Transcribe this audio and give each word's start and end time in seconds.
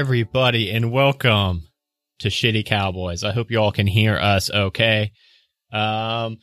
Everybody, 0.00 0.70
and 0.70 0.90
welcome 0.90 1.68
to 2.20 2.28
Shitty 2.28 2.64
Cowboys. 2.64 3.22
I 3.22 3.32
hope 3.32 3.50
you 3.50 3.58
all 3.58 3.70
can 3.70 3.86
hear 3.86 4.16
us 4.16 4.48
okay. 4.50 5.12
Um, 5.70 6.38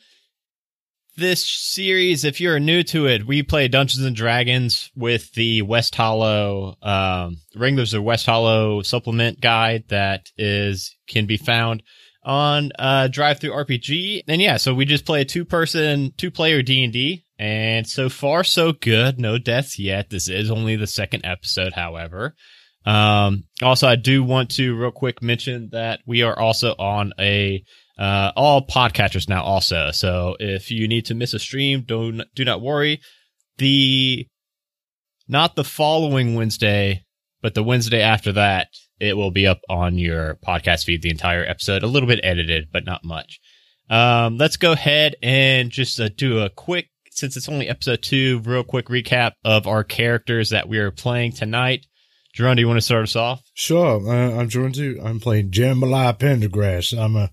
this 1.15 1.43
series, 1.43 2.23
if 2.23 2.39
you're 2.39 2.59
new 2.59 2.83
to 2.83 3.07
it, 3.07 3.25
we 3.25 3.41
play 3.41 3.67
Dungeons 3.67 4.05
and 4.05 4.15
Dragons 4.15 4.91
with 4.95 5.33
the 5.33 5.63
West 5.63 5.95
Hollow, 5.95 6.75
um, 6.83 7.37
Wranglers 7.55 7.95
of 7.95 8.03
West 8.03 8.27
Hollow 8.27 8.83
supplement 8.83 9.41
guide 9.41 9.85
that 9.87 10.29
is, 10.37 10.95
can 11.07 11.25
be 11.25 11.37
found 11.37 11.81
on, 12.23 12.71
uh, 12.77 13.07
DriveThruRPG. 13.11 14.21
And 14.27 14.39
yeah, 14.39 14.57
so 14.57 14.75
we 14.75 14.85
just 14.85 15.03
play 15.03 15.21
a 15.21 15.25
two 15.25 15.45
person, 15.45 16.13
two 16.15 16.29
player 16.29 16.61
D&D. 16.61 17.25
And 17.39 17.87
so 17.87 18.07
far, 18.07 18.43
so 18.43 18.71
good. 18.71 19.19
No 19.19 19.39
deaths 19.39 19.79
yet. 19.79 20.11
This 20.11 20.29
is 20.29 20.51
only 20.51 20.75
the 20.75 20.85
second 20.85 21.25
episode, 21.25 21.73
however. 21.73 22.35
Um, 22.87 23.43
also, 23.61 23.85
I 23.85 23.97
do 23.97 24.23
want 24.23 24.51
to 24.51 24.73
real 24.73 24.91
quick 24.91 25.21
mention 25.21 25.69
that 25.73 25.99
we 26.05 26.21
are 26.21 26.39
also 26.39 26.73
on 26.79 27.11
a 27.19 27.61
uh, 27.99 28.31
all 28.33 28.65
podcatchers 28.65 29.27
now 29.27 29.43
also. 29.43 29.91
So 29.91 30.37
if 30.39 30.71
you 30.71 30.87
need 30.87 31.07
to 31.07 31.13
miss 31.13 31.33
a 31.33 31.39
stream, 31.39 31.83
don't 31.85 32.23
do 32.33 32.45
not 32.45 32.61
worry. 32.61 33.01
The 33.57 34.25
not 35.27 35.57
the 35.57 35.65
following 35.65 36.35
Wednesday, 36.35 37.03
but 37.41 37.55
the 37.55 37.63
Wednesday 37.63 38.01
after 38.01 38.31
that, 38.33 38.69
it 39.01 39.17
will 39.17 39.31
be 39.31 39.47
up 39.47 39.59
on 39.67 39.97
your 39.97 40.35
podcast 40.35 40.85
feed. 40.85 41.01
The 41.01 41.09
entire 41.09 41.43
episode, 41.43 41.83
a 41.83 41.87
little 41.87 42.07
bit 42.07 42.21
edited, 42.23 42.71
but 42.71 42.85
not 42.85 43.03
much. 43.03 43.41
Um, 43.89 44.37
let's 44.37 44.55
go 44.55 44.71
ahead 44.71 45.17
and 45.21 45.71
just 45.71 45.99
uh, 45.99 46.07
do 46.15 46.39
a 46.39 46.49
quick, 46.49 46.87
since 47.11 47.35
it's 47.35 47.49
only 47.49 47.67
episode 47.67 48.01
two, 48.01 48.39
real 48.45 48.63
quick 48.63 48.85
recap 48.85 49.33
of 49.43 49.67
our 49.67 49.83
characters 49.83 50.51
that 50.51 50.69
we 50.69 50.77
are 50.77 50.91
playing 50.91 51.33
tonight. 51.33 51.85
Jerome, 52.37 52.55
do 52.55 52.61
you 52.61 52.67
want 52.67 52.77
to 52.77 52.85
start 52.85 53.01
us 53.01 53.15
off? 53.15 53.41
Sure. 53.55 54.07
Uh, 54.07 54.39
I'm 54.39 54.47
Jordan 54.47 54.71
too. 54.71 55.01
I'm 55.03 55.19
playing 55.19 55.49
Jambalaya 55.49 56.19
Pendergrass. 56.19 56.95
I'm 56.95 57.15
a 57.15 57.31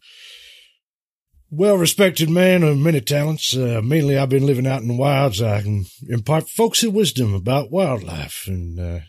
well 1.50 1.76
respected 1.76 2.30
man 2.30 2.62
of 2.62 2.78
many 2.78 3.02
talents. 3.02 3.54
Uh, 3.54 3.82
mainly, 3.84 4.16
I've 4.16 4.30
been 4.30 4.46
living 4.46 4.66
out 4.66 4.80
in 4.80 4.88
the 4.88 4.96
wilds. 4.96 5.42
I 5.42 5.60
can 5.60 5.84
impart 6.08 6.48
folksy 6.48 6.88
wisdom 6.88 7.34
about 7.34 7.70
wildlife 7.70 8.44
and 8.46 8.80
uh, 8.80 9.00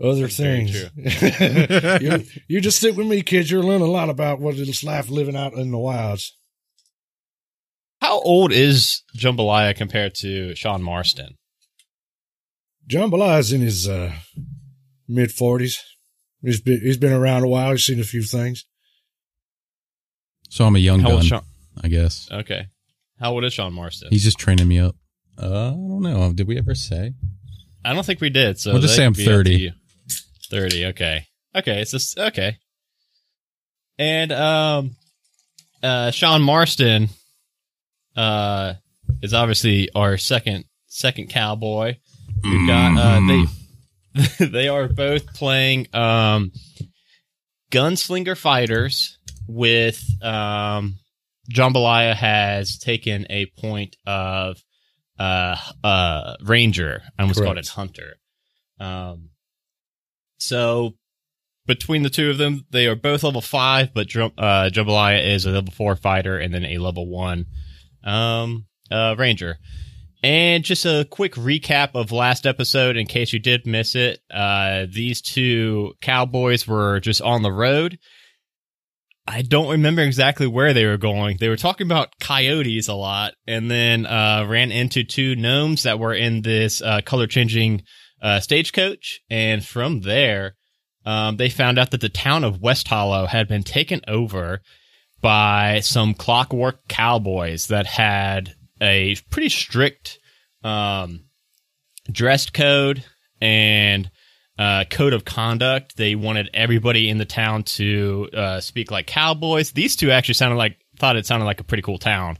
other 0.00 0.28
That's 0.28 0.36
things. 0.36 0.80
you, 2.00 2.24
you 2.46 2.60
just 2.60 2.76
stick 2.76 2.96
with 2.96 3.08
me, 3.08 3.22
kids. 3.22 3.50
You'll 3.50 3.66
learn 3.66 3.80
a 3.80 3.86
lot 3.86 4.10
about 4.10 4.38
what 4.38 4.54
it's 4.54 4.84
like 4.84 5.10
living 5.10 5.34
out 5.34 5.54
in 5.54 5.72
the 5.72 5.78
wilds. 5.78 6.38
How 8.00 8.20
old 8.20 8.52
is 8.52 9.02
Jambalaya 9.16 9.74
compared 9.74 10.14
to 10.20 10.54
Sean 10.54 10.84
Marston? 10.84 11.37
Jambalaya's 12.88 13.52
in 13.52 13.60
his 13.60 13.88
uh, 13.88 14.12
mid 15.06 15.32
forties. 15.32 15.82
He's 16.42 16.60
been 16.60 16.80
he's 16.80 16.96
been 16.96 17.12
around 17.12 17.42
a 17.44 17.48
while. 17.48 17.72
He's 17.72 17.84
seen 17.84 18.00
a 18.00 18.04
few 18.04 18.22
things. 18.22 18.64
So 20.50 20.64
I'm 20.64 20.76
a 20.76 20.78
young 20.78 21.00
How 21.00 21.10
gun, 21.10 21.22
Sean? 21.22 21.42
I 21.82 21.88
guess. 21.88 22.28
Okay. 22.32 22.66
How 23.20 23.32
old 23.32 23.44
is 23.44 23.52
Sean 23.52 23.72
Marston? 23.72 24.08
He's 24.10 24.24
just 24.24 24.38
training 24.38 24.68
me 24.68 24.78
up. 24.78 24.96
Uh, 25.40 25.68
I 25.68 25.70
don't 25.70 26.02
know. 26.02 26.32
Did 26.32 26.48
we 26.48 26.56
ever 26.56 26.74
say? 26.74 27.14
I 27.84 27.92
don't 27.92 28.04
think 28.04 28.20
we 28.20 28.30
did. 28.30 28.58
So 28.58 28.72
We'll 28.72 28.82
just 28.82 28.96
say 28.96 29.04
I'm 29.04 29.14
could 29.14 29.24
be 29.24 29.24
up 29.24 29.44
to 29.44 29.50
30. 29.50 29.72
Thirty. 30.50 30.86
Okay. 30.86 31.26
Okay. 31.54 31.80
It's 31.82 31.90
just 31.90 32.18
okay. 32.18 32.56
And 33.98 34.32
um, 34.32 34.96
uh, 35.82 36.10
Sean 36.10 36.40
Marston, 36.42 37.08
uh, 38.16 38.74
is 39.22 39.34
obviously 39.34 39.88
our 39.94 40.16
second 40.16 40.64
second 40.86 41.28
cowboy. 41.28 41.96
We've 42.50 42.66
got 42.66 42.96
uh, 42.96 43.20
they 43.26 44.46
they 44.46 44.68
are 44.68 44.88
both 44.88 45.26
playing 45.34 45.86
um, 45.94 46.52
gunslinger 47.70 48.36
fighters 48.36 49.18
with 49.46 50.02
um, 50.22 50.96
Jambalaya 51.52 52.14
has 52.14 52.78
taken 52.78 53.26
a 53.30 53.46
point 53.58 53.96
of 54.06 54.62
uh, 55.18 55.56
uh, 55.82 56.36
ranger. 56.42 57.02
I 57.18 57.22
almost 57.22 57.42
called 57.42 57.58
it 57.58 57.68
hunter. 57.68 58.14
Um, 58.80 59.30
so 60.38 60.94
between 61.66 62.02
the 62.02 62.10
two 62.10 62.30
of 62.30 62.38
them, 62.38 62.64
they 62.70 62.86
are 62.86 62.96
both 62.96 63.22
level 63.22 63.40
five, 63.40 63.92
but 63.92 64.08
Drum- 64.08 64.32
uh, 64.38 64.70
Jambalaya 64.72 65.26
is 65.26 65.44
a 65.44 65.50
level 65.50 65.72
four 65.72 65.96
fighter 65.96 66.38
and 66.38 66.52
then 66.52 66.64
a 66.64 66.78
level 66.78 67.08
one 67.08 67.46
um, 68.04 68.66
uh, 68.90 69.14
ranger. 69.18 69.58
And 70.22 70.64
just 70.64 70.84
a 70.84 71.06
quick 71.08 71.34
recap 71.34 71.90
of 71.94 72.10
last 72.10 72.44
episode 72.44 72.96
in 72.96 73.06
case 73.06 73.32
you 73.32 73.38
did 73.38 73.66
miss 73.66 73.94
it. 73.94 74.20
Uh, 74.30 74.86
these 74.90 75.20
two 75.20 75.94
cowboys 76.00 76.66
were 76.66 76.98
just 76.98 77.22
on 77.22 77.42
the 77.42 77.52
road. 77.52 77.98
I 79.28 79.42
don't 79.42 79.70
remember 79.70 80.02
exactly 80.02 80.46
where 80.46 80.72
they 80.72 80.86
were 80.86 80.96
going. 80.96 81.36
They 81.38 81.50
were 81.50 81.56
talking 81.56 81.86
about 81.86 82.18
coyotes 82.18 82.88
a 82.88 82.94
lot 82.94 83.34
and 83.46 83.70
then 83.70 84.06
uh, 84.06 84.46
ran 84.48 84.72
into 84.72 85.04
two 85.04 85.36
gnomes 85.36 85.82
that 85.82 85.98
were 85.98 86.14
in 86.14 86.42
this 86.42 86.80
uh, 86.80 87.02
color 87.02 87.26
changing 87.26 87.82
uh, 88.22 88.40
stagecoach. 88.40 89.20
And 89.28 89.64
from 89.64 90.00
there, 90.00 90.56
um, 91.04 91.36
they 91.36 91.50
found 91.50 91.78
out 91.78 91.90
that 91.90 92.00
the 92.00 92.08
town 92.08 92.42
of 92.42 92.62
West 92.62 92.88
Hollow 92.88 93.26
had 93.26 93.48
been 93.48 93.62
taken 93.62 94.00
over 94.08 94.62
by 95.20 95.80
some 95.80 96.14
clockwork 96.14 96.88
cowboys 96.88 97.66
that 97.68 97.86
had 97.86 98.54
a 98.80 99.16
pretty 99.30 99.48
strict 99.48 100.18
um, 100.62 101.24
dress 102.10 102.50
code 102.50 103.04
and 103.40 104.10
uh, 104.58 104.84
code 104.90 105.12
of 105.12 105.24
conduct. 105.24 105.96
They 105.96 106.14
wanted 106.14 106.50
everybody 106.52 107.08
in 107.08 107.18
the 107.18 107.24
town 107.24 107.62
to 107.64 108.28
uh, 108.34 108.60
speak 108.60 108.90
like 108.90 109.06
cowboys. 109.06 109.72
These 109.72 109.96
two 109.96 110.10
actually 110.10 110.34
sounded 110.34 110.56
like 110.56 110.76
thought 110.98 111.16
it 111.16 111.26
sounded 111.26 111.46
like 111.46 111.60
a 111.60 111.64
pretty 111.64 111.82
cool 111.82 111.98
town. 111.98 112.38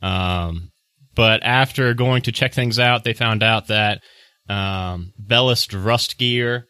Um, 0.00 0.70
but 1.14 1.42
after 1.42 1.94
going 1.94 2.22
to 2.22 2.32
check 2.32 2.54
things 2.54 2.78
out, 2.78 3.02
they 3.02 3.14
found 3.14 3.42
out 3.42 3.68
that 3.68 4.02
um, 4.48 5.12
Bellis 5.18 5.66
Rustgear 5.68 6.64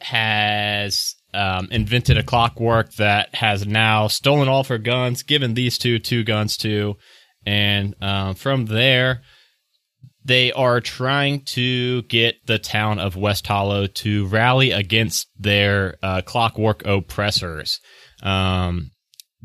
has 0.00 1.14
um, 1.32 1.68
invented 1.70 2.18
a 2.18 2.22
clockwork 2.22 2.92
that 2.94 3.34
has 3.34 3.66
now 3.66 4.08
stolen 4.08 4.48
all 4.48 4.60
of 4.60 4.68
her 4.68 4.78
guns, 4.78 5.22
given 5.22 5.54
these 5.54 5.78
two 5.78 5.98
two 5.98 6.24
guns 6.24 6.56
to, 6.58 6.96
and 7.44 7.94
um, 8.00 8.34
from 8.34 8.66
there, 8.66 9.22
they 10.24 10.52
are 10.52 10.80
trying 10.80 11.44
to 11.44 12.02
get 12.02 12.46
the 12.46 12.58
town 12.58 12.98
of 12.98 13.16
West 13.16 13.46
Hollow 13.46 13.86
to 13.86 14.26
rally 14.26 14.70
against 14.70 15.28
their 15.38 15.96
uh, 16.02 16.22
clockwork 16.22 16.86
oppressors. 16.86 17.80
Um, 18.22 18.92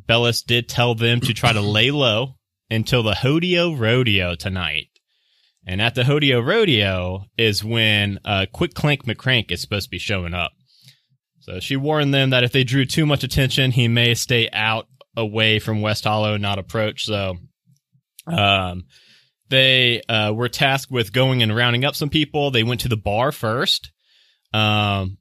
Bellis 0.06 0.44
did 0.44 0.70
tell 0.70 0.94
them 0.94 1.20
to 1.22 1.34
try 1.34 1.54
to 1.54 1.62
lay 1.78 1.92
low 1.92 2.36
until 2.70 3.04
the 3.04 3.14
Hodeo 3.14 3.78
Rodeo 3.78 4.36
tonight. 4.36 4.88
And 5.66 5.82
at 5.82 5.96
the 5.96 6.04
Hodeo 6.04 6.46
Rodeo 6.46 7.26
is 7.38 7.64
when 7.64 8.20
uh, 8.24 8.46
Quick 8.54 8.74
Clank 8.74 9.06
McCrank 9.06 9.52
is 9.52 9.62
supposed 9.62 9.88
to 9.88 9.92
be 9.92 9.98
showing 9.98 10.34
up. 10.34 10.52
So 11.40 11.60
she 11.60 11.76
warned 11.76 12.14
them 12.14 12.30
that 12.30 12.44
if 12.44 12.52
they 12.52 12.64
drew 12.64 12.86
too 12.86 13.06
much 13.06 13.24
attention, 13.24 13.72
he 13.72 13.88
may 13.88 14.14
stay 14.14 14.50
out 14.52 14.88
away 15.16 15.60
from 15.60 15.82
West 15.82 16.04
Hollow, 16.04 16.38
not 16.38 16.60
approach. 16.60 17.06
So, 17.06 17.38
um, 18.28 18.86
they 19.50 20.02
uh, 20.04 20.34
were 20.34 20.50
tasked 20.50 20.92
with 20.92 21.14
going 21.14 21.42
and 21.42 21.56
rounding 21.56 21.86
up 21.86 21.96
some 21.96 22.10
people. 22.10 22.52
They 22.52 22.64
went 22.64 22.82
to 22.82 22.90
the 22.90 22.98
bar 22.98 23.32
first. 23.32 23.92
Um, 24.54 25.18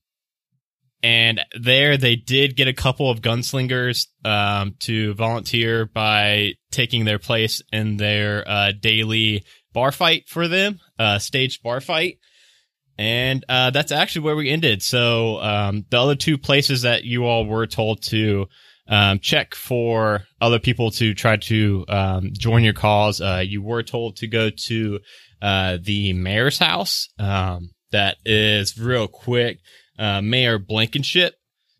and 1.03 1.41
there 1.61 1.97
they 1.97 2.17
did 2.17 2.57
get 2.57 2.69
a 2.69 2.73
couple 2.73 3.11
of 3.11 3.21
gunslingers 3.21 4.07
um, 4.25 4.75
to 4.81 5.15
volunteer 5.15 5.87
by 5.87 6.55
taking 6.71 7.05
their 7.05 7.19
place 7.19 7.63
in 7.73 7.97
their 7.97 8.49
uh, 8.49 8.73
daily 8.73 9.45
bar 9.73 9.93
fight 9.93 10.29
for 10.29 10.49
them, 10.49 10.81
uh, 10.99 11.19
staged 11.19 11.63
bar 11.63 11.81
fight. 11.81 12.19
And 12.99 13.45
uh, 13.49 13.71
that's 13.71 13.93
actually 13.93 14.23
where 14.23 14.37
we 14.37 14.51
ended. 14.51 14.83
So 14.83 15.39
um, 15.41 15.85
the 15.91 16.01
other 16.01 16.17
two 16.17 16.39
places 16.39 16.83
that 16.83 17.05
you 17.05 17.27
all 17.27 17.45
were 17.45 17.67
told 17.67 18.03
to 18.05 18.47
um, 18.89 19.19
check 19.19 19.55
for 19.55 20.23
other 20.41 20.59
people 20.59 20.91
to 20.93 21.15
try 21.15 21.37
to 21.37 21.85
um, 21.89 22.31
join 22.33 22.63
your 22.63 22.73
cause, 22.73 23.21
uh, 23.21 23.43
you 23.45 23.63
were 23.63 23.83
told 23.83 24.17
to 24.17 24.27
go 24.27 24.51
to 24.67 25.01
uh, 25.43 25.79
the 25.83 26.13
mayor's 26.13 26.59
house. 26.59 27.09
Um, 27.19 27.71
that 27.93 28.17
is 28.25 28.79
real 28.79 29.09
quick. 29.09 29.59
Uh, 29.99 30.21
Mayor 30.21 30.59
Blankenship. 30.59 31.35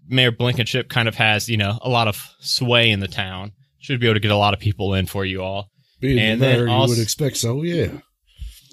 Mayor 0.09 0.31
Blankenship 0.31 0.89
kind 0.89 1.09
of 1.09 1.17
has, 1.17 1.49
you 1.49 1.57
know, 1.57 1.79
a 1.83 1.89
lot 1.89 2.09
of 2.09 2.31
sway 2.41 2.91
in 2.91 3.01
the 3.01 3.09
town. 3.09 3.53
Should 3.79 4.01
be 4.01 4.07
able 4.07 4.15
to 4.15 4.21
get 4.21 4.31
a 4.31 4.37
lot 4.37 4.55
of 4.55 4.61
people 4.61 4.95
in 4.95 5.07
for 5.07 5.25
you 5.25 5.43
all. 5.43 5.69
Being 6.01 6.19
And 6.19 6.41
the 6.41 6.47
then 6.47 6.57
mayor, 6.59 6.67
you 6.67 6.73
also- 6.73 6.95
would 6.95 7.03
expect 7.03 7.37
so. 7.37 7.63
Yeah. 7.63 7.99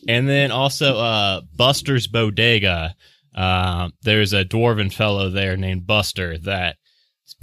And 0.07 0.27
then 0.27 0.51
also 0.51 0.97
uh 0.97 1.41
Buster's 1.55 2.07
Bodega. 2.07 2.95
Uh, 3.35 3.89
there's 4.03 4.33
a 4.33 4.43
dwarven 4.45 4.93
fellow 4.93 5.29
there 5.29 5.57
named 5.57 5.87
Buster 5.87 6.37
that 6.39 6.75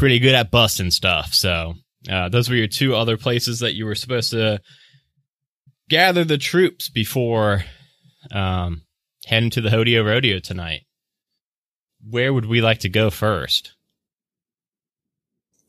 pretty 0.00 0.19
good 0.19 0.35
at 0.35 0.50
busting 0.50 0.91
stuff. 0.91 1.35
So 1.35 1.75
uh, 2.11 2.31
those 2.31 2.49
were 2.49 2.56
your 2.56 2.67
two 2.67 2.97
other 2.97 3.19
places 3.19 3.61
that 3.61 3.75
you 3.75 3.85
were 3.85 3.94
supposed 3.94 4.31
to 4.31 4.62
gather 5.91 6.25
the 6.25 6.38
troops 6.38 6.88
before 6.88 7.64
um, 8.32 8.82
heading 9.26 9.50
to 9.50 9.61
the 9.61 9.69
Hodeo 9.69 10.02
Rodeo 10.05 10.38
tonight. 10.38 10.87
where 12.02 12.32
would 12.32 12.47
we 12.47 12.62
like 12.62 12.79
to 12.79 12.88
go 12.88 13.11
first? 13.11 13.75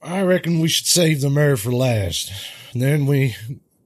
I 0.01 0.21
reckon 0.21 0.61
we 0.61 0.69
should 0.69 0.87
save 0.87 1.19
the 1.19 1.29
mayor 1.29 1.57
for 1.57 1.73
last. 1.73 2.31
And 2.71 2.81
then 2.81 3.07
we 3.07 3.35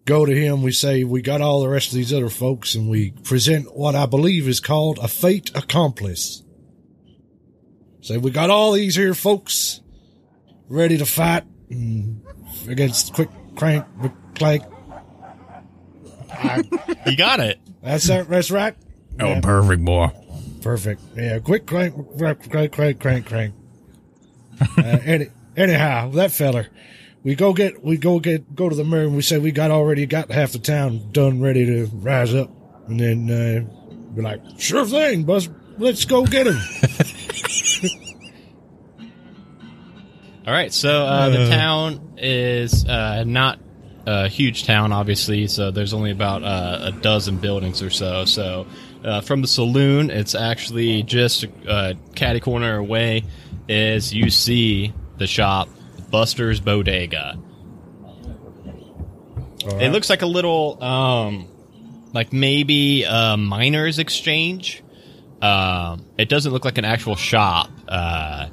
go 0.06 0.27
to 0.27 0.33
him, 0.33 0.62
we 0.62 0.71
say 0.71 1.03
we 1.03 1.24
got 1.24 1.41
all 1.41 1.62
the 1.62 1.69
rest 1.69 1.88
of 1.88 1.95
these 1.95 2.13
other 2.13 2.30
folks, 2.30 2.75
and 2.75 2.88
we 2.88 3.12
present 3.24 3.75
what 3.75 3.95
I 3.95 4.06
believe 4.06 4.48
is 4.48 4.59
called 4.59 5.00
a 5.00 5.07
fate 5.07 5.50
accomplice. 5.56 6.44
Say 8.01 8.19
we 8.19 8.30
got 8.30 8.51
all 8.51 8.74
these 8.74 8.95
here 8.95 9.15
folks 9.15 9.81
ready 10.69 10.97
to 10.97 11.06
fight 11.06 11.44
mm, 11.69 12.17
against 12.67 13.13
Quick 13.13 13.29
Crank 13.56 13.85
Clank. 14.35 14.63
You 17.06 17.15
got 17.15 17.39
it. 17.39 17.59
That's 17.81 18.07
that, 18.07 18.27
that's 18.29 18.51
right. 18.51 18.75
Oh, 19.19 19.27
Yeah, 19.27 19.39
perfect, 19.41 19.85
boy. 19.85 20.09
perfect. 20.62 21.01
Yeah, 21.15 21.39
quick 21.39 21.65
crank, 21.67 21.94
crank, 22.17 22.50
crank, 22.50 22.71
crank, 22.73 23.00
crank, 23.00 23.25
crank. 23.25 23.53
uh, 24.77 24.81
any, 24.83 25.27
anyhow, 25.56 26.09
that 26.12 26.31
feller, 26.31 26.67
we 27.23 27.35
go 27.35 27.53
get, 27.53 27.83
we 27.83 27.97
go 27.97 28.19
get, 28.19 28.56
go 28.56 28.67
to 28.69 28.75
the 28.75 28.83
mayor 28.83 29.03
and 29.03 29.15
we 29.15 29.21
say 29.21 29.38
we 29.38 29.51
got 29.51 29.71
already 29.71 30.06
got 30.06 30.31
half 30.31 30.51
the 30.51 30.59
town 30.59 31.12
done, 31.12 31.39
ready 31.41 31.65
to 31.65 31.85
rise 31.94 32.33
up, 32.33 32.50
and 32.88 33.00
then 33.00 33.29
uh, 33.29 34.13
be 34.13 34.21
like, 34.21 34.41
sure 34.57 34.85
thing, 34.85 35.23
bus, 35.23 35.47
let's 35.77 36.03
go 36.06 36.25
get 36.25 36.47
him. 36.47 36.57
All 40.45 40.53
right, 40.53 40.71
so 40.71 41.06
uh, 41.06 41.30
the 41.30 41.44
Uh. 41.45 41.50
town 41.50 42.13
is 42.18 42.86
uh, 42.86 43.24
not 43.25 43.59
a 44.06 44.27
huge 44.27 44.65
town, 44.65 44.92
obviously. 44.92 45.47
So 45.47 45.71
there's 45.71 45.94
only 45.94 46.12
about 46.12 46.44
uh, 46.44 46.80
a 46.83 46.92
dozen 46.92 47.38
buildings 47.38 47.81
or 47.81 47.89
so. 47.89 48.25
So 48.25 48.68
uh, 49.03 49.21
from 49.21 49.42
the 49.42 49.47
saloon, 49.47 50.12
it's 50.12 50.36
actually 50.36 51.01
just 51.03 51.45
a 51.68 51.95
catty 52.13 52.39
corner 52.39 52.77
away. 52.77 53.24
Is 53.68 54.13
you 54.13 54.30
see 54.30 54.94
the 55.18 55.25
shop, 55.25 55.68
Buster's 56.12 56.59
Bodega. 56.59 57.39
It 59.80 59.91
looks 59.91 60.12
like 60.12 60.21
a 60.21 60.27
little, 60.27 60.83
um, 60.83 61.48
like 62.13 62.31
maybe 62.31 63.03
a 63.03 63.36
miners 63.36 63.98
exchange. 63.98 64.83
Um, 65.41 66.06
it 66.19 66.30
doesn't 66.30 66.51
look 66.53 66.63
like 66.65 66.77
an 66.77 66.86
actual 66.86 67.15
shop. 67.15 67.71
Uh, 67.88 68.48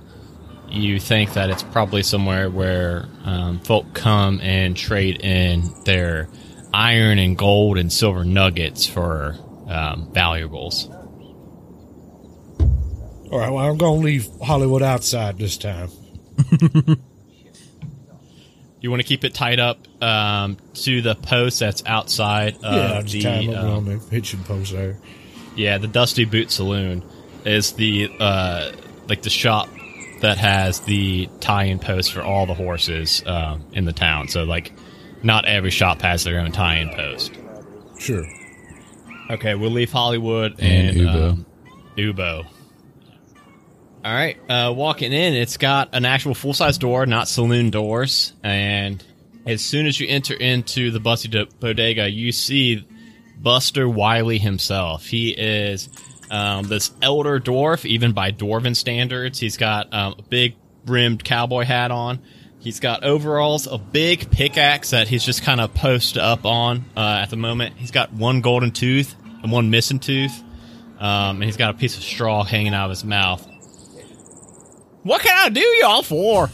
you 0.72 0.98
think 0.98 1.34
that 1.34 1.50
it's 1.50 1.62
probably 1.62 2.02
somewhere 2.02 2.50
where 2.50 3.06
um, 3.24 3.60
folk 3.60 3.92
come 3.94 4.40
and 4.40 4.76
trade 4.76 5.20
in 5.20 5.62
their 5.84 6.28
iron 6.72 7.18
and 7.18 7.36
gold 7.36 7.78
and 7.78 7.92
silver 7.92 8.24
nuggets 8.24 8.86
for 8.86 9.36
um, 9.68 10.10
valuables. 10.12 10.88
All 13.30 13.38
right, 13.38 13.50
well, 13.50 13.70
I'm 13.70 13.78
going 13.78 14.00
to 14.00 14.04
leave 14.04 14.28
Hollywood 14.42 14.82
outside 14.82 15.38
this 15.38 15.56
time. 15.56 15.90
You 18.82 18.90
want 18.90 19.00
to 19.00 19.06
keep 19.06 19.22
it 19.22 19.32
tied 19.32 19.60
up 19.60 19.78
um, 20.02 20.56
to 20.74 21.02
the 21.02 21.14
post 21.14 21.60
that's 21.60 21.84
outside 21.86 22.56
yeah, 22.62 22.98
of 22.98 23.08
the 23.08 23.54
um, 23.54 23.70
on 23.70 23.84
the 23.84 23.98
hitching 24.10 24.42
post 24.42 24.72
there. 24.72 24.98
Yeah, 25.54 25.78
the 25.78 25.86
Dusty 25.86 26.24
Boot 26.24 26.50
Saloon 26.50 27.04
is 27.44 27.74
the 27.74 28.10
uh, 28.18 28.72
like 29.08 29.22
the 29.22 29.30
shop 29.30 29.68
that 30.22 30.38
has 30.38 30.80
the 30.80 31.28
tie-in 31.40 31.78
post 31.78 32.12
for 32.12 32.22
all 32.22 32.46
the 32.46 32.54
horses 32.54 33.22
um, 33.26 33.64
in 33.72 33.84
the 33.84 33.92
town. 33.92 34.28
So 34.28 34.44
like, 34.44 34.72
not 35.22 35.44
every 35.44 35.70
shop 35.70 36.02
has 36.02 36.24
their 36.24 36.40
own 36.40 36.50
tie-in 36.52 36.90
post. 36.90 37.32
Sure. 37.98 38.24
Okay, 39.30 39.54
we'll 39.54 39.70
leave 39.70 39.92
Hollywood 39.92 40.56
And 40.58 40.96
and, 40.96 40.98
Ubo. 41.08 41.30
um, 41.30 41.46
Ubo. 41.96 42.46
All 44.04 44.12
right, 44.12 44.36
uh, 44.50 44.72
walking 44.74 45.12
in, 45.12 45.34
it's 45.34 45.56
got 45.58 45.90
an 45.94 46.04
actual 46.04 46.34
full 46.34 46.54
size 46.54 46.76
door, 46.76 47.06
not 47.06 47.28
saloon 47.28 47.70
doors. 47.70 48.32
And 48.42 49.02
as 49.46 49.62
soon 49.62 49.86
as 49.86 50.00
you 50.00 50.08
enter 50.08 50.34
into 50.34 50.90
the 50.90 50.98
Busty 50.98 51.48
Bodega, 51.60 52.10
you 52.10 52.32
see 52.32 52.84
Buster 53.38 53.88
Wiley 53.88 54.38
himself. 54.38 55.04
He 55.06 55.30
is 55.30 55.88
um, 56.32 56.66
this 56.66 56.90
elder 57.02 57.38
dwarf, 57.38 57.84
even 57.84 58.12
by 58.12 58.32
dwarven 58.32 58.74
standards. 58.74 59.38
He's 59.38 59.56
got 59.56 59.92
um, 59.92 60.16
a 60.18 60.22
big 60.22 60.56
brimmed 60.84 61.22
cowboy 61.22 61.64
hat 61.64 61.90
on. 61.90 62.20
He's 62.58 62.80
got 62.80 63.04
overalls, 63.04 63.66
a 63.66 63.76
big 63.76 64.30
pickaxe 64.30 64.90
that 64.90 65.08
he's 65.08 65.24
just 65.24 65.42
kind 65.42 65.60
of 65.60 65.74
posted 65.74 66.18
up 66.18 66.44
on 66.46 66.84
uh, 66.96 67.20
at 67.22 67.30
the 67.30 67.36
moment. 67.36 67.76
He's 67.76 67.90
got 67.90 68.12
one 68.12 68.40
golden 68.40 68.70
tooth 68.70 69.14
and 69.42 69.52
one 69.52 69.70
missing 69.70 69.98
tooth, 69.98 70.42
um, 70.98 71.36
and 71.36 71.44
he's 71.44 71.56
got 71.56 71.74
a 71.74 71.78
piece 71.78 71.96
of 71.96 72.02
straw 72.02 72.44
hanging 72.44 72.72
out 72.72 72.84
of 72.84 72.90
his 72.90 73.04
mouth. 73.04 73.46
What 75.02 75.22
can 75.22 75.36
I 75.36 75.48
do 75.48 75.60
y'all 75.60 76.02
for? 76.02 76.48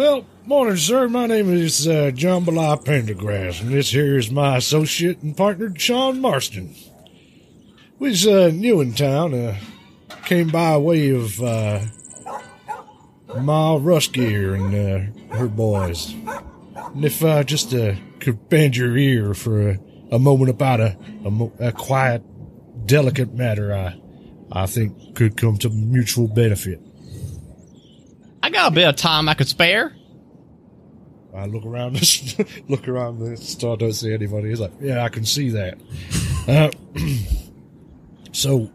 Well, 0.00 0.24
morning, 0.46 0.78
sir. 0.78 1.10
My 1.10 1.26
name 1.26 1.52
is 1.52 1.86
uh, 1.86 2.10
Jambalaya 2.14 2.82
Pendergrass, 2.82 3.60
and 3.60 3.68
this 3.68 3.90
here 3.90 4.16
is 4.16 4.30
my 4.30 4.56
associate 4.56 5.20
and 5.20 5.36
partner, 5.36 5.70
Sean 5.76 6.22
Marston. 6.22 6.74
We's 7.98 8.26
uh, 8.26 8.48
new 8.48 8.80
in 8.80 8.94
town. 8.94 9.34
Uh, 9.34 9.58
came 10.24 10.48
by 10.48 10.78
way 10.78 11.10
of 11.10 11.38
uh, 11.42 11.80
Ma 13.42 13.76
Ruskier 13.76 14.54
and 14.54 14.74
uh, 14.74 15.36
her 15.36 15.48
boys. 15.48 16.14
And 16.14 17.04
if 17.04 17.22
I 17.22 17.42
just 17.42 17.74
uh, 17.74 17.92
could 18.20 18.48
bend 18.48 18.78
your 18.78 18.96
ear 18.96 19.34
for 19.34 19.72
a, 19.72 19.78
a 20.12 20.18
moment 20.18 20.48
about 20.48 20.80
a, 20.80 20.96
a, 21.26 21.30
mo- 21.30 21.52
a 21.58 21.72
quiet, 21.72 22.22
delicate 22.86 23.34
matter, 23.34 23.74
I 23.74 24.00
I 24.50 24.64
think 24.64 25.14
could 25.14 25.36
come 25.36 25.58
to 25.58 25.68
mutual 25.68 26.26
benefit. 26.26 26.80
I 28.50 28.52
got 28.52 28.72
a 28.72 28.74
bit 28.74 28.88
of 28.88 28.96
time 28.96 29.28
I 29.28 29.34
could 29.34 29.46
spare. 29.46 29.94
I 31.32 31.46
look 31.46 31.64
around 31.64 31.94
look 32.68 32.88
around 32.88 33.20
the 33.20 33.36
store, 33.36 33.76
don't 33.76 33.92
see 33.92 34.12
anybody. 34.12 34.48
He's 34.48 34.58
like, 34.58 34.72
yeah, 34.80 35.04
I 35.04 35.08
can 35.08 35.24
see 35.24 35.50
that. 35.50 35.78
Uh, 36.48 36.70
so, 38.32 38.70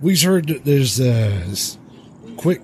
we've 0.00 0.20
heard 0.20 0.48
that 0.48 0.64
there's 0.64 0.98
uh, 0.98 1.04
this 1.46 1.76
quick 2.38 2.62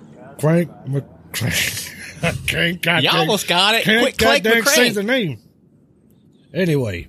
crank, 0.40 0.70
I 0.90 2.32
can't, 2.46 2.80
God 2.82 3.02
You 3.04 3.10
dang- 3.10 3.20
almost 3.20 3.46
got 3.46 3.74
it. 3.74 3.84
can't 3.84 4.00
Quick, 4.02 4.16
click, 4.16 4.42
goddamn 4.42 4.64
say 4.64 4.88
the 4.88 5.02
name. 5.02 5.38
Anyway, 6.54 7.08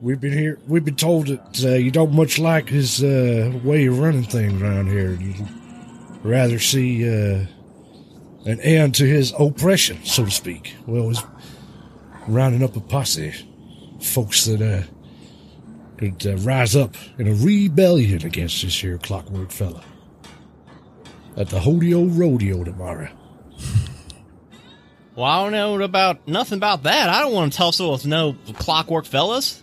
we've 0.00 0.20
been 0.20 0.34
here. 0.34 0.60
We've 0.68 0.84
been 0.84 0.96
told 0.96 1.28
that 1.28 1.64
uh, 1.64 1.70
you 1.70 1.90
don't 1.90 2.12
much 2.12 2.38
like 2.38 2.68
his 2.68 3.02
uh, 3.02 3.58
way 3.64 3.86
of 3.86 3.98
running 3.98 4.24
things 4.24 4.60
around 4.62 4.88
here. 4.88 5.12
You 5.12 5.34
rather 6.22 6.58
see 6.58 7.08
uh, 7.08 7.46
an 8.46 8.60
end 8.60 8.94
to 8.96 9.04
his 9.04 9.32
oppression, 9.38 10.04
so 10.04 10.24
to 10.24 10.30
speak. 10.30 10.74
Well, 10.86 11.08
he's 11.08 11.22
rounding 12.26 12.62
up 12.62 12.76
a 12.76 12.80
posse, 12.80 13.34
folks 14.00 14.44
that 14.46 14.62
uh, 14.62 14.82
could 15.98 16.26
uh, 16.26 16.36
rise 16.38 16.76
up 16.76 16.96
in 17.18 17.28
a 17.28 17.34
rebellion 17.34 18.24
against 18.24 18.62
this 18.62 18.80
here 18.80 18.98
clockwork 18.98 19.50
fella 19.50 19.84
at 21.36 21.48
the 21.48 21.60
Hodeo 21.60 22.08
Rodeo 22.18 22.64
tomorrow. 22.64 23.08
Well, 25.16 25.28
I 25.28 25.42
don't 25.42 25.52
know 25.52 25.82
about 25.82 26.26
nothing 26.26 26.56
about 26.56 26.84
that. 26.84 27.10
I 27.10 27.20
don't 27.20 27.34
want 27.34 27.52
to 27.52 27.58
tussle 27.58 27.92
with 27.92 28.06
no 28.06 28.36
clockwork 28.54 29.04
fellas. 29.04 29.62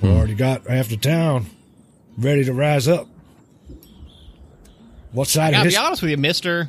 We 0.00 0.08
already 0.10 0.34
got 0.34 0.68
half 0.68 0.90
the 0.90 0.96
town 0.96 1.46
ready 2.16 2.44
to 2.44 2.52
rise 2.52 2.86
up. 2.86 3.08
What 5.14 5.28
side 5.28 5.54
I 5.54 5.58
gotta 5.58 5.68
be 5.68 5.76
honest 5.76 6.02
with 6.02 6.10
you, 6.10 6.16
Mister. 6.16 6.68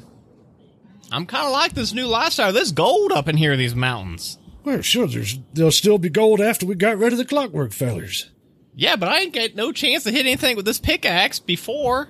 I'm 1.12 1.25
kind 1.25 1.46
of 1.46 1.52
like 1.52 1.74
this 1.74 1.94
new 1.94 2.06
lifestyle. 2.06 2.54
There's 2.54 2.72
gold 2.72 3.12
up 3.12 3.28
in 3.28 3.38
here 3.38 3.52
in 3.52 3.60
these 3.60 3.75
mountains. 3.75 4.38
Well, 4.64 4.82
sure, 4.82 5.08
there's, 5.08 5.38
there'll 5.54 5.72
still 5.72 5.98
be 5.98 6.10
gold 6.10 6.42
after 6.42 6.66
we 6.66 6.75
got 6.75 6.98
rid 6.98 7.12
of 7.12 7.18
the 7.18 7.25
clockwork 7.25 7.72
fellers. 7.72 8.32
Yeah, 8.75 8.96
but 8.96 9.10
I 9.10 9.20
ain't 9.20 9.34
got 9.34 9.56
no 9.56 9.72
chance 9.72 10.04
to 10.04 10.12
hit 10.12 10.25
anything 10.25 10.56
with 10.56 10.66
this 10.66 10.80
pickaxe 10.80 11.40
before 11.40 12.10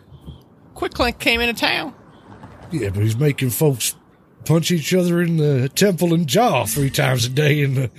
Quick 0.73 0.93
Clink 0.93 1.19
came 1.19 1.39
into 1.39 1.59
town. 1.59 1.93
Yeah, 2.71 2.89
but 2.89 3.03
he's 3.03 3.17
making 3.17 3.51
folks 3.51 3.95
punch 4.45 4.71
each 4.71 4.93
other 4.93 5.21
in 5.21 5.37
the 5.37 5.69
temple 5.69 6.13
and 6.13 6.27
jaw 6.27 6.65
three 6.65 6.89
times 6.89 7.25
a 7.25 7.29
day 7.29 7.61
in 7.61 7.75
the 7.75 7.91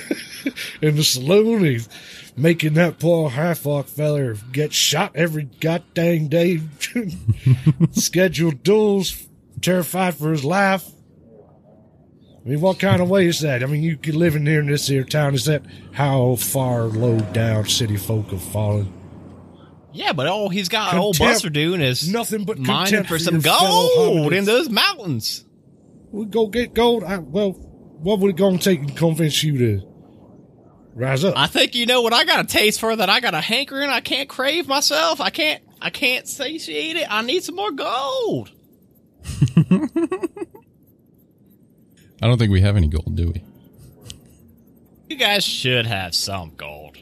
in 0.82 0.96
the 0.96 1.04
saloon. 1.04 1.64
He's 1.64 1.88
making 2.36 2.74
that 2.74 2.98
poor 2.98 3.30
half-orc 3.30 3.86
feller 3.86 4.36
get 4.52 4.72
shot 4.72 5.12
every 5.14 5.44
goddamn 5.44 6.28
day. 6.28 6.60
Scheduled 7.92 8.62
duels, 8.62 9.28
terrified 9.60 10.14
for 10.14 10.30
his 10.30 10.44
life. 10.44 10.90
I 12.44 12.48
mean, 12.50 12.60
what 12.60 12.78
kind 12.78 13.00
of 13.00 13.08
way 13.08 13.26
is 13.26 13.40
that? 13.40 13.62
I 13.62 13.66
mean, 13.66 13.82
you 13.82 13.96
could 13.96 14.14
live 14.16 14.36
in 14.36 14.44
here 14.44 14.60
in 14.60 14.66
this 14.66 14.86
here 14.86 15.04
town. 15.04 15.34
Is 15.34 15.46
that 15.46 15.62
how 15.92 16.36
far 16.36 16.82
low 16.82 17.18
down 17.32 17.66
city 17.66 17.96
folk 17.96 18.26
have 18.30 18.42
fallen? 18.42 18.92
Yeah, 19.94 20.12
but 20.12 20.26
all 20.26 20.48
he's 20.50 20.68
got 20.68 20.94
old 20.94 21.16
Contempt. 21.16 21.36
Buster 21.36 21.50
doing 21.50 21.80
is 21.80 22.10
Nothing 22.12 22.44
but 22.44 22.58
mining 22.58 23.04
for 23.04 23.18
some 23.18 23.40
gold 23.40 24.32
in 24.32 24.44
those 24.44 24.68
mountains. 24.68 25.44
we 26.10 26.26
go 26.26 26.48
get 26.48 26.74
gold. 26.74 27.04
I, 27.04 27.18
well, 27.18 27.52
what 27.52 28.18
would 28.18 28.30
it 28.30 28.36
gonna 28.36 28.58
take 28.58 28.88
to 28.88 28.92
convince 28.92 29.42
you 29.42 29.56
to 29.58 29.93
Rise 30.94 31.24
up. 31.24 31.34
I 31.36 31.48
think 31.48 31.74
you 31.74 31.86
know 31.86 32.02
what 32.02 32.12
I 32.12 32.24
got 32.24 32.44
a 32.44 32.48
taste 32.48 32.78
for 32.78 32.94
that 32.94 33.10
I 33.10 33.18
got 33.20 33.34
a 33.34 33.40
hankering 33.40 33.90
I 33.90 34.00
can't 34.00 34.28
crave 34.28 34.68
myself. 34.68 35.20
I 35.20 35.30
can't 35.30 35.62
I 35.82 35.90
can't 35.90 36.28
satiate 36.28 36.96
it. 36.96 37.06
I 37.10 37.22
need 37.22 37.42
some 37.42 37.56
more 37.56 37.72
gold. 37.72 38.52
I 42.22 42.28
don't 42.28 42.38
think 42.38 42.52
we 42.52 42.60
have 42.60 42.76
any 42.76 42.88
gold, 42.88 43.16
do 43.16 43.32
we? 43.32 43.44
You 45.08 45.16
guys 45.16 45.44
should 45.44 45.86
have 45.86 46.14
some 46.14 46.52
gold. 46.56 46.96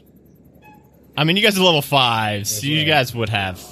I 1.15 1.23
mean, 1.23 1.37
you 1.37 1.43
guys 1.43 1.57
are 1.57 1.63
level 1.63 1.81
five, 1.81 2.47
so 2.47 2.65
you 2.65 2.79
right. 2.79 2.87
guys 2.87 3.13
would 3.13 3.29
have. 3.29 3.63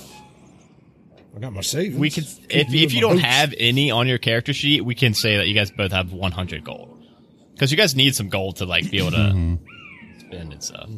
I 1.36 1.40
got 1.40 1.54
my 1.54 1.62
savings. 1.62 2.00
We 2.00 2.10
could, 2.10 2.26
if 2.50 2.74
if 2.74 2.94
you 2.94 3.02
don't 3.02 3.14
boots. 3.14 3.26
have 3.26 3.54
any 3.58 3.90
on 3.90 4.08
your 4.08 4.20
character 4.20 4.54
sheet, 4.54 4.86
we 4.86 4.96
can 4.96 5.14
say 5.14 5.38
that 5.38 5.48
you 5.48 5.56
guys 5.56 5.72
both 5.72 5.92
have 5.92 6.14
100 6.14 6.64
gold, 6.64 7.06
because 7.54 7.72
you 7.72 7.78
guys 7.78 7.96
need 7.96 8.16
some 8.16 8.30
gold 8.30 8.58
to 8.58 8.66
like 8.66 8.92
be 8.92 9.00
able 9.00 9.12
to 9.12 9.18
mm-hmm. 9.18 9.66
Spend 10.32 10.54
and 10.54 10.64
stuff. 10.64 10.90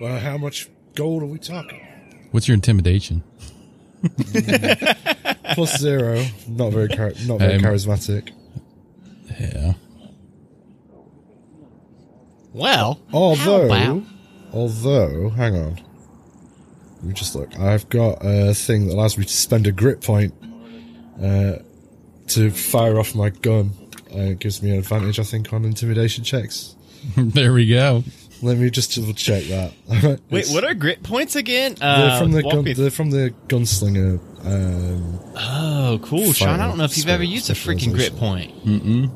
Well, 0.00 0.18
how 0.20 0.36
much 0.38 0.68
gold 0.94 1.22
are 1.24 1.26
we 1.26 1.38
talking? 1.40 1.80
What's 2.30 2.46
your 2.46 2.54
intimidation? 2.54 3.24
Plus 5.54 5.78
zero. 5.80 6.24
Not 6.48 6.72
very, 6.72 6.88
char- 6.88 7.12
not 7.26 7.40
very 7.40 7.54
Um, 7.54 7.62
charismatic. 7.62 8.30
Yeah. 9.40 9.72
Well, 12.52 13.00
Although, 13.12 13.68
how 13.68 13.92
about- 13.94 14.02
although, 14.52 15.30
hang 15.30 15.56
on. 15.56 15.80
Let 16.96 17.04
me 17.04 17.12
just 17.14 17.34
look. 17.34 17.58
I've 17.58 17.88
got 17.88 18.18
a 18.24 18.54
thing 18.54 18.86
that 18.86 18.94
allows 18.94 19.18
me 19.18 19.24
to 19.24 19.32
spend 19.32 19.66
a 19.66 19.72
grit 19.72 20.00
point 20.00 20.32
uh, 21.22 21.56
to 22.28 22.50
fire 22.50 22.98
off 23.00 23.14
my 23.16 23.30
gun. 23.30 23.72
Uh, 24.16 24.30
it 24.30 24.38
gives 24.38 24.62
me 24.62 24.70
an 24.70 24.78
advantage, 24.78 25.20
I 25.20 25.24
think, 25.24 25.52
on 25.52 25.64
intimidation 25.64 26.24
checks. 26.24 26.74
there 27.16 27.52
we 27.52 27.66
go. 27.68 28.02
Let 28.42 28.58
me 28.58 28.70
just 28.70 28.94
double 28.94 29.14
check 29.14 29.44
that. 29.44 30.20
wait, 30.30 30.48
what 30.48 30.64
are 30.64 30.74
grit 30.74 31.02
points 31.02 31.36
again? 31.36 31.74
They're 31.78 32.10
Uh, 32.10 32.18
from 32.20 32.32
the 32.32 32.42
gun, 32.42 32.64
they're 32.64 32.90
from 32.90 33.10
the 33.10 33.32
gunslinger. 33.48 34.20
Um, 34.44 35.20
oh, 35.36 35.98
cool, 36.02 36.32
Sean. 36.32 36.60
I 36.60 36.66
don't 36.66 36.76
know 36.78 36.84
if 36.84 36.96
you've 36.96 37.08
ever 37.08 37.24
used 37.24 37.48
a 37.50 37.54
freaking 37.54 37.94
grit 37.94 38.14
point. 38.16 38.52
Mm-mm. 38.64 39.10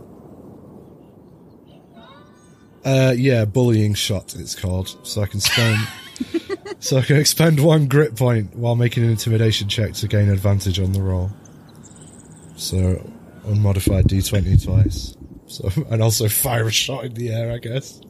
uh, 2.85 3.13
yeah, 3.17 3.45
bullying 3.45 3.95
shot. 3.95 4.35
It's 4.37 4.55
called. 4.55 4.97
So 5.07 5.23
I 5.23 5.27
can 5.27 5.41
spend. 5.41 5.79
so 6.81 6.99
I 6.99 7.03
can 7.03 7.17
expend 7.17 7.61
one 7.61 7.89
grit 7.89 8.17
point 8.17 8.55
while 8.57 8.75
making 8.77 9.05
an 9.05 9.11
intimidation 9.11 9.69
check 9.69 9.93
to 9.95 10.09
gain 10.09 10.29
advantage 10.31 10.79
on 10.81 10.93
the 10.93 11.03
roll. 11.03 11.31
So 12.57 13.03
unmodified 13.47 14.05
d20 14.07 14.65
twice. 14.65 15.17
So 15.47 15.69
and 15.91 16.03
also 16.03 16.29
fire 16.29 16.69
a 16.69 16.71
shot 16.71 17.05
in 17.05 17.15
the 17.15 17.31
air, 17.31 17.53
I 17.53 17.59
guess. 17.59 18.01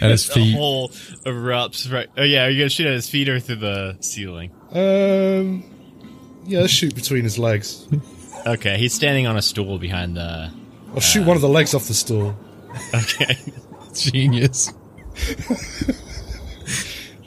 At 0.00 0.10
his 0.10 0.26
The 0.28 0.34
feet. 0.34 0.54
hole 0.56 0.88
erupts 1.24 1.90
right. 1.92 2.08
Oh 2.16 2.22
yeah, 2.22 2.48
you're 2.48 2.58
gonna 2.60 2.68
shoot 2.70 2.86
at 2.86 2.92
his 2.94 3.08
feet 3.08 3.28
or 3.28 3.40
through 3.40 3.56
the 3.56 3.96
ceiling. 4.00 4.50
Um, 4.72 5.64
yeah, 6.44 6.60
let's 6.60 6.72
shoot 6.72 6.94
between 6.94 7.24
his 7.24 7.38
legs. 7.38 7.88
Okay, 8.46 8.76
he's 8.78 8.92
standing 8.92 9.26
on 9.26 9.36
a 9.36 9.42
stool 9.42 9.78
behind 9.78 10.16
the. 10.16 10.50
I'll 10.94 11.00
shoot 11.00 11.24
one 11.26 11.36
of 11.36 11.42
the 11.42 11.48
legs 11.48 11.74
off 11.74 11.86
the 11.88 11.94
stool. 11.94 12.36
Okay. 12.94 13.36
Genius. 13.94 14.72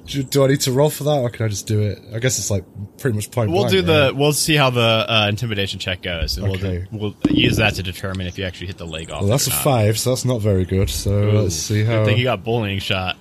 Do, 0.07 0.21
do 0.23 0.43
I 0.43 0.47
need 0.47 0.61
to 0.61 0.71
roll 0.71 0.89
for 0.91 1.03
that, 1.05 1.15
or 1.17 1.29
can 1.31 1.45
I 1.45 1.49
just 1.49 1.65
do 1.65 1.81
it? 1.81 1.99
I 2.13 2.19
guess 2.19 2.37
it's 2.37 2.51
like 2.51 2.63
pretty 2.99 3.15
much 3.15 3.31
point 3.31 3.49
We'll 3.49 3.61
blank. 3.61 3.71
do 3.71 3.81
the. 3.81 4.01
right? 4.07 4.15
We'll 4.15 4.33
see 4.33 4.55
how 4.55 4.69
the 4.69 4.81
uh, 4.81 5.27
intimidation 5.29 5.79
check 5.79 6.01
goes, 6.03 6.37
and 6.37 6.47
Okay. 6.47 6.85
we'll 6.91 7.11
do, 7.11 7.17
we'll 7.25 7.35
use 7.35 7.57
that 7.57 7.73
to 7.75 7.83
determine 7.83 8.27
if 8.27 8.37
you 8.37 8.45
actually 8.45 8.67
hit 8.67 8.77
the 8.77 8.85
leg 8.85 9.09
off. 9.09 9.21
Well, 9.21 9.29
that's 9.31 9.47
a 9.47 9.49
not. 9.49 9.63
five, 9.63 9.97
so 9.97 10.11
that's 10.11 10.23
not 10.25 10.41
very 10.41 10.63
good. 10.65 10.89
So 10.91 11.11
Ooh. 11.11 11.31
let's 11.41 11.55
see 11.55 11.83
how. 11.83 12.03
I 12.03 12.05
think 12.05 12.19
you 12.19 12.23
got 12.25 12.43
bullying 12.43 12.79
shot. 12.79 13.17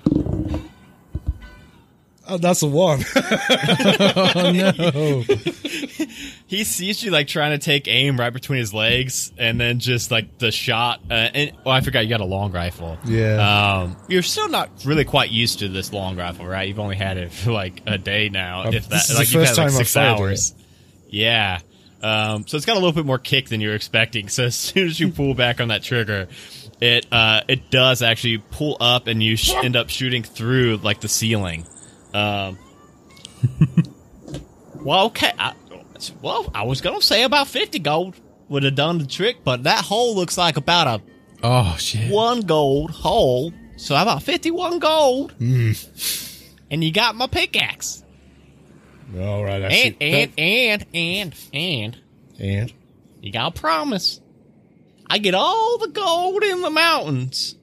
Oh, 2.27 2.39
that's 2.39 2.63
a 2.63 2.67
one. 2.67 3.03
Oh 4.37 4.51
no. 4.53 5.25
He 6.47 6.65
sees 6.65 7.03
you 7.03 7.11
like 7.11 7.27
trying 7.27 7.53
to 7.53 7.65
take 7.65 7.89
aim 7.89 8.19
right 8.21 8.33
between 8.33 8.59
his 8.59 8.75
legs, 8.75 9.33
and 9.39 9.59
then 9.59 9.79
just 9.81 10.11
like 10.11 10.39
the 10.39 10.53
shot. 10.53 11.01
Uh, 11.11 11.15
and 11.15 11.53
oh, 11.65 11.71
I 11.71 11.81
forgot 11.81 12.01
you 12.05 12.11
got 12.11 12.21
a 12.21 12.25
long 12.27 12.53
rifle. 12.53 12.99
yeah. 13.07 13.81
Um, 13.83 13.97
you're 14.09 14.23
still 14.23 14.49
not 14.51 14.71
really 14.85 15.05
quite 15.07 15.31
used 15.31 15.61
to 15.61 15.69
this 15.69 15.93
long 15.93 16.17
rifle, 16.17 16.47
right? 16.47 16.69
You've 16.69 16.79
only 16.79 16.97
had 16.97 17.17
it 17.17 17.33
for 17.33 17.51
like 17.51 17.83
a 17.87 17.97
day 17.97 18.29
now, 18.29 18.65
Um, 18.69 18.75
if 18.75 18.89
that. 18.91 19.07
like 19.17 19.27
the 19.29 19.33
you've 19.39 19.47
first 19.47 19.57
had 19.57 19.63
like 19.65 19.73
time 19.73 19.81
I've 19.81 19.87
six 19.87 19.93
fired 19.95 20.21
hours. 20.21 20.55
Yeah. 21.09 21.61
Um, 22.03 22.47
so 22.47 22.59
it's 22.59 22.67
got 22.67 22.75
a 22.75 22.81
little 22.81 22.93
bit 22.93 23.07
more 23.07 23.19
kick 23.19 23.49
than 23.49 23.63
you're 23.63 23.75
expecting. 23.75 24.29
So 24.35 24.45
as 24.45 24.55
soon 24.55 24.87
as 24.89 25.01
you 25.01 25.11
pull 25.13 25.33
back 25.35 25.63
on 25.63 25.69
that 25.69 25.83
trigger, 25.83 26.29
it 26.79 27.07
uh, 27.11 27.41
it 27.49 27.71
does 27.71 28.03
actually 28.03 28.39
pull 28.51 28.77
up, 28.81 29.07
and 29.07 29.23
you 29.23 29.37
sh- 29.37 29.55
end 29.55 29.77
up 29.77 29.89
shooting 29.89 30.23
through 30.23 30.77
like 30.83 31.01
the 31.01 31.09
ceiling. 31.09 31.67
Um, 32.13 32.59
well, 34.75 35.07
okay. 35.07 35.33
I, 35.39 35.55
well, 36.23 36.51
I 36.55 36.65
was 36.65 36.81
gonna 36.81 37.01
say 37.03 37.23
about 37.23 37.49
fifty 37.49 37.79
gold 37.79 38.17
would 38.49 38.63
have 38.63 38.75
done 38.75 38.99
the 38.99 39.07
trick, 39.07 39.39
but 39.45 39.63
that 39.65 39.85
hole 39.85 40.15
looks 40.15 40.37
like 40.37 40.57
about 40.57 41.01
a 41.01 41.03
Oh 41.43 41.77
shit. 41.79 42.11
one 42.13 42.41
gold 42.43 42.91
hole. 42.91 43.53
So 43.77 43.95
how 43.97 44.03
about 44.03 44.23
51 44.23 44.79
gold? 44.79 45.33
Hmm. 45.33 45.73
And 46.71 46.83
you 46.85 46.93
got 46.93 47.17
my 47.17 47.27
pickaxe. 47.27 48.05
All 49.19 49.43
right. 49.45 49.63
I 49.63 49.67
And, 49.67 49.73
see. 49.73 49.97
and, 50.01 50.33
and, 50.39 50.87
and, 50.95 51.35
and, 51.53 51.99
and 52.39 52.73
you 53.21 53.33
got 53.33 53.57
a 53.57 53.61
promise. 53.61 54.21
I 55.11 55.19
get 55.19 55.35
all 55.35 55.79
the 55.79 55.89
gold 55.89 56.43
in 56.45 56.63
the 56.63 56.71
mountains. 56.71 57.57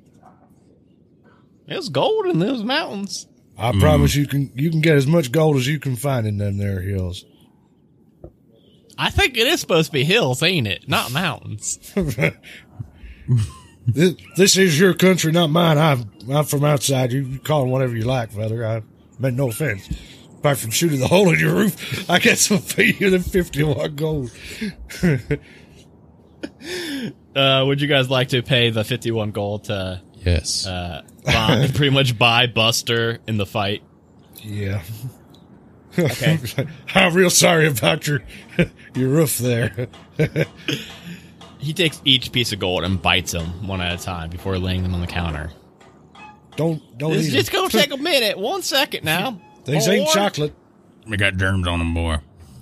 There's 1.68 1.90
gold 1.90 2.26
in 2.28 2.40
those 2.40 2.64
mountains. 2.64 3.28
I 3.58 3.72
promise 3.80 4.16
you 4.16 4.28
can 4.28 4.52
you 4.56 4.70
can 4.70 4.82
get 4.82 4.96
as 4.98 5.08
much 5.08 5.32
gold 5.32 5.58
as 5.58 5.68
you 5.68 5.80
can 5.80 5.96
find 5.96 6.26
in 6.28 6.38
them 6.38 6.58
there 6.58 6.82
hills. 6.82 7.24
I 9.02 9.10
think 9.10 9.36
it 9.38 9.48
is 9.48 9.60
supposed 9.60 9.88
to 9.88 9.92
be 9.94 10.04
hills, 10.04 10.44
ain't 10.44 10.68
it? 10.68 10.88
Not 10.88 11.12
mountains. 11.12 11.80
This, 13.88 14.14
this 14.38 14.58
is 14.58 14.80
your 14.80 14.94
country, 14.94 15.32
not 15.32 15.48
mine. 15.50 15.80
I'm 15.80 16.12
I'm 16.32 16.46
from 16.46 16.64
outside. 16.64 17.12
You, 17.12 17.24
you 17.24 17.40
call 17.40 17.64
it 17.64 17.70
whatever 17.70 17.96
you 17.96 18.04
like, 18.04 18.32
brother. 18.32 18.64
I 18.66 18.84
meant 19.18 19.36
no 19.36 19.50
offense. 19.50 19.90
Apart 20.38 20.60
from 20.60 20.70
shooting 20.70 21.00
the 21.00 21.08
hole 21.08 21.34
in 21.34 21.40
your 21.40 21.56
roof, 21.56 22.08
I 22.08 22.20
guess 22.20 22.50
we'll 22.52 22.60
pay 22.60 22.94
you 23.00 23.10
the 23.10 23.20
fifty-one 23.20 23.96
gold. 23.96 24.32
Uh, 27.36 27.64
would 27.66 27.80
you 27.82 27.88
guys 27.88 28.10
like 28.10 28.30
to 28.30 28.42
pay 28.44 28.72
the 28.72 28.84
51 28.84 29.32
gold 29.32 29.64
to 29.66 30.02
Yes. 30.26 30.68
uh, 30.68 31.02
buy, 31.24 31.68
pretty 31.74 31.90
much 31.92 32.18
buy 32.18 32.46
Buster 32.48 33.20
in 33.28 33.38
the 33.38 33.46
fight? 33.46 33.84
Yeah. 34.44 34.82
Okay. 35.98 36.40
I'm 36.96 37.14
real 37.14 37.30
sorry 37.30 37.68
about 37.68 38.08
your 38.08 38.22
your 38.96 39.10
roof 39.10 39.38
there. 39.38 39.88
He 41.60 41.74
takes 41.74 42.02
each 42.06 42.32
piece 42.32 42.52
of 42.54 42.58
gold 42.58 42.84
and 42.84 43.00
bites 43.00 43.34
them 43.34 43.68
one 43.68 43.82
at 43.82 44.00
a 44.00 44.04
time 44.04 44.32
before 44.32 44.58
laying 44.58 44.82
them 44.82 44.96
on 44.96 45.02
the 45.02 45.06
counter. 45.06 45.52
Don't 46.56 46.82
don't 46.98 47.14
It's 47.14 47.28
eat 47.28 47.32
just 47.34 47.54
'em. 47.54 47.60
gonna 47.60 47.70
take 47.70 47.92
a 47.94 47.98
minute. 47.98 48.36
One 48.40 48.64
second 48.64 49.04
now. 49.04 49.40
These 49.66 49.88
ain't 49.88 50.10
chocolate. 50.10 50.56
we 51.08 51.18
got 51.18 51.36
germs 51.38 51.68
on 51.68 51.78
them, 51.78 51.94
boy. 51.94 52.18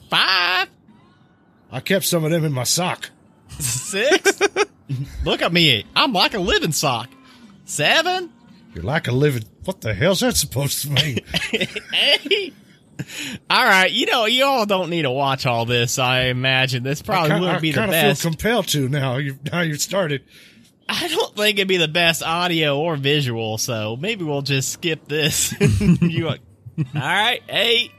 Five, 0.09 0.67
I 1.71 1.79
kept 1.79 2.03
some 2.03 2.25
of 2.25 2.31
them 2.31 2.43
in 2.43 2.51
my 2.51 2.63
sock. 2.65 3.09
six. 3.57 4.41
Look 5.23 5.41
at 5.41 5.53
me. 5.53 5.85
I'm 5.95 6.11
like 6.11 6.33
a 6.33 6.39
living 6.39 6.73
sock. 6.73 7.09
Seven, 7.63 8.31
You're 8.75 8.83
like 8.83 9.07
a 9.07 9.13
living. 9.13 9.43
What 9.63 9.79
the 9.79 9.93
hell's 9.93 10.19
that 10.19 10.35
supposed 10.35 10.81
to 10.81 10.89
mean? 10.89 11.19
eight. 11.93 12.53
All 13.49 13.63
right, 13.63 13.91
you 13.91 14.05
know 14.05 14.25
you 14.25 14.43
all 14.45 14.65
don't 14.65 14.89
need 14.89 15.03
to 15.03 15.11
watch 15.11 15.45
all 15.45 15.65
this. 15.65 15.99
I 15.99 16.25
imagine 16.25 16.83
this 16.83 17.01
probably 17.01 17.31
I, 17.31 17.39
wouldn't 17.39 17.61
be 17.61 17.71
the 17.71 17.77
kind 17.77 17.89
of 17.89 17.93
best. 17.93 18.21
feel 18.21 18.31
compelled 18.31 18.67
to 18.69 18.89
now. 18.89 19.17
You 19.17 19.37
now 19.51 19.61
you've 19.61 19.81
started. 19.81 20.23
I 20.87 21.07
don't 21.07 21.35
think 21.35 21.59
it'd 21.59 21.67
be 21.67 21.77
the 21.77 21.87
best 21.87 22.23
audio 22.23 22.79
or 22.79 22.95
visual, 22.95 23.57
so 23.57 23.95
maybe 23.95 24.23
we'll 24.23 24.41
just 24.41 24.69
skip 24.69 25.07
this. 25.07 25.53
you 26.01 26.27
all 26.27 26.35
right, 26.93 27.41
eight, 27.49 27.91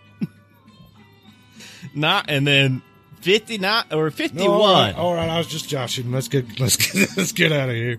not, 1.95 2.27
and 2.29 2.47
then 2.47 2.83
fifty 3.21 3.59
nine 3.59 3.85
or 3.93 4.05
No, 4.05 4.11
fifty-one. 4.11 4.51
all 4.51 4.75
right, 4.75 4.95
all 4.97 5.15
right, 5.15 5.29
I 5.29 5.39
was 5.39 5.47
just 5.47 5.69
joshing. 5.69 6.11
Let's 6.11 6.29
get 6.29 6.59
let's 6.59 6.77
get 6.77 7.09
let's 7.17 7.33
get 7.33 7.53
out 7.53 7.69
of 7.69 7.75
here. 7.77 7.99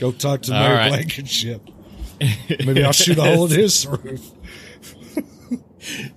Go 0.00 0.12
talk 0.12 0.42
to 0.42 0.52
Mary 0.52 0.74
right. 0.76 0.88
Blankenship. 0.90 1.62
Maybe 2.20 2.84
I'll 2.84 2.92
shoot 2.92 3.18
a 3.18 3.22
hole 3.22 3.46
in 3.46 3.58
his 3.58 3.86
roof. 3.86 4.30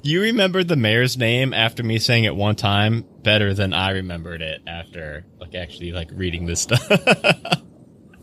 You 0.02 0.22
remembered 0.22 0.68
the 0.68 0.76
mayor's 0.76 1.18
name 1.18 1.54
after 1.54 1.84
me 1.84 2.00
saying 2.00 2.24
it 2.24 2.36
one 2.36 2.56
time 2.56 3.06
better 3.22 3.54
than 3.54 3.74
I 3.74 3.92
remembered 3.92 4.42
it 4.42 4.62
after 4.68 5.26
like 5.40 5.54
actually 5.56 5.92
like 5.92 6.10
reading 6.14 6.46
this 6.46 6.62
stuff. 6.62 6.88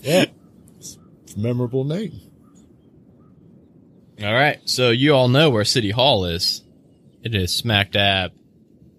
Yeah, 0.00 0.26
it's 0.76 0.97
a 1.35 1.38
memorable 1.40 1.83
name. 1.85 2.12
all 4.23 4.33
right, 4.33 4.61
so 4.64 4.90
you 4.90 5.12
all 5.12 5.26
know 5.28 5.50
where 5.50 5.64
City 5.64 5.90
Hall 5.90 6.25
is. 6.25 6.62
It 7.25 7.35
is 7.35 7.52
smack 7.57 7.90
dab 7.90 8.30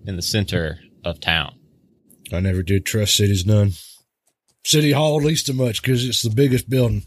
in 0.05 0.17
the 0.17 0.21
center 0.21 0.79
of 1.05 1.21
town. 1.21 1.55
I 2.33 2.41
never 2.41 2.63
did 2.63 2.85
trust 2.85 3.15
cities 3.15 3.45
none. 3.45 3.71
City 4.65 4.91
Hall 4.91 5.17
at 5.19 5.25
least 5.25 5.47
too 5.47 5.53
much 5.53 5.81
because 5.81 6.03
it's 6.05 6.21
the 6.21 6.29
biggest 6.29 6.69
building. 6.69 7.03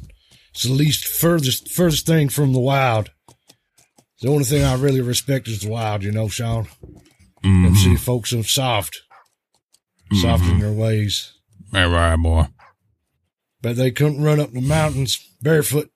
It's 0.55 0.63
the 0.63 0.73
least 0.73 1.07
furthest 1.07 1.71
furthest 1.71 2.07
thing 2.07 2.31
from 2.31 2.55
the 2.55 2.61
wild. 2.61 3.11
The 4.23 4.29
only 4.29 4.45
thing 4.45 4.63
I 4.63 4.77
really 4.77 5.01
respect 5.01 5.49
is 5.49 5.61
the 5.61 5.69
wild, 5.69 6.05
you 6.05 6.13
know, 6.13 6.29
Sean. 6.29 6.67
Mm-hmm. 7.45 7.65
Them 7.65 7.75
city 7.75 7.97
folks 7.97 8.33
are 8.33 8.45
soft, 8.45 9.03
soft 10.21 10.45
in 10.45 10.51
mm-hmm. 10.51 10.61
their 10.61 10.73
ways. 10.73 11.33
All 11.75 11.89
right, 11.89 12.15
boy. 12.15 12.47
But 13.61 13.75
they 13.75 13.91
couldn't 13.91 14.23
run 14.23 14.39
up 14.39 14.53
the 14.53 14.61
mountains 14.61 15.19
barefoot, 15.43 15.91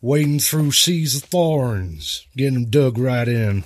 wading 0.00 0.38
through 0.38 0.72
seas 0.72 1.14
of 1.14 1.24
thorns, 1.24 2.26
getting 2.34 2.54
them 2.54 2.70
dug 2.70 2.96
right 2.96 3.28
in. 3.28 3.64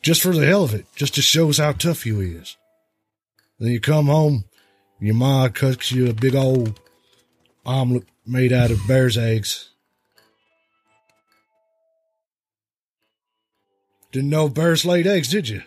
Just 0.00 0.22
for 0.22 0.32
the 0.32 0.46
hell 0.46 0.64
of 0.64 0.72
it, 0.72 0.86
just 0.96 1.14
to 1.16 1.22
show 1.22 1.50
us 1.50 1.58
how 1.58 1.72
tough 1.72 2.06
you 2.06 2.20
is. 2.20 2.56
Then 3.58 3.70
you 3.70 3.80
come 3.80 4.06
home, 4.06 4.44
your 4.98 5.14
ma 5.14 5.48
cooks 5.48 5.92
you 5.92 6.08
a 6.08 6.14
big 6.14 6.34
old 6.34 6.80
omelet 7.66 8.04
made 8.26 8.50
out 8.50 8.70
of 8.70 8.88
bear's 8.88 9.18
eggs. 9.18 9.69
Didn't 14.12 14.30
know 14.30 14.48
bears 14.48 14.84
laid 14.84 15.06
eggs, 15.06 15.28
did 15.28 15.48
you? 15.48 15.62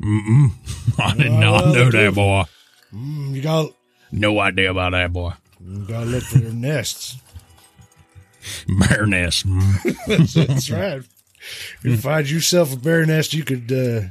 Mm-mm. 0.00 0.50
I 0.98 1.14
did 1.14 1.30
Well, 1.30 1.40
not 1.40 1.74
know 1.74 1.90
that, 1.90 2.14
boy. 2.14 2.44
Mm, 2.92 3.34
you 3.34 3.42
got 3.42 3.72
No 4.10 4.38
idea 4.40 4.70
about 4.70 4.92
that, 4.92 5.12
boy. 5.12 5.32
you 5.64 5.84
got 5.86 6.00
to 6.00 6.06
look 6.06 6.22
for 6.24 6.38
their 6.38 6.52
nests. 6.52 7.16
Bear 8.88 9.06
nest. 9.06 9.46
Mm. 9.46 10.46
That's 10.46 10.70
right. 10.70 11.02
If 11.02 11.80
you 11.84 11.96
find 11.96 12.28
yourself 12.28 12.72
a 12.72 12.76
bear 12.76 13.04
nest, 13.06 13.34
you 13.34 13.44
could 13.44 13.70
uh, 13.70 14.08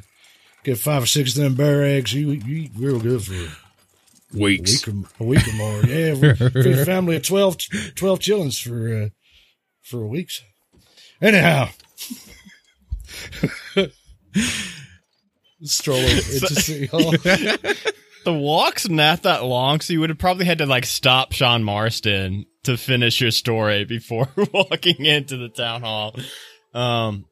get 0.64 0.78
five 0.78 1.04
or 1.04 1.08
six 1.08 1.36
of 1.36 1.44
them 1.44 1.56
bear 1.56 1.84
eggs. 1.84 2.14
You, 2.14 2.32
you 2.32 2.56
eat 2.64 2.72
real 2.78 3.00
good 3.00 3.24
for 3.24 3.34
a 3.34 4.40
Weeks. 4.40 4.86
week 4.86 4.96
or, 4.96 5.08
a 5.20 5.24
week 5.26 5.48
or 5.48 5.54
more. 5.54 5.82
Yeah, 5.84 6.14
feed 6.34 6.66
a 6.78 6.86
family 6.86 7.16
of 7.16 7.24
12, 7.24 7.58
12 7.96 8.20
chillins 8.20 8.62
for 8.62 9.04
uh, 9.06 9.10
for 9.82 10.04
a 10.04 10.08
week. 10.08 10.30
Anyhow, 11.22 11.70
stroll 15.64 15.98
over 15.98 16.08
into 16.08 16.56
City 16.56 16.86
Hall. 16.88 17.14
The 18.26 18.34
walk's 18.34 18.90
not 18.90 19.24
that 19.24 19.46
long, 19.46 19.80
so 19.80 19.94
you 19.94 20.02
would 20.02 20.10
have 20.10 20.20
probably 20.20 20.46
had 20.46 20.58
to 20.58 20.66
like 20.66 20.86
stop 20.86 21.32
Sean 21.32 21.64
Marston 21.64 22.46
to 22.64 22.78
finish 22.78 23.22
your 23.22 23.32
story 23.32 23.86
before 23.86 24.28
walking 24.54 25.06
into 25.06 25.38
the 25.38 25.50
town 25.50 25.82
hall. 25.82 26.16
Um, 26.74 27.26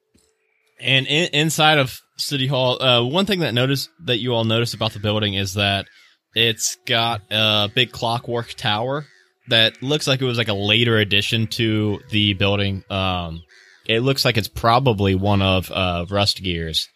and 0.79 1.05
in, 1.07 1.29
inside 1.33 1.77
of 1.77 1.99
City 2.17 2.47
Hall, 2.47 2.81
uh, 2.81 3.03
one 3.03 3.25
thing 3.25 3.39
that 3.39 3.53
notice 3.53 3.89
that 4.05 4.17
you 4.17 4.33
all 4.33 4.45
notice 4.45 4.73
about 4.73 4.93
the 4.93 4.99
building 4.99 5.33
is 5.33 5.55
that 5.55 5.87
it's 6.33 6.77
got 6.85 7.21
a 7.31 7.69
big 7.73 7.91
clockwork 7.91 8.53
tower 8.53 9.05
that 9.49 9.81
looks 9.81 10.07
like 10.07 10.21
it 10.21 10.25
was 10.25 10.37
like 10.37 10.49
a 10.49 10.53
later 10.53 10.97
addition 10.97 11.47
to 11.47 11.99
the 12.11 12.33
building. 12.33 12.83
Um, 12.89 13.43
it 13.87 14.01
looks 14.01 14.25
like 14.25 14.37
it's 14.37 14.47
probably 14.47 15.15
one 15.15 15.41
of 15.41 15.71
uh, 15.71 16.05
Rust 16.09 16.43
Gear's 16.43 16.89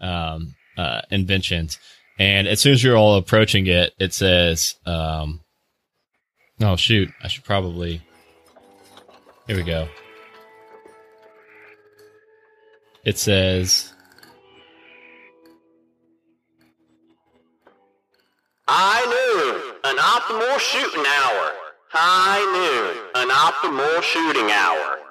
um, 0.00 0.54
uh, 0.76 1.00
inventions. 1.10 1.78
And 2.18 2.46
as 2.46 2.60
soon 2.60 2.74
as 2.74 2.84
you're 2.84 2.96
all 2.96 3.16
approaching 3.16 3.66
it, 3.66 3.92
it 3.98 4.12
says, 4.12 4.76
um, 4.86 5.40
oh 6.60 6.76
shoot, 6.76 7.10
I 7.22 7.28
should 7.28 7.44
probably, 7.44 8.02
here 9.46 9.56
we 9.56 9.62
go. 9.62 9.88
It 13.04 13.18
says, 13.18 13.92
High 18.66 19.04
noon, 19.04 19.74
an 19.84 19.96
optimal 19.96 20.58
shooting 20.58 21.04
hour. 21.04 21.52
High 21.90 22.40
noon, 22.40 22.96
an 23.14 23.28
optimal 23.28 24.02
shooting 24.02 24.50
hour. 24.50 25.03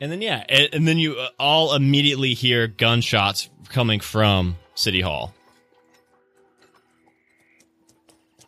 And 0.00 0.12
then 0.12 0.22
yeah, 0.22 0.44
and, 0.48 0.68
and 0.72 0.88
then 0.88 0.98
you 0.98 1.14
uh, 1.14 1.28
all 1.38 1.74
immediately 1.74 2.34
hear 2.34 2.66
gunshots 2.66 3.48
coming 3.68 4.00
from 4.00 4.56
City 4.74 5.00
Hall. 5.00 5.34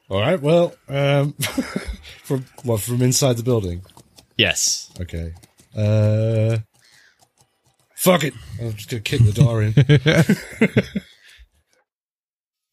All 0.08 0.20
right. 0.20 0.40
Well, 0.40 0.74
um, 0.88 1.32
from 2.22 2.44
what 2.64 2.80
from 2.80 3.00
inside 3.02 3.36
the 3.36 3.42
building. 3.44 3.82
Yes. 4.36 4.90
Okay. 5.00 5.32
Uh, 5.76 6.58
fuck 7.96 8.24
it. 8.24 8.34
I'm 8.60 8.72
just 8.74 8.90
gonna 8.90 9.02
kick 9.02 9.20
the 9.22 9.32
door 9.32 9.62
in. 9.62 9.74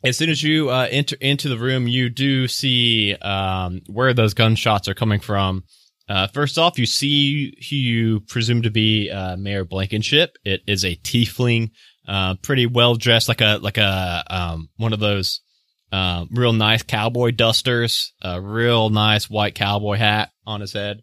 As 0.04 0.18
soon 0.18 0.30
as 0.30 0.42
you 0.42 0.70
uh, 0.70 0.88
enter 0.90 1.18
into 1.20 1.50
the 1.50 1.58
room, 1.58 1.88
you 1.88 2.10
do 2.10 2.48
see 2.48 3.16
um, 3.16 3.82
where 3.88 4.14
those 4.14 4.34
gunshots 4.34 4.88
are 4.88 4.94
coming 4.94 5.20
from. 5.20 5.64
Uh, 6.10 6.28
first 6.28 6.58
off, 6.58 6.80
you 6.80 6.86
see 6.86 7.54
who 7.70 7.76
you 7.76 8.20
presume 8.22 8.62
to 8.62 8.72
be 8.72 9.10
uh, 9.10 9.36
Mayor 9.36 9.66
Blankenship. 9.66 10.38
It 10.46 10.62
is 10.66 10.86
a 10.86 10.96
tiefling, 10.96 11.72
uh, 12.08 12.36
pretty 12.36 12.66
well 12.66 12.96
dressed, 12.96 13.28
like 13.28 13.42
a 13.42 13.60
like 13.62 13.78
a 13.78 14.24
um, 14.30 14.70
one 14.78 14.94
of 14.94 15.00
those 15.00 15.42
uh, 15.92 16.26
real 16.32 16.54
nice 16.54 16.84
cowboy 16.84 17.32
dusters, 17.32 18.14
a 18.22 18.42
real 18.42 18.90
nice 18.90 19.30
white 19.30 19.56
cowboy 19.56 19.98
hat 19.98 20.30
on 20.46 20.62
his 20.62 20.74
head, 20.74 21.02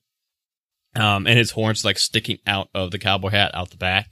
um, 0.97 1.27
and 1.27 1.39
his 1.39 1.51
horns 1.51 1.85
like 1.85 1.99
sticking 1.99 2.39
out 2.47 2.69
of 2.75 2.91
the 2.91 2.99
cowboy 2.99 3.31
hat 3.31 3.55
out 3.55 3.71
the 3.71 3.77
back. 3.77 4.11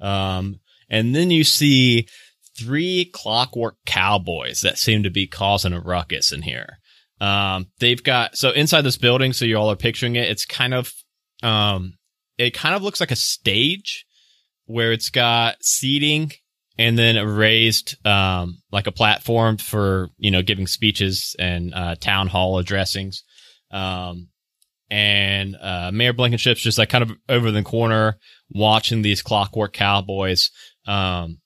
Um, 0.00 0.60
and 0.88 1.14
then 1.14 1.30
you 1.30 1.44
see 1.44 2.08
three 2.58 3.10
clockwork 3.12 3.76
cowboys 3.86 4.60
that 4.60 4.78
seem 4.78 5.04
to 5.04 5.10
be 5.10 5.26
causing 5.26 5.72
a 5.72 5.80
ruckus 5.80 6.32
in 6.32 6.42
here. 6.42 6.78
Um, 7.22 7.68
they've 7.78 8.02
got 8.02 8.36
so 8.36 8.50
inside 8.50 8.82
this 8.82 8.96
building, 8.98 9.32
so 9.32 9.44
you 9.44 9.56
all 9.56 9.70
are 9.70 9.76
picturing 9.76 10.16
it. 10.16 10.28
It's 10.28 10.44
kind 10.44 10.74
of, 10.74 10.92
um, 11.42 11.94
it 12.36 12.52
kind 12.52 12.74
of 12.74 12.82
looks 12.82 12.98
like 12.98 13.12
a 13.12 13.16
stage 13.16 14.04
where 14.66 14.90
it's 14.90 15.08
got 15.08 15.56
seating 15.62 16.32
and 16.78 16.98
then 16.98 17.16
a 17.16 17.24
raised, 17.24 18.04
um, 18.04 18.60
like 18.72 18.88
a 18.88 18.92
platform 18.92 19.56
for 19.56 20.08
you 20.18 20.32
know 20.32 20.42
giving 20.42 20.66
speeches 20.66 21.36
and 21.38 21.72
uh, 21.72 21.94
town 21.94 22.26
hall 22.26 22.58
addressings. 22.58 23.22
Um, 23.70 24.28
and 24.90 25.56
uh, 25.60 25.92
Mayor 25.92 26.12
Blankenship's 26.12 26.60
just 26.60 26.76
like 26.76 26.90
kind 26.90 27.02
of 27.02 27.12
over 27.28 27.52
the 27.52 27.62
corner 27.62 28.18
watching 28.50 29.02
these 29.02 29.22
clockwork 29.22 29.72
cowboys. 29.72 30.50
Um, 30.86 31.38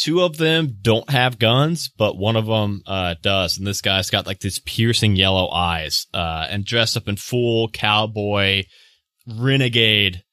two 0.00 0.22
of 0.22 0.38
them 0.38 0.78
don't 0.80 1.10
have 1.10 1.38
guns, 1.38 1.90
but 1.90 2.16
one 2.16 2.34
of 2.34 2.46
them 2.46 2.82
uh, 2.86 3.14
does. 3.20 3.58
And 3.58 3.66
this 3.66 3.82
guy's 3.82 4.10
got 4.10 4.26
like 4.26 4.40
these 4.40 4.58
piercing 4.58 5.14
yellow 5.14 5.48
eyes 5.50 6.06
uh, 6.14 6.46
and 6.48 6.64
dressed 6.64 6.96
up 6.96 7.06
in 7.06 7.16
full 7.16 7.68
cowboy 7.68 8.64
renegade. 9.26 10.24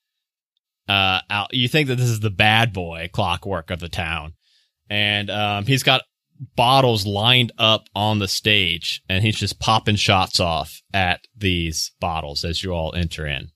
Uh, 0.87 1.19
out. 1.29 1.53
You 1.53 1.67
think 1.67 1.89
that 1.89 1.97
this 1.97 2.09
is 2.09 2.21
the 2.21 2.29
bad 2.29 2.71
boy 2.71 3.09
clockwork 3.11 3.71
of 3.71 3.81
the 3.81 3.89
town, 3.89 4.35
and 4.89 5.29
um, 5.29 5.65
he's 5.65 5.83
got 5.83 6.03
bottles 6.55 7.05
lined 7.05 7.51
up 7.57 7.87
on 7.93 8.19
the 8.19 8.27
stage, 8.29 9.01
and 9.09 9.21
he's 9.21 9.35
just 9.35 9.59
popping 9.59 9.97
shots 9.97 10.39
off 10.39 10.81
at 10.93 11.27
these 11.35 11.91
bottles 11.99 12.45
as 12.45 12.63
you 12.63 12.71
all 12.71 12.95
enter 12.95 13.27
in. 13.27 13.49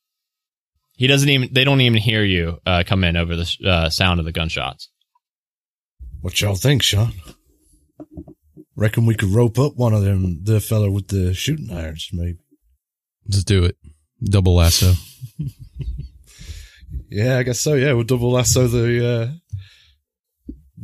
He 0.98 1.08
doesn't 1.08 1.30
even. 1.30 1.54
They 1.54 1.64
don't 1.64 1.80
even 1.80 2.02
hear 2.02 2.26
you 2.26 2.60
uh, 2.66 2.84
come 2.86 3.06
in 3.06 3.16
over 3.16 3.38
the 3.38 3.58
uh, 3.66 3.90
sound 3.90 4.20
of 4.20 4.26
the 4.26 4.34
gunshots. 4.34 4.91
What 6.22 6.40
y'all 6.42 6.56
think, 6.56 6.84
Sean? 6.84 7.14
Reckon 8.76 9.06
we 9.06 9.16
could 9.16 9.30
rope 9.30 9.60
up 9.60 9.76
one 9.76 9.94
of 9.94 10.04
them, 10.04 10.44
the 10.44 10.60
fella 10.60 10.90
with 10.90 11.08
the 11.10 11.34
shooting 11.34 11.72
irons, 11.72 12.10
maybe. 12.14 12.40
Let's 13.28 13.44
do 13.44 13.64
it. 13.66 13.78
Double 14.24 14.56
lasso. 14.56 14.94
Yeah, 17.14 17.38
I 17.40 17.44
guess 17.44 17.60
so. 17.60 17.74
Yeah, 17.74 17.92
we'll 17.92 18.06
double 18.06 18.32
lasso 18.32 18.68
the. 18.68 19.38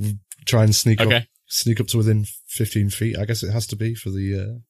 Uh, 0.02 0.12
try 0.46 0.64
and 0.64 0.76
sneak 0.76 1.00
up, 1.00 1.24
sneak 1.48 1.80
up 1.80 1.88
to 1.88 1.98
within 1.98 2.26
fifteen 2.48 2.90
feet. 2.90 3.18
I 3.18 3.24
guess 3.24 3.44
it 3.44 3.52
has 3.52 3.66
to 3.68 3.78
be 3.78 3.96
for 3.96 4.10
the 4.10 4.62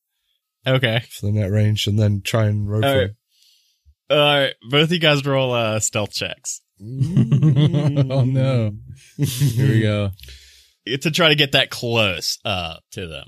uh, 0.67 0.69
Okay. 0.75 1.01
for 1.09 1.25
the 1.25 1.31
net 1.31 1.49
range, 1.49 1.87
and 1.87 1.97
then 1.97 2.21
try 2.23 2.45
and 2.45 2.69
rope 2.69 2.83
All 2.83 2.95
right. 2.95 3.07
him. 3.09 3.17
All 4.11 4.17
right. 4.17 4.53
Both 4.69 4.83
of 4.83 4.91
you 4.91 4.99
guys 4.99 5.25
roll 5.25 5.51
uh, 5.51 5.79
stealth 5.79 6.11
checks 6.13 6.61
oh 6.81 8.23
no. 8.23 8.73
Here 9.17 9.67
we 9.67 9.81
go. 9.81 10.11
to 11.01 11.11
try 11.11 11.29
to 11.29 11.35
get 11.35 11.53
that 11.53 11.69
close 11.69 12.37
uh, 12.45 12.75
to 12.91 13.07
them. 13.07 13.27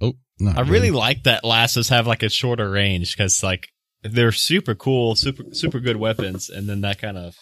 Oh, 0.00 0.12
not 0.38 0.58
I 0.58 0.60
really 0.62 0.90
good. 0.90 0.96
like 0.98 1.22
that 1.24 1.44
lassos 1.44 1.88
have 1.88 2.06
like 2.06 2.22
a 2.22 2.28
shorter 2.28 2.70
range 2.70 3.16
because 3.16 3.42
like 3.42 3.68
they're 4.02 4.32
super 4.32 4.74
cool, 4.74 5.16
super 5.16 5.44
super 5.52 5.80
good 5.80 5.96
weapons, 5.96 6.48
and 6.50 6.68
then 6.68 6.82
that 6.82 6.98
kind 7.00 7.16
of 7.18 7.36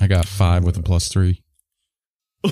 I 0.00 0.06
got 0.06 0.26
five 0.26 0.64
with 0.64 0.76
a 0.78 0.82
plus 0.82 1.08
three. 1.08 1.42
Ooh, 2.46 2.50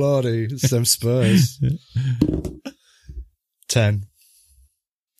lordy, 0.00 0.48
some 0.58 0.84
Spurs. 0.84 1.60
Ten. 3.68 4.04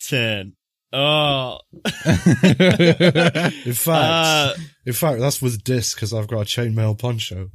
ten. 0.00 0.54
Oh, 0.92 1.58
In 1.84 3.74
fact, 3.74 3.88
uh, 3.88 4.54
in 4.86 4.92
fact, 4.94 5.20
that's 5.20 5.42
with 5.42 5.62
disc 5.62 5.96
because 5.96 6.14
I've 6.14 6.28
got 6.28 6.40
a 6.40 6.44
chainmail 6.44 6.98
poncho. 6.98 7.50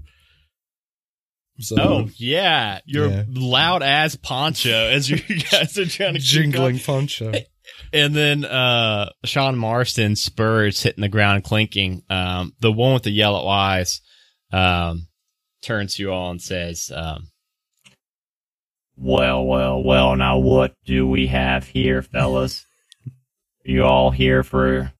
So 1.60 1.76
Oh 1.80 2.10
yeah, 2.18 2.80
your 2.86 3.10
Yeah. 3.10 3.24
loud 3.30 3.84
ass 3.84 4.16
poncho 4.16 4.72
as 4.89 5.10
you 5.10 5.18
guys 5.52 5.78
are 5.78 5.86
trying 5.86 6.16
to 6.16 6.20
jingling 6.20 6.78
up. 6.80 6.86
poncho. 6.86 7.32
and 7.94 8.16
then 8.16 8.44
uh 8.46 9.10
Sean 9.24 9.56
Marston 9.58 10.16
spurs 10.16 10.82
hitting 10.82 11.02
the 11.04 11.10
ground 11.10 11.44
clinking. 11.44 12.02
Um, 12.10 12.54
the 12.60 12.72
one 12.72 12.94
with 12.96 13.04
the 13.04 13.12
yellow 13.12 13.48
eyes 13.48 14.02
um 14.52 15.08
turns 15.62 15.96
to 15.96 16.04
you 16.04 16.12
all 16.12 16.32
and 16.32 16.42
says, 16.42 16.92
um, 16.94 17.30
"Well, 18.98 19.46
well, 19.46 19.82
well. 19.84 20.16
Now 20.16 20.38
what 20.39 20.74
do 20.86 21.08
we 21.08 21.28
have 21.28 21.68
here, 21.68 22.02
fellas? 22.02 22.66
you 23.66 23.84
all 23.84 24.12
here 24.12 24.44
for 24.44 24.92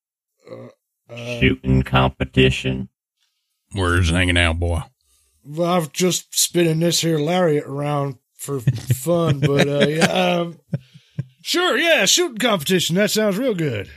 Uh, 1.10 1.40
shooting 1.40 1.84
competition?" 1.84 2.90
We're 3.76 4.00
just 4.02 4.14
hanging 4.14 4.38
out, 4.38 4.60
boy. 4.60 4.82
Well, 5.46 5.72
I've 5.72 5.92
just 5.92 6.38
spinning 6.38 6.80
this 6.80 7.02
here 7.02 7.18
lariat 7.18 7.66
around 7.66 8.18
for 8.36 8.60
fun, 8.60 9.40
but 9.40 9.68
uh, 9.68 9.88
yeah, 9.88 10.06
um, 10.06 10.60
sure, 11.42 11.78
yeah, 11.78 12.06
shooting 12.06 12.38
competition. 12.38 12.96
That 12.96 13.12
sounds 13.12 13.38
real 13.38 13.54
good. 13.56 13.90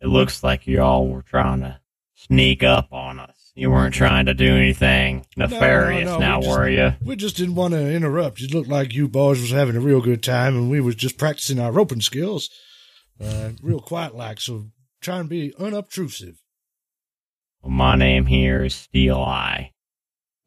It 0.00 0.08
looks 0.08 0.42
like 0.42 0.66
you 0.66 0.80
all 0.80 1.08
were 1.08 1.22
trying 1.22 1.60
to 1.60 1.80
sneak 2.14 2.62
up 2.62 2.92
on 2.92 3.18
us. 3.18 3.52
You 3.54 3.70
weren't 3.70 3.94
trying 3.94 4.26
to 4.26 4.34
do 4.34 4.54
anything 4.54 5.24
nefarious 5.36 6.04
no, 6.04 6.18
no, 6.18 6.20
now, 6.20 6.38
we 6.38 6.44
just- 6.44 6.58
were 6.58 6.68
you? 6.68 6.92
We 7.02 7.16
just 7.16 7.36
didn't 7.36 7.54
want 7.54 7.72
to 7.72 7.90
interrupt. 7.90 8.40
It 8.42 8.52
looked 8.52 8.68
like 8.68 8.92
you 8.94 9.08
boys 9.08 9.40
was 9.40 9.50
having 9.50 9.76
a 9.76 9.80
real 9.80 10.02
good 10.02 10.22
time, 10.22 10.54
and 10.56 10.70
we 10.70 10.80
was 10.80 10.94
just 10.94 11.16
practicing 11.18 11.58
our 11.58 11.72
roping 11.72 12.02
skills, 12.02 12.50
uh, 13.20 13.50
real 13.62 13.80
quiet 13.80 14.14
like. 14.14 14.40
So 14.40 14.66
try 15.00 15.18
and 15.20 15.28
be 15.28 15.54
unobtrusive. 15.58 16.36
Well, 17.62 17.72
my 17.72 17.96
name 17.96 18.26
here 18.26 18.64
is 18.64 18.74
Steel 18.74 19.16
Eye. 19.20 19.72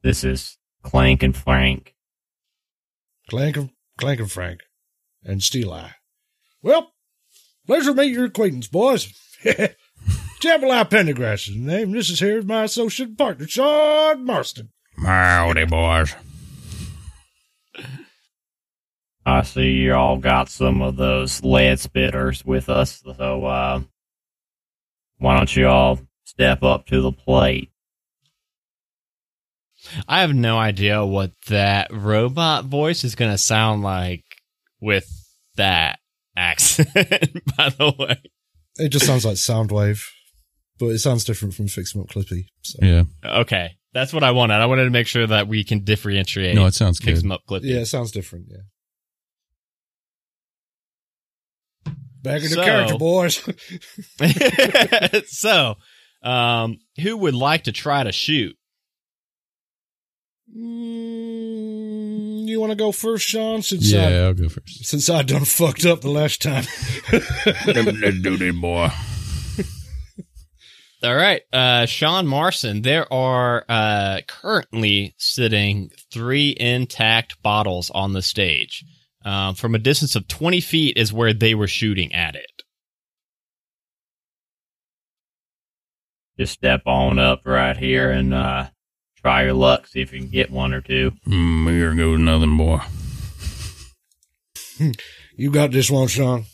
This 0.01 0.23
is 0.23 0.57
Clank 0.81 1.23
and 1.23 1.35
Frank. 1.35 1.93
Clank 3.29 3.57
and, 3.57 3.69
Clank 3.97 4.21
and 4.21 4.31
Frank, 4.31 4.61
and 5.23 5.43
Steel 5.43 5.73
Eye. 5.73 5.95
Well, 6.61 6.93
pleasure 7.67 7.91
to 7.91 7.95
meet 7.95 8.13
your 8.13 8.25
acquaintance, 8.25 8.67
boys. 8.67 9.13
Jambalaya 9.43 10.89
Pendergrass 10.89 11.49
is 11.49 11.55
the 11.55 11.59
name. 11.59 11.91
This 11.91 12.09
is 12.09 12.21
here 12.21 12.41
my 12.41 12.63
associate 12.63 13.17
partner, 13.17 13.45
Sean 13.45 14.25
Marston. 14.25 14.69
Howdy, 14.97 15.65
boys. 15.65 16.15
I 19.25 19.41
see 19.43 19.71
you 19.71 19.93
all 19.93 20.17
got 20.17 20.47
some 20.47 20.81
of 20.81 20.95
those 20.95 21.43
lead 21.43 21.77
spitters 21.77 22.45
with 22.45 22.69
us, 22.69 23.03
so 23.17 23.45
uh, 23.45 23.81
why 25.17 25.35
don't 25.37 25.55
you 25.55 25.67
all 25.67 25.99
step 26.23 26.63
up 26.63 26.85
to 26.87 27.01
the 27.01 27.11
plate? 27.11 27.69
I 30.07 30.21
have 30.21 30.33
no 30.33 30.57
idea 30.57 31.05
what 31.05 31.31
that 31.47 31.91
robot 31.91 32.65
voice 32.65 33.03
is 33.03 33.15
going 33.15 33.31
to 33.31 33.37
sound 33.37 33.81
like 33.83 34.23
with 34.81 35.07
that 35.55 35.99
accent, 36.35 36.89
by 37.57 37.69
the 37.69 37.93
way. 37.97 38.17
It 38.77 38.89
just 38.89 39.05
sounds 39.05 39.25
like 39.25 39.35
Soundwave, 39.35 40.03
but 40.79 40.87
it 40.87 40.99
sounds 40.99 41.23
different 41.25 41.53
from 41.53 41.67
Fix 41.67 41.95
'em 41.95 42.01
Up 42.01 42.07
Clippy. 42.09 42.45
So. 42.63 42.79
Yeah. 42.81 43.03
Okay. 43.25 43.71
That's 43.93 44.13
what 44.13 44.23
I 44.23 44.31
wanted. 44.31 44.53
I 44.55 44.67
wanted 44.67 44.83
to 44.85 44.91
make 44.91 45.07
sure 45.07 45.25
that 45.27 45.47
we 45.47 45.63
can 45.63 45.83
differentiate. 45.83 46.55
No, 46.55 46.65
it 46.67 46.75
sounds 46.75 46.99
Fix 46.99 47.19
good. 47.19 47.25
'em 47.25 47.31
up 47.31 47.41
clip. 47.47 47.63
Yeah, 47.63 47.77
it 47.79 47.87
sounds 47.87 48.11
different. 48.11 48.45
Yeah. 48.49 48.57
Back 52.21 52.37
in 52.43 52.49
the 52.49 52.55
So- 52.55 52.63
character, 52.63 52.97
boys. 52.97 53.41
so, 55.31 55.75
um, 56.21 56.77
who 57.01 57.17
would 57.17 57.33
like 57.33 57.63
to 57.63 57.71
try 57.71 58.03
to 58.03 58.11
shoot? 58.11 58.55
Mm, 60.57 62.47
you 62.47 62.59
want 62.59 62.71
to 62.71 62.75
go 62.75 62.91
first, 62.91 63.27
Sean? 63.27 63.61
Since 63.61 63.91
Yeah, 63.91 64.07
I, 64.07 64.13
I'll 64.25 64.33
go 64.33 64.49
first. 64.49 64.85
since 64.85 65.09
I 65.09 65.21
done 65.21 65.45
fucked 65.45 65.85
up 65.85 66.01
the 66.01 66.09
last 66.09 66.41
time. 66.41 66.65
Let's 67.11 68.21
do 68.21 68.37
this, 68.37 68.55
boy. 68.55 68.89
All 71.03 71.15
right, 71.15 71.41
uh, 71.53 71.85
Sean 71.85 72.27
Marston. 72.27 72.81
There 72.81 73.11
are 73.13 73.63
uh, 73.69 74.19
currently 74.27 75.13
sitting 75.17 75.91
three 76.11 76.55
intact 76.59 77.41
bottles 77.41 77.89
on 77.91 78.13
the 78.13 78.21
stage. 78.21 78.83
Um, 79.23 79.55
from 79.55 79.75
a 79.75 79.79
distance 79.79 80.15
of 80.15 80.27
20 80.27 80.59
feet 80.61 80.97
is 80.97 81.13
where 81.13 81.33
they 81.33 81.53
were 81.53 81.67
shooting 81.67 82.13
at 82.13 82.35
it. 82.35 82.63
Just 86.39 86.53
step 86.53 86.81
on 86.85 87.19
up 87.19 87.41
right 87.45 87.75
here 87.77 88.09
and 88.11 88.33
uh, 88.33 88.69
try 89.21 89.43
your 89.43 89.53
luck. 89.53 89.87
See 89.87 90.01
if 90.01 90.11
you 90.13 90.19
can 90.19 90.29
get 90.29 90.51
one 90.51 90.73
or 90.73 90.81
two. 90.81 91.11
Mm, 91.27 91.69
here 91.71 91.93
goes 91.95 92.19
nothing, 92.19 92.57
boy. 92.57 92.79
you 95.35 95.51
got 95.51 95.71
this 95.71 95.89
one, 95.91 96.07
Sean. 96.07 96.45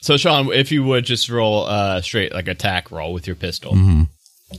So, 0.00 0.16
Sean, 0.16 0.52
if 0.52 0.70
you 0.70 0.84
would 0.84 1.04
just 1.04 1.30
roll 1.30 1.64
uh, 1.64 2.02
straight 2.02 2.32
like 2.34 2.48
attack 2.48 2.90
roll 2.90 3.12
with 3.12 3.26
your 3.26 3.36
pistol. 3.36 3.74
hmm 3.74 4.02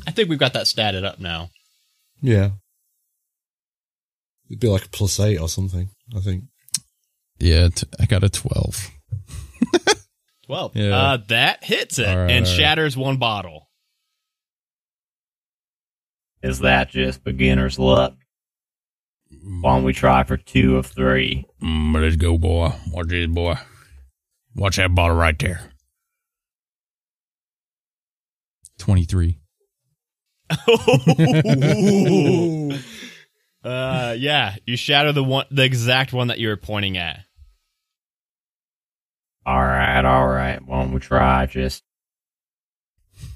I 0.05 0.11
think 0.11 0.27
we've 0.29 0.39
got 0.39 0.53
that 0.53 0.65
statted 0.65 1.05
up 1.05 1.19
now. 1.19 1.49
Yeah. 2.21 2.49
It'd 4.49 4.59
be 4.59 4.67
like 4.67 4.85
a 4.85 4.89
plus 4.89 5.19
eight 5.19 5.37
or 5.39 5.47
something, 5.47 5.89
I 6.15 6.19
think. 6.19 6.43
Yeah, 7.39 7.69
t- 7.69 7.87
I 7.99 8.05
got 8.05 8.23
a 8.23 8.29
12. 8.29 8.91
12. 10.47 10.75
Yeah. 10.75 10.95
Uh, 10.97 11.17
that 11.29 11.63
hits 11.63 11.97
it 11.99 12.07
All 12.07 12.15
right, 12.17 12.31
and 12.31 12.45
all 12.45 12.51
right. 12.51 12.57
shatters 12.59 12.97
one 12.97 13.17
bottle. 13.17 13.64
Is 16.45 16.59
that 16.59 16.91
just 16.91 17.23
beginner's 17.23 17.79
luck? 17.79 18.13
Why 19.61 19.73
don't 19.73 19.83
we 19.83 19.93
try 19.93 20.23
for 20.23 20.37
two 20.37 20.77
of 20.77 20.85
three? 20.85 21.47
Mm, 21.59 21.99
let's 21.99 22.17
go, 22.17 22.37
boy. 22.37 22.71
Watch 22.91 23.07
this, 23.07 23.25
boy. 23.25 23.55
Watch 24.55 24.75
that 24.75 24.93
bottle 24.93 25.17
right 25.17 25.37
there. 25.39 25.71
23. 28.77 29.39
Ooh. 30.69 32.71
uh, 33.63 34.15
yeah, 34.15 34.55
you 34.67 34.77
shatter 34.77 35.13
the 35.13 35.23
one, 35.23 35.45
the 35.49 35.63
exact 35.63 36.13
one 36.13 36.27
that 36.27 36.37
you 36.37 36.49
were 36.49 36.57
pointing 36.57 36.95
at. 36.95 37.21
All 39.47 39.57
right, 39.57 40.05
all 40.05 40.27
right. 40.27 40.63
Why 40.63 40.83
don't 40.83 40.93
we 40.93 40.99
try? 40.99 41.47
Just 41.47 41.83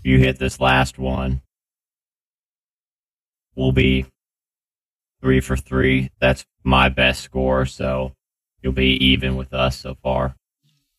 you 0.04 0.20
hit 0.20 0.38
this 0.38 0.60
last 0.60 1.00
one, 1.00 1.42
we'll 3.60 3.74
be 3.74 4.06
three 5.22 5.42
for 5.42 5.58
three. 5.58 6.10
That's 6.20 6.46
my 6.64 6.88
best 6.88 7.22
score, 7.22 7.66
so 7.66 8.14
you'll 8.62 8.72
be 8.74 8.94
even 9.06 9.36
with 9.36 9.54
us 9.54 9.78
so 9.78 9.96
far. 10.02 10.36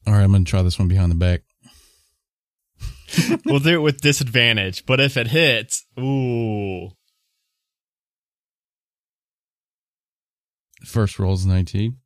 All 0.07 0.13
right, 0.13 0.23
I'm 0.23 0.31
going 0.31 0.45
to 0.45 0.51
try 0.51 0.63
this 0.63 0.79
one 0.79 0.89
behind 0.89 1.11
the 1.11 1.17
back. 1.17 1.41
we'll 3.47 3.61
do 3.61 3.75
it 3.75 3.83
with 3.83 4.01
disadvantage, 4.01 4.85
but 4.87 5.01
if 5.01 5.17
it 5.17 5.29
hits, 5.29 5.87
ooh. 5.99 6.91
First 10.85 11.19
roll's 11.19 11.47
19. 11.47 11.97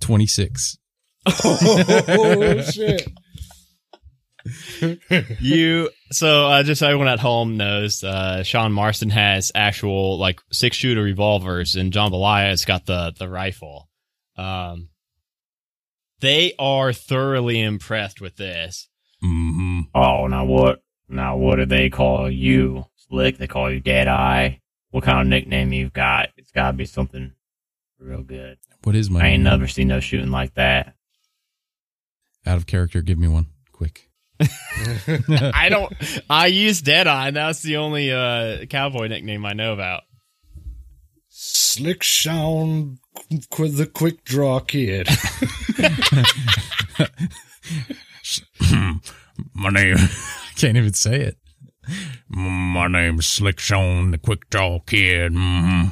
26. 0.00 0.78
oh, 1.26 2.62
shit. 2.62 3.08
you 5.40 5.90
so 6.14 6.46
uh, 6.46 6.62
just 6.62 6.80
so 6.80 6.86
everyone 6.86 7.08
at 7.08 7.18
home 7.20 7.56
knows 7.56 8.02
uh 8.04 8.42
sean 8.42 8.72
marston 8.72 9.10
has 9.10 9.50
actual 9.54 10.18
like 10.18 10.40
six 10.52 10.76
shooter 10.76 11.02
revolvers 11.02 11.76
and 11.76 11.92
Jambalaya 11.92 12.48
has 12.48 12.64
got 12.64 12.86
the 12.86 13.12
the 13.18 13.28
rifle. 13.28 13.88
Um 14.36 14.88
they 16.20 16.54
are 16.58 16.92
thoroughly 16.92 17.60
impressed 17.60 18.20
with 18.20 18.36
this. 18.36 18.88
Hmm 19.20 19.80
oh 19.94 20.26
now 20.26 20.44
what 20.44 20.82
now 21.08 21.36
what 21.36 21.56
do 21.56 21.66
they 21.66 21.90
call 21.90 22.30
you? 22.30 22.86
Slick? 22.96 23.38
They 23.38 23.46
call 23.46 23.70
you 23.70 23.80
dead 23.80 24.08
eye? 24.08 24.60
What 24.90 25.04
kind 25.04 25.20
of 25.20 25.26
nickname 25.26 25.72
you've 25.72 25.92
got? 25.92 26.30
It's 26.36 26.50
gotta 26.52 26.76
be 26.76 26.86
something 26.86 27.32
real 27.98 28.22
good. 28.22 28.58
What 28.84 28.94
is 28.94 29.10
my 29.10 29.20
i 29.20 29.28
ain't 29.28 29.42
name? 29.42 29.52
never 29.52 29.66
seen 29.68 29.88
no 29.88 30.00
shooting 30.00 30.30
like 30.30 30.54
that. 30.54 30.94
Out 32.46 32.58
of 32.58 32.66
character, 32.66 33.00
give 33.02 33.18
me 33.18 33.28
one. 33.28 33.46
Quick. 33.72 34.10
i 35.54 35.68
don't 35.70 35.92
i 36.28 36.46
use 36.46 36.82
dead 36.82 37.06
eye 37.06 37.28
and 37.28 37.36
that's 37.36 37.62
the 37.62 37.76
only 37.76 38.12
uh 38.12 38.64
cowboy 38.66 39.06
nickname 39.06 39.46
i 39.46 39.52
know 39.52 39.72
about 39.72 40.02
Slick 41.36 42.04
Sean, 42.04 42.98
qu- 43.50 43.68
the 43.68 43.86
quick 43.86 44.22
draw 44.24 44.60
kid. 44.60 45.08
my 49.52 49.70
name. 49.70 49.96
I 49.98 50.52
can't 50.56 50.76
even 50.76 50.92
say 50.92 51.20
it. 51.20 51.36
My 52.28 52.86
name's 52.86 53.26
Slick 53.26 53.58
Sean, 53.58 54.12
the 54.12 54.18
quick 54.18 54.48
draw 54.50 54.78
kid. 54.80 55.32
hmm 55.34 55.86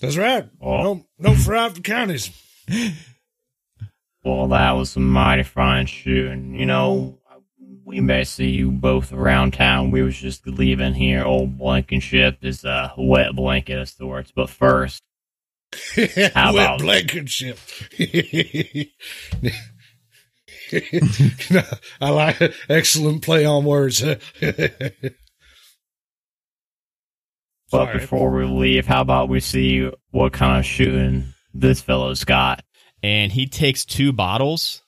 That's 0.00 0.18
right. 0.18 0.44
Oh. 0.60 0.82
No, 0.82 1.06
no 1.18 1.34
for 1.34 1.56
out 1.56 1.74
the 1.74 1.80
counties. 1.80 2.30
Well, 4.26 4.48
that 4.48 4.72
was 4.72 4.90
some 4.90 5.08
mighty 5.08 5.44
fine 5.44 5.86
shooting. 5.86 6.56
You 6.58 6.66
know, 6.66 7.20
we 7.84 8.00
may 8.00 8.24
see 8.24 8.50
you 8.50 8.72
both 8.72 9.12
around 9.12 9.52
town. 9.52 9.92
We 9.92 10.02
was 10.02 10.16
just 10.16 10.44
leaving 10.48 10.94
here. 10.94 11.22
Old 11.24 11.56
Blankenship 11.56 12.38
is 12.42 12.64
a 12.64 12.68
uh, 12.68 12.90
wet 12.98 13.36
blanket 13.36 13.78
of 13.78 13.88
sorts. 13.88 14.32
But 14.34 14.50
first, 14.50 15.00
How 16.34 16.52
Wet 16.54 16.64
about- 16.64 16.80
blankenship. 16.80 17.56
I 22.00 22.10
like 22.10 22.40
it. 22.40 22.54
excellent 22.68 23.22
play 23.22 23.44
on 23.44 23.64
words. 23.64 24.02
but 27.70 27.92
before 27.92 28.32
we 28.32 28.44
leave, 28.44 28.86
how 28.86 29.02
about 29.02 29.28
we 29.28 29.38
see 29.38 29.88
what 30.10 30.32
kind 30.32 30.58
of 30.58 30.64
shooting 30.66 31.26
this 31.54 31.80
fellow's 31.80 32.24
got? 32.24 32.64
And 33.06 33.30
he 33.30 33.46
takes 33.46 33.84
two 33.84 34.12
bottles 34.12 34.82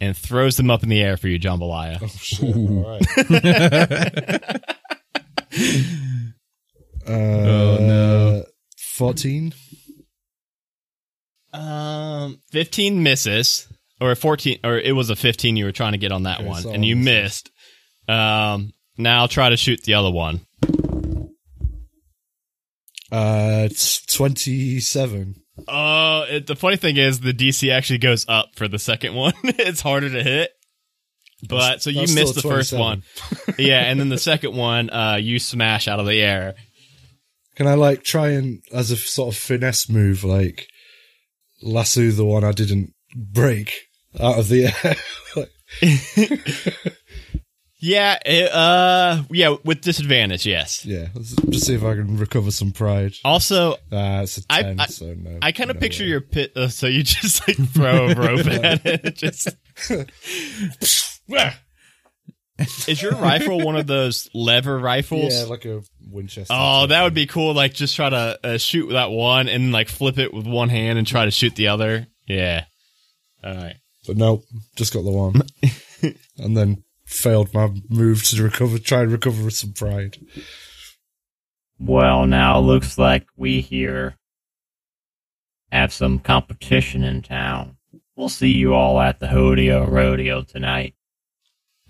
and 0.00 0.16
throws 0.16 0.56
them 0.56 0.70
up 0.72 0.82
in 0.82 0.88
the 0.88 1.00
air 1.00 1.16
for 1.16 1.28
you, 1.28 1.38
Jambalaya. 1.38 1.98
oh 2.02 2.06
shit! 2.08 2.56
All 2.56 2.98
right. 2.98 4.60
Uh, 7.06 7.10
Oh, 7.12 7.76
no. 7.80 8.44
Fourteen. 8.78 9.52
Um, 11.52 12.40
15 12.50 13.02
misses, 13.02 13.68
or 14.00 14.14
14, 14.16 14.58
or 14.64 14.78
it 14.78 14.92
was 14.96 15.10
a 15.10 15.14
15 15.16 15.56
you 15.56 15.66
were 15.66 15.70
trying 15.72 15.92
to 15.92 15.98
get 15.98 16.10
on 16.12 16.22
that 16.24 16.40
Okay, 16.40 16.48
one, 16.48 16.62
so 16.62 16.70
and 16.72 16.84
you 16.84 16.96
misses. 16.96 17.04
missed. 17.22 17.50
Um, 18.08 18.72
now 18.98 19.26
try 19.28 19.50
to 19.50 19.56
shoot 19.56 19.82
the 19.82 19.94
other 19.94 20.10
one. 20.10 20.40
Uh, 23.12 23.68
it's 23.70 24.04
twenty-seven. 24.06 25.36
Uh, 25.68 26.26
it, 26.28 26.46
the 26.46 26.56
funny 26.56 26.76
thing 26.76 26.96
is 26.96 27.20
the 27.20 27.32
DC 27.32 27.72
actually 27.72 27.98
goes 27.98 28.26
up 28.28 28.56
for 28.56 28.66
the 28.68 28.78
second 28.78 29.14
one. 29.14 29.34
it's 29.44 29.80
harder 29.80 30.10
to 30.10 30.22
hit. 30.22 30.50
But 31.48 31.82
so 31.82 31.90
you 31.90 32.02
missed 32.14 32.34
the 32.34 32.42
first 32.42 32.72
one. 32.72 33.02
yeah, 33.58 33.80
and 33.80 34.00
then 34.00 34.08
the 34.08 34.18
second 34.18 34.56
one, 34.56 34.90
uh, 34.90 35.16
you 35.16 35.38
smash 35.38 35.88
out 35.88 36.00
of 36.00 36.06
the 36.06 36.20
air. 36.20 36.54
Can 37.56 37.66
I 37.66 37.74
like 37.74 38.02
try 38.02 38.30
and, 38.30 38.62
as 38.72 38.90
a 38.90 38.96
sort 38.96 39.34
of 39.34 39.38
finesse 39.40 39.88
move, 39.88 40.24
like 40.24 40.66
lasso 41.62 42.10
the 42.10 42.24
one 42.24 42.44
I 42.44 42.52
didn't 42.52 42.94
break 43.14 43.74
out 44.18 44.38
of 44.38 44.48
the 44.48 44.66
air? 44.66 44.96
Yeah, 47.86 48.18
it, 48.24 48.50
uh, 48.50 49.24
yeah, 49.30 49.56
with 49.62 49.82
disadvantage, 49.82 50.46
yes. 50.46 50.86
yeah, 50.86 51.08
let's 51.14 51.32
just 51.34 51.66
see 51.66 51.74
if 51.74 51.84
I 51.84 51.96
can 51.96 52.16
recover 52.16 52.50
some 52.50 52.72
pride. 52.72 53.12
Also, 53.26 53.72
uh, 53.74 54.20
it's 54.22 54.38
a 54.38 54.42
I- 54.48 54.62
ten, 54.62 54.80
I- 54.80 54.86
so 54.86 55.12
no. 55.12 55.38
I 55.42 55.52
kind 55.52 55.68
of 55.68 55.76
no 55.76 55.80
picture 55.80 56.04
way. 56.04 56.08
your 56.08 56.22
pit, 56.22 56.56
uh, 56.56 56.68
so 56.68 56.86
you 56.86 57.02
just 57.02 57.46
like 57.46 57.58
throw 57.74 58.06
a 58.08 58.14
rope 58.14 58.46
at 58.46 58.86
it. 58.86 59.16
Just 59.16 59.48
is 62.88 63.02
your 63.02 63.12
rifle 63.12 63.60
one 63.60 63.76
of 63.76 63.86
those 63.86 64.30
lever 64.32 64.78
rifles? 64.78 65.34
Yeah, 65.34 65.44
like 65.44 65.66
a 65.66 65.82
Winchester. 66.10 66.54
Oh, 66.56 66.86
that 66.86 67.02
would 67.02 67.12
be 67.12 67.26
cool. 67.26 67.52
Like, 67.52 67.74
just 67.74 67.96
try 67.96 68.08
to 68.08 68.38
uh, 68.42 68.56
shoot 68.56 68.92
that 68.92 69.10
one 69.10 69.46
and 69.48 69.72
like 69.72 69.90
flip 69.90 70.16
it 70.16 70.32
with 70.32 70.46
one 70.46 70.70
hand 70.70 70.98
and 70.98 71.06
try 71.06 71.26
to 71.26 71.30
shoot 71.30 71.54
the 71.54 71.68
other. 71.68 72.06
Yeah. 72.26 72.64
All 73.44 73.54
right. 73.54 73.76
But 74.06 74.16
no, 74.16 74.42
just 74.76 74.94
got 74.94 75.02
the 75.04 75.10
one, 75.10 75.42
and 76.38 76.56
then 76.56 76.82
failed 77.04 77.52
my 77.54 77.70
move 77.88 78.24
to 78.24 78.42
recover. 78.42 78.78
Try 78.78 79.02
and 79.02 79.12
recover 79.12 79.50
some 79.50 79.72
pride. 79.72 80.18
Well, 81.78 82.26
now 82.26 82.60
looks 82.60 82.98
like 82.98 83.26
we 83.36 83.60
here 83.60 84.16
have 85.72 85.92
some 85.92 86.18
competition 86.18 87.02
in 87.02 87.22
town. 87.22 87.76
We'll 88.16 88.28
see 88.28 88.52
you 88.52 88.74
all 88.74 89.00
at 89.00 89.18
the 89.18 89.26
Hodeo 89.26 89.90
Rodeo 89.90 90.42
tonight. 90.42 90.94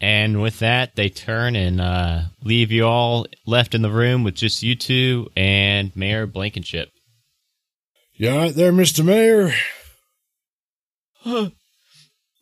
And 0.00 0.42
with 0.42 0.59
that, 0.59 0.96
they 0.96 1.09
turn 1.09 1.55
and 1.55 1.81
uh, 1.81 2.22
leave 2.42 2.72
you 2.72 2.85
all 2.85 3.27
left 3.46 3.74
in 3.74 3.83
the 3.83 3.90
room 3.90 4.24
with 4.24 4.35
just 4.35 4.62
you 4.62 4.74
two 4.74 5.29
and 5.37 5.94
Mayor 5.94 6.27
Blankenship. 6.27 6.90
You 8.14 8.31
all 8.31 8.38
right 8.38 8.55
there, 8.55 8.72
Mister 8.72 9.05
Mayor? 9.05 9.53
Uh, 11.24 11.50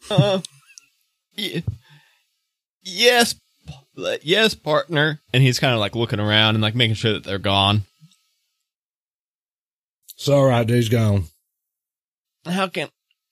y- 0.11 1.63
yes, 2.83 3.35
yes, 4.23 4.55
partner. 4.55 5.21
And 5.33 5.43
he's 5.43 5.59
kind 5.59 5.75
of 5.75 5.81
like 5.81 5.95
looking 5.95 6.21
around 6.21 6.55
and 6.57 6.63
like 6.63 6.75
making 6.75 6.95
sure 6.97 7.13
that 7.15 7.25
they're 7.25 7.39
gone. 7.39 7.83
It's 10.15 10.29
all 10.29 10.45
right. 10.47 10.69
He's 10.69 10.89
gone. 10.89 11.25
How 12.45 12.69
can, 12.69 12.89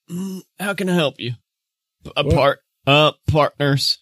mm, 0.09 0.41
how 0.59 0.73
can 0.73 0.89
I 0.89 0.95
help 0.95 1.15
you? 1.19 1.33
A 2.15 2.23
What? 2.23 2.33
part, 2.35 2.59
uh, 2.87 3.11
partners. 3.27 3.99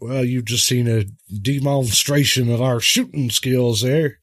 Well, 0.00 0.24
you've 0.24 0.44
just 0.44 0.66
seen 0.66 0.88
a 0.88 1.04
demonstration 1.34 2.50
of 2.50 2.60
our 2.60 2.80
shooting 2.80 3.30
skills 3.30 3.80
there. 3.82 4.18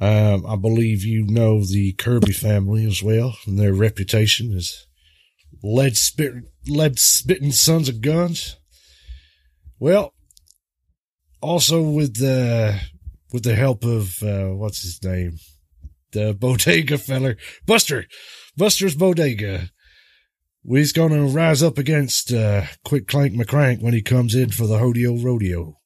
Um, 0.00 0.44
I 0.46 0.56
believe 0.56 1.04
you 1.04 1.24
know 1.24 1.64
the 1.64 1.92
Kirby 1.92 2.32
family 2.32 2.84
as 2.84 3.02
well, 3.02 3.36
and 3.46 3.58
their 3.58 3.72
reputation 3.72 4.52
as 4.54 4.86
lead 5.62 5.96
spit, 5.96 6.34
lead 6.66 6.98
spitting 6.98 7.52
sons 7.52 7.88
of 7.88 8.00
guns. 8.02 8.56
Well, 9.84 10.14
also 11.42 11.82
with 11.82 12.16
the 12.16 12.80
with 13.34 13.42
the 13.42 13.54
help 13.54 13.84
of 13.84 14.22
uh, 14.22 14.46
what's 14.54 14.80
his 14.80 15.04
name, 15.04 15.36
the 16.12 16.32
bodega 16.40 16.96
feller, 16.96 17.36
Buster, 17.66 18.06
Buster's 18.56 18.96
bodega. 18.96 19.68
We's 20.64 20.94
gonna 20.94 21.26
rise 21.26 21.62
up 21.62 21.76
against 21.76 22.32
uh, 22.32 22.62
Quick 22.82 23.06
Clank 23.06 23.34
McCrank 23.34 23.82
when 23.82 23.92
he 23.92 24.00
comes 24.00 24.34
in 24.34 24.52
for 24.52 24.66
the 24.66 24.78
Hodeo 24.78 25.22
Rodeo. 25.22 25.76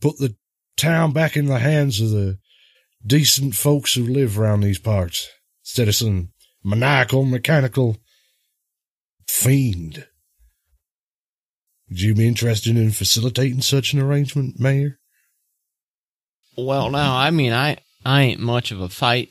Put 0.00 0.18
the 0.18 0.34
town 0.76 1.12
back 1.12 1.36
in 1.36 1.46
the 1.46 1.60
hands 1.60 2.00
of 2.00 2.10
the 2.10 2.40
decent 3.06 3.54
folks 3.54 3.94
who 3.94 4.02
live 4.02 4.40
around 4.40 4.62
these 4.62 4.80
parts, 4.80 5.30
instead 5.62 5.86
of 5.86 5.94
some 5.94 6.30
maniacal, 6.64 7.24
mechanical 7.24 7.98
fiend. 9.28 10.08
Would 11.88 12.00
you 12.00 12.14
be 12.14 12.26
interested 12.26 12.76
in 12.76 12.90
facilitating 12.90 13.62
such 13.62 13.92
an 13.92 14.00
arrangement, 14.00 14.58
Mayor? 14.58 14.98
Well, 16.56 16.90
no, 16.90 16.98
I 16.98 17.30
mean, 17.30 17.52
I, 17.52 17.78
I 18.04 18.22
ain't 18.22 18.40
much 18.40 18.70
of 18.70 18.80
a 18.80 18.88
fight 18.88 19.28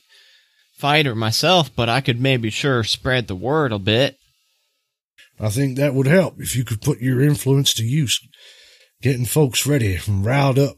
fighter 0.78 1.16
myself, 1.16 1.74
but 1.76 1.90
I 1.90 2.02
could 2.02 2.20
maybe 2.20 2.50
sure 2.50 2.84
spread 2.84 3.28
the 3.28 3.36
word 3.36 3.72
a 3.72 3.80
bit. 3.80 4.18
I 5.40 5.50
think 5.50 5.78
that 5.78 5.94
would 5.94 6.08
help 6.08 6.40
if 6.40 6.56
you 6.56 6.64
could 6.64 6.82
put 6.82 7.02
your 7.02 7.22
influence 7.22 7.74
to 7.76 7.84
use, 7.84 8.20
getting 9.02 9.26
folks 9.26 9.66
ready 9.66 10.00
and 10.08 10.26
riled 10.26 10.60
up 10.60 10.78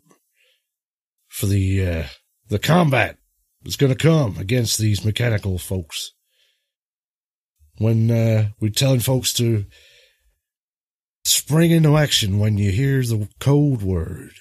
for 1.28 1.46
the 1.46 1.86
uh, 1.86 2.04
the 2.48 2.60
combat 2.60 3.18
that's 3.62 3.76
going 3.76 3.94
to 3.94 3.98
come 3.98 4.38
against 4.38 4.78
these 4.78 5.06
mechanical 5.06 5.58
folks. 5.58 6.13
When 7.78 8.10
uh, 8.10 8.50
we're 8.60 8.72
telling 8.72 9.02
folks 9.02 9.34
to 9.34 9.66
spring 11.28 11.72
into 11.72 11.98
action 11.98 12.40
when 12.40 12.58
you 12.58 12.72
hear 12.72 13.02
the 13.02 13.28
code 13.40 13.82
word. 13.82 14.32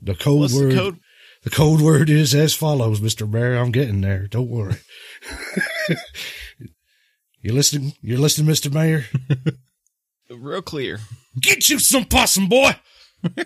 The 0.00 0.14
code 0.14 0.40
What's 0.40 0.54
word. 0.54 0.72
the 0.72 0.76
code? 0.76 1.00
The 1.44 1.50
code 1.50 1.80
word 1.80 2.10
is 2.10 2.34
as 2.34 2.54
follows, 2.54 3.00
Mister 3.00 3.24
Bear. 3.26 3.56
I'm 3.56 3.70
getting 3.70 4.00
there. 4.00 4.26
Don't 4.26 4.50
worry. 4.50 4.76
you 7.40 7.52
listening? 7.52 7.92
You're 8.02 8.18
listening, 8.18 8.48
Mister 8.48 8.70
Mayor. 8.70 9.06
Real 10.30 10.62
clear. 10.62 10.98
Get 11.40 11.68
you 11.70 11.78
some 11.78 12.04
possum, 12.04 12.48
boy. 12.48 12.72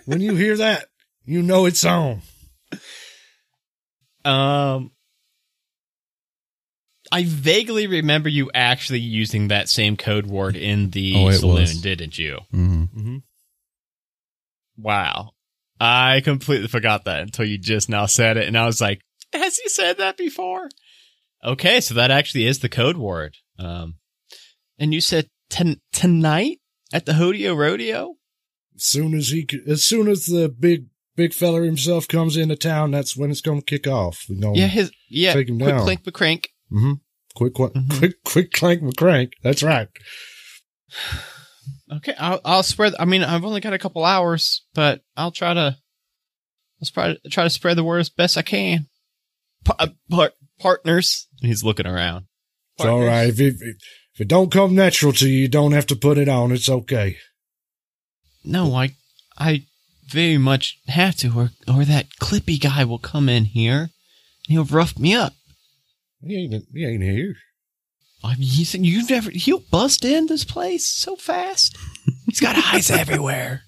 when 0.05 0.21
you 0.21 0.35
hear 0.35 0.57
that, 0.57 0.87
you 1.23 1.41
know 1.41 1.65
it's 1.65 1.85
on. 1.85 2.21
Um, 4.25 4.91
I 7.13 7.23
vaguely 7.25 7.85
remember 7.87 8.27
you 8.29 8.49
actually 8.53 8.99
using 8.99 9.49
that 9.49 9.69
same 9.69 9.97
code 9.97 10.25
word 10.25 10.55
in 10.55 10.89
the 10.89 11.13
Oh, 11.15 11.27
it 11.29 11.33
saloon, 11.35 11.55
was. 11.61 11.81
didn't 11.81 12.17
you? 12.17 12.39
Mm-hmm. 12.53 13.17
Wow. 14.77 15.31
I 15.79 16.21
completely 16.23 16.67
forgot 16.67 17.05
that 17.05 17.21
until 17.21 17.45
you 17.45 17.57
just 17.57 17.89
now 17.89 18.05
said 18.05 18.37
it, 18.37 18.47
and 18.47 18.57
I 18.57 18.65
was 18.65 18.79
like, 18.81 19.01
has 19.33 19.57
he 19.57 19.69
said 19.69 19.97
that 19.97 20.17
before? 20.17 20.69
Okay, 21.43 21.81
so 21.81 21.93
that 21.95 22.11
actually 22.11 22.45
is 22.47 22.59
the 22.59 22.69
code 22.69 22.97
word. 22.97 23.35
Um, 23.59 23.95
and 24.79 24.93
you 24.93 25.01
said 25.01 25.27
tonight 25.49 26.59
at 26.93 27.05
the 27.05 27.13
Hodeo 27.13 27.55
Rodeo? 27.57 28.15
As 28.75 28.83
soon 28.85 29.13
as 29.13 29.29
he, 29.29 29.45
c- 29.49 29.61
as 29.67 29.83
soon 29.83 30.07
as 30.07 30.25
the 30.25 30.47
big, 30.49 30.85
big 31.15 31.33
feller 31.33 31.63
himself 31.63 32.07
comes 32.07 32.37
into 32.37 32.55
town, 32.55 32.91
that's 32.91 33.15
when 33.17 33.29
it's 33.29 33.41
going 33.41 33.59
to 33.59 33.65
kick 33.65 33.87
off. 33.87 34.25
We 34.29 34.35
know. 34.35 34.53
Yeah, 34.55 34.67
his 34.67 34.91
yeah, 35.09 35.33
Take 35.33 35.49
him 35.49 35.59
quick 35.59 35.69
down. 35.75 35.83
clink 35.83 36.13
crank. 36.13 36.49
Mm-hmm. 36.71 36.93
Quick, 37.35 37.53
quick, 37.55 37.73
Mhm. 37.73 37.97
quick, 37.99 38.23
quick, 38.23 38.51
clank, 38.51 38.81
McCrank. 38.81 39.31
That's 39.43 39.63
right. 39.63 39.87
Okay, 41.91 42.13
I'll, 42.17 42.41
I'll 42.43 42.63
spread. 42.63 42.93
I 42.99 43.05
mean, 43.05 43.23
I've 43.23 43.45
only 43.45 43.61
got 43.61 43.73
a 43.73 43.77
couple 43.77 44.03
hours, 44.03 44.63
but 44.73 45.01
I'll 45.15 45.31
try 45.31 45.53
to. 45.53 45.77
Let's 46.81 46.91
try 46.91 47.13
to 47.13 47.29
try 47.29 47.43
to 47.43 47.49
spread 47.49 47.77
the 47.77 47.83
word 47.83 47.99
as 47.99 48.09
best 48.09 48.37
I 48.37 48.41
can. 48.41 48.87
Pa- 49.63 49.75
uh, 49.79 49.87
par- 50.09 50.33
partners. 50.59 51.27
He's 51.41 51.63
looking 51.63 51.85
around. 51.87 52.25
It's 52.77 52.85
all 52.85 52.97
Partners. 52.99 53.07
right. 53.09 53.29
If 53.29 53.39
it, 53.39 53.55
if 54.15 54.21
it 54.21 54.27
don't 54.27 54.51
come 54.51 54.75
natural 54.75 55.13
to 55.13 55.29
you, 55.29 55.41
you 55.41 55.47
don't 55.47 55.71
have 55.73 55.85
to 55.87 55.95
put 55.95 56.17
it 56.17 56.27
on. 56.27 56.51
It's 56.51 56.67
okay. 56.69 57.17
no, 58.43 58.73
I, 58.75 58.89
I 59.37 59.65
very 60.07 60.37
much 60.37 60.79
have 60.87 61.15
to, 61.17 61.27
or 61.37 61.51
or 61.67 61.85
that 61.85 62.07
Clippy 62.19 62.59
guy 62.59 62.83
will 62.83 62.99
come 62.99 63.29
in 63.29 63.45
here 63.45 63.81
and 63.83 63.89
he'll 64.47 64.65
rough 64.65 64.97
me 64.97 65.13
up. 65.13 65.33
He 66.25 66.35
ain't, 66.35 66.65
he 66.73 66.85
ain't 66.85 67.03
here. 67.03 67.35
I 68.23 68.35
mean, 68.35 68.47
he's 68.47 68.73
you've 68.73 69.09
never 69.09 69.29
he'll 69.31 69.63
bust 69.71 70.05
in 70.05 70.27
this 70.27 70.45
place 70.45 70.87
so 70.87 71.15
fast. 71.15 71.77
He's 72.25 72.39
got 72.39 72.73
eyes 72.73 72.89
everywhere. 72.91 73.63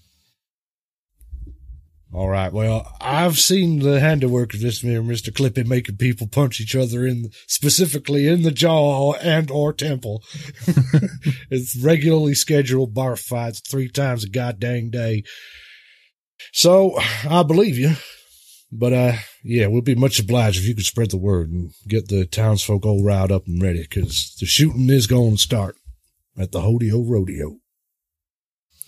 All 2.15 2.29
right. 2.29 2.53
Well, 2.53 2.95
I've 3.01 3.37
seen 3.37 3.79
the 3.79 3.99
handiwork 3.99 4.53
of 4.53 4.61
this 4.61 4.81
man, 4.81 5.03
Mr. 5.03 5.31
Clippy, 5.33 5.67
making 5.67 5.97
people 5.97 6.27
punch 6.27 6.61
each 6.61 6.73
other 6.73 7.05
in, 7.05 7.31
specifically 7.45 8.25
in 8.25 8.43
the 8.43 8.51
jaw 8.51 9.15
and 9.15 9.51
or 9.51 9.73
temple. 9.73 10.23
it's 11.49 11.77
regularly 11.77 12.33
scheduled 12.33 12.93
bar 12.93 13.17
fights 13.17 13.59
three 13.59 13.89
times 13.89 14.23
a 14.23 14.29
goddamn 14.29 14.91
day. 14.91 15.23
So 16.53 16.97
I 17.29 17.43
believe 17.43 17.77
you. 17.77 17.95
But, 18.71 18.93
uh, 18.93 19.13
yeah, 19.47 19.67
we'll 19.67 19.81
be 19.81 19.93
much 19.93 20.19
obliged 20.19 20.57
if 20.57 20.67
you 20.67 20.73
could 20.73 20.85
spread 20.85 21.11
the 21.11 21.17
word 21.17 21.51
and 21.51 21.71
get 21.87 22.07
the 22.07 22.25
townsfolk 22.25 22.83
all 22.83 23.03
riled 23.03 23.31
up 23.31 23.45
and 23.45 23.61
ready 23.61 23.83
because 23.83 24.35
the 24.39 24.45
shooting 24.47 24.89
is 24.89 25.05
going 25.05 25.33
to 25.33 25.37
start 25.37 25.75
at 26.35 26.51
the 26.51 26.61
Hodeo 26.61 27.07
Rodeo. 27.07 27.57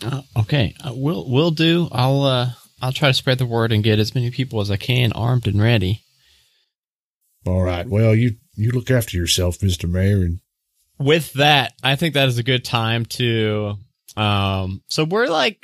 Uh, 0.03 0.23
okay, 0.35 0.73
uh, 0.83 0.93
we'll 0.95 1.29
we'll 1.29 1.51
do. 1.51 1.87
I'll 1.91 2.23
uh 2.23 2.49
I'll 2.81 2.91
try 2.91 3.09
to 3.09 3.13
spread 3.13 3.37
the 3.37 3.45
word 3.45 3.71
and 3.71 3.83
get 3.83 3.99
as 3.99 4.15
many 4.15 4.31
people 4.31 4.59
as 4.59 4.71
I 4.71 4.77
can 4.77 5.11
armed 5.13 5.47
and 5.47 5.61
ready. 5.61 6.01
All 7.45 7.61
right. 7.61 7.87
Well, 7.87 8.13
you, 8.13 8.35
you 8.55 8.71
look 8.71 8.91
after 8.91 9.15
yourself, 9.15 9.59
Mr. 9.59 9.89
Mayor, 9.89 10.17
and 10.17 10.39
With 10.99 11.33
that, 11.33 11.73
I 11.83 11.95
think 11.95 12.15
that 12.15 12.27
is 12.27 12.39
a 12.39 12.43
good 12.43 12.65
time 12.65 13.05
to 13.05 13.75
um 14.15 14.81
so 14.87 15.03
we're 15.03 15.27
like 15.27 15.63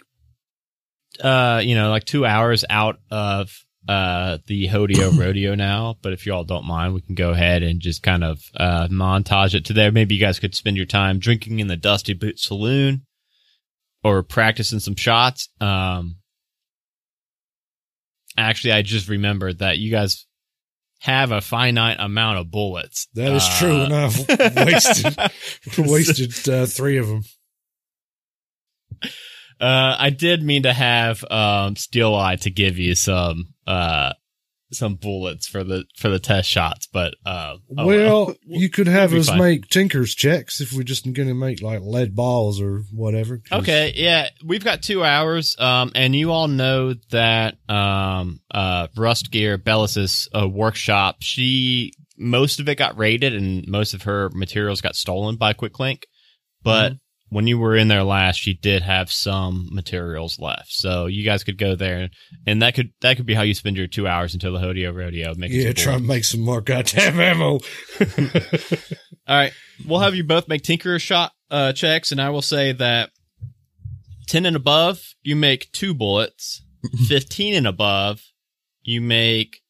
uh 1.20 1.62
you 1.64 1.74
know 1.74 1.90
like 1.90 2.04
2 2.04 2.24
hours 2.26 2.64
out 2.70 3.00
of 3.10 3.63
uh 3.88 4.38
the 4.48 4.68
Hodeo 4.68 5.18
rodeo 5.18 5.56
now, 5.56 5.96
but 6.02 6.14
if 6.14 6.26
you 6.26 6.34
all 6.34 6.44
don't 6.44 6.66
mind, 6.66 6.94
we 6.94 7.02
can 7.02 7.16
go 7.16 7.32
ahead 7.32 7.64
and 7.64 7.80
just 7.82 8.02
kind 8.04 8.24
of 8.24 8.40
uh 8.56 8.88
montage 8.90 9.54
it 9.56 9.66
to 9.66 9.74
there. 9.74 9.92
Maybe 9.92 10.16
you 10.16 10.22
guys 10.22 10.40
could 10.40 10.56
spend 10.56 10.78
your 10.78 10.86
time 10.86 11.20
drinking 11.20 11.60
in 11.60 11.68
the 11.68 11.76
Dusty 11.78 12.14
Boot 12.14 12.40
Saloon 12.40 13.06
or 14.04 14.24
practicing 14.24 14.80
some 14.80 14.96
shots. 14.96 15.50
Um 15.60 16.18
actually 18.38 18.74
I 18.74 18.82
just 18.82 19.10
remembered 19.10 19.60
that 19.60 19.78
you 19.78 19.92
guys 19.92 20.26
have 21.02 21.32
a 21.34 21.42
finite 21.42 21.98
amount 22.00 22.40
of 22.40 22.50
bullets. 22.50 23.08
that 23.14 23.34
is 23.34 23.44
Uh, 23.44 23.60
true. 23.60 23.82
And 23.82 23.94
I've 23.94 24.66
wasted, 24.66 25.18
wasted, 25.78 26.50
uh, 26.50 26.66
three 26.66 26.98
of 26.98 27.08
them. 27.08 27.24
Uh, 29.60 29.96
I 30.00 30.10
did 30.10 30.42
mean 30.44 30.64
to 30.64 30.74
have 30.74 31.24
um, 31.30 31.76
Steel 31.76 32.16
Eye 32.16 32.38
to 32.38 32.50
give 32.50 32.78
you 32.78 32.96
some 32.96 33.53
uh, 33.68 34.14
some 34.72 34.96
bullets 34.96 35.48
for 35.48 35.64
the 35.64 35.86
for 35.96 36.10
the 36.10 36.20
test 36.20 36.50
shots, 36.50 36.88
but 36.92 37.16
uh, 37.26 37.58
oh 37.78 37.86
well, 37.86 38.36
you 38.46 38.70
could 38.70 38.88
have 38.88 39.14
us 39.14 39.30
fine. 39.30 39.38
make 39.38 39.68
Tinker's 39.68 40.16
checks 40.16 40.62
if 40.62 40.74
we're 40.74 40.84
just 40.84 41.06
to 41.06 41.34
make 41.34 41.62
like 41.62 41.82
lead 41.82 42.16
balls 42.16 42.60
or 42.60 42.84
whatever. 42.92 43.42
Okay, 43.52 43.94
yeah, 43.96 44.30
we've 44.44 44.64
got 44.64 44.82
two 44.82 45.04
hours, 45.04 45.56
um, 45.60 45.92
and 45.96 46.16
you 46.16 46.32
all 46.32 46.48
know 46.48 46.94
that 47.12 47.56
um, 47.70 48.40
uh, 48.52 48.88
Rustgear 48.98 49.64
Bellis's 49.64 50.28
uh, 50.34 50.48
workshop. 50.48 51.18
She 51.22 51.94
most 52.18 52.60
of 52.60 52.70
it 52.70 52.76
got 52.76 52.98
raided, 52.98 53.34
and 53.34 53.68
most 53.68 53.94
of 53.94 54.04
her 54.04 54.30
materials 54.34 54.82
got 54.82 54.96
stolen 54.96 55.38
by 55.38 55.54
Quicklink. 55.54 56.04
But 56.62 56.94
when 57.34 57.48
you 57.48 57.58
were 57.58 57.76
in 57.76 57.88
there 57.88 58.04
last, 58.04 58.38
she 58.38 58.54
did 58.54 58.84
have 58.84 59.12
some 59.12 59.68
materials 59.72 60.40
left, 60.40 60.72
so 60.72 61.08
you 61.08 61.26
guys 61.26 61.44
could 61.44 61.58
go 61.58 61.76
there, 61.76 62.10
and 62.46 62.62
that 62.62 62.76
could 62.76 62.94
that 63.02 63.18
could 63.18 63.26
be 63.26 63.34
how 63.34 63.42
you 63.42 63.56
spend 63.56 63.76
your 63.76 63.88
two 63.88 64.08
hours 64.08 64.34
until 64.36 64.54
the 64.54 64.60
Hodeo 64.60 64.96
Rodeo. 64.96 65.34
making 65.36 65.62
Yeah, 65.62 65.74
try 65.74 65.94
and 65.94 66.04
bullets. 66.04 66.18
make 66.18 66.24
some 66.26 66.42
more 66.42 66.62
goddamn 66.62 67.20
ammo. 67.20 67.60
All 69.28 69.36
right, 69.36 69.52
we'll 69.86 70.00
have 70.00 70.14
you 70.14 70.24
both 70.24 70.48
make 70.48 70.62
Tinkerer 70.62 71.02
shot 71.02 71.32
uh, 71.50 71.74
checks, 71.74 72.12
and 72.12 72.22
I 72.22 72.30
will 72.30 72.44
say 72.44 72.72
that 72.74 73.10
ten 74.28 74.46
and 74.46 74.56
above, 74.56 75.02
you 75.24 75.36
make 75.36 75.72
two 75.72 75.94
bullets. 75.94 76.62
Fifteen 77.08 77.56
and 77.56 77.66
above, 77.66 78.22
you 78.84 79.02
make 79.02 79.62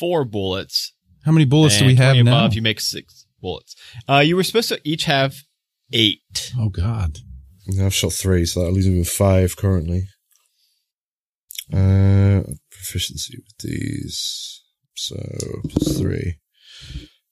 four 0.00 0.24
bullets. 0.24 0.92
How 1.24 1.30
many 1.30 1.44
bullets 1.44 1.78
do 1.78 1.86
we 1.86 1.94
have 1.94 2.14
20 2.16 2.22
now? 2.24 2.38
above, 2.38 2.54
you 2.54 2.62
make 2.62 2.80
six 2.80 3.26
bullets. 3.40 3.76
Uh, 4.08 4.18
you 4.18 4.34
were 4.34 4.42
supposed 4.42 4.68
to 4.70 4.80
each 4.84 5.04
have 5.04 5.36
eight. 5.94 6.52
oh 6.58 6.68
God. 6.68 7.18
I've 7.80 7.94
shot 7.94 8.12
three, 8.12 8.44
so 8.44 8.64
that 8.64 8.72
leaves 8.72 8.88
me 8.88 8.98
with 8.98 9.08
five 9.08 9.56
currently. 9.56 10.06
Uh, 11.72 12.42
proficiency 12.70 13.38
with 13.38 13.56
these. 13.60 14.62
So, 14.94 15.16
plus 15.70 15.98
three. 15.98 16.36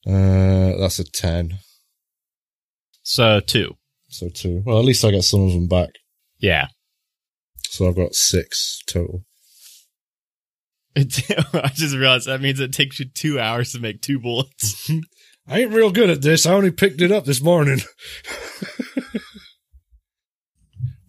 Uh, 0.06 0.78
that's 0.78 0.98
a 0.98 1.04
ten. 1.04 1.58
So 3.02 3.40
two. 3.40 3.74
So 4.08 4.28
two. 4.28 4.62
Well, 4.64 4.78
at 4.78 4.84
least 4.84 5.04
I 5.04 5.10
get 5.10 5.24
some 5.24 5.42
of 5.42 5.52
them 5.52 5.68
back. 5.68 5.90
Yeah. 6.38 6.68
So 7.68 7.86
I've 7.86 7.96
got 7.96 8.14
six 8.14 8.80
total. 8.86 9.24
I 10.96 11.70
just 11.74 11.96
realized 11.96 12.26
that 12.26 12.40
means 12.40 12.60
it 12.60 12.72
takes 12.72 13.00
you 13.00 13.06
two 13.06 13.40
hours 13.40 13.72
to 13.72 13.80
make 13.80 14.02
two 14.02 14.18
bullets. 14.18 14.90
I 15.48 15.60
ain't 15.60 15.72
real 15.72 15.90
good 15.90 16.10
at 16.10 16.22
this. 16.22 16.46
I 16.46 16.52
only 16.52 16.70
picked 16.70 17.00
it 17.00 17.10
up 17.10 17.24
this 17.24 17.42
morning. 17.42 17.80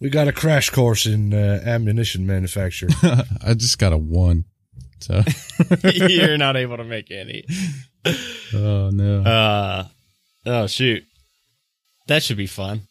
we 0.04 0.10
got 0.10 0.28
a 0.28 0.32
crash 0.32 0.68
course 0.68 1.06
in 1.06 1.32
uh, 1.32 1.62
ammunition 1.64 2.26
manufacture. 2.26 2.88
I 3.42 3.54
just 3.54 3.78
got 3.78 3.94
a 3.94 3.96
one. 3.96 4.44
So, 5.00 5.22
You're 5.82 6.36
not 6.36 6.58
able 6.58 6.76
to 6.76 6.84
make 6.84 7.10
any. 7.10 7.44
oh 8.52 8.90
no. 8.92 9.22
Uh, 9.22 9.84
oh 10.44 10.66
shoot, 10.66 11.04
that 12.06 12.22
should 12.22 12.36
be 12.36 12.46
fun. 12.46 12.82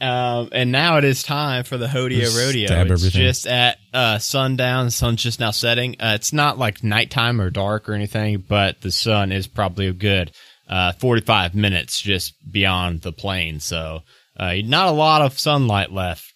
Um, 0.00 0.48
and 0.50 0.72
now 0.72 0.98
it 0.98 1.04
is 1.04 1.22
time 1.22 1.62
for 1.62 1.78
the 1.78 1.86
Hodeo 1.86 2.18
Just 2.22 2.44
Rodeo. 2.44 2.66
stab 2.66 2.88
it's 2.88 3.00
everything. 3.00 3.20
just 3.22 3.46
at 3.46 3.78
uh, 3.92 4.18
sundown. 4.18 4.86
The 4.86 4.90
sun's 4.90 5.22
just 5.22 5.38
now 5.38 5.52
setting. 5.52 5.94
Uh, 6.00 6.14
it's 6.16 6.32
not 6.32 6.58
like 6.58 6.82
nighttime 6.82 7.40
or 7.40 7.50
dark 7.50 7.88
or 7.88 7.92
anything, 7.94 8.44
but 8.48 8.80
the 8.80 8.90
sun 8.90 9.30
is 9.30 9.46
probably 9.46 9.86
a 9.86 9.92
good 9.92 10.32
uh, 10.68 10.92
45 10.94 11.54
minutes 11.54 12.00
just 12.00 12.34
beyond 12.50 13.02
the 13.02 13.12
plain. 13.12 13.60
So 13.60 14.02
uh, 14.38 14.54
not 14.64 14.88
a 14.88 14.92
lot 14.92 15.22
of 15.22 15.38
sunlight 15.38 15.92
left 15.92 16.32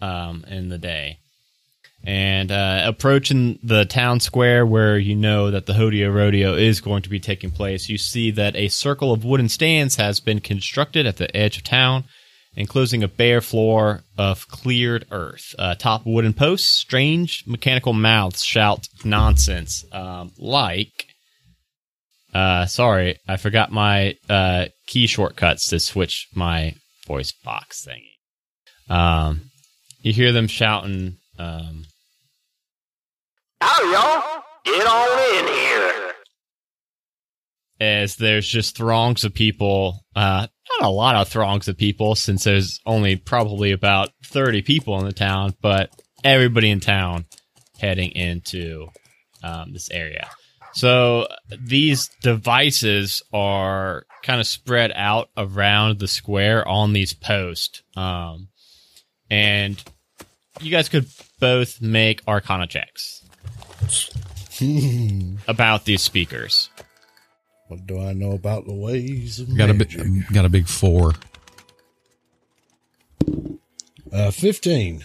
um, 0.00 0.44
in 0.48 0.68
the 0.68 0.78
day. 0.78 1.18
And 2.04 2.50
uh, 2.50 2.82
approaching 2.84 3.60
the 3.62 3.84
town 3.84 4.18
square 4.18 4.66
where 4.66 4.98
you 4.98 5.14
know 5.14 5.52
that 5.52 5.66
the 5.66 5.72
Hodeo 5.72 6.12
Rodeo 6.12 6.54
is 6.54 6.80
going 6.80 7.02
to 7.02 7.08
be 7.08 7.20
taking 7.20 7.52
place, 7.52 7.88
you 7.88 7.96
see 7.96 8.32
that 8.32 8.56
a 8.56 8.68
circle 8.68 9.12
of 9.12 9.24
wooden 9.24 9.48
stands 9.48 9.96
has 9.96 10.18
been 10.18 10.40
constructed 10.40 11.06
at 11.06 11.18
the 11.18 11.34
edge 11.36 11.58
of 11.58 11.64
town, 11.64 12.04
enclosing 12.56 13.04
a 13.04 13.08
bare 13.08 13.40
floor 13.40 14.02
of 14.18 14.48
cleared 14.48 15.06
earth. 15.12 15.54
Uh, 15.56 15.76
top 15.76 16.04
wooden 16.04 16.32
posts, 16.32 16.68
strange 16.68 17.44
mechanical 17.46 17.92
mouths 17.92 18.42
shout 18.42 18.88
nonsense, 19.04 19.84
um, 19.92 20.32
like. 20.38 21.06
Uh, 22.34 22.64
sorry, 22.64 23.18
I 23.28 23.36
forgot 23.36 23.70
my 23.70 24.16
uh, 24.28 24.66
key 24.86 25.06
shortcuts 25.06 25.68
to 25.68 25.78
switch 25.78 26.28
my 26.34 26.74
voice 27.12 27.32
box 27.32 27.86
thingy. 27.86 28.94
Um, 28.94 29.50
you 30.00 30.14
hear 30.14 30.32
them 30.32 30.46
shouting. 30.46 31.18
Um, 31.38 31.84
Howdy, 33.60 33.92
y'all. 33.92 34.42
Get 34.64 34.86
on 34.86 35.38
in 35.38 35.52
here. 35.52 36.12
as 37.80 38.16
there's 38.16 38.48
just 38.48 38.76
throngs 38.78 39.24
of 39.24 39.34
people. 39.34 40.06
Uh, 40.16 40.46
not 40.80 40.88
a 40.88 40.90
lot 40.90 41.16
of 41.16 41.28
throngs 41.28 41.68
of 41.68 41.76
people 41.76 42.14
since 42.14 42.44
there's 42.44 42.80
only 42.86 43.16
probably 43.16 43.72
about 43.72 44.08
30 44.24 44.62
people 44.62 44.98
in 44.98 45.04
the 45.04 45.12
town, 45.12 45.54
but 45.60 45.90
everybody 46.24 46.70
in 46.70 46.80
town 46.80 47.26
heading 47.78 48.12
into 48.12 48.86
um, 49.42 49.74
this 49.74 49.90
area. 49.90 50.30
So 50.74 51.28
these 51.60 52.08
devices 52.22 53.22
are 53.32 54.06
kind 54.22 54.40
of 54.40 54.46
spread 54.46 54.92
out 54.94 55.28
around 55.36 55.98
the 55.98 56.08
square 56.08 56.66
on 56.66 56.92
these 56.92 57.12
posts. 57.12 57.82
Um, 57.96 58.48
and 59.30 59.82
you 60.60 60.70
guys 60.70 60.88
could 60.88 61.06
both 61.40 61.80
make 61.82 62.22
arcana 62.26 62.66
checks 62.66 63.22
about 65.48 65.84
these 65.84 66.02
speakers. 66.02 66.70
what 67.68 67.86
do 67.86 68.00
I 68.00 68.12
know 68.12 68.32
about 68.32 68.66
the 68.66 68.74
ways 68.74 69.40
of 69.40 69.56
got 69.56 69.70
a 69.70 69.74
magic? 69.74 70.02
big, 70.02 70.32
got 70.32 70.44
a 70.44 70.48
big 70.48 70.68
four. 70.68 71.12
Uh, 74.12 74.30
15. 74.30 75.04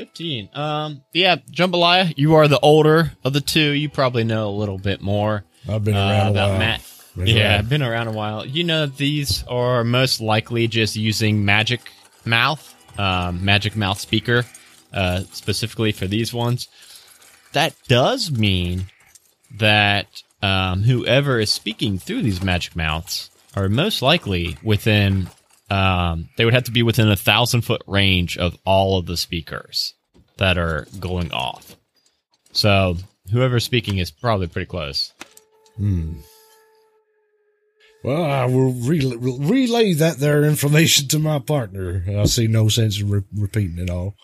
15. 0.00 0.48
Um, 0.54 1.02
yeah, 1.12 1.36
Jambalaya, 1.36 2.14
you 2.16 2.34
are 2.34 2.48
the 2.48 2.58
older 2.60 3.12
of 3.22 3.32
the 3.32 3.40
two. 3.40 3.72
You 3.72 3.88
probably 3.90 4.24
know 4.24 4.48
a 4.48 4.56
little 4.56 4.78
bit 4.78 5.00
more 5.00 5.44
I've 5.68 5.84
been 5.84 5.94
uh, 5.94 6.08
around 6.08 6.26
a 6.26 6.30
about 6.30 6.50
while. 6.50 6.58
Matt. 6.58 6.86
Been 7.16 7.26
yeah, 7.26 7.56
around. 7.56 7.68
been 7.68 7.82
around 7.82 8.08
a 8.08 8.12
while. 8.12 8.46
You 8.46 8.64
know, 8.64 8.86
these 8.86 9.44
are 9.48 9.84
most 9.84 10.20
likely 10.20 10.68
just 10.68 10.96
using 10.96 11.44
magic 11.44 11.80
mouth 12.24 12.74
um, 12.98 13.44
magic 13.44 13.76
mouth 13.76 13.98
speaker, 13.98 14.44
uh, 14.92 15.20
specifically 15.32 15.92
for 15.92 16.06
these 16.06 16.32
ones. 16.32 16.68
That 17.52 17.74
does 17.88 18.30
mean 18.30 18.86
that 19.58 20.22
um, 20.42 20.82
whoever 20.82 21.40
is 21.40 21.50
speaking 21.50 21.98
through 21.98 22.22
these 22.22 22.42
magic 22.42 22.76
mouths 22.76 23.30
are 23.56 23.68
most 23.68 24.02
likely 24.02 24.56
within. 24.62 25.28
Um, 25.70 26.28
they 26.36 26.44
would 26.44 26.54
have 26.54 26.64
to 26.64 26.72
be 26.72 26.82
within 26.82 27.08
a 27.08 27.16
thousand 27.16 27.62
foot 27.62 27.82
range 27.86 28.36
of 28.36 28.56
all 28.64 28.98
of 28.98 29.06
the 29.06 29.16
speakers 29.16 29.94
that 30.38 30.58
are 30.58 30.86
going 30.98 31.32
off. 31.32 31.76
So 32.52 32.96
whoever's 33.30 33.64
speaking 33.64 33.98
is 33.98 34.10
probably 34.10 34.48
pretty 34.48 34.66
close. 34.66 35.12
Hmm. 35.76 36.14
Well, 38.02 38.24
I 38.24 38.46
will 38.46 38.72
relay, 38.72 39.16
relay 39.16 39.92
that 39.94 40.18
there 40.18 40.42
information 40.44 41.06
to 41.08 41.18
my 41.18 41.38
partner. 41.38 42.02
I 42.08 42.24
see 42.24 42.46
no 42.46 42.68
sense 42.68 42.98
in 42.98 43.10
re- 43.10 43.22
repeating 43.36 43.78
it 43.78 43.90
all. 43.90 44.14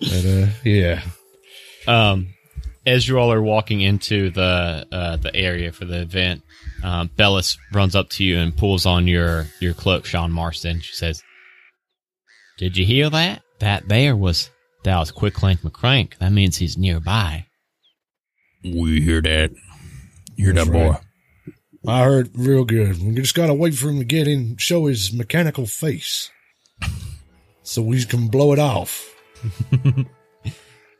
But, 0.00 0.24
uh, 0.24 0.46
yeah. 0.64 1.02
Um, 1.86 2.28
as 2.86 3.06
you 3.06 3.18
all 3.18 3.32
are 3.32 3.42
walking 3.42 3.82
into 3.82 4.30
the 4.30 4.86
uh, 4.90 5.16
the 5.16 5.34
area 5.34 5.70
for 5.70 5.84
the 5.84 6.00
event, 6.00 6.42
um, 6.84 7.10
Bellis 7.16 7.56
runs 7.72 7.96
up 7.96 8.10
to 8.10 8.24
you 8.24 8.38
and 8.38 8.56
pulls 8.56 8.86
on 8.86 9.06
your 9.08 9.46
your 9.60 9.74
cloak, 9.74 10.04
Sean 10.06 10.30
Marston. 10.30 10.80
She 10.80 10.94
says, 10.94 11.22
"Did 12.58 12.76
you 12.76 12.84
hear 12.84 13.10
that? 13.10 13.42
That 13.60 13.88
there 13.88 14.14
was 14.14 14.50
that 14.84 14.98
was 14.98 15.10
Quick 15.10 15.34
Clank 15.34 15.60
McCrank. 15.60 16.18
That 16.18 16.30
means 16.32 16.56
he's 16.58 16.76
nearby." 16.78 17.46
We 18.62 19.00
hear 19.00 19.20
that. 19.22 19.50
You 20.36 20.46
hear 20.46 20.54
That's 20.54 20.68
that, 20.68 20.72
boy? 20.72 20.88
right. 20.90 21.00
I 21.86 22.04
heard 22.04 22.30
real 22.34 22.64
good. 22.64 23.02
We 23.02 23.14
just 23.14 23.34
gotta 23.34 23.52
wait 23.54 23.74
for 23.74 23.88
him 23.90 23.98
to 23.98 24.04
get 24.04 24.26
in, 24.28 24.56
show 24.56 24.86
his 24.86 25.12
mechanical 25.12 25.66
face, 25.66 26.30
so 27.62 27.82
we 27.82 28.04
can 28.04 28.28
blow 28.28 28.52
it 28.52 28.58
off. 28.58 29.10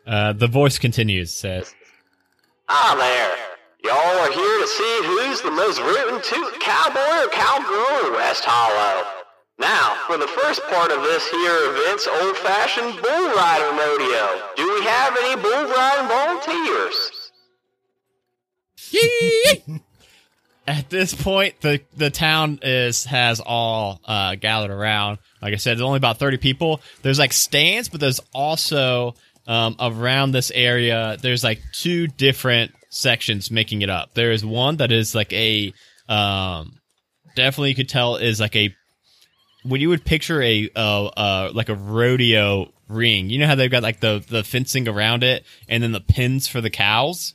Uh, 0.07 0.35
the 0.35 0.47
voice 0.47 0.77
continues, 0.79 1.33
says, 1.33 1.75
Ah, 2.69 2.95
there. 2.99 3.34
Are 4.25 4.33
here 4.33 4.59
to 4.59 4.67
see 4.67 5.01
who's 5.05 5.43
the 5.43 5.51
most 5.51 5.79
rootin' 5.81 6.19
toot 6.23 6.59
cowboy 6.59 7.27
or 7.27 7.29
cowgirl 7.29 8.07
in 8.07 8.13
West 8.15 8.43
Hollow. 8.47 9.07
Now, 9.59 9.99
for 10.07 10.17
the 10.17 10.27
first 10.27 10.63
part 10.69 10.91
of 10.91 11.03
this 11.03 11.29
here 11.29 11.59
event's 11.69 12.09
old-fashioned 12.09 13.03
bull 13.03 13.35
rider 13.37 13.77
rodeo. 13.77 14.49
Do 14.57 14.73
we 14.73 14.83
have 14.87 15.15
any 15.21 15.43
bull 15.43 15.69
riding 15.69 16.09
volunteers? 16.09 17.11
At 20.67 20.89
this 20.89 21.13
point, 21.13 21.61
the 21.61 21.83
the 21.95 22.09
town 22.09 22.61
is 22.63 23.05
has 23.05 23.41
all 23.41 24.01
uh, 24.07 24.37
gathered 24.37 24.71
around. 24.71 25.19
Like 25.43 25.53
I 25.53 25.57
said, 25.57 25.73
there's 25.77 25.83
only 25.83 25.99
about 25.99 26.19
thirty 26.19 26.39
people. 26.39 26.81
There's 27.03 27.19
like 27.19 27.35
stands, 27.35 27.91
but 27.91 28.01
there's 28.01 28.21
also 28.33 29.17
um, 29.47 29.77
around 29.79 30.33
this 30.33 30.51
area. 30.51 31.19
There's 31.21 31.45
like 31.45 31.61
two 31.75 32.07
different 32.07 32.73
sections 32.95 33.51
making 33.51 33.83
it 33.83 33.91
up. 33.91 34.15
There 34.15 34.31
is 34.33 34.45
one 34.45 34.77
that 34.77 34.93
is 34.93 35.15
like 35.15 35.33
a 35.33 35.73
um, 36.09 36.79
definitely 37.35 37.71
you 37.71 37.75
could 37.75 37.89
tell 37.89 38.17
is 38.17 38.41
like 38.41 38.55
a 38.57 38.75
when 39.65 39.81
you 39.81 39.89
would 39.89 40.05
picture 40.05 40.41
a 40.43 40.71
uh, 40.77 41.07
uh 41.07 41.51
like 41.55 41.69
a 41.69 41.75
rodeo 41.75 42.73
ring. 42.89 43.31
You 43.31 43.39
know 43.41 43.47
how 43.47 43.55
they've 43.55 43.71
got 43.71 43.83
like 43.83 44.01
the 44.01 44.25
the 44.29 44.45
fencing 44.45 44.89
around 44.89 45.25
it, 45.25 45.45
and 45.69 45.83
then 45.83 45.93
the 45.93 46.01
pins 46.01 46.47
for 46.49 46.61
the 46.61 46.71
cows. 46.71 47.35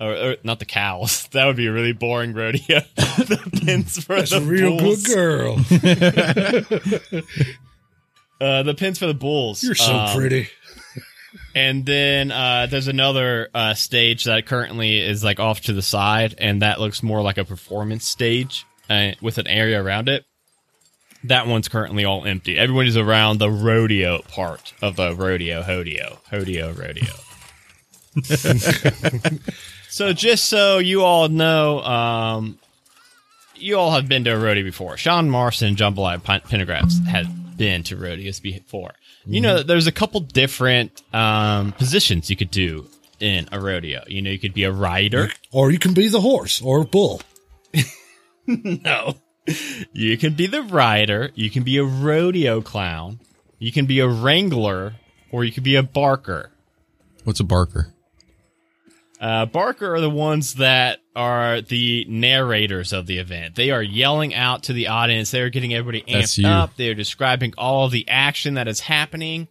Or, 0.00 0.12
or 0.12 0.36
not 0.42 0.58
the 0.58 0.64
cows. 0.64 1.28
That 1.32 1.46
would 1.46 1.54
be 1.56 1.68
a 1.68 1.72
really 1.72 1.92
boring 1.92 2.34
rodeo. 2.34 2.80
the 2.96 3.60
pins 3.64 4.02
for 4.04 4.16
That's 4.16 4.32
the 4.32 4.38
a 4.38 4.40
real 4.40 4.76
bulls. 4.76 5.04
good 5.04 5.14
girl. 5.14 5.56
Uh, 8.40 8.64
the 8.64 8.74
pins 8.74 8.98
for 8.98 9.06
the 9.06 9.14
bulls. 9.14 9.62
You're 9.62 9.76
so 9.76 9.94
Um, 9.94 10.16
pretty. 10.18 10.48
And 11.54 11.86
then 11.86 12.30
uh, 12.30 12.66
there's 12.66 12.88
another 12.88 13.48
uh, 13.54 13.74
stage 13.74 14.24
that 14.24 14.46
currently 14.46 14.98
is 15.00 15.22
like 15.22 15.38
off 15.40 15.62
to 15.62 15.72
the 15.72 15.82
side, 15.82 16.34
and 16.38 16.62
that 16.62 16.80
looks 16.80 17.02
more 17.02 17.22
like 17.22 17.38
a 17.38 17.44
performance 17.44 18.06
stage 18.06 18.66
uh, 18.90 19.12
with 19.20 19.38
an 19.38 19.46
area 19.46 19.82
around 19.82 20.08
it. 20.08 20.24
That 21.24 21.46
one's 21.46 21.68
currently 21.68 22.04
all 22.04 22.26
empty. 22.26 22.58
Everybody's 22.58 22.96
around 22.96 23.38
the 23.38 23.50
rodeo 23.50 24.20
part 24.22 24.74
of 24.82 24.96
the 24.96 25.14
rodeo, 25.14 25.62
hodeo, 25.62 26.18
hodeo, 26.30 26.76
rodeo. 26.76 27.14
so 29.88 30.12
just 30.12 30.44
so 30.46 30.78
you 30.78 31.02
all 31.02 31.28
know, 31.28 31.80
um, 31.80 32.58
you 33.54 33.78
all 33.78 33.92
have 33.92 34.08
been 34.08 34.24
to 34.24 34.34
a 34.34 34.38
rodeo 34.38 34.64
before. 34.64 34.96
Sean 34.96 35.30
Marston 35.30 35.76
Jambalaya 35.76 36.22
Pen- 36.22 36.40
Pendergrass 36.40 37.06
have 37.06 37.56
been 37.56 37.82
to 37.84 37.96
rodeos 37.96 38.40
before. 38.40 38.92
You 39.26 39.40
know, 39.40 39.62
there's 39.62 39.86
a 39.86 39.92
couple 39.92 40.20
different 40.20 41.02
um, 41.14 41.72
positions 41.72 42.28
you 42.28 42.36
could 42.36 42.50
do 42.50 42.86
in 43.20 43.48
a 43.52 43.60
rodeo. 43.60 44.02
You 44.06 44.22
know, 44.22 44.30
you 44.30 44.38
could 44.38 44.54
be 44.54 44.64
a 44.64 44.72
rider. 44.72 45.30
Or 45.50 45.70
you 45.70 45.78
can 45.78 45.94
be 45.94 46.08
the 46.08 46.20
horse 46.20 46.60
or 46.60 46.84
bull. 46.84 47.22
no. 48.46 49.16
You 49.92 50.18
can 50.18 50.34
be 50.34 50.46
the 50.46 50.62
rider. 50.62 51.30
You 51.34 51.50
can 51.50 51.62
be 51.62 51.78
a 51.78 51.84
rodeo 51.84 52.60
clown. 52.60 53.20
You 53.58 53.72
can 53.72 53.86
be 53.86 54.00
a 54.00 54.08
wrangler, 54.08 54.94
or 55.30 55.44
you 55.44 55.52
could 55.52 55.62
be 55.62 55.76
a 55.76 55.82
barker. 55.82 56.50
What's 57.24 57.40
a 57.40 57.44
barker? 57.44 57.93
Uh, 59.24 59.46
Barker 59.46 59.94
are 59.94 60.02
the 60.02 60.10
ones 60.10 60.56
that 60.56 60.98
are 61.16 61.62
the 61.62 62.04
narrators 62.10 62.92
of 62.92 63.06
the 63.06 63.16
event. 63.16 63.54
They 63.54 63.70
are 63.70 63.82
yelling 63.82 64.34
out 64.34 64.64
to 64.64 64.74
the 64.74 64.88
audience. 64.88 65.30
They 65.30 65.40
are 65.40 65.48
getting 65.48 65.72
everybody 65.72 66.02
amped 66.02 66.44
up. 66.44 66.76
They 66.76 66.90
are 66.90 66.94
describing 66.94 67.54
all 67.56 67.88
the 67.88 68.06
action 68.06 68.54
that 68.54 68.68
is 68.68 68.80
happening. 68.80 69.48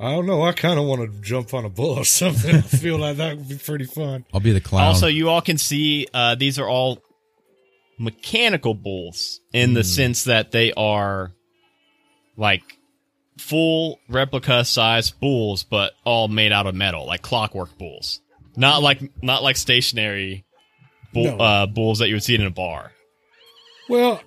I 0.00 0.12
don't 0.12 0.24
know. 0.24 0.40
I 0.40 0.52
kind 0.52 0.78
of 0.78 0.86
want 0.86 1.02
to 1.02 1.20
jump 1.20 1.52
on 1.52 1.66
a 1.66 1.68
bull 1.68 1.98
or 1.98 2.04
something. 2.06 2.56
I 2.56 2.60
feel 2.62 2.96
like 2.96 3.18
that 3.18 3.36
would 3.36 3.48
be 3.50 3.58
pretty 3.58 3.84
fun. 3.84 4.24
I'll 4.32 4.40
be 4.40 4.52
the 4.52 4.60
clown. 4.62 4.86
Also, 4.86 5.06
you 5.06 5.28
all 5.28 5.42
can 5.42 5.58
see 5.58 6.06
uh, 6.14 6.34
these 6.36 6.58
are 6.58 6.66
all 6.66 7.02
mechanical 7.98 8.72
bulls 8.72 9.40
in 9.52 9.74
the 9.74 9.84
sense 9.84 10.24
that 10.24 10.50
they 10.50 10.72
are 10.72 11.32
like 12.38 12.62
full 13.36 14.00
replica 14.08 14.64
size 14.64 15.10
bulls, 15.10 15.62
but 15.62 15.92
all 16.06 16.28
made 16.28 16.52
out 16.52 16.66
of 16.66 16.74
metal, 16.74 17.06
like 17.06 17.20
clockwork 17.20 17.76
bulls. 17.76 18.22
Not 18.58 18.82
like 18.82 19.00
not 19.22 19.42
like 19.42 19.56
stationary 19.56 20.44
bull, 21.14 21.24
No. 21.24 21.36
uh, 21.38 21.66
bulls 21.66 22.00
that 22.00 22.08
you 22.08 22.14
would 22.16 22.22
see 22.24 22.34
in 22.34 22.42
a 22.44 22.50
bar. 22.50 22.92
Well, 23.88 24.20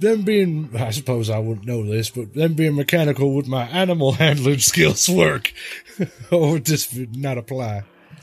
them 0.00 0.22
being, 0.22 0.70
I 0.76 0.90
suppose 0.90 1.30
I 1.30 1.38
wouldn't 1.38 1.66
know 1.66 1.84
this, 1.84 2.10
but 2.10 2.34
them 2.34 2.54
being 2.54 2.74
mechanical 2.74 3.34
would 3.34 3.46
my 3.46 3.64
animal 3.64 4.12
handling 4.24 4.58
skills 4.58 5.08
work? 5.08 5.52
or 6.32 6.52
would 6.52 6.64
this 6.64 6.92
not 7.12 7.38
apply? 7.38 7.82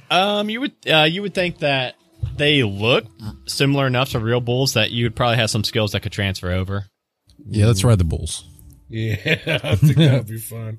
Um, 0.10 0.50
you 0.50 0.60
would 0.62 0.74
uh, 0.92 1.04
you 1.04 1.22
would 1.22 1.34
think 1.34 1.60
that 1.60 1.96
they 2.36 2.64
look 2.64 3.06
similar 3.46 3.88
enough 3.88 4.10
to 4.10 4.20
real 4.20 4.42
bulls 4.42 4.74
that 4.74 4.92
you 4.92 5.06
would 5.06 5.16
probably 5.16 5.38
have 5.38 5.50
some 5.50 5.64
skills 5.64 5.92
that 5.94 6.02
could 6.02 6.12
transfer 6.12 6.52
over. 6.52 6.86
yeah, 7.48 7.68
let's 7.68 7.84
ride 7.84 7.98
the 8.00 8.04
bulls. 8.04 8.44
Yeah, 8.90 9.16
I 9.64 9.76
think 9.76 9.96
that'd 9.96 10.28
be 10.28 10.38
fun. 10.38 10.78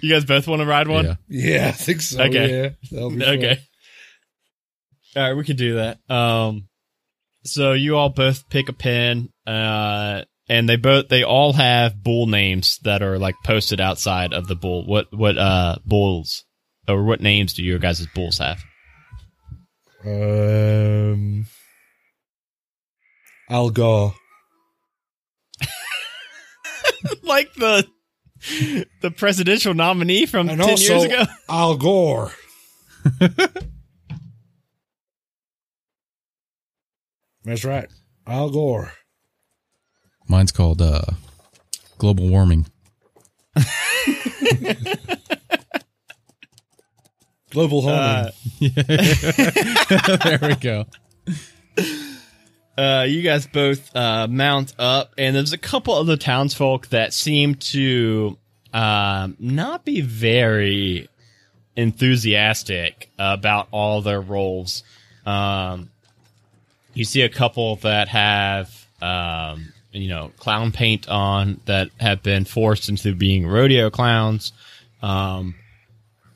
You 0.00 0.10
guys 0.10 0.24
both 0.24 0.46
want 0.46 0.60
to 0.60 0.66
ride 0.66 0.88
one? 0.88 1.04
Yeah. 1.04 1.14
Yeah, 1.28 1.68
I 1.68 1.72
think 1.72 2.00
so. 2.00 2.22
Okay. 2.22 2.62
Yeah, 2.62 2.68
that'll 2.92 3.10
be 3.10 3.20
fun. 3.20 3.38
okay. 3.38 3.58
All 5.16 5.22
right, 5.22 5.34
we 5.34 5.44
can 5.44 5.56
do 5.56 5.76
that. 5.76 5.98
Um, 6.08 6.68
so 7.44 7.72
you 7.72 7.96
all 7.96 8.08
both 8.08 8.48
pick 8.48 8.68
a 8.68 8.72
pen, 8.72 9.30
uh, 9.46 10.22
and 10.48 10.68
they 10.68 10.76
both 10.76 11.08
they 11.08 11.22
all 11.24 11.52
have 11.52 12.02
bull 12.02 12.26
names 12.26 12.78
that 12.84 13.02
are 13.02 13.18
like 13.18 13.34
posted 13.44 13.80
outside 13.80 14.32
of 14.32 14.46
the 14.48 14.54
bull. 14.56 14.86
What 14.86 15.06
what 15.12 15.38
uh 15.38 15.76
bulls 15.84 16.44
or 16.88 17.04
what 17.04 17.20
names 17.20 17.54
do 17.54 17.62
your 17.62 17.78
guys' 17.78 18.06
bulls 18.14 18.38
have? 18.38 18.62
Um, 20.04 21.46
Al 23.48 23.70
Gore. 23.70 24.14
like 27.22 27.52
the 27.54 27.86
the 29.00 29.10
presidential 29.10 29.74
nominee 29.74 30.26
from 30.26 30.48
And 30.48 30.60
ten 30.60 30.70
also 30.70 30.92
years 30.92 31.04
ago. 31.04 31.24
Al 31.48 31.76
Gore. 31.76 32.32
That's 37.44 37.64
right. 37.64 37.88
Al 38.26 38.50
Gore. 38.50 38.92
Mine's 40.28 40.52
called 40.52 40.80
uh, 40.80 41.02
global 41.98 42.28
warming. 42.28 42.66
Global 47.54 47.82
Homing. 47.82 47.98
Uh, 48.00 48.30
there 50.24 50.38
we 50.42 50.56
go. 50.56 50.86
Uh, 52.76 53.06
you 53.08 53.22
guys 53.22 53.46
both 53.46 53.94
uh, 53.94 54.26
mount 54.28 54.74
up, 54.78 55.14
and 55.16 55.36
there's 55.36 55.52
a 55.52 55.58
couple 55.58 55.94
other 55.94 56.16
townsfolk 56.16 56.88
that 56.88 57.12
seem 57.12 57.54
to 57.54 58.36
um, 58.72 59.36
not 59.38 59.84
be 59.84 60.00
very 60.00 61.08
enthusiastic 61.76 63.10
about 63.18 63.68
all 63.70 64.00
their 64.02 64.20
roles. 64.20 64.82
Um, 65.24 65.90
you 66.94 67.04
see 67.04 67.22
a 67.22 67.28
couple 67.28 67.76
that 67.76 68.08
have 68.08 68.86
um, 69.00 69.72
you 69.92 70.08
know 70.08 70.32
clown 70.38 70.72
paint 70.72 71.08
on 71.08 71.60
that 71.66 71.90
have 72.00 72.22
been 72.22 72.44
forced 72.44 72.88
into 72.88 73.14
being 73.14 73.46
rodeo 73.46 73.90
clowns. 73.90 74.52
Um, 75.02 75.54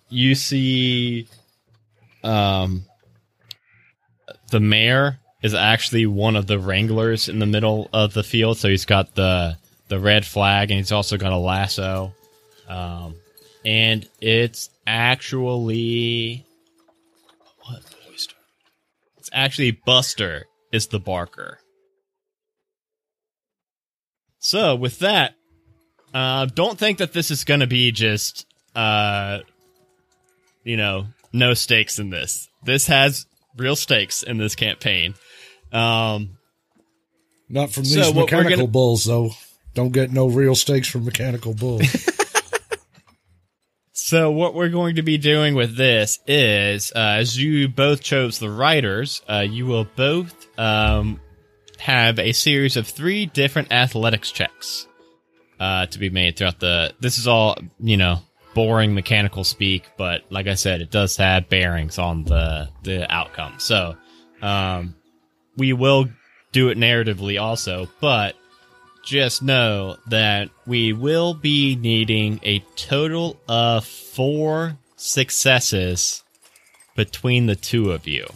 you 0.09 0.34
see, 0.34 1.26
um, 2.22 2.84
the 4.51 4.61
mayor 4.61 5.18
is 5.43 5.55
actually 5.55 6.07
one 6.07 6.36
of 6.36 6.47
the 6.47 6.59
wranglers 6.59 7.28
in 7.28 7.39
the 7.39 7.47
middle 7.47 7.89
of 7.93 8.12
the 8.12 8.22
field. 8.22 8.59
So 8.59 8.68
he's 8.68 8.84
got 8.84 9.14
the 9.14 9.57
the 9.89 9.99
red 9.99 10.26
flag, 10.26 10.70
and 10.70 10.78
he's 10.78 10.93
also 10.93 11.16
got 11.16 11.32
a 11.32 11.36
lasso. 11.36 12.12
Um, 12.68 13.14
and 13.64 14.07
it's 14.20 14.70
actually 14.86 16.45
what 17.64 17.82
voice? 17.82 18.28
It's 19.16 19.30
actually 19.32 19.70
Buster 19.72 20.47
is 20.72 20.89
the 20.89 21.01
barker. 21.01 21.59
So 24.39 24.76
with 24.76 25.01
that, 25.01 25.34
uh, 26.14 26.47
don't 26.47 26.78
think 26.78 26.99
that 26.99 27.12
this 27.12 27.30
is 27.30 27.45
going 27.45 27.61
to 27.61 27.66
be 27.66 27.91
just, 27.93 28.47
uh, 28.74 29.41
you 30.64 30.76
know, 30.76 31.07
no 31.32 31.55
stakes 31.55 31.99
in 31.99 32.11
this. 32.11 32.49
This 32.64 32.86
has 32.86 33.26
real 33.57 33.76
stakes 33.76 34.22
in 34.22 34.39
this 34.39 34.55
campaign. 34.55 35.14
Um, 35.72 36.38
Not 37.48 37.70
from 37.70 37.84
these 37.84 37.96
what 37.98 38.14
we're 38.14 38.22
mechanical 38.22 38.56
gonna- 38.56 38.68
bulls, 38.68 39.04
though. 39.04 39.30
Don't 39.74 39.92
get 39.92 40.10
no 40.10 40.26
real 40.28 40.54
stakes 40.54 40.88
from 40.88 41.04
mechanical 41.04 41.54
bulls. 41.54 41.82
So 43.92 44.30
what 44.30 44.54
we're 44.54 44.70
going 44.70 44.96
to 44.96 45.02
be 45.02 45.18
doing 45.18 45.54
with 45.54 45.76
this 45.76 46.18
is, 46.26 46.92
uh, 46.96 47.16
as 47.18 47.36
you 47.36 47.68
both 47.68 48.00
chose 48.00 48.38
the 48.38 48.48
writers, 48.48 49.20
uh, 49.28 49.40
you 49.46 49.66
will 49.66 49.84
both 49.84 50.46
um, 50.58 51.20
have 51.78 52.18
a 52.18 52.32
series 52.32 52.78
of 52.78 52.86
three 52.86 53.26
different 53.26 53.70
athletics 53.70 54.30
checks 54.30 54.86
uh, 55.60 55.84
to 55.86 55.98
be 55.98 56.08
made 56.08 56.38
throughout 56.38 56.58
the. 56.58 56.94
This 57.00 57.18
is 57.18 57.28
all 57.28 57.58
you 57.78 57.98
know, 57.98 58.20
boring 58.54 58.94
mechanical 58.94 59.44
speak, 59.44 59.82
but 59.98 60.22
like 60.30 60.46
I 60.46 60.54
said, 60.54 60.80
it 60.80 60.90
does 60.90 61.18
have 61.18 61.50
bearings 61.50 61.98
on 61.98 62.24
the 62.24 62.70
the 62.84 63.12
outcome. 63.12 63.56
So 63.58 63.94
um, 64.40 64.94
we 65.59 65.72
will 65.72 66.09
do 66.52 66.70
it 66.70 66.78
narratively 66.78 67.40
also, 67.40 67.88
but 68.00 68.34
just 69.04 69.42
know 69.42 69.96
that 70.06 70.50
we 70.66 70.92
will 70.92 71.34
be 71.34 71.76
needing 71.76 72.40
a 72.42 72.61
total 72.76 73.38
of 73.48 73.84
four 73.84 74.76
successes 74.96 76.22
between 76.94 77.46
the 77.46 77.56
two 77.56 77.92
of 77.92 78.06
you. 78.06 78.26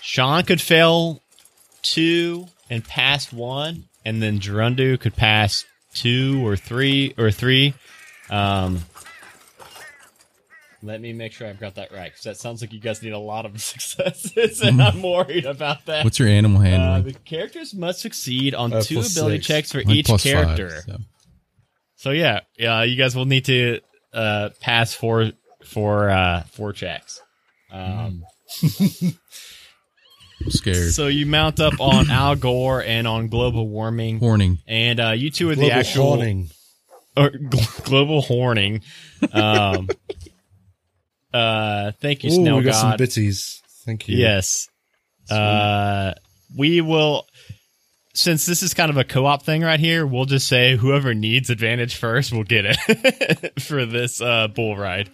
Sean 0.00 0.42
could 0.42 0.60
fail 0.60 1.22
two 1.82 2.46
and 2.68 2.84
pass 2.84 3.32
one, 3.32 3.84
and 4.04 4.22
then 4.22 4.40
Gerundu 4.40 4.98
could 4.98 5.16
pass 5.16 5.64
two 5.94 6.46
or 6.46 6.56
three 6.56 7.14
or 7.18 7.30
three. 7.30 7.74
Um, 8.30 8.84
let 10.82 11.00
me 11.00 11.12
make 11.12 11.32
sure 11.32 11.46
I've 11.48 11.60
got 11.60 11.76
that 11.76 11.92
right 11.92 12.10
because 12.10 12.24
that 12.24 12.36
sounds 12.36 12.60
like 12.60 12.72
you 12.72 12.80
guys 12.80 13.02
need 13.02 13.12
a 13.12 13.18
lot 13.18 13.46
of 13.46 13.60
successes, 13.62 14.60
and 14.60 14.82
I'm 14.82 15.02
worried 15.02 15.44
about 15.46 15.86
that. 15.86 16.04
What's 16.04 16.18
your 16.18 16.28
animal 16.28 16.60
Uh, 16.60 16.64
handling? 16.64 17.02
the 17.04 17.12
characters 17.20 17.74
must 17.74 18.00
succeed 18.00 18.54
on 18.54 18.72
Uh, 18.72 18.82
two 18.82 19.00
ability 19.00 19.36
six. 19.36 19.46
checks 19.46 19.72
for 19.72 19.82
Mine 19.84 19.96
each 19.96 20.06
plus 20.06 20.22
five, 20.22 20.32
character. 20.32 20.82
so. 20.86 20.96
So 21.96 22.10
yeah, 22.10 22.40
yeah, 22.58 22.82
you 22.82 22.96
guys 22.96 23.14
will 23.14 23.26
need 23.26 23.44
to 23.44 23.80
uh, 24.12 24.50
pass 24.60 24.92
four 24.92 25.30
four 25.64 26.10
uh, 26.10 26.42
four 26.52 26.72
checks. 26.72 27.20
Um, 27.70 28.24
I'm 30.44 30.50
scared. 30.50 30.92
so 30.92 31.06
you 31.06 31.24
mount 31.26 31.60
up 31.60 31.74
on 31.80 32.10
Al 32.10 32.34
Gore 32.34 32.82
and 32.82 33.06
on 33.06 33.28
global 33.28 33.68
warming, 33.68 34.18
Horning. 34.18 34.58
and 34.66 34.98
uh, 34.98 35.10
you 35.10 35.30
two 35.30 35.48
are 35.50 35.54
the 35.54 35.60
Global 35.62 35.78
actual 35.78 36.08
haunting. 36.16 36.50
or 37.16 37.30
gl- 37.30 37.84
global 37.84 38.22
horning. 38.22 38.80
Um, 39.32 39.88
uh, 41.32 41.92
thank 42.00 42.24
you, 42.24 42.30
Ooh, 42.30 42.34
Snow 42.34 42.58
we 42.58 42.64
got 42.64 42.74
some 42.74 42.90
God. 42.90 43.00
bitsies. 43.00 43.60
Thank 43.84 44.08
you. 44.08 44.16
Yes. 44.18 44.68
Uh, 45.30 46.12
we 46.56 46.80
will, 46.80 47.26
since 48.14 48.44
this 48.46 48.62
is 48.62 48.74
kind 48.74 48.90
of 48.90 48.96
a 48.96 49.04
co-op 49.04 49.42
thing 49.42 49.62
right 49.62 49.80
here, 49.80 50.06
we'll 50.06 50.24
just 50.26 50.46
say 50.46 50.76
whoever 50.76 51.14
needs 51.14 51.50
advantage 51.50 51.96
first 51.96 52.32
will 52.32 52.44
get 52.44 52.64
it 52.66 53.60
for 53.62 53.86
this 53.86 54.20
uh, 54.20 54.48
bull 54.48 54.76
ride. 54.76 55.10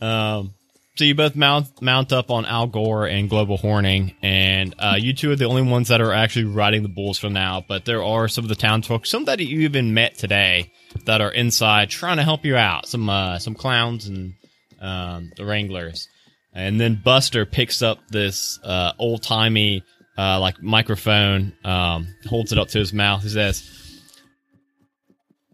Um, 0.00 0.54
so 0.96 1.04
you 1.04 1.14
both 1.16 1.34
mount 1.34 1.82
mount 1.82 2.12
up 2.12 2.30
on 2.30 2.46
Al 2.46 2.68
Gore 2.68 3.06
and 3.06 3.28
Global 3.28 3.56
Horning, 3.56 4.14
and 4.22 4.74
uh, 4.78 4.94
you 4.96 5.12
two 5.12 5.32
are 5.32 5.36
the 5.36 5.46
only 5.46 5.62
ones 5.62 5.88
that 5.88 6.00
are 6.00 6.12
actually 6.12 6.44
riding 6.44 6.82
the 6.84 6.88
bulls 6.88 7.18
for 7.18 7.28
now. 7.28 7.64
But 7.66 7.84
there 7.84 8.02
are 8.04 8.28
some 8.28 8.44
of 8.44 8.48
the 8.48 8.54
townsfolk, 8.54 9.04
some 9.04 9.24
that 9.24 9.40
you 9.40 9.60
even 9.62 9.92
met 9.92 10.16
today, 10.16 10.70
that 11.06 11.20
are 11.20 11.32
inside 11.32 11.90
trying 11.90 12.18
to 12.18 12.22
help 12.22 12.44
you 12.44 12.54
out. 12.56 12.86
Some 12.86 13.08
uh, 13.08 13.40
some 13.40 13.54
clowns 13.56 14.06
and 14.06 14.34
um, 14.80 15.32
the 15.36 15.44
Wranglers. 15.44 16.08
And 16.52 16.80
then 16.80 17.00
Buster 17.02 17.44
picks 17.46 17.82
up 17.82 17.98
this 18.08 18.60
uh, 18.62 18.92
old 18.98 19.22
timey 19.22 19.82
uh, 20.16 20.38
like 20.40 20.62
microphone, 20.62 21.52
um, 21.64 22.14
holds 22.26 22.52
it 22.52 22.58
up 22.58 22.68
to 22.68 22.78
his 22.78 22.92
mouth. 22.92 23.22
He 23.22 23.28
says, 23.28 23.68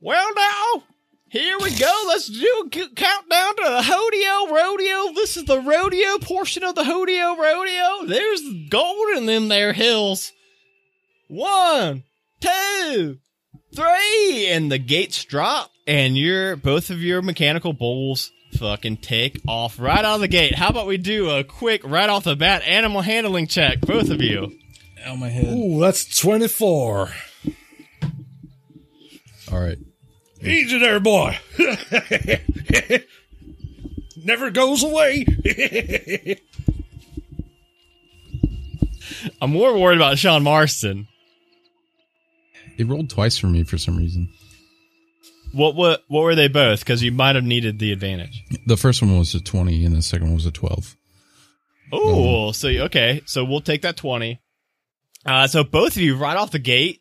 "Well, 0.01 0.35
now 0.35 0.85
here 1.29 1.59
we 1.59 1.71
go. 1.79 2.05
Let's 2.09 2.27
do 2.27 2.65
a 2.67 2.71
countdown 2.71 3.57
to 3.57 3.63
the 3.63 3.83
Hodeo 3.83 4.51
Rodeo. 4.51 5.15
This 5.15 5.37
is 5.37 5.45
the 5.45 5.61
rodeo 5.61 6.19
portion 6.19 6.65
of 6.65 6.75
the 6.75 6.83
Hodeo 6.83 7.39
Rodeo. 7.39 8.07
There's 8.07 8.43
gold 8.69 9.17
in 9.17 9.27
them 9.27 9.49
there 9.49 9.73
hills. 9.73 10.33
One, 11.29 12.03
two, 12.41 13.19
three, 13.75 14.49
and 14.49 14.71
the 14.71 14.79
gates 14.79 15.25
drop, 15.25 15.71
and 15.87 16.19
your 16.19 16.57
both 16.57 16.91
of 16.91 17.01
your 17.01 17.23
mechanical 17.23 17.73
bulls." 17.73 18.31
Fucking 18.59 18.99
take 18.99 19.41
off 19.47 19.79
right 19.79 20.05
out 20.05 20.17
of 20.17 20.21
the 20.21 20.29
gate. 20.29 20.57
How 20.57 20.69
about 20.69 20.87
we 20.87 20.99
do 20.99 21.31
a 21.31 21.45
quick 21.45 21.83
right 21.85 22.09
off 22.09 22.25
the 22.25 22.37
bat 22.37 22.63
animal 22.67 23.01
handling 23.03 23.47
check, 23.47 23.81
both 23.81 24.11
of 24.11 24.21
you? 24.21 24.53
Out 25.05 25.19
my 25.19 25.29
head. 25.29 25.47
Ooh, 25.47 25.81
that's 25.81 26.19
24. 26.19 27.11
All 29.53 29.61
right. 29.61 29.79
Easy 30.43 30.79
there, 30.79 31.01
boy. 31.01 31.39
Never 34.25 34.51
goes 34.51 34.83
away. 34.83 35.25
I'm 39.43 39.51
more 39.51 39.79
worried 39.79 39.97
about 39.97 40.19
Sean 40.19 40.43
Marston. 40.43 41.09
It 42.79 42.87
rolled 42.87 43.11
twice 43.11 43.37
for 43.39 43.47
me 43.47 43.65
for 43.65 43.79
some 43.79 43.97
reason. 43.97 44.33
What 45.53 45.75
were 45.77 45.99
what 46.09 46.23
were 46.23 46.35
they 46.35 46.49
both? 46.49 46.81
Because 46.81 47.03
you 47.03 47.13
might 47.13 47.35
have 47.35 47.45
needed 47.45 47.79
the 47.79 47.93
advantage. 47.93 48.45
The 48.67 48.77
first 48.77 49.03
one 49.03 49.19
was 49.19 49.35
a 49.35 49.41
20 49.41 49.85
and 49.85 49.97
the 49.97 50.03
second 50.03 50.29
one 50.29 50.35
was 50.37 50.47
a 50.47 50.53
12. 50.53 50.97
Oh, 51.93 52.53
so 52.53 52.69
okay, 52.69 53.23
so 53.27 53.45
we'll 53.45 53.61
take 53.61 53.83
that 53.83 53.97
twenty. 53.97 54.41
Uh, 55.27 55.47
so 55.47 55.65
both 55.65 55.97
of 55.97 56.03
you 56.03 56.17
right 56.17 56.37
off 56.37 56.51
the 56.51 56.59
gate, 56.59 57.01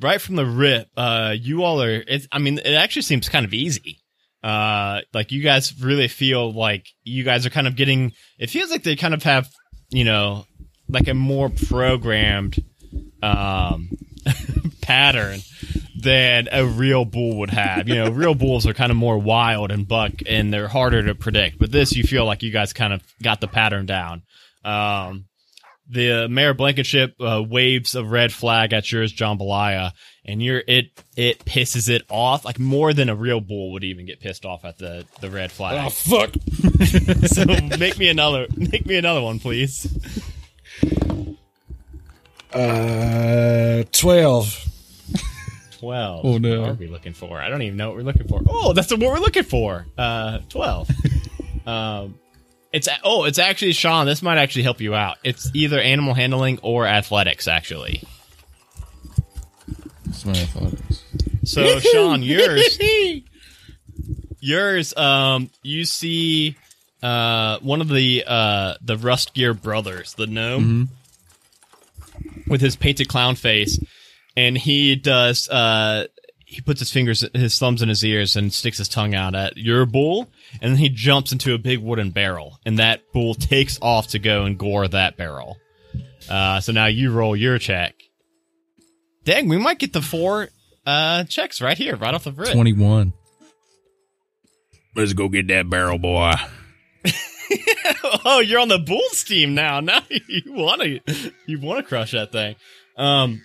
right 0.00 0.20
from 0.20 0.36
the 0.36 0.46
rip, 0.46 0.88
uh, 0.96 1.34
you 1.38 1.62
all 1.62 1.82
are. 1.82 2.02
It's, 2.06 2.26
I 2.32 2.38
mean, 2.38 2.58
it 2.58 2.74
actually 2.74 3.02
seems 3.02 3.28
kind 3.28 3.44
of 3.44 3.52
easy. 3.52 3.98
Uh, 4.42 5.02
like 5.12 5.30
you 5.30 5.42
guys 5.42 5.78
really 5.80 6.08
feel 6.08 6.52
like 6.52 6.86
you 7.04 7.22
guys 7.22 7.44
are 7.44 7.50
kind 7.50 7.66
of 7.66 7.76
getting. 7.76 8.12
It 8.38 8.48
feels 8.50 8.70
like 8.70 8.82
they 8.82 8.96
kind 8.96 9.14
of 9.14 9.22
have, 9.24 9.50
you 9.90 10.04
know, 10.04 10.46
like 10.88 11.06
a 11.06 11.14
more 11.14 11.50
programmed, 11.50 12.64
um, 13.22 13.90
pattern 14.80 15.40
than 16.00 16.48
a 16.50 16.64
real 16.64 17.04
bull 17.04 17.38
would 17.38 17.50
have. 17.50 17.88
You 17.88 17.96
know, 17.96 18.10
real 18.10 18.34
bulls 18.34 18.66
are 18.66 18.74
kind 18.74 18.90
of 18.90 18.96
more 18.96 19.18
wild 19.18 19.70
and 19.70 19.86
buck, 19.86 20.12
and 20.26 20.52
they're 20.52 20.68
harder 20.68 21.02
to 21.04 21.14
predict. 21.14 21.58
But 21.58 21.72
this, 21.72 21.94
you 21.94 22.04
feel 22.04 22.24
like 22.24 22.42
you 22.42 22.50
guys 22.50 22.72
kind 22.72 22.92
of 22.92 23.02
got 23.22 23.40
the 23.40 23.48
pattern 23.48 23.86
down. 23.86 24.22
Um, 24.64 25.26
the 25.90 26.28
mayor 26.28 26.54
Blankenship 26.54 27.14
uh, 27.20 27.42
waves 27.42 27.94
a 27.94 28.04
red 28.04 28.32
flag 28.32 28.72
at 28.72 28.90
yours, 28.92 29.12
jambalaya, 29.12 29.92
and 30.24 30.40
you're 30.40 30.62
it 30.68 30.86
it 31.16 31.44
pisses 31.44 31.88
it 31.88 32.02
off 32.08 32.44
like 32.44 32.60
more 32.60 32.92
than 32.92 33.08
a 33.08 33.14
real 33.16 33.40
bull 33.40 33.72
would 33.72 33.82
even 33.82 34.06
get 34.06 34.20
pissed 34.20 34.44
off 34.44 34.64
at 34.64 34.78
the 34.78 35.04
the 35.20 35.30
red 35.30 35.50
flag. 35.50 35.84
oh, 35.84 35.90
fuck. 35.90 36.30
so 37.26 37.44
make 37.78 37.98
me 37.98 38.08
another 38.08 38.46
make 38.56 38.86
me 38.86 38.96
another 38.96 39.20
one, 39.20 39.40
please. 39.40 39.88
Uh, 42.52 43.84
12. 45.80 46.24
Oh, 46.24 46.38
no. 46.38 46.60
What 46.60 46.70
are 46.70 46.74
we 46.74 46.86
looking 46.86 47.14
for? 47.14 47.40
I 47.40 47.48
don't 47.48 47.62
even 47.62 47.76
know 47.78 47.88
what 47.88 47.96
we're 47.96 48.02
looking 48.02 48.28
for. 48.28 48.42
Oh, 48.48 48.74
that's 48.74 48.90
what 48.90 49.00
we're 49.00 49.18
looking 49.18 49.44
for. 49.44 49.86
Uh, 49.96 50.40
twelve. 50.48 50.90
um, 51.66 52.18
it's 52.72 52.88
oh, 53.02 53.24
it's 53.24 53.38
actually 53.38 53.72
Sean. 53.72 54.06
This 54.06 54.22
might 54.22 54.38
actually 54.38 54.62
help 54.62 54.80
you 54.80 54.94
out. 54.94 55.16
It's 55.24 55.50
either 55.54 55.80
animal 55.80 56.14
handling 56.14 56.58
or 56.62 56.86
athletics, 56.86 57.48
actually. 57.48 58.02
That's 60.04 60.24
my 60.26 60.32
athletics. 60.32 61.04
So 61.44 61.80
Sean, 61.80 62.22
yours, 62.22 62.78
yours, 64.40 64.96
um, 64.96 65.50
you 65.62 65.84
see, 65.84 66.56
uh, 67.02 67.58
one 67.60 67.80
of 67.80 67.88
the 67.88 68.24
uh 68.26 68.74
the 68.82 68.96
Rustgear 68.96 69.60
brothers, 69.60 70.14
the 70.14 70.26
gnome, 70.26 70.90
with 72.46 72.60
his 72.60 72.76
painted 72.76 73.08
clown 73.08 73.34
face. 73.34 73.80
And 74.36 74.56
he 74.56 74.96
does. 74.96 75.48
Uh, 75.48 76.06
he 76.44 76.60
puts 76.60 76.80
his 76.80 76.90
fingers, 76.90 77.24
his 77.32 77.58
thumbs 77.58 77.80
in 77.80 77.88
his 77.88 78.04
ears, 78.04 78.34
and 78.34 78.52
sticks 78.52 78.78
his 78.78 78.88
tongue 78.88 79.14
out 79.14 79.36
at 79.36 79.56
your 79.56 79.86
bull, 79.86 80.28
and 80.60 80.72
then 80.72 80.78
he 80.78 80.88
jumps 80.88 81.30
into 81.30 81.54
a 81.54 81.58
big 81.58 81.78
wooden 81.78 82.10
barrel, 82.10 82.58
and 82.66 82.78
that 82.78 83.12
bull 83.12 83.34
takes 83.34 83.78
off 83.80 84.08
to 84.08 84.18
go 84.18 84.44
and 84.44 84.58
gore 84.58 84.88
that 84.88 85.16
barrel. 85.16 85.58
Uh, 86.28 86.60
so 86.60 86.72
now 86.72 86.86
you 86.86 87.12
roll 87.12 87.36
your 87.36 87.58
check. 87.58 87.94
Dang, 89.24 89.48
we 89.48 89.58
might 89.58 89.78
get 89.78 89.92
the 89.92 90.02
four 90.02 90.48
uh 90.86 91.24
checks 91.24 91.60
right 91.60 91.76
here, 91.78 91.94
right 91.94 92.14
off 92.14 92.24
the 92.24 92.32
rip. 92.32 92.52
21. 92.52 93.12
Let's 94.96 95.12
go 95.12 95.28
get 95.28 95.46
that 95.48 95.70
barrel, 95.70 95.98
boy. 95.98 96.32
oh, 98.24 98.40
you're 98.40 98.60
on 98.60 98.68
the 98.68 98.78
Bulls 98.78 99.24
team 99.24 99.54
now. 99.54 99.80
Now 99.90 100.02
you 100.08 100.52
want 100.52 100.82
to 100.82 101.32
you 101.46 101.60
want 101.60 101.78
to 101.78 101.88
crush 101.88 102.12
that 102.12 102.32
thing. 102.32 102.56
Um, 102.96 103.40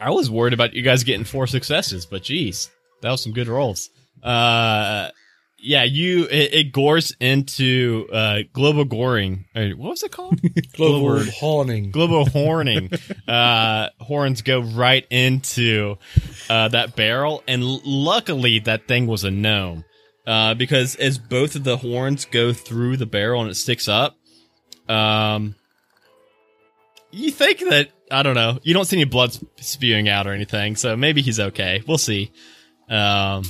I 0.00 0.10
was 0.10 0.30
worried 0.30 0.54
about 0.54 0.72
you 0.74 0.82
guys 0.82 1.04
getting 1.04 1.24
four 1.24 1.46
successes, 1.46 2.06
but 2.06 2.22
geez, 2.22 2.70
that 3.02 3.10
was 3.10 3.22
some 3.22 3.32
good 3.32 3.48
rolls. 3.48 3.90
Uh, 4.22 5.10
yeah, 5.58 5.84
you 5.84 6.24
it, 6.24 6.54
it 6.54 6.72
gores 6.72 7.14
into 7.20 8.08
uh 8.10 8.38
global 8.54 8.84
goring. 8.86 9.44
What 9.54 9.76
was 9.78 10.02
it 10.02 10.10
called? 10.10 10.40
Global 10.72 11.22
hawning. 11.30 11.90
global 11.90 12.24
horning. 12.30 12.90
uh, 13.28 13.88
horns 14.00 14.40
go 14.40 14.60
right 14.60 15.06
into 15.10 15.96
uh, 16.48 16.68
that 16.68 16.96
barrel, 16.96 17.42
and 17.46 17.62
luckily 17.62 18.60
that 18.60 18.88
thing 18.88 19.06
was 19.06 19.24
a 19.24 19.30
gnome. 19.30 19.84
Uh, 20.26 20.54
because 20.54 20.96
as 20.96 21.18
both 21.18 21.56
of 21.56 21.64
the 21.64 21.76
horns 21.78 22.24
go 22.24 22.52
through 22.52 22.96
the 22.96 23.06
barrel 23.06 23.40
and 23.42 23.50
it 23.50 23.54
sticks 23.54 23.88
up, 23.88 24.16
um, 24.88 25.54
you 27.10 27.30
think 27.30 27.58
that 27.60 27.90
I 28.10 28.22
don't 28.22 28.34
know. 28.34 28.58
You 28.62 28.74
don't 28.74 28.84
see 28.84 28.96
any 28.96 29.04
blood 29.04 29.36
spewing 29.56 30.08
out 30.08 30.26
or 30.26 30.32
anything, 30.32 30.76
so 30.76 30.96
maybe 30.96 31.22
he's 31.22 31.38
okay. 31.40 31.82
We'll 31.86 31.98
see. 31.98 32.32
Um, 32.88 33.44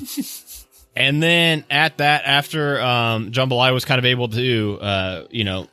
and 0.96 1.22
then 1.22 1.64
at 1.70 1.98
that, 1.98 2.24
after 2.26 2.80
um, 2.80 3.32
Jambalaya 3.32 3.72
was 3.72 3.84
kind 3.84 3.98
of 3.98 4.04
able 4.04 4.28
to, 4.28 4.78
uh, 4.80 5.24
you 5.30 5.44
know, 5.44 5.68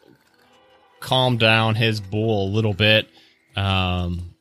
calm 1.00 1.38
down 1.38 1.76
his 1.76 2.00
bull 2.00 2.48
a 2.48 2.52
little 2.52 2.74
bit. 2.74 3.10
Um, 3.56 4.36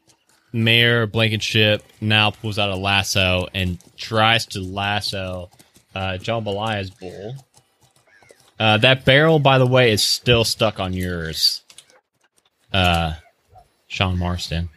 Mayor 0.53 1.07
Blankenship 1.07 1.83
now 2.01 2.31
pulls 2.31 2.59
out 2.59 2.71
a 2.71 2.77
lasso 2.77 3.47
and 3.53 3.79
tries 3.97 4.47
to 4.47 4.61
lasso 4.61 5.51
uh, 5.95 6.19
Jambalaya's 6.19 6.91
bull. 6.91 7.37
Uh, 8.59 8.79
that 8.79 9.05
barrel, 9.05 9.39
by 9.39 9.59
the 9.59 9.67
way, 9.67 9.93
is 9.93 10.05
still 10.05 10.45
stuck 10.45 10.81
on 10.81 10.93
yours, 10.95 11.63
uh, 12.73 13.13
Sean 13.97 14.19
Marston. 14.19 14.69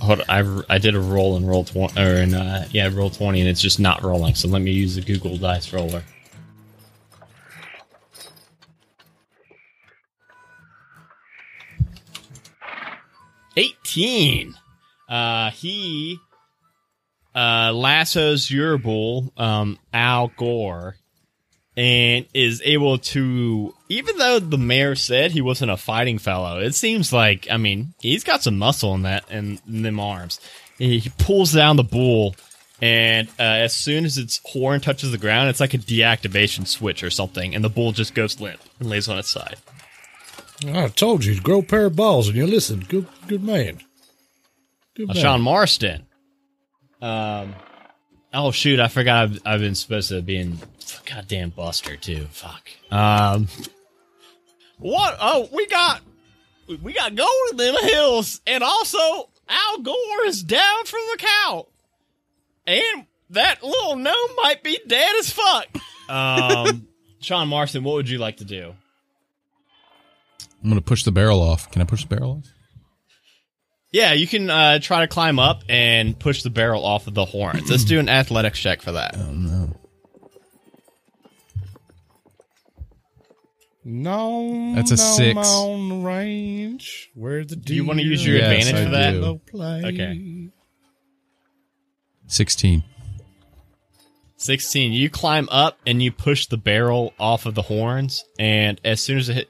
Hold 0.00 0.22
on, 0.22 0.64
I, 0.68 0.74
I 0.74 0.78
did 0.78 0.94
a 0.94 1.00
roll 1.00 1.36
and 1.36 1.46
roll 1.46 1.64
twenty, 1.64 2.00
or 2.00 2.14
in, 2.14 2.32
uh, 2.32 2.66
yeah, 2.70 2.88
roll 2.90 3.10
twenty, 3.10 3.40
and 3.40 3.48
it's 3.48 3.60
just 3.60 3.78
not 3.78 4.02
rolling. 4.02 4.34
So 4.34 4.48
let 4.48 4.62
me 4.62 4.70
use 4.70 4.94
the 4.94 5.02
Google 5.02 5.36
Dice 5.36 5.70
Roller. 5.70 6.02
Eighteen. 13.54 14.54
Uh, 15.08 15.50
he 15.50 16.18
uh, 17.34 17.70
lassos 17.74 18.50
your 18.50 18.78
bull, 18.78 19.30
um, 19.36 19.78
Al 19.92 20.28
Gore, 20.38 20.96
and 21.76 22.24
is 22.32 22.62
able 22.64 22.98
to, 22.98 23.74
even 23.88 24.16
though 24.18 24.38
the 24.38 24.56
mayor 24.58 24.94
said 24.94 25.30
he 25.32 25.40
wasn't 25.42 25.70
a 25.70 25.76
fighting 25.76 26.18
fellow, 26.18 26.58
it 26.58 26.74
seems 26.74 27.12
like, 27.12 27.46
I 27.50 27.56
mean, 27.58 27.92
he's 28.00 28.24
got 28.24 28.42
some 28.42 28.56
muscle 28.58 28.94
in 28.94 29.02
that, 29.02 29.30
in, 29.30 29.58
in 29.68 29.82
them 29.82 30.00
arms. 30.00 30.40
He, 30.78 30.98
he 31.00 31.10
pulls 31.18 31.52
down 31.52 31.76
the 31.76 31.84
bull, 31.84 32.34
and 32.80 33.28
uh, 33.38 33.42
as 33.42 33.74
soon 33.74 34.04
as 34.06 34.16
its 34.18 34.40
horn 34.44 34.80
touches 34.80 35.10
the 35.10 35.18
ground, 35.18 35.50
it's 35.50 35.60
like 35.60 35.74
a 35.74 35.78
deactivation 35.78 36.66
switch 36.66 37.02
or 37.02 37.10
something, 37.10 37.54
and 37.54 37.62
the 37.62 37.68
bull 37.70 37.92
just 37.92 38.14
goes 38.14 38.40
limp 38.40 38.60
and 38.80 38.88
lays 38.88 39.08
on 39.08 39.18
its 39.18 39.30
side. 39.30 39.56
I 40.66 40.88
told 40.88 41.24
you 41.26 41.34
to 41.34 41.40
grow 41.42 41.58
a 41.58 41.62
pair 41.62 41.86
of 41.86 41.96
balls, 41.96 42.28
and 42.28 42.36
you 42.36 42.46
listened. 42.46 42.88
Good, 42.88 43.06
good 43.26 43.42
man. 43.42 43.80
Good 44.94 45.10
Uh, 45.10 45.12
man. 45.14 45.22
Sean 45.22 45.40
Marston. 45.42 46.06
Um. 47.02 47.54
Oh 48.32 48.50
shoot! 48.50 48.80
I 48.80 48.88
forgot. 48.88 49.22
I've, 49.24 49.40
I've 49.44 49.60
been 49.60 49.74
supposed 49.74 50.08
to 50.08 50.22
be 50.22 50.36
in 50.38 50.58
goddamn 51.04 51.50
Buster 51.50 51.96
too. 51.96 52.26
Fuck. 52.30 52.68
Um. 52.90 53.48
What? 54.78 55.16
Oh, 55.20 55.48
we 55.52 55.66
got 55.66 56.02
we 56.82 56.92
got 56.92 57.14
gold 57.14 57.50
in 57.52 57.56
them 57.56 57.76
hills, 57.82 58.40
and 58.46 58.62
also 58.62 58.98
Al 59.48 59.78
Gore 59.78 60.26
is 60.26 60.42
down 60.42 60.84
from 60.84 61.00
the 61.12 61.18
cow, 61.18 61.66
and 62.66 63.06
that 63.30 63.62
little 63.62 63.96
gnome 63.96 64.36
might 64.36 64.62
be 64.62 64.78
dead 64.86 65.16
as 65.18 65.30
fuck. 65.30 65.68
Um. 66.08 66.88
Sean 67.20 67.48
Marston, 67.48 67.82
what 67.82 67.94
would 67.94 68.08
you 68.08 68.18
like 68.18 68.36
to 68.36 68.44
do? 68.44 68.74
I'm 70.62 70.70
going 70.70 70.76
to 70.76 70.84
push 70.84 71.02
the 71.02 71.12
barrel 71.12 71.40
off. 71.40 71.70
Can 71.70 71.82
I 71.82 71.84
push 71.84 72.02
the 72.02 72.14
barrel 72.14 72.42
off? 72.42 72.52
Yeah, 73.92 74.12
you 74.12 74.26
can 74.26 74.50
uh, 74.50 74.78
try 74.78 75.00
to 75.00 75.08
climb 75.08 75.38
up 75.38 75.62
and 75.68 76.18
push 76.18 76.42
the 76.42 76.50
barrel 76.50 76.84
off 76.84 77.06
of 77.06 77.14
the 77.14 77.24
horns. 77.24 77.70
Let's 77.70 77.84
do 77.86 77.98
an 77.98 78.08
athletics 78.08 78.58
check 78.58 78.82
for 78.82 78.92
that. 78.92 79.16
Oh, 79.16 79.32
no. 79.32 79.75
No, 83.88 84.72
That's 84.74 84.90
a 84.90 84.96
six. 84.96 85.38
on 85.38 86.02
range 86.02 87.08
where 87.14 87.44
the 87.44 87.54
Do 87.54 87.72
you 87.72 87.84
wanna 87.84 88.02
use 88.02 88.26
your 88.26 88.36
Yes, 88.36 88.50
advantage 88.66 88.80
I 88.80 88.84
for 88.84 88.90
that? 88.90 89.12
do. 89.12 89.20
no 89.20 89.38
play. 89.38 89.82
Okay. 89.84 90.48
16. 92.26 92.82
16. 94.38 94.92
You 94.92 95.08
climb 95.08 95.48
up 95.50 95.78
and 95.86 96.02
you 96.02 96.10
push 96.10 96.46
the 96.46 96.56
barrel 96.56 97.14
off 97.18 97.46
of 97.46 97.54
the 97.54 97.62
horns, 97.62 98.24
and 98.38 98.80
as 98.84 99.00
soon 99.00 99.18
as 99.18 99.28
it 99.28 99.34
hit. 99.34 99.48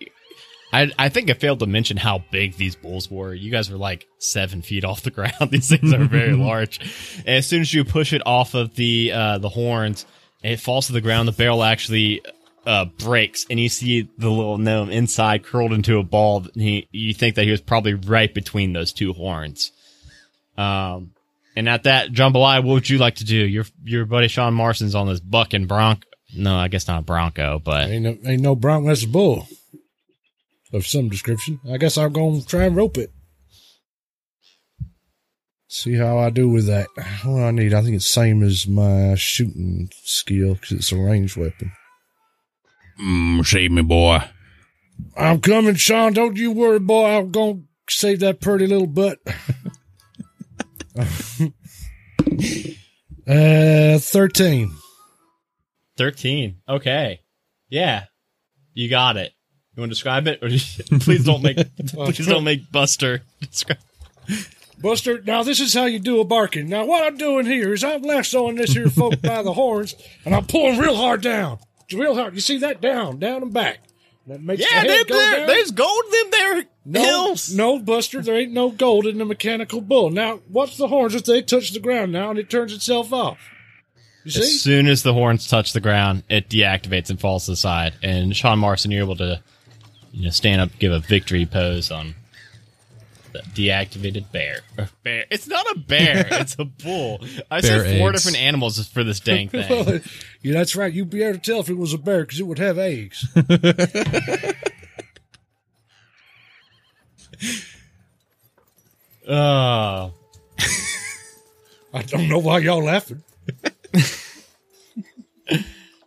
I, 0.73 0.91
I 0.99 1.09
think 1.09 1.31
I 1.31 1.35
failed 1.35 1.61
to 1.61 1.67
mention 1.67 1.97
how 1.97 2.25
big 2.31 2.57
these 2.57 2.77
bulls 2.77 3.11
were. 3.11 3.33
You 3.33 3.51
guys 3.51 3.71
were 3.71 3.79
like 3.79 4.05
seven 4.19 4.61
feet 4.63 4.85
off 4.85 5.01
the 5.03 5.11
ground. 5.13 5.51
These 5.51 5.69
things 5.71 5.93
are 5.95 6.05
very 6.05 6.33
large. 6.37 6.79
And 7.21 7.37
as 7.37 7.47
soon 7.47 7.63
as 7.63 7.73
you 7.73 7.85
push 7.85 8.13
it 8.13 8.21
off 8.27 8.53
of 8.55 8.75
the 8.75 9.13
uh, 9.13 9.39
the 9.39 9.49
horns, 9.49 10.05
it 10.43 10.61
falls 10.61 10.89
to 10.89 10.93
the 10.93 11.01
ground. 11.01 11.27
The 11.29 11.33
barrel 11.33 11.63
actually 11.63 12.21
uh, 12.67 12.85
breaks, 12.85 13.47
and 13.49 13.61
you 13.61 13.69
see 13.69 14.09
the 14.19 14.29
little 14.29 14.59
gnome 14.59 14.91
inside 14.91 15.45
curled 15.45 15.73
into 15.73 15.99
a 15.99 16.03
ball. 16.03 16.45
He, 16.55 16.89
you 16.91 17.15
think 17.15 17.37
that 17.37 17.45
he 17.45 17.51
was 17.53 17.61
probably 17.61 17.95
right 17.95 18.33
between 18.33 18.73
those 18.73 18.93
two 18.93 19.13
horns. 19.13 19.71
Um, 20.59 21.13
and 21.55 21.69
at 21.69 21.85
that, 21.85 22.11
Jambalaya, 22.11 22.65
what 22.65 22.75
would 22.75 22.91
you 22.91 22.99
like 22.99 23.17
to 23.17 23.25
do? 23.25 23.37
Your 23.37 23.65
your 23.85 24.05
buddy 24.05 24.29
Sean 24.29 24.53
Marston's 24.53 24.95
on 24.95 25.07
this 25.07 25.21
buck 25.21 25.55
and 25.55 25.69
bronco. 25.69 26.07
No, 26.37 26.57
I 26.57 26.69
guess 26.69 26.89
not 26.89 27.07
bronco, 27.07 27.61
but 27.61 27.89
Ain't 27.89 28.03
no, 28.03 28.31
ain't 28.31 28.43
no 28.43 28.57
bronc. 28.57 28.87
That's 28.87 29.05
a 29.05 29.09
bull 29.09 29.47
of 30.73 30.87
some 30.87 31.09
description. 31.09 31.61
I 31.71 31.79
guess 31.79 31.97
I'm 31.97 32.13
to 32.13 32.45
try 32.47 32.65
and 32.65 32.77
rope 32.77 32.99
it. 32.99 33.11
See 35.69 35.95
how 35.95 36.19
I 36.19 36.31
do 36.31 36.49
with 36.49 36.67
that. 36.67 36.89
What 37.25 37.43
I 37.43 37.51
need? 37.53 37.75
I 37.75 37.83
think 37.83 37.97
it's 37.97 38.09
same 38.09 38.43
as 38.43 38.67
my 38.67 39.15
shooting 39.15 39.91
skill 40.03 40.55
because 40.55 40.73
it's 40.73 40.93
a 40.93 40.97
ranged 40.97 41.37
weapon. 41.37 41.73
Mm, 43.01 43.45
save 43.45 43.71
me, 43.71 43.83
boy. 43.83 44.21
I'm 45.17 45.41
coming, 45.41 45.75
Sean. 45.75 46.13
Don't 46.13 46.37
you 46.37 46.53
worry, 46.53 46.79
boy. 46.79 47.19
I'm 47.19 47.31
going 47.31 47.67
to 47.87 47.95
save 47.95 48.21
that 48.21 48.41
pretty 48.41 48.67
little 48.67 48.87
butt. 48.87 49.19
uh, 53.27 53.99
13. 53.99 54.73
13. 55.97 56.57
Okay. 56.69 57.21
Yeah. 57.69 58.05
You 58.75 58.89
got 58.89 59.17
it. 59.17 59.33
You 59.75 59.83
want 59.83 59.91
to 59.91 59.95
describe 59.95 60.27
it? 60.27 60.43
Or 60.43 60.49
please 61.01 61.25
don't 61.25 61.43
make 61.43 61.59
please 61.91 62.27
don't 62.27 62.45
make 62.45 62.71
Buster 62.73 63.23
describe 63.41 63.79
Buster, 64.79 65.23
now 65.23 65.43
this 65.43 65.61
is 65.61 65.73
how 65.73 65.87
you 65.87 65.99
do 65.99 66.21
a 66.21 66.25
barking. 66.25 66.69
Now 66.69 66.85
what 66.85 67.03
I'm 67.03 67.17
doing 67.17 67.47
here 67.47 67.73
is 67.73 67.83
I'm 67.83 68.03
lassoing 68.03 68.57
this 68.57 68.73
here 68.73 68.91
folk 68.91 69.21
by 69.23 69.43
the 69.43 69.55
horns, 69.55 69.95
and 70.25 70.35
I'm 70.35 70.45
pulling 70.45 70.79
real 70.79 70.97
hard 70.97 71.23
down, 71.23 71.59
real 71.93 72.15
hard. 72.15 72.35
You 72.35 72.41
see 72.41 72.59
that 72.59 72.81
down, 72.81 73.19
down 73.19 73.43
and 73.43 73.53
back. 73.53 73.79
That 74.27 74.43
makes 74.43 74.61
Yeah, 74.63 74.83
the 74.83 74.89
head 74.93 75.07
go 75.09 75.15
there, 75.17 75.37
down. 75.39 75.47
there's 75.47 75.71
gold 75.71 76.03
in 76.07 76.11
them 76.11 76.31
there 76.31 76.65
no, 76.85 77.03
hills. 77.03 77.55
no, 77.55 77.79
Buster, 77.79 78.21
there 78.23 78.37
ain't 78.37 78.53
no 78.53 78.71
gold 78.71 79.07
in 79.07 79.19
the 79.19 79.25
mechanical 79.25 79.81
bull. 79.81 80.11
Now 80.11 80.41
watch 80.51 80.77
the 80.77 80.89
horns 80.89 81.15
if 81.15 81.25
they 81.25 81.43
touch 81.43 81.73
the 81.73 81.81
ground 81.81 82.13
now, 82.13 82.31
and 82.31 82.39
it 82.39 82.51
turns 82.51 82.73
itself 82.73 83.13
off. 83.13 83.39
You 84.25 84.33
see? 84.33 84.41
As 84.41 84.61
soon 84.61 84.89
as 84.89 85.05
the 85.05 85.13
horns 85.13 85.47
touch 85.47 85.73
the 85.73 85.81
ground, 85.81 86.25
it 86.29 86.49
deactivates 86.49 87.11
and 87.11 87.21
falls 87.21 87.45
to 87.45 87.53
the 87.53 87.57
side. 87.57 87.95
And 88.03 88.35
Sean 88.35 88.59
Marston, 88.59 88.91
you're 88.91 89.05
able 89.05 89.17
to 89.17 89.41
you 90.13 90.25
know, 90.25 90.31
stand 90.31 90.61
up, 90.61 90.71
give 90.81 90.91
a 90.91 90.99
victory 90.99 91.47
pose 91.47 91.93
on 91.93 92.17
the 93.55 93.69
deactivated 93.69 94.31
bear. 94.33 94.61
Or 94.79 94.89
bear. 95.03 95.25
It's 95.31 95.47
not 95.47 95.67
a 95.75 95.79
bear. 95.79 96.27
it's 96.33 96.57
a 96.59 96.65
bull. 96.65 97.21
I 97.51 97.61
Bear 97.61 97.85
said 97.85 97.99
four 97.99 98.11
eggs. 98.11 98.23
different 98.25 98.43
animals 98.45 98.87
for 98.89 99.05
this 99.05 99.21
dang 99.21 99.49
thing. 99.51 99.69
Well, 99.69 100.01
yeah, 100.43 100.53
that's 100.55 100.75
right. 100.77 100.93
You'd 100.93 101.11
be 101.11 101.23
able 101.23 101.39
to 101.39 101.51
tell 101.51 101.61
if 101.61 101.69
it 101.69 101.77
was 101.77 101.93
a 101.93 101.99
bear 101.99 102.23
because 102.23 102.41
it 102.41 102.47
would 102.47 102.59
have 102.59 102.79
eggs. 102.79 103.27
Uh, 109.29 110.11
I 111.93 112.03
don't 112.07 112.29
know 112.29 112.39
why 112.39 112.59
y'all 112.59 112.85
laughing. 112.85 113.23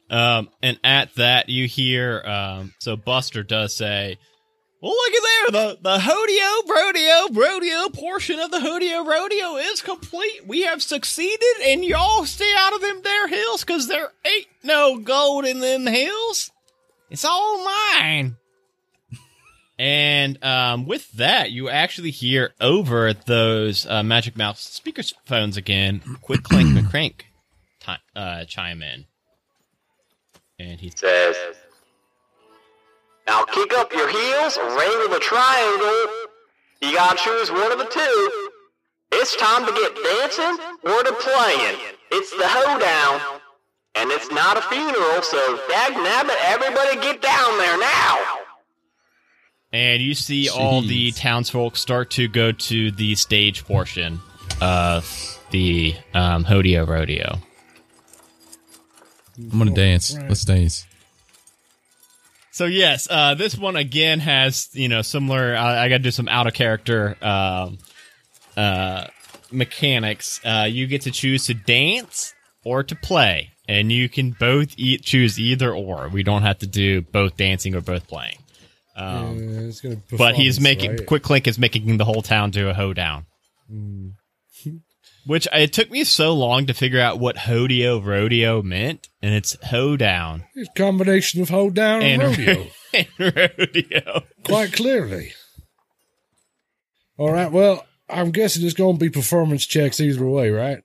um, 0.10 0.50
and 0.64 0.80
at 0.84 1.14
that, 1.16 1.50
you 1.50 1.68
hear. 1.68 2.22
Um, 2.22 2.74
so 2.80 2.96
Buster 2.96 3.44
does 3.44 3.76
say, 3.76 4.18
"Well, 4.82 4.92
look 4.92 5.14
at 5.14 5.24
there. 5.24 5.52
The 5.52 5.78
the 5.82 5.98
Hodeo 5.98 6.70
Rodeo 6.70 7.40
Rodeo 7.42 7.90
portion 7.90 8.40
of 8.40 8.52
the 8.52 8.60
Hodeo 8.60 9.06
Rodeo 9.06 9.58
is 9.58 9.82
complete. 9.82 10.48
We 10.48 10.62
have 10.62 10.82
succeeded, 10.82 11.62
and 11.66 11.84
y'all 11.84 12.26
stay 12.26 12.54
out 12.58 12.74
of 12.74 12.82
them 12.82 13.02
there 13.04 13.28
hills 13.28 13.64
because 13.64 13.88
there 13.88 14.12
ain't 14.26 14.48
no 14.64 14.98
gold 14.98 15.46
in 15.46 15.60
them 15.60 15.86
hills. 15.86 16.52
It's 17.10 17.26
all 17.26 17.64
mine." 17.64 18.38
And 19.82 20.44
um, 20.44 20.88
with 20.88 21.10
that, 21.14 21.52
you 21.52 21.70
actually 21.70 22.12
hear 22.12 22.54
over 22.60 23.14
those 23.14 23.86
uh, 23.86 24.04
Magic 24.04 24.36
Mouth 24.36 24.58
speakerphones 24.58 25.56
again, 25.56 26.02
quick 26.22 26.44
clank 26.44 26.68
McCrank 26.78 27.22
uh, 28.14 28.44
chime 28.46 28.82
in. 28.84 29.06
And 30.60 30.80
he 30.82 30.92
says, 30.94 31.38
Now 33.30 33.46
kick 33.46 33.72
up 33.78 33.94
your 33.94 34.10
heels 34.10 34.58
or 34.58 34.66
ring 34.76 35.12
the 35.12 35.20
triangle. 35.22 36.08
You 36.82 36.96
gotta 36.96 37.16
choose 37.16 37.52
one 37.52 37.72
of 37.72 37.78
the 37.78 37.86
two. 37.86 38.50
It's 39.12 39.36
time 39.36 39.68
to 39.68 39.72
get 39.72 39.94
dancing 40.04 40.58
or 40.84 41.04
to 41.04 41.12
playing. 41.14 41.78
It's 42.12 42.32
the 42.32 42.48
hoedown. 42.48 43.40
And 43.94 44.10
it's 44.10 44.32
not 44.32 44.58
a 44.58 44.62
funeral, 44.64 45.22
so 45.22 45.60
dag 45.68 45.94
nabbit, 45.94 46.38
everybody 46.46 46.96
get 47.02 47.22
down 47.22 47.58
there 47.60 47.78
now. 47.78 48.18
and 49.72 50.02
you 50.02 50.16
see 50.16 50.50
all 50.50 50.82
the 50.82 51.12
townsfolk 51.12 51.78
start 51.78 52.10
to 52.12 52.28
go 52.28 52.52
to 52.52 52.90
the 52.90 53.14
stage 53.14 53.64
portion 53.64 54.22
of 54.60 55.40
the 55.52 55.94
um, 56.16 56.46
Hodeo 56.46 56.88
Rodeo. 56.88 57.38
I'm 59.38 59.60
gonna 59.60 59.72
dance. 59.76 60.18
Let's 60.18 60.46
dance. 60.46 60.88
So 62.60 62.66
yes, 62.66 63.07
uh, 63.10 63.36
this 63.36 63.57
one 63.57 63.78
again 63.78 64.20
has 64.20 64.68
you 64.74 64.89
know 64.89 65.01
similar. 65.01 65.55
I, 65.55 65.86
I 65.86 65.88
got 65.88 65.99
to 65.99 66.03
do 66.03 66.12
some 66.12 66.28
out 66.28 66.45
of 66.45 66.53
character 66.53 67.16
um, 67.22 67.78
uh, 68.57 69.07
mechanics. 69.49 70.41
Uh, 70.43 70.68
you 70.70 70.86
get 70.86 71.03
to 71.03 71.12
choose 71.12 71.45
to 71.45 71.53
dance 71.53 72.34
or 72.66 72.84
to 72.84 72.97
play, 72.97 73.51
and 73.70 73.93
you 73.93 74.10
can 74.10 74.32
both 74.32 74.74
e- 74.76 74.97
choose 74.97 75.39
either 75.39 75.74
or. 75.74 76.10
We 76.10 76.22
don't 76.22 76.41
have 76.41 76.57
to 76.57 76.68
do 76.68 77.01
both 77.01 77.38
dancing 77.38 77.76
or 77.76 77.80
both 77.80 78.10
playing. 78.10 78.39
Um, 78.93 79.72
Yeah, 79.82 79.95
but 80.18 80.36
he's 80.36 80.60
making 80.60 80.91
right? 80.91 81.05
Quick 81.05 81.24
Clink 81.24 81.47
is 81.47 81.57
making 81.57 81.95
the 81.95 82.03
whole 82.03 82.22
town 82.22 82.51
do 82.51 82.68
a 82.68 82.74
hoedown. 82.74 83.26
Which 85.26 85.48
it 85.54 85.74
took 85.74 85.92
me 85.92 86.04
so 86.04 86.34
long 86.34 86.66
to 86.68 86.74
figure 86.74 87.00
out 87.00 87.20
what 87.20 87.36
Hodeo 87.36 88.04
Rodeo 88.04 88.62
meant, 88.62 89.10
and 89.22 89.34
it's 89.34 89.56
hoedown 89.66 90.46
It's 90.56 90.70
a 90.70 90.74
combination 90.78 91.42
of 91.42 91.50
hold 91.50 91.76
down 91.76 92.02
and, 92.02 92.22
and 92.22 92.38
rodeo, 92.38 92.68
and 92.94 93.08
rodeo. 93.20 94.24
quite 94.44 94.74
clearly. 94.74 95.34
All 97.18 97.32
right. 97.32 97.52
Well, 97.52 97.86
I'm 98.10 98.32
guessing 98.32 98.66
it's 98.66 98.74
going 98.74 98.96
to 98.96 99.00
be 99.00 99.10
performance 99.10 99.66
checks 99.66 100.00
either 100.00 100.26
way, 100.26 100.50
right? 100.50 100.82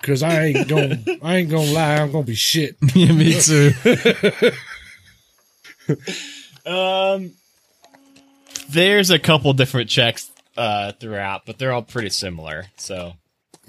Because 0.00 0.22
I 0.22 0.46
ain't 0.46 0.68
going. 0.68 1.04
to 1.04 1.18
I 1.22 1.36
ain't 1.36 1.50
gonna 1.50 1.70
lie. 1.72 1.96
I'm 1.96 2.10
gonna 2.10 2.24
be 2.24 2.34
shit. 2.34 2.76
yeah, 2.94 3.12
me 3.12 3.40
too. 3.40 3.72
Um, 6.66 7.32
there's 8.68 9.10
a 9.10 9.18
couple 9.18 9.52
different 9.54 9.90
checks 9.90 10.29
uh, 10.60 10.92
throughout, 10.92 11.46
but 11.46 11.58
they're 11.58 11.72
all 11.72 11.82
pretty 11.82 12.10
similar. 12.10 12.66
So 12.76 13.14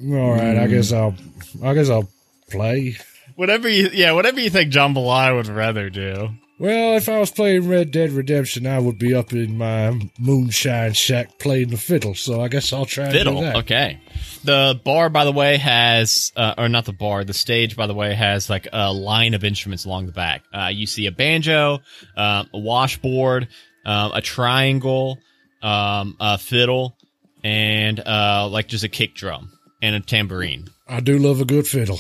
All 0.04 0.32
right. 0.32 0.58
I 0.58 0.68
guess 0.68 0.92
I'll. 0.92 1.16
I 1.64 1.74
guess 1.74 1.90
I'll 1.90 2.10
play. 2.50 2.98
whatever 3.36 3.70
you, 3.70 3.90
yeah, 3.94 4.12
whatever 4.12 4.40
you 4.40 4.50
think 4.50 4.74
Belay 4.74 5.34
would 5.34 5.48
rather 5.48 5.90
do. 5.90 6.30
Well, 6.60 6.96
if 6.96 7.10
I 7.10 7.18
was 7.18 7.32
playing 7.32 7.68
Red 7.68 7.90
Dead 7.90 8.12
Redemption, 8.12 8.68
I 8.68 8.78
would 8.78 9.00
be 9.00 9.16
up 9.16 9.34
in 9.34 9.58
my 9.58 10.00
moonshine 10.20 10.94
shack 10.94 11.40
playing 11.40 11.70
the 11.70 11.78
fiddle. 11.78 12.14
So 12.14 12.40
I 12.40 12.50
guess 12.50 12.72
I'll 12.72 12.86
try 12.86 13.12
Fiddle. 13.12 13.40
do 13.40 13.42
that. 13.42 13.56
Okay. 13.56 14.00
The 14.44 14.80
bar, 14.84 15.10
by 15.10 15.26
the 15.26 15.32
way, 15.32 15.58
has, 15.58 16.32
uh, 16.36 16.54
or 16.60 16.70
not 16.70 16.86
the 16.86 16.94
bar, 16.94 17.24
the 17.24 17.34
stage, 17.34 17.76
by 17.76 17.88
the 17.88 17.96
way, 17.96 18.14
has 18.14 18.48
like 18.48 18.68
a 18.72 18.94
line 18.94 19.34
of 19.34 19.44
instruments 19.44 19.86
along 19.86 20.06
the 20.06 20.12
back. 20.12 20.44
Uh, 20.54 20.68
you 20.72 20.86
see 20.86 21.08
a 21.08 21.12
banjo, 21.12 21.80
um, 22.16 22.48
a 22.54 22.60
washboard, 22.60 23.48
um, 23.84 24.12
a 24.14 24.22
triangle, 24.22 25.18
um, 25.62 26.16
a 26.20 26.38
fiddle, 26.38 26.98
and 27.44 28.00
uh, 28.00 28.48
like 28.50 28.68
just 28.68 28.84
a 28.84 28.90
kick 28.90 29.16
drum 29.16 29.52
and 29.82 29.96
a 29.96 30.00
tambourine. 30.00 30.68
I 30.88 31.00
do 31.00 31.18
love 31.18 31.42
a 31.42 31.46
good 31.46 31.68
fiddle. 31.68 32.00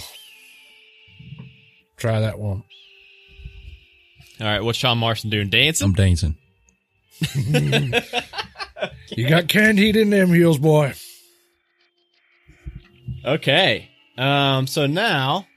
Try 1.97 2.19
that 2.21 2.39
one. 2.39 2.63
All 4.39 4.47
right, 4.47 4.61
what's 4.61 4.77
Sean 4.77 4.97
Marston 4.97 5.29
doing? 5.29 5.49
Dancing? 5.49 5.85
I'm 5.85 5.93
dancing. 5.93 6.35
You 9.15 9.27
got 9.27 9.47
canned 9.49 9.77
heat 9.77 9.95
in 9.95 10.09
them 10.09 10.29
heels, 10.29 10.57
boy. 10.57 10.93
Okay. 13.25 13.89
Um, 14.17 14.67
so 14.67 14.87
now 14.87 15.47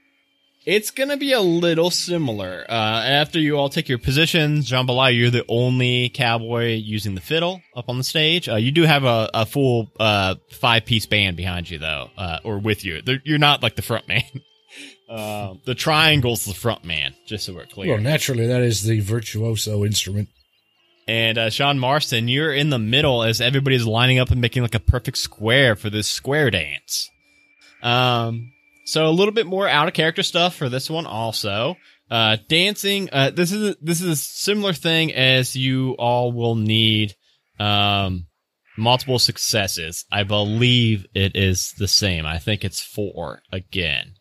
it's 0.65 0.91
gonna 0.91 1.17
be 1.17 1.31
a 1.31 1.41
little 1.41 1.91
similar. 1.91 2.65
Uh, 2.67 2.73
after 2.73 3.39
you 3.39 3.57
all 3.57 3.69
take 3.69 3.87
your 3.87 3.97
positions, 3.97 4.69
Jambalaya, 4.69 5.17
you're 5.17 5.29
the 5.29 5.45
only 5.47 6.09
cowboy 6.09 6.75
using 6.75 7.15
the 7.15 7.21
fiddle 7.21 7.61
up 7.75 7.87
on 7.87 7.97
the 7.97 8.03
stage. 8.03 8.49
Uh, 8.49 8.55
you 8.55 8.71
do 8.71 8.83
have 8.83 9.03
a, 9.03 9.29
a 9.33 9.45
full 9.45 9.91
uh, 9.99 10.35
five 10.51 10.85
piece 10.85 11.05
band 11.05 11.37
behind 11.37 11.69
you 11.69 11.77
though, 11.77 12.09
uh, 12.17 12.39
or 12.43 12.57
with 12.57 12.83
you. 12.83 13.01
They're, 13.01 13.21
you're 13.23 13.37
not 13.37 13.61
like 13.61 13.75
the 13.75 13.81
front 13.81 14.07
man. 14.07 14.23
uh, 15.09 15.53
the 15.65 15.75
triangle's 15.75 16.45
the 16.45 16.53
front 16.53 16.83
man, 16.83 17.13
just 17.25 17.45
so 17.45 17.53
we're 17.53 17.65
clear. 17.65 17.93
Well, 17.93 18.01
naturally, 18.01 18.47
that 18.47 18.61
is 18.61 18.83
the 18.83 18.99
virtuoso 19.01 19.85
instrument. 19.85 20.29
And 21.07 21.37
uh, 21.37 21.49
Sean 21.51 21.77
Marston, 21.77 22.27
you're 22.27 22.51
in 22.51 22.71
the 22.71 22.79
middle 22.79 23.21
as 23.21 23.39
everybody's 23.39 23.85
lining 23.85 24.17
up 24.17 24.31
and 24.31 24.41
making 24.41 24.63
like 24.63 24.73
a 24.73 24.79
perfect 24.79 25.19
square 25.19 25.75
for 25.75 25.91
this 25.91 26.09
square 26.09 26.49
dance. 26.49 27.11
Um, 27.83 28.53
so 28.85 29.07
a 29.07 29.11
little 29.11 29.33
bit 29.33 29.47
more 29.47 29.67
out 29.67 29.87
of 29.87 29.93
character 29.93 30.23
stuff 30.23 30.55
for 30.55 30.69
this 30.69 30.89
one 30.89 31.05
also. 31.05 31.75
Uh, 32.09 32.37
dancing. 32.47 33.09
Uh, 33.11 33.31
this 33.31 33.51
is 33.51 33.71
a, 33.71 33.75
this 33.81 33.99
is 33.99 34.07
a 34.07 34.15
similar 34.15 34.73
thing 34.73 35.11
as 35.13 35.55
you 35.55 35.93
all 35.93 36.31
will 36.31 36.55
need. 36.55 37.13
Um, 37.59 38.27
multiple 38.77 39.19
successes. 39.19 40.05
I 40.11 40.23
believe 40.23 41.05
it 41.13 41.35
is 41.35 41.73
the 41.77 41.87
same. 41.87 42.25
I 42.25 42.37
think 42.37 42.63
it's 42.63 42.81
four 42.81 43.41
again. 43.51 44.13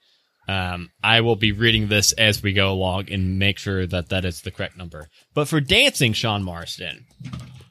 Um, 0.47 0.91
I 1.03 1.23
will 1.23 1.37
be 1.37 1.53
reading 1.53 1.89
this 1.89 2.13
as 2.13 2.43
we 2.43 2.53
go 2.53 2.71
along 2.71 3.11
and 3.11 3.39
make 3.39 3.59
sure 3.59 3.87
that 3.87 4.11
that 4.11 4.25
is 4.25 4.43
the 4.43 4.51
correct 4.51 4.77
number. 4.77 5.09
But 5.35 5.49
for 5.49 5.61
dancing, 5.61 6.13
Sean 6.13 6.43
Marston, 6.43 7.07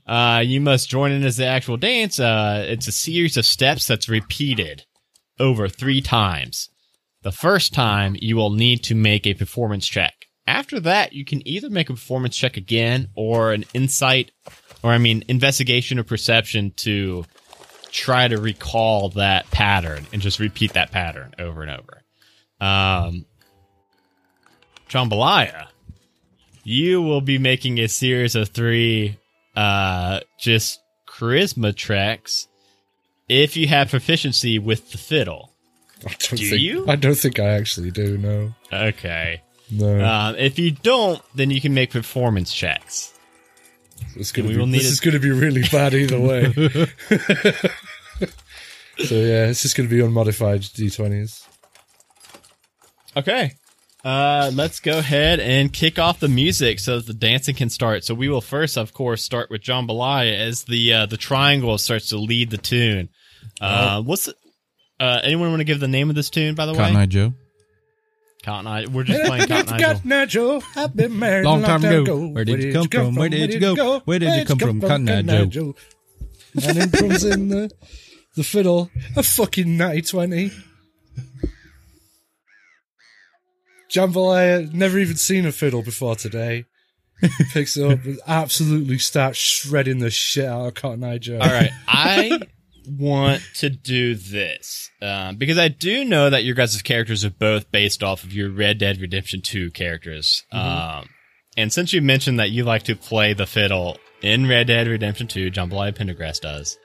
uh, 0.08 0.44
you 0.44 0.60
must 0.60 0.90
join 0.90 1.12
in 1.12 1.24
as 1.24 1.38
the 1.38 1.46
actual 1.46 1.78
dance. 1.78 2.20
Uh, 2.20 2.66
it's 2.68 2.88
a 2.88 2.92
series 2.92 3.38
of 3.38 3.46
steps 3.46 3.88
that's 3.88 4.10
repeated 4.10 4.86
over 5.40 5.68
three 5.68 6.02
times. 6.02 6.70
The 7.24 7.32
first 7.32 7.74
time 7.74 8.18
you 8.20 8.36
will 8.36 8.52
need 8.52 8.84
to 8.84 8.96
make 8.96 9.26
a 9.26 9.34
performance 9.34 9.88
check. 9.88 10.14
After 10.46 10.80
that, 10.82 11.14
you 11.14 11.24
can 11.24 11.46
either 11.48 11.70
make 11.70 11.90
a 11.90 11.94
performance 11.94 12.36
check 12.36 12.58
again 12.58 13.08
or 13.16 13.54
an 13.54 13.64
insight, 13.74 14.32
or 14.84 14.92
I 14.92 14.98
mean, 14.98 15.24
investigation 15.30 15.98
or 15.98 16.04
perception 16.04 16.74
to 16.78 17.26
try 17.92 18.28
to 18.28 18.38
recall 18.38 19.10
that 19.10 19.50
pattern 19.52 20.06
and 20.12 20.22
just 20.22 20.40
repeat 20.40 20.74
that 20.74 20.92
pattern 20.92 21.34
over 21.40 21.62
and 21.62 21.72
over. 21.72 22.02
Um, 22.60 23.26
Jambalaya, 24.90 25.68
you 26.66 27.02
will 27.02 27.22
be 27.22 27.38
making 27.38 27.80
a 27.80 27.88
series 27.88 28.36
of 28.36 28.50
three, 28.50 29.18
uh, 29.56 30.20
just 30.38 30.82
charisma 31.08 31.74
tracks 31.74 32.50
if 33.30 33.56
you 33.56 33.68
have 33.68 33.90
proficiency 33.90 34.60
with 34.60 34.92
the 34.92 34.98
fiddle. 34.98 35.53
I 36.06 36.10
don't 36.10 36.38
Do 36.38 36.50
think, 36.50 36.62
you? 36.62 36.86
I 36.88 36.96
don't 36.96 37.16
think 37.18 37.40
I 37.40 37.50
actually 37.54 37.92
do. 37.92 38.18
No, 38.18 38.54
Okay. 38.72 39.42
no. 39.72 40.04
Um, 40.04 40.36
if 40.38 40.60
you 40.60 40.72
don't, 40.72 41.22
then 41.36 41.50
you 41.52 41.62
can 41.62 41.74
make 41.74 41.92
performance 41.92 42.54
checks. 42.54 43.14
it's 44.16 44.32
gonna 44.32 44.48
we 44.50 44.54
be, 44.56 44.60
will 44.60 44.68
need 44.68 44.80
this 44.82 44.92
is 44.92 45.00
going 45.00 45.14
to 45.14 45.20
be 45.20 45.32
really 45.32 45.64
bad 45.72 45.94
either 45.94 46.20
way. 46.20 46.44
so 49.06 49.16
yeah, 49.16 49.48
it's 49.48 49.62
just 49.62 49.76
going 49.76 49.88
to 49.90 49.96
be 49.96 50.02
unmodified 50.02 50.62
d20s. 50.62 51.48
Okay. 53.16 53.54
Uh, 54.04 54.52
let's 54.54 54.82
go 54.82 54.98
ahead 55.00 55.40
and 55.40 55.72
kick 55.72 55.98
off 55.98 56.20
the 56.20 56.28
music 56.28 56.78
so 56.80 56.98
that 56.98 57.06
the 57.08 57.14
dancing 57.14 57.56
can 57.56 57.70
start. 57.70 58.04
So 58.04 58.14
we 58.14 58.28
will 58.28 58.42
first, 58.42 58.78
of 58.78 58.94
course, 58.94 59.24
start 59.24 59.50
with 59.50 59.62
Jambalaya 59.62 60.38
as 60.38 60.66
the 60.66 60.94
uh, 60.94 61.06
the 61.06 61.16
triangle 61.16 61.78
starts 61.78 62.10
to 62.10 62.18
lead 62.18 62.50
the 62.50 62.58
tune. 62.58 63.08
Uh, 63.62 64.02
what's 64.02 64.26
the, 64.26 64.36
uh, 65.04 65.20
anyone 65.24 65.50
want 65.50 65.60
to 65.60 65.66
give 65.66 65.80
the 65.80 65.88
name 65.88 66.10
of 66.10 66.16
this 66.16 66.30
tune? 66.30 66.56
By 66.56 66.66
the 66.66 66.72
way? 66.72 66.78
Cotton 66.78 66.96
way, 66.96 67.02
Eye 67.02 67.06
Joe. 67.06 67.34
Cotton 68.44 68.68
Eye. 68.68 68.86
We're 68.88 69.04
just 69.04 69.24
playing 69.26 69.48
Cotton 69.48 69.74
Eye. 69.74 69.78
Joe. 69.78 69.94
Cotton 69.94 70.12
Eye 70.12 70.26
Joe, 70.26 70.64
I've 70.76 70.96
been 70.96 71.20
married 71.20 71.46
Long 71.46 71.64
a 71.64 71.68
time 71.68 71.84
ago. 71.84 72.28
Where 72.28 72.46
did 72.46 72.64
you 72.64 72.74
come 72.74 72.88
from? 72.88 73.16
Where 73.16 73.30
did 73.30 73.54
you 73.54 73.60
go? 73.60 74.00
Where 74.00 74.20
did 74.20 74.40
you 74.40 74.46
come 74.46 74.60
from? 74.60 74.82
Cotton 74.82 75.10
Eye 75.10 75.46
Joe. 75.46 75.76
and 76.54 76.78
then 76.78 76.92
comes 76.92 77.24
in 77.26 77.50
the, 77.50 77.72
the 78.36 78.44
fiddle, 78.44 78.90
a 79.18 79.24
fucking 79.24 79.76
natty 79.76 80.04
20. 80.04 80.52
Jambalaya, 83.92 84.74
never 84.74 84.98
even 85.00 85.18
seen 85.18 85.46
a 85.46 85.52
fiddle 85.52 85.84
before 85.84 86.16
today. 86.16 86.66
Picks 87.52 87.78
it 87.78 87.90
up 87.90 88.04
and 88.06 88.20
absolutely 88.28 88.98
starts 88.98 89.38
shredding 89.38 90.00
the 90.00 90.10
shit 90.10 90.46
out 90.46 90.68
of 90.68 90.74
Cotton 90.74 91.04
Eye 91.04 91.18
Joe. 91.20 91.40
All 91.40 91.48
right, 91.48 91.72
I 91.88 92.40
want 92.88 93.42
to 93.56 93.70
do 93.70 94.16
this 94.16 94.90
um, 95.02 95.36
because 95.36 95.58
I 95.58 95.68
do 95.68 96.06
know 96.06 96.30
that 96.30 96.44
your 96.44 96.56
guys' 96.56 96.82
characters 96.82 97.26
are 97.26 97.30
both 97.32 97.72
based 97.72 98.04
off 98.04 98.24
of 98.24 98.34
your 98.34 98.50
Red 98.50 98.78
Dead 98.78 99.00
Redemption 99.00 99.42
2 99.42 99.72
characters. 99.72 100.44
Um, 100.52 101.10
and 101.58 101.72
since 101.72 101.94
you 101.94 102.02
mentioned 102.02 102.40
that 102.40 102.52
you 102.52 102.64
like 102.64 102.84
to 102.84 102.96
play 102.96 103.34
the 103.34 103.46
fiddle 103.46 103.98
in 104.22 104.48
Red 104.48 104.68
Dead 104.68 104.88
Redemption 104.88 105.28
2, 105.28 105.52
Jambalaya 105.52 105.96
Pendergrass 105.96 106.40
does. 106.40 106.78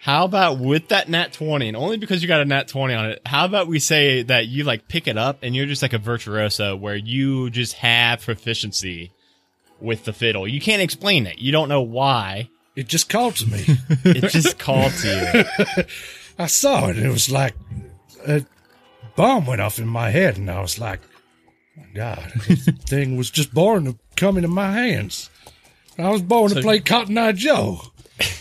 How 0.00 0.26
about 0.26 0.58
with 0.58 0.88
that 0.88 1.08
nat 1.08 1.32
20, 1.32 1.68
and 1.68 1.76
only 1.76 1.96
because 1.96 2.20
you 2.20 2.28
got 2.28 2.42
a 2.42 2.44
nat 2.44 2.68
20 2.68 2.92
on 2.92 3.10
it, 3.10 3.22
how 3.24 3.46
about 3.46 3.68
we 3.68 3.78
say 3.78 4.22
that 4.24 4.46
you 4.46 4.64
like 4.64 4.86
pick 4.86 5.08
it 5.08 5.16
up 5.16 5.38
and 5.42 5.56
you're 5.56 5.64
just 5.64 5.80
like 5.80 5.94
a 5.94 5.98
virtuoso 5.98 6.76
where 6.76 6.94
you 6.94 7.48
just 7.48 7.72
have 7.74 8.20
proficiency 8.20 9.12
with 9.80 10.04
the 10.04 10.12
fiddle. 10.12 10.46
You 10.46 10.60
can't 10.60 10.82
explain 10.82 11.26
it. 11.26 11.38
You 11.38 11.52
don't 11.52 11.68
know 11.68 11.82
why. 11.82 12.50
It 12.76 12.88
just 12.88 13.08
called 13.08 13.36
to 13.36 13.46
me. 13.46 13.64
It 14.04 14.30
just 14.30 14.58
called 14.58 14.92
to 14.92 15.46
you. 15.76 15.84
I 16.38 16.46
saw 16.46 16.88
it 16.88 16.96
and 16.96 17.06
it 17.06 17.10
was 17.10 17.30
like 17.30 17.54
a 18.26 18.44
bomb 19.16 19.46
went 19.46 19.60
off 19.60 19.78
in 19.78 19.86
my 19.86 20.10
head 20.10 20.36
and 20.36 20.50
I 20.50 20.60
was 20.60 20.78
like, 20.78 21.00
my 21.76 21.84
God, 21.94 22.32
this 22.48 22.68
thing 22.86 23.16
was 23.16 23.30
just 23.30 23.54
born 23.54 23.84
to 23.84 23.96
come 24.16 24.36
into 24.36 24.48
my 24.48 24.72
hands. 24.72 25.30
I 25.98 26.10
was 26.10 26.22
born 26.22 26.50
to 26.50 26.60
play 26.60 26.80
Cotton 26.80 27.16
Eye 27.16 27.32
Joe. 27.32 27.80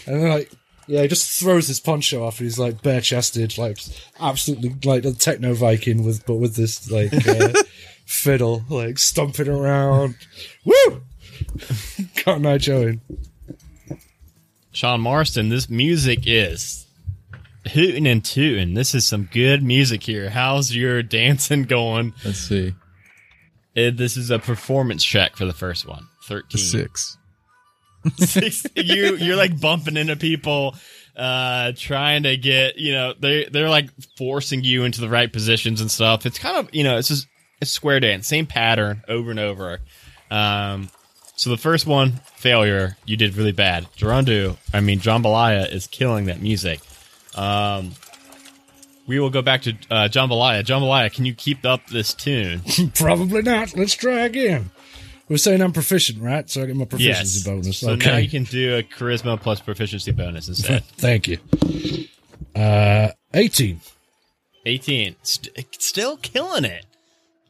And 0.07 0.21
then 0.21 0.29
like, 0.29 0.51
yeah, 0.87 1.03
he 1.03 1.07
just 1.07 1.39
throws 1.39 1.67
his 1.67 1.79
poncho 1.79 2.25
off 2.25 2.39
and 2.39 2.45
he's 2.45 2.57
like 2.59 2.81
bare 2.81 3.01
chested, 3.01 3.57
like 3.57 3.77
absolutely 4.19 4.75
like 4.83 5.05
a 5.05 5.13
techno 5.13 5.53
Viking 5.53 6.03
with, 6.03 6.25
but 6.25 6.35
with 6.35 6.55
this 6.55 6.89
like 6.89 7.13
uh, 7.27 7.53
fiddle, 8.05 8.63
like 8.69 8.97
stomping 8.97 9.47
around. 9.47 10.15
Woo! 10.65 11.03
Cotton 12.17 12.45
Eye 12.47 12.57
Joe 12.57 12.81
in. 12.81 13.01
Sean 14.73 15.01
Marston, 15.01 15.49
this 15.49 15.69
music 15.69 16.23
is 16.25 16.85
hooting 17.71 18.07
and 18.07 18.23
tooting. 18.25 18.73
This 18.73 18.93
is 18.93 19.05
some 19.07 19.29
good 19.31 19.63
music 19.63 20.03
here. 20.03 20.29
How's 20.29 20.75
your 20.75 21.01
dancing 21.03 21.63
going? 21.63 22.13
Let's 22.25 22.39
see. 22.39 22.73
Uh, 23.77 23.91
this 23.93 24.17
is 24.17 24.29
a 24.31 24.39
performance 24.39 25.03
check 25.03 25.35
for 25.35 25.45
the 25.45 25.53
first 25.53 25.87
one. 25.87 26.07
The 26.27 26.41
13. 26.41 26.59
six. 26.59 27.17
Six- 28.17 28.65
you 28.75 29.15
you're 29.15 29.37
like 29.37 29.61
bumping 29.61 29.95
into 29.95 30.17
people 30.17 30.75
uh 31.15 31.71
trying 31.77 32.23
to 32.23 32.35
get 32.35 32.77
you 32.77 32.91
know 32.91 33.13
they 33.17 33.45
they're 33.45 33.69
like 33.69 33.89
forcing 34.17 34.61
you 34.63 34.83
into 34.83 34.99
the 34.99 35.07
right 35.07 35.31
positions 35.31 35.79
and 35.79 35.89
stuff 35.89 36.25
it's 36.25 36.37
kind 36.39 36.57
of 36.57 36.73
you 36.73 36.83
know 36.83 36.97
it's 36.97 37.07
just 37.07 37.27
it's 37.61 37.71
square 37.71 37.99
dance 38.01 38.27
same 38.27 38.45
pattern 38.47 39.03
over 39.07 39.29
and 39.31 39.39
over 39.39 39.79
um 40.31 40.89
so 41.35 41.49
the 41.49 41.57
first 41.57 41.85
one 41.85 42.11
failure 42.35 42.97
you 43.05 43.17
did 43.17 43.35
really 43.35 43.51
bad 43.51 43.85
Gerondu 43.97 44.57
I 44.73 44.79
mean 44.79 44.99
Jambalaya 44.99 45.71
is 45.71 45.87
killing 45.87 46.25
that 46.25 46.41
music 46.41 46.79
um 47.35 47.91
we 49.07 49.19
will 49.19 49.29
go 49.29 49.41
back 49.41 49.63
to 49.63 49.71
uh, 49.91 50.07
Jambalaya. 50.07 50.63
Jambalaya, 50.63 51.13
can 51.13 51.25
you 51.25 51.33
keep 51.33 51.65
up 51.65 51.87
this 51.87 52.13
tune? 52.13 52.61
Probably 52.95 53.41
not. 53.41 53.75
Let's 53.75 53.93
try 53.93 54.21
again. 54.21 54.71
We're 55.29 55.37
saying 55.37 55.61
I'm 55.61 55.71
proficient, 55.71 56.21
right? 56.21 56.49
So 56.49 56.63
I 56.63 56.65
get 56.65 56.75
my 56.75 56.85
proficiency 56.85 57.39
yes. 57.39 57.43
bonus. 57.43 57.77
So 57.77 57.91
okay. 57.91 58.11
now 58.11 58.17
you 58.17 58.29
can 58.29 58.43
do 58.43 58.77
a 58.77 58.83
charisma 58.83 59.39
plus 59.39 59.59
proficiency 59.61 60.11
bonus 60.11 60.47
instead. 60.47 60.83
Thank 60.97 61.27
you. 61.27 61.39
Uh, 62.55 63.09
18. 63.33 63.79
18. 64.65 65.15
St- 65.23 65.67
still 65.81 66.17
killing 66.17 66.65
it. 66.65 66.85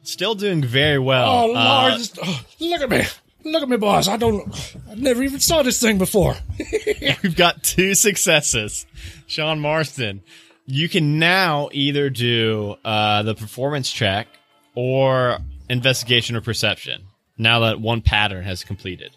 Still 0.02 0.34
doing 0.34 0.62
very 0.62 0.98
well. 0.98 1.30
Oh, 1.30 1.46
Lord. 1.46 1.56
Uh, 1.56 1.98
this- 1.98 2.18
oh, 2.22 2.44
look 2.60 2.80
at 2.80 2.90
me. 2.90 3.02
Look 3.44 3.62
at 3.62 3.68
me, 3.68 3.76
boss. 3.76 4.08
I 4.08 4.16
don't, 4.16 4.76
I 4.90 4.94
never 4.94 5.22
even 5.22 5.38
saw 5.38 5.62
this 5.62 5.78
thing 5.78 5.98
before. 5.98 6.34
we've 7.22 7.36
got 7.36 7.62
two 7.62 7.94
successes. 7.94 8.86
Sean 9.26 9.60
Marston, 9.60 10.22
you 10.64 10.88
can 10.88 11.18
now 11.18 11.68
either 11.72 12.08
do 12.08 12.76
uh, 12.84 13.22
the 13.22 13.34
performance 13.34 13.90
check 13.90 14.28
or 14.74 15.38
investigation 15.68 16.36
or 16.36 16.40
perception. 16.40 17.04
Now 17.36 17.60
that 17.60 17.80
one 17.80 18.00
pattern 18.00 18.44
has 18.44 18.64
completed. 18.64 19.16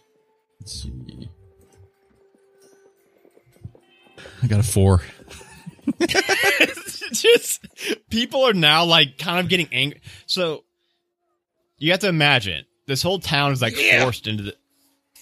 Let's 0.60 0.84
see. 0.84 1.30
I 4.44 4.48
got 4.48 4.60
a 4.60 4.64
four. 4.64 5.02
just 7.12 7.66
people 8.10 8.44
are 8.44 8.54
now 8.54 8.84
like 8.84 9.18
kind 9.18 9.40
of 9.40 9.50
getting 9.50 9.70
angry. 9.72 10.02
So 10.26 10.64
you 11.78 11.92
have 11.92 12.02
to 12.02 12.10
imagine 12.10 12.66
this 12.88 13.02
whole 13.02 13.20
town 13.20 13.52
is 13.52 13.62
like 13.62 13.76
forced 13.76 14.28
into 14.28 14.44
the 14.44 14.56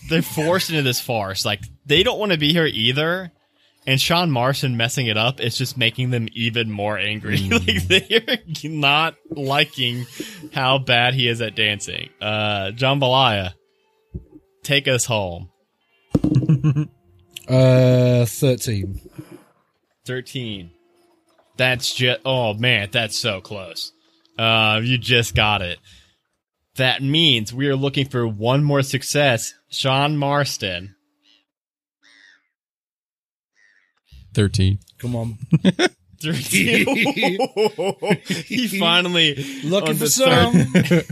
they're 0.10 0.22
forced 0.22 0.70
into 0.70 0.84
this 0.84 1.02
farce. 1.02 1.46
Like 1.46 1.62
they 1.86 2.04
don't 2.04 2.20
want 2.20 2.32
to 2.32 2.38
be 2.38 2.54
here 2.54 2.66
either. 2.66 3.32
And 3.88 4.02
Sean 4.02 4.32
Marston 4.32 4.78
messing 4.78 5.06
it 5.08 5.18
up 5.18 5.40
is 5.40 5.56
just 5.58 5.78
making 5.78 6.10
them 6.10 6.28
even 6.34 6.72
more 6.72 6.98
angry. 6.98 7.38
like 7.50 7.88
they're 7.88 8.72
not 8.72 9.16
liking 9.30 10.08
how 10.54 10.80
bad 10.80 11.14
he 11.14 11.28
is 11.28 11.42
at 11.42 11.56
dancing. 11.56 12.10
Uh 12.22 12.72
Jambalaya, 12.74 13.54
take 14.64 14.88
us 14.88 15.06
home. 15.06 15.50
Uh, 17.48 18.26
13. 18.26 19.00
13. 20.06 20.72
That's 21.58 21.94
just, 21.94 22.22
oh 22.26 22.54
man, 22.54 22.90
that's 22.92 23.18
so 23.18 23.42
close. 23.42 23.92
Uh, 24.38 24.82
you 24.84 24.98
just 24.98 25.36
got 25.36 25.62
it. 25.62 25.80
That 26.78 27.02
means 27.02 27.54
we 27.54 27.68
are 27.68 27.76
looking 27.76 28.08
for 28.08 28.28
one 28.28 28.64
more 28.64 28.82
success. 28.82 29.54
Sean 29.70 30.18
Marston. 30.18 30.96
Thirteen. 34.34 34.80
Come 35.00 35.16
on. 35.16 35.38
13. 36.22 36.88
he 38.48 38.68
finally, 38.80 39.36
Looking 39.64 39.90
on 39.90 39.96
for 39.96 40.04
the 40.06 40.10
some. 40.10 40.54
third- 40.54 41.06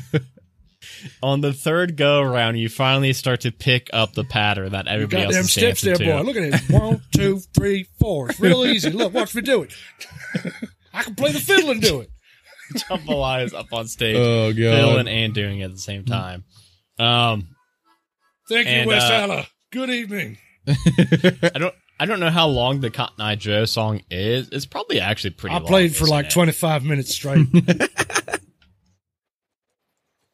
on 1.23 1.41
the 1.41 1.53
third 1.53 1.97
go 1.97 2.21
around, 2.21 2.55
you 2.55 2.67
finally 2.69 3.13
start 3.13 3.41
to 3.41 3.51
pick 3.51 3.89
up 3.93 4.13
the 4.13 4.23
pattern 4.23 4.71
that 4.71 4.87
everybody 4.87 5.23
else 5.23 5.33
Goddamn 5.35 5.45
is 5.45 5.51
steps 5.51 5.81
dancing 5.81 6.05
there, 6.07 6.17
to. 6.17 6.23
boy. 6.23 6.27
Look 6.31 6.37
at 6.37 6.61
it. 6.63 6.69
One, 6.71 7.01
two, 7.15 7.39
three, 7.53 7.87
four. 7.99 8.29
It's 8.29 8.39
real 8.39 8.65
easy. 8.65 8.89
Look, 8.91 9.13
watch 9.13 9.35
me 9.35 9.41
do 9.41 9.63
it. 9.63 9.73
I 10.93 11.03
can 11.03 11.15
play 11.15 11.31
the 11.31 11.39
fiddle 11.39 11.69
and 11.71 11.81
do 11.81 11.99
it. 12.01 12.09
Jambalaya 12.73 13.45
is 13.45 13.53
up 13.53 13.71
on 13.73 13.87
stage, 13.87 14.15
Oh 14.17 14.51
god. 14.53 14.55
fiddling 14.55 15.07
and 15.07 15.33
doing 15.33 15.59
it 15.59 15.65
at 15.65 15.71
the 15.73 15.79
same 15.79 16.05
time. 16.05 16.43
Um, 16.99 17.47
Thank 18.49 18.67
you, 18.67 18.73
And, 18.73 18.87
West 18.87 19.11
uh, 19.11 19.19
Hollow. 19.21 19.43
Good 19.71 19.89
evening. 19.89 20.37
I 20.67 21.51
don't 21.55 21.75
I 21.99 22.05
don't 22.05 22.19
know 22.19 22.29
how 22.29 22.47
long 22.47 22.81
the 22.81 22.89
Cotton 22.89 23.21
Eye 23.21 23.35
Joe 23.35 23.65
song 23.65 24.01
is. 24.09 24.49
It's 24.49 24.65
probably 24.65 24.99
actually 24.99 25.31
pretty 25.31 25.55
I 25.55 25.59
long, 25.59 25.67
played 25.67 25.95
for 25.95 26.05
like 26.05 26.25
it? 26.27 26.31
25 26.31 26.83
minutes 26.83 27.13
straight. 27.13 27.47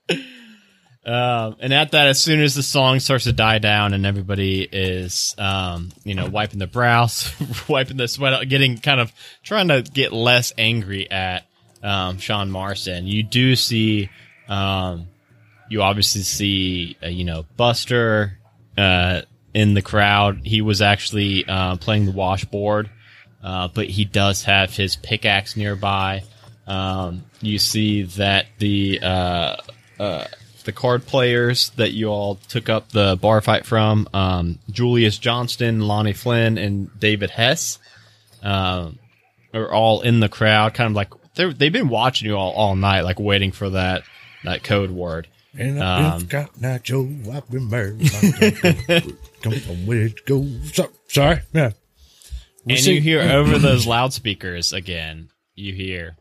Um, 1.05 1.55
and 1.59 1.73
at 1.73 1.91
that, 1.93 2.07
as 2.07 2.21
soon 2.21 2.39
as 2.39 2.53
the 2.53 2.61
song 2.61 2.99
starts 2.99 3.23
to 3.23 3.33
die 3.33 3.57
down 3.57 3.93
and 3.95 4.05
everybody 4.05 4.61
is, 4.61 5.33
um, 5.39 5.89
you 6.03 6.13
know, 6.13 6.27
wiping 6.29 6.59
their 6.59 6.67
brows, 6.67 7.33
wiping 7.67 7.97
the 7.97 8.07
sweat 8.07 8.33
out, 8.33 8.47
getting 8.47 8.77
kind 8.77 8.99
of 8.99 9.11
trying 9.41 9.69
to 9.69 9.81
get 9.81 10.13
less 10.13 10.53
angry 10.55 11.09
at 11.09 11.47
um, 11.83 12.17
Sean 12.17 12.51
Marston, 12.51 13.07
you 13.07 13.23
do 13.23 13.55
see, 13.55 14.09
um, 14.47 15.07
you 15.69 15.81
obviously 15.81 16.21
see, 16.21 16.97
uh, 17.03 17.07
you 17.07 17.23
know, 17.23 17.45
Buster 17.57 18.37
uh, 18.77 19.21
in 19.53 19.73
the 19.73 19.81
crowd. 19.81 20.41
He 20.43 20.61
was 20.61 20.81
actually 20.81 21.45
uh, 21.47 21.77
playing 21.77 22.05
the 22.05 22.11
washboard, 22.11 22.89
uh, 23.43 23.69
but 23.69 23.87
he 23.87 24.05
does 24.05 24.43
have 24.43 24.75
his 24.75 24.95
pickaxe 24.95 25.55
nearby. 25.55 26.23
Um, 26.67 27.23
you 27.41 27.57
see 27.59 28.03
that 28.03 28.45
the 28.59 28.99
uh, 29.01 29.55
uh, 29.99 30.25
the 30.65 30.71
card 30.71 31.05
players 31.05 31.71
that 31.71 31.93
you 31.93 32.07
all 32.07 32.35
took 32.35 32.69
up 32.69 32.89
the 32.89 33.17
bar 33.19 33.41
fight 33.41 33.65
from 33.65 34.07
um, 34.13 34.59
Julius 34.69 35.17
Johnston, 35.17 35.81
Lonnie 35.81 36.13
Flynn, 36.13 36.57
and 36.57 36.99
David 36.99 37.31
Hess 37.31 37.79
are 38.43 38.93
all 39.71 40.01
in 40.01 40.19
the 40.19 40.29
crowd, 40.29 40.75
kind 40.75 40.91
of 40.91 40.95
like 40.95 41.09
they've 41.35 41.71
been 41.73 41.89
watching 41.89 42.27
you 42.29 42.35
all 42.35 42.51
all 42.51 42.75
night, 42.75 43.01
like 43.01 43.19
waiting 43.19 43.51
for 43.51 43.69
that 43.71 44.03
that 44.43 44.63
code 44.63 44.91
word. 44.91 45.27
And 45.57 45.81
I've 45.83 46.21
Um, 46.21 46.25
got 46.27 46.61
now, 46.61 46.77
Joe. 46.77 47.09
I've 47.33 47.49
been 47.49 47.69
married. 47.69 48.09
Come 49.41 49.53
on, 49.53 49.85
where 49.85 50.03
it 50.05 50.25
go? 50.25 50.45
So, 50.73 50.89
sorry. 51.07 51.41
Yeah. 51.53 51.71
We 52.65 52.73
and 52.75 52.83
see- 52.83 52.95
you 52.95 53.01
hear 53.01 53.21
over 53.21 53.57
those 53.57 53.87
loudspeakers 53.87 54.71
again. 54.73 55.29
You 55.55 55.73
hear 55.73 56.17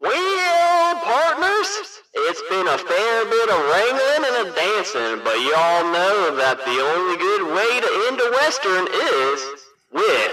Well, 0.00 0.94
partners, 1.00 1.68
it's 2.14 2.42
been 2.48 2.66
a 2.66 2.78
fair 2.78 3.24
bit 3.26 3.48
of 3.50 3.58
wrangling 3.70 4.24
and 4.28 4.48
a 4.48 4.54
dancing, 4.54 5.20
but 5.24 5.36
y'all 5.40 5.84
know 5.92 6.36
that 6.36 6.58
the 6.64 6.78
only 6.80 7.16
good 7.18 7.54
way 7.54 7.80
to 7.80 8.04
end 8.08 8.20
a 8.20 8.30
western 8.32 8.86
is 8.88 9.40
with 9.92 10.32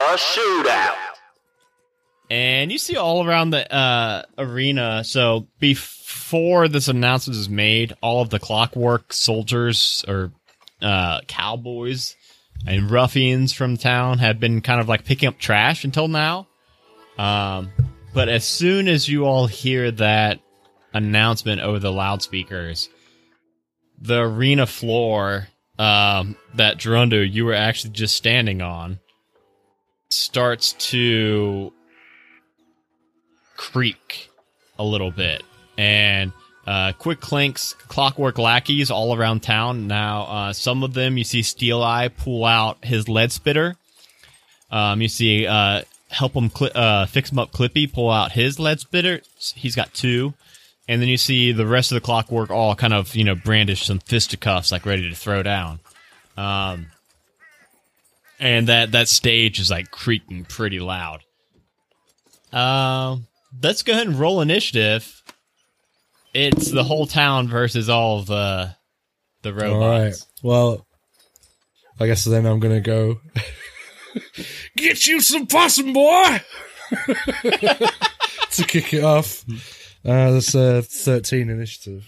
a 0.00 0.14
shootout. 0.16 0.96
And 2.32 2.72
you 2.72 2.78
see 2.78 2.96
all 2.96 3.26
around 3.26 3.50
the 3.50 3.70
uh, 3.70 4.22
arena. 4.38 5.04
So 5.04 5.48
before 5.60 6.66
this 6.66 6.88
announcement 6.88 7.38
is 7.38 7.50
made, 7.50 7.92
all 8.00 8.22
of 8.22 8.30
the 8.30 8.38
clockwork 8.38 9.12
soldiers 9.12 10.02
or 10.08 10.32
uh, 10.80 11.20
cowboys 11.28 12.16
and 12.66 12.90
ruffians 12.90 13.52
from 13.52 13.76
town 13.76 14.18
have 14.20 14.40
been 14.40 14.62
kind 14.62 14.80
of 14.80 14.88
like 14.88 15.04
picking 15.04 15.28
up 15.28 15.38
trash 15.38 15.84
until 15.84 16.08
now. 16.08 16.46
Um, 17.18 17.70
but 18.14 18.30
as 18.30 18.46
soon 18.46 18.88
as 18.88 19.06
you 19.06 19.26
all 19.26 19.46
hear 19.46 19.90
that 19.90 20.40
announcement 20.94 21.60
over 21.60 21.80
the 21.80 21.92
loudspeakers, 21.92 22.88
the 24.00 24.22
arena 24.22 24.64
floor 24.64 25.48
um, 25.78 26.36
that 26.54 26.78
Gerundu 26.78 27.30
you 27.30 27.44
were 27.44 27.52
actually 27.52 27.92
just 27.92 28.16
standing 28.16 28.62
on 28.62 29.00
starts 30.08 30.72
to 30.90 31.74
creak 33.62 34.28
a 34.76 34.84
little 34.84 35.12
bit, 35.12 35.44
and 35.78 36.32
uh, 36.66 36.92
Quick 36.98 37.20
Clank's, 37.20 37.74
clockwork 37.74 38.38
lackeys 38.38 38.90
all 38.90 39.16
around 39.16 39.42
town. 39.42 39.86
Now, 39.86 40.22
uh, 40.22 40.52
some 40.52 40.82
of 40.82 40.94
them 40.94 41.16
you 41.16 41.22
see 41.22 41.42
Steel 41.42 41.80
Eye 41.80 42.08
pull 42.08 42.44
out 42.44 42.84
his 42.84 43.08
lead 43.08 43.30
spitter. 43.30 43.76
Um, 44.70 45.00
you 45.00 45.08
see 45.08 45.46
uh, 45.46 45.82
help 46.08 46.34
him 46.34 46.50
cli- 46.50 46.72
uh, 46.74 47.06
fix 47.06 47.30
him 47.30 47.38
up. 47.38 47.52
Clippy 47.52 47.90
pull 47.92 48.10
out 48.10 48.32
his 48.32 48.58
lead 48.58 48.80
spitter. 48.80 49.20
He's 49.54 49.76
got 49.76 49.94
two, 49.94 50.34
and 50.88 51.00
then 51.00 51.08
you 51.08 51.16
see 51.16 51.52
the 51.52 51.66
rest 51.66 51.92
of 51.92 51.96
the 51.96 52.00
clockwork 52.00 52.50
all 52.50 52.74
kind 52.74 52.92
of 52.92 53.14
you 53.14 53.22
know 53.22 53.36
brandish 53.36 53.86
some 53.86 54.00
fisticuffs 54.00 54.72
like 54.72 54.86
ready 54.86 55.08
to 55.08 55.14
throw 55.14 55.44
down. 55.44 55.78
Um, 56.36 56.86
and 58.40 58.66
that 58.66 58.90
that 58.90 59.08
stage 59.08 59.60
is 59.60 59.70
like 59.70 59.92
creaking 59.92 60.46
pretty 60.46 60.80
loud. 60.80 61.20
Um, 62.52 63.26
let's 63.60 63.82
go 63.82 63.92
ahead 63.92 64.06
and 64.06 64.18
roll 64.18 64.40
initiative. 64.40 65.22
It's 66.34 66.70
the 66.70 66.84
whole 66.84 67.06
town 67.06 67.48
versus 67.48 67.88
all 67.88 68.20
of 68.20 68.26
the 68.26 68.74
the 69.42 69.52
robots. 69.52 69.72
All 69.72 69.88
right. 69.88 70.14
Well, 70.42 70.86
I 72.00 72.06
guess 72.06 72.24
then 72.24 72.46
I'm 72.46 72.60
gonna 72.60 72.80
go. 72.80 73.20
Get 74.76 75.06
you 75.06 75.20
some 75.20 75.46
possum, 75.46 75.92
boy! 75.92 76.40
to 77.42 78.64
kick 78.66 78.92
it 78.92 79.04
off. 79.04 79.44
Uh, 80.04 80.32
that's 80.32 80.54
uh, 80.54 80.82
13 80.84 81.48
initiative. 81.48 82.06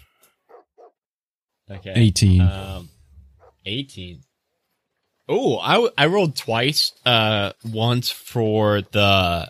Okay. 1.71 1.93
18. 1.95 2.41
Um, 2.43 2.89
18. 3.65 4.21
Oh, 5.29 5.59
I, 5.59 5.73
w- 5.75 5.93
I 5.97 6.07
rolled 6.07 6.37
twice. 6.37 6.93
Uh, 7.07 7.53
once 7.65 8.11
for 8.11 8.83
the 8.83 9.49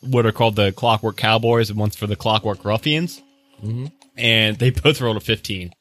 what 0.00 0.26
are 0.26 0.32
called 0.32 0.56
the 0.56 0.72
Clockwork 0.72 1.16
Cowboys, 1.16 1.70
and 1.70 1.78
once 1.78 1.96
for 1.96 2.06
the 2.06 2.16
Clockwork 2.16 2.64
Ruffians, 2.64 3.20
Mhm. 3.62 3.92
and 4.16 4.58
they 4.58 4.70
both 4.70 5.00
rolled 5.00 5.16
a 5.16 5.20
15. 5.20 5.72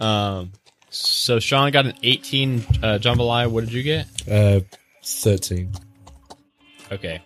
Um, 0.00 0.52
so 0.90 1.38
Sean 1.38 1.70
got 1.70 1.86
an 1.86 1.94
18. 2.02 2.60
Uh, 2.82 2.98
Jambalaya, 3.00 3.50
what 3.50 3.64
did 3.64 3.72
you 3.72 3.82
get? 3.82 4.06
Uh, 4.30 4.60
13. 5.04 5.72
Okay. 6.90 7.20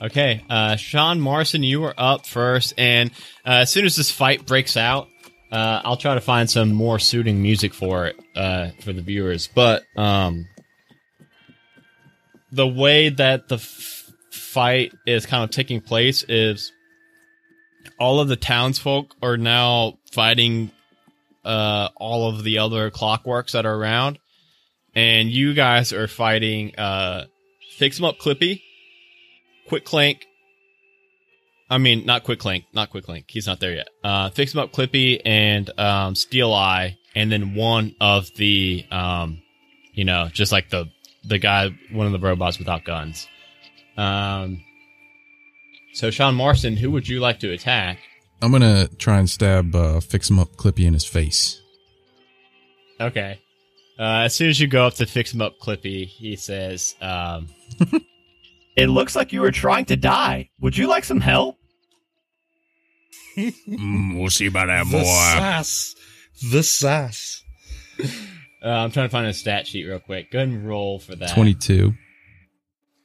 Okay, 0.00 0.44
uh, 0.48 0.76
Sean 0.76 1.20
Marston, 1.20 1.64
you 1.64 1.80
were 1.80 1.92
up 1.98 2.24
first, 2.24 2.72
and 2.78 3.10
uh, 3.44 3.62
as 3.62 3.72
soon 3.72 3.84
as 3.84 3.96
this 3.96 4.12
fight 4.12 4.46
breaks 4.46 4.76
out, 4.76 5.08
uh, 5.50 5.80
I'll 5.84 5.96
try 5.96 6.14
to 6.14 6.20
find 6.20 6.48
some 6.48 6.72
more 6.72 7.00
suiting 7.00 7.42
music 7.42 7.74
for 7.74 8.06
it 8.06 8.16
uh, 8.36 8.68
for 8.80 8.92
the 8.92 9.02
viewers. 9.02 9.48
But 9.52 9.82
um, 9.96 10.46
the 12.52 12.66
way 12.68 13.08
that 13.08 13.48
the 13.48 13.58
fight 14.30 14.92
is 15.06 15.26
kind 15.26 15.44
of 15.44 15.50
taking 15.50 15.80
place 15.80 16.24
is 16.24 16.72
all 17.98 18.20
of 18.20 18.28
the 18.28 18.36
townsfolk 18.36 19.14
are 19.22 19.36
now 19.36 19.98
fighting 20.12 20.70
uh, 21.44 21.88
all 21.96 22.28
of 22.28 22.44
the 22.44 22.58
other 22.58 22.90
clockworks 22.90 23.52
that 23.52 23.64
are 23.64 23.74
around, 23.74 24.18
and 24.94 25.30
you 25.30 25.54
guys 25.54 25.92
are 25.92 26.06
fighting 26.08 26.76
uh, 26.76 27.24
Fix 27.76 27.98
'em 27.98 28.04
Up 28.04 28.18
Clippy, 28.18 28.62
Quick 29.66 29.84
Clank. 29.84 30.26
I 31.70 31.78
mean, 31.78 32.06
not 32.06 32.24
Quick 32.24 32.38
Clank, 32.38 32.64
not 32.72 32.90
Quick 32.90 33.04
Clank. 33.04 33.26
He's 33.28 33.46
not 33.46 33.60
there 33.60 33.74
yet. 33.74 33.88
Uh, 34.02 34.30
Fix 34.30 34.54
'em 34.54 34.60
Up 34.60 34.72
Clippy 34.72 35.20
and 35.24 35.70
um, 35.78 36.14
Steel 36.14 36.52
Eye, 36.52 36.98
and 37.14 37.30
then 37.32 37.54
one 37.54 37.94
of 38.00 38.32
the, 38.34 38.84
um, 38.90 39.42
you 39.92 40.04
know, 40.04 40.28
just 40.32 40.52
like 40.52 40.70
the 40.70 40.86
the 41.24 41.38
guy, 41.38 41.70
one 41.90 42.06
of 42.06 42.12
the 42.12 42.18
robots 42.18 42.58
without 42.58 42.84
guns. 42.84 43.26
Um, 43.98 44.64
so 45.92 46.10
Sean 46.10 46.34
Marston, 46.34 46.76
who 46.76 46.90
would 46.92 47.08
you 47.08 47.20
like 47.20 47.40
to 47.40 47.52
attack? 47.52 47.98
I'm 48.40 48.52
gonna 48.52 48.86
try 48.98 49.18
and 49.18 49.28
stab, 49.28 49.74
uh, 49.74 50.00
fix 50.00 50.30
him 50.30 50.38
up 50.38 50.52
Clippy 50.56 50.84
in 50.86 50.94
his 50.94 51.04
face. 51.04 51.60
Okay. 53.00 53.40
Uh, 53.98 54.22
as 54.24 54.34
soon 54.34 54.48
as 54.48 54.60
you 54.60 54.68
go 54.68 54.86
up 54.86 54.94
to 54.94 55.06
fix 55.06 55.34
him 55.34 55.42
up, 55.42 55.58
Clippy, 55.60 56.06
he 56.06 56.36
says, 56.36 56.94
um, 57.00 57.48
It 58.76 58.86
looks 58.86 59.16
like 59.16 59.32
you 59.32 59.40
were 59.40 59.50
trying 59.50 59.86
to 59.86 59.96
die. 59.96 60.50
Would 60.60 60.76
you 60.76 60.86
like 60.86 61.04
some 61.04 61.20
help? 61.20 61.56
Mm, 63.36 64.18
we'll 64.18 64.30
see 64.30 64.46
about 64.46 64.66
that, 64.66 64.84
The 64.86 64.90
boy. 64.98 65.02
sass. 65.04 65.94
The 66.50 66.62
sass. 66.62 67.44
uh, 68.00 68.68
I'm 68.68 68.90
trying 68.90 69.06
to 69.06 69.12
find 69.12 69.26
a 69.28 69.32
stat 69.32 69.66
sheet 69.68 69.84
real 69.84 70.00
quick. 70.00 70.32
Go 70.32 70.38
ahead 70.38 70.48
and 70.48 70.66
roll 70.68 70.98
for 70.98 71.14
that. 71.16 71.34
22. 71.34 71.94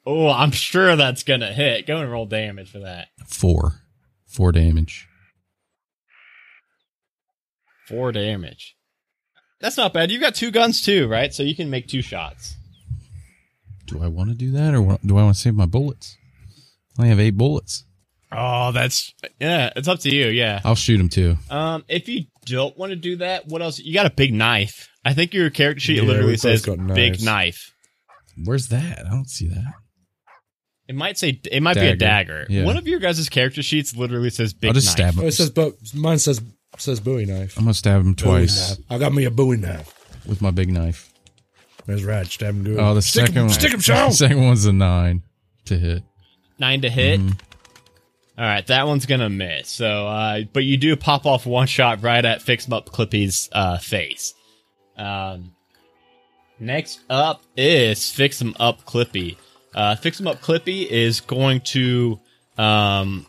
Oh, 0.06 0.28
I'm 0.28 0.50
sure 0.50 0.96
that's 0.96 1.22
gonna 1.22 1.52
hit. 1.52 1.86
Go 1.86 1.98
and 1.98 2.10
roll 2.10 2.26
damage 2.26 2.70
for 2.70 2.80
that. 2.80 3.08
4. 3.26 3.80
4 4.28 4.52
damage. 4.52 5.08
Four 7.86 8.12
damage. 8.12 8.76
That's 9.60 9.76
not 9.76 9.92
bad. 9.92 10.10
You've 10.10 10.20
got 10.22 10.34
two 10.34 10.50
guns 10.50 10.82
too, 10.82 11.06
right? 11.06 11.32
So 11.32 11.42
you 11.42 11.54
can 11.54 11.70
make 11.70 11.86
two 11.86 12.02
shots. 12.02 12.56
Do 13.86 14.02
I 14.02 14.08
want 14.08 14.30
to 14.30 14.34
do 14.34 14.50
that 14.52 14.74
or 14.74 14.98
do 15.04 15.18
I 15.18 15.22
want 15.22 15.36
to 15.36 15.40
save 15.40 15.54
my 15.54 15.66
bullets? 15.66 16.16
I 16.98 17.02
only 17.02 17.10
have 17.10 17.20
8 17.20 17.30
bullets. 17.32 17.84
Oh, 18.32 18.72
that's 18.72 19.12
yeah. 19.38 19.70
It's 19.76 19.86
up 19.86 20.00
to 20.00 20.10
you. 20.14 20.26
Yeah. 20.26 20.60
I'll 20.64 20.74
shoot 20.74 20.98
him 20.98 21.08
too. 21.08 21.36
Um, 21.50 21.84
if 21.88 22.08
you 22.08 22.24
don't 22.46 22.76
want 22.76 22.90
to 22.90 22.96
do 22.96 23.16
that, 23.16 23.46
what 23.46 23.62
else? 23.62 23.78
You 23.78 23.94
got 23.94 24.06
a 24.06 24.10
big 24.10 24.32
knife. 24.34 24.88
I 25.04 25.14
think 25.14 25.34
your 25.34 25.50
character 25.50 25.80
sheet 25.80 25.98
Yeah, 25.98 26.08
literally 26.08 26.36
says 26.36 26.66
big 26.94 27.22
knife. 27.22 27.72
Where's 28.42 28.68
that? 28.68 29.06
I 29.06 29.10
don't 29.10 29.28
see 29.30 29.48
that. 29.48 29.74
It 30.88 30.94
might 30.94 31.16
say 31.16 31.40
it 31.50 31.62
might 31.62 31.74
be 31.74 31.80
a 31.80 31.96
Dagger. 31.96 32.44
dagger. 32.44 32.46
Yeah. 32.50 32.64
One 32.64 32.76
of 32.76 32.86
your 32.86 33.00
guys' 33.00 33.26
character 33.28 33.62
sheets 33.62 33.96
literally 33.96 34.30
says 34.30 34.52
big 34.52 34.68
I'll 34.68 34.74
just 34.74 34.86
knife. 34.98 35.12
stab 35.12 35.18
Oh, 35.18 35.22
him. 35.22 35.28
it 35.28 35.32
says, 35.32 35.50
bo- 35.50 35.72
mine 35.94 36.18
says 36.18 36.42
says 36.76 37.00
Bowie 37.00 37.24
knife. 37.24 37.56
I'm 37.56 37.64
gonna 37.64 37.74
stab 37.74 38.00
him 38.02 38.14
twice. 38.14 38.78
I 38.90 38.98
got 38.98 39.14
me 39.14 39.24
a 39.24 39.30
Bowie 39.30 39.56
knife. 39.56 39.92
with 40.26 40.42
my 40.42 40.50
big 40.50 40.70
knife. 40.70 41.10
That's 41.86 42.02
right. 42.02 42.26
Stab 42.26 42.54
him 42.54 42.64
good. 42.64 42.78
Oh, 42.78 42.94
the 42.94 43.02
Stick 43.02 43.26
second 43.26 43.36
him, 43.36 43.42
one. 43.46 43.52
Stick 43.54 43.72
him, 43.72 43.78
The 43.80 44.10
second 44.10 44.42
one's 44.44 44.64
a 44.66 44.72
9 44.72 45.22
to 45.66 45.78
hit. 45.78 46.02
Nine 46.58 46.80
to 46.82 46.90
hit. 46.90 47.20
Mhm. 47.20 47.38
All 48.36 48.44
right, 48.44 48.66
that 48.66 48.86
one's 48.86 49.06
gonna 49.06 49.30
miss. 49.30 49.68
So, 49.68 50.08
uh, 50.08 50.40
but 50.52 50.64
you 50.64 50.76
do 50.76 50.96
pop 50.96 51.24
off 51.24 51.46
one 51.46 51.66
shot 51.68 52.02
right 52.02 52.24
at 52.24 52.42
Fix 52.42 52.66
'em 52.66 52.72
Up 52.72 52.90
Clippy's 52.90 53.48
uh, 53.52 53.78
face. 53.78 54.34
Um, 54.96 55.52
next 56.58 57.00
up 57.08 57.42
is 57.56 58.10
Fix 58.10 58.40
'em 58.42 58.54
Up 58.58 58.84
Clippy. 58.84 59.36
Uh, 59.74 59.96
Fix 59.96 60.20
'em 60.20 60.28
Up 60.28 60.40
Clippy 60.40 60.86
is 60.86 61.20
going 61.20 61.60
to. 61.62 62.20
Um, 62.56 63.26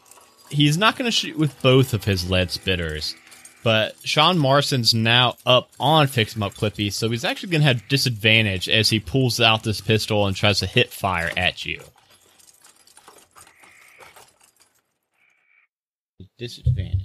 he's 0.50 0.78
not 0.78 0.98
going 0.98 1.06
to 1.06 1.12
shoot 1.12 1.38
with 1.38 1.60
both 1.62 1.93
of 1.93 2.04
his 2.04 2.30
lead 2.30 2.50
spitters, 2.50 3.16
but 3.64 3.96
Sean 4.04 4.38
Marston's 4.38 4.93
now 4.93 5.36
up 5.46 5.72
on 5.80 6.08
Fix 6.08 6.36
'em 6.36 6.43
Up 6.43 6.54
Clippy, 6.54 6.91
so 6.91 7.10
he's 7.10 7.26
actually 7.26 7.50
going 7.50 7.62
to 7.62 7.68
have 7.68 7.88
disadvantage 7.88 8.70
as 8.70 8.89
he 8.89 9.00
pulls 9.00 9.39
out 9.39 9.64
this 9.64 9.82
pistol 9.82 10.28
and 10.28 10.36
tries 10.36 10.60
to 10.60 10.68
hit 10.68 10.91
fire 10.93 11.32
at 11.36 11.66
you. 11.66 11.82
disadvantage. 16.38 17.05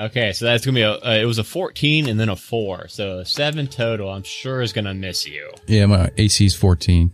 Okay, 0.00 0.32
so 0.32 0.46
that's 0.46 0.64
gonna 0.64 0.74
be 0.74 0.82
a. 0.82 0.92
Uh, 0.92 1.18
it 1.20 1.26
was 1.26 1.38
a 1.38 1.44
fourteen 1.44 2.08
and 2.08 2.18
then 2.18 2.28
a 2.28 2.36
four, 2.36 2.88
so 2.88 3.22
seven 3.24 3.66
total. 3.66 4.08
I'm 4.10 4.22
sure 4.22 4.62
is 4.62 4.72
gonna 4.72 4.94
miss 4.94 5.26
you. 5.26 5.50
Yeah, 5.66 5.86
my 5.86 6.10
AC 6.16 6.46
is 6.46 6.54
14. 6.54 7.12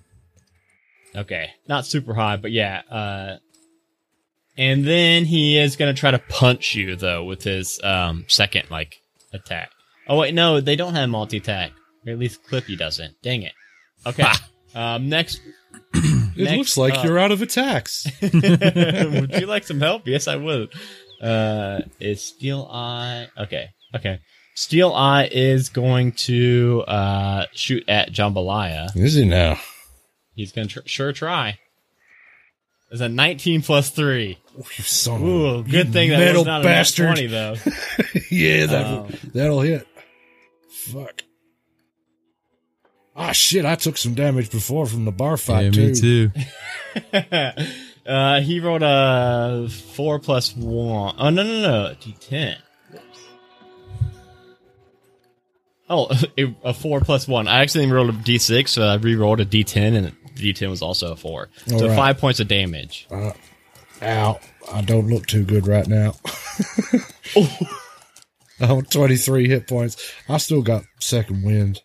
Okay, 1.17 1.51
not 1.67 1.85
super 1.87 2.15
high, 2.15 2.37
but 2.37 2.53
yeah. 2.53 2.83
Uh, 2.91 3.37
and 4.59 4.87
then 4.87 5.25
he 5.25 5.59
is 5.59 5.77
gonna 5.77 5.95
try 5.95 6.11
to 6.13 6.19
punch 6.19 6.75
you 6.75 6.95
though 6.97 7.25
with 7.25 7.43
his 7.43 7.81
um 7.83 8.25
second 8.29 8.71
like 8.71 9.01
attack. 9.33 9.71
Oh 10.09 10.19
wait, 10.19 10.35
no, 10.35 10.61
they 10.61 10.77
don't 10.77 10.95
have 10.95 11.09
multi 11.09 11.39
attack, 11.39 11.73
or 12.07 12.13
at 12.13 12.19
least 12.19 12.45
Clippy 12.49 12.79
doesn't. 12.79 13.21
Dang 13.23 13.43
it. 13.43 13.53
Okay. 14.07 14.31
um, 14.75 15.09
next, 15.09 15.41
It 15.95 16.37
Next 16.45 16.57
looks 16.59 16.77
like 16.77 16.95
up- 16.95 17.05
you're 17.05 17.19
out 17.19 17.33
of 17.33 17.43
attacks. 17.43 18.07
would 18.23 19.33
you 19.35 19.47
like 19.47 19.65
some 19.65 19.81
help? 19.81 20.07
Yes, 20.07 20.29
I 20.29 20.37
would. 20.37 20.73
Uh, 21.21 21.81
is 22.01 22.23
Steel 22.23 22.69
Eye 22.71 23.29
okay? 23.39 23.69
Okay, 23.95 24.21
Steel 24.55 24.93
Eye 24.93 25.29
is 25.31 25.69
going 25.71 26.13
to 26.13 26.85
uh 26.87 27.47
shoot 27.53 27.85
at 27.89 28.13
Jambalaya. 28.13 28.95
Is 28.97 29.15
he 29.15 29.25
now? 29.25 29.59
He's 30.35 30.53
gonna 30.53 30.67
tr- 30.69 30.81
sure 30.87 31.13
try. 31.13 31.59
Is 32.91 33.01
a 33.01 33.09
19 33.09 33.63
plus 33.63 33.91
three. 33.91 34.39
Oh, 34.57 34.63
you 34.77 34.85
son 34.85 35.23
Ooh, 35.23 35.47
of 35.47 35.67
a 35.67 35.71
good 35.71 35.93
thing 35.93 36.11
that 36.11 36.19
metal 36.19 36.43
was 36.43 36.47
not 36.47 36.63
bastard. 36.63 37.07
a 37.07 37.09
20 37.15 37.27
though. 37.27 37.55
yeah, 38.31 38.67
that, 38.67 38.87
Um, 38.87 39.13
that'll 39.35 39.61
hit. 39.61 39.87
Fuck. 40.71 41.23
Ah, 43.17 43.33
shit, 43.33 43.65
I 43.65 43.75
took 43.75 43.97
some 43.97 44.15
damage 44.15 44.51
before 44.53 44.87
from 44.87 45.05
the 45.05 45.11
bar 45.11 45.37
fight 45.37 45.75
Yeah, 45.75 45.87
fight, 45.87 45.89
me 45.89 45.95
too. 45.95 46.31
uh, 48.07 48.41
he 48.41 48.61
rolled 48.61 48.83
a 48.83 49.69
four 49.69 50.19
plus 50.19 50.55
one. 50.57 51.15
Oh 51.19 51.31
no 51.31 51.43
no 51.43 51.61
no, 51.61 51.95
D10. 51.95 52.57
Oh, 55.89 56.09
a, 56.39 56.55
a 56.65 56.75
four 56.75 57.01
plus 57.01 57.29
one. 57.29 57.49
I 57.49 57.61
actually 57.61 57.91
rolled 57.91 58.11
a 58.11 58.13
D6, 58.13 58.69
so 58.69 58.83
I 58.83 58.97
re-rolled 58.97 59.41
a 59.41 59.47
D10, 59.47 59.97
and 59.97 60.07
the 60.35 60.53
D10 60.53 60.69
was 60.69 60.83
also 60.83 61.13
a 61.13 61.17
four. 61.17 61.49
So 61.67 61.77
All 61.77 61.89
right. 61.89 61.97
five 61.97 62.19
points 62.19 62.41
of 62.41 62.49
damage. 62.49 63.07
Ow. 64.03 64.41
I 64.73 64.83
don't 64.83 65.07
look 65.07 65.27
too 65.27 65.45
good 65.45 65.67
right 65.67 65.87
now. 65.87 66.15
oh, 68.61 68.83
23 68.91 69.49
hit 69.49 69.69
points. 69.69 70.13
I 70.29 70.39
still 70.39 70.63
got 70.63 70.85
second 71.01 71.45
wind. 71.45 71.81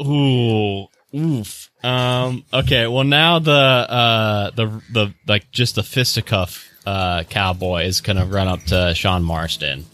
Ooh, 0.00 0.86
oof. 1.14 1.70
Um. 1.82 2.44
Okay. 2.52 2.86
Well, 2.86 3.04
now 3.04 3.38
the 3.38 3.52
uh 3.52 4.50
the 4.50 4.82
the 4.92 5.14
like 5.26 5.50
just 5.50 5.74
the 5.74 5.82
fisticuff 5.82 6.68
uh 6.86 7.24
cowboy 7.24 7.84
is 7.84 8.00
gonna 8.00 8.26
run 8.26 8.48
up 8.48 8.62
to 8.64 8.94
Sean 8.94 9.22
Marston, 9.22 9.86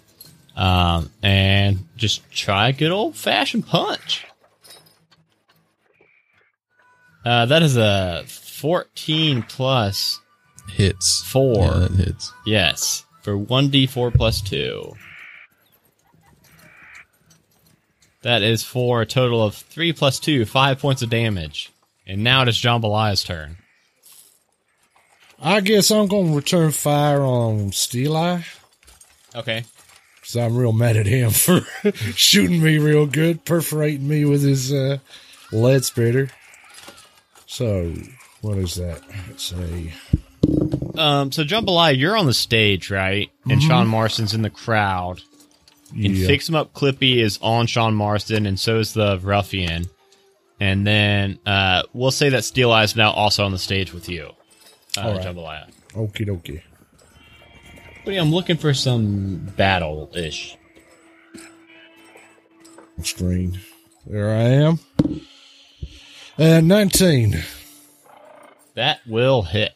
um, 0.57 1.11
and 1.23 1.87
just 1.97 2.29
try 2.31 2.69
a 2.69 2.73
good 2.73 2.93
old 2.93 3.17
fashioned 3.17 3.67
punch. 3.67 4.25
Uh, 7.25 7.47
that 7.47 7.62
is 7.62 7.77
a 7.77 8.25
fourteen 8.27 9.43
plus 9.43 10.21
Hits. 10.71 11.23
four. 11.23 11.64
Yeah, 11.64 11.79
that 11.79 11.91
hits. 11.93 12.33
Yes, 12.45 13.05
for 13.23 13.37
one 13.37 13.69
d 13.69 13.87
four 13.87 14.11
plus 14.11 14.41
two. 14.41 14.95
That 18.27 18.43
is 18.43 18.64
for 18.64 19.03
a 19.03 19.07
total 19.07 19.41
of 19.41 19.55
three 19.55 19.93
plus 19.93 20.18
two, 20.18 20.45
five 20.47 20.81
points 20.81 21.01
of 21.01 21.09
damage. 21.09 21.70
And 22.09 22.24
now 22.24 22.43
it 22.43 22.49
is 22.49 22.61
Jambalaya's 22.61 23.22
turn. 23.22 23.59
I 25.41 25.61
guess 25.61 25.93
I'm 25.93 26.09
going 26.09 26.31
to 26.31 26.37
return 26.37 26.72
fire 26.72 27.22
on 27.22 27.70
Steel 27.70 28.16
Eye. 28.16 28.45
Okay. 29.33 29.62
Because 30.16 30.37
I'm 30.39 30.57
real 30.57 30.72
mad 30.72 30.97
at 30.97 31.07
him 31.07 31.31
for 31.31 31.61
shooting 32.16 32.61
me 32.61 32.79
real 32.79 33.07
good, 33.07 33.45
perforating 33.45 34.09
me 34.09 34.24
with 34.24 34.43
his 34.43 34.72
uh, 34.72 34.99
lead 35.53 35.85
spitter. 35.85 36.29
So, 37.47 37.95
what 38.41 38.59
is 38.59 38.74
that? 38.74 39.03
Let's 39.29 39.45
see. 39.45 39.93
Um, 40.99 41.31
so 41.31 41.45
Jambalaya, 41.45 41.97
you're 41.97 42.16
on 42.16 42.27
the 42.27 42.35
stage, 42.35 42.91
right? 42.91 43.31
And 43.49 43.62
Sean 43.62 43.87
Marston's 43.87 44.35
in 44.35 44.43
the 44.43 44.51
crowd. 44.51 45.22
And 45.97 46.16
Yeah. 46.16 46.26
Fix 46.26 46.49
'em 46.49 46.55
Up 46.55 46.72
Clippy 46.74 47.16
is 47.22 47.38
on 47.42 47.66
Sean 47.66 47.94
Marston, 47.94 48.47
and 48.47 48.59
so 48.61 48.78
is 48.78 48.92
the 48.92 49.18
ruffian. 49.22 49.86
And 50.61 50.86
then 50.86 51.38
uh, 51.47 51.82
we'll 51.92 52.11
say 52.11 52.28
that 52.30 52.44
Steel 52.44 52.70
Eye 52.72 52.84
is 52.84 52.97
now 52.97 53.11
also 53.12 53.44
on 53.44 53.53
the 53.53 53.59
stage 53.59 53.92
with 53.92 54.09
you, 54.09 54.30
uh, 54.97 55.01
All 55.01 55.12
right. 55.14 55.26
Jambalaya. 55.26 55.70
Okie 55.94 56.26
dokie. 56.26 56.62
But 58.05 58.14
yeah, 58.14 58.20
I'm 58.20 58.30
looking 58.32 58.57
for 58.57 58.72
some 58.72 59.53
battle 59.57 60.11
ish. 60.14 60.57
Screen. 63.03 63.61
There 64.07 64.30
I 64.30 64.42
am. 64.42 64.78
And 66.38 66.68
19, 66.68 67.42
That 68.74 69.01
will 69.07 69.42
hit. 69.42 69.72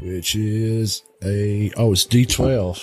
which 0.00 0.34
is 0.34 1.02
a. 1.22 1.70
Oh, 1.76 1.92
it's 1.92 2.04
D12. 2.06 2.80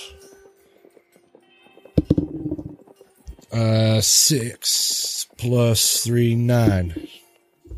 Uh, 3.51 3.99
6 3.99 5.27
plus 5.37 6.03
3, 6.03 6.35
9. 6.35 7.07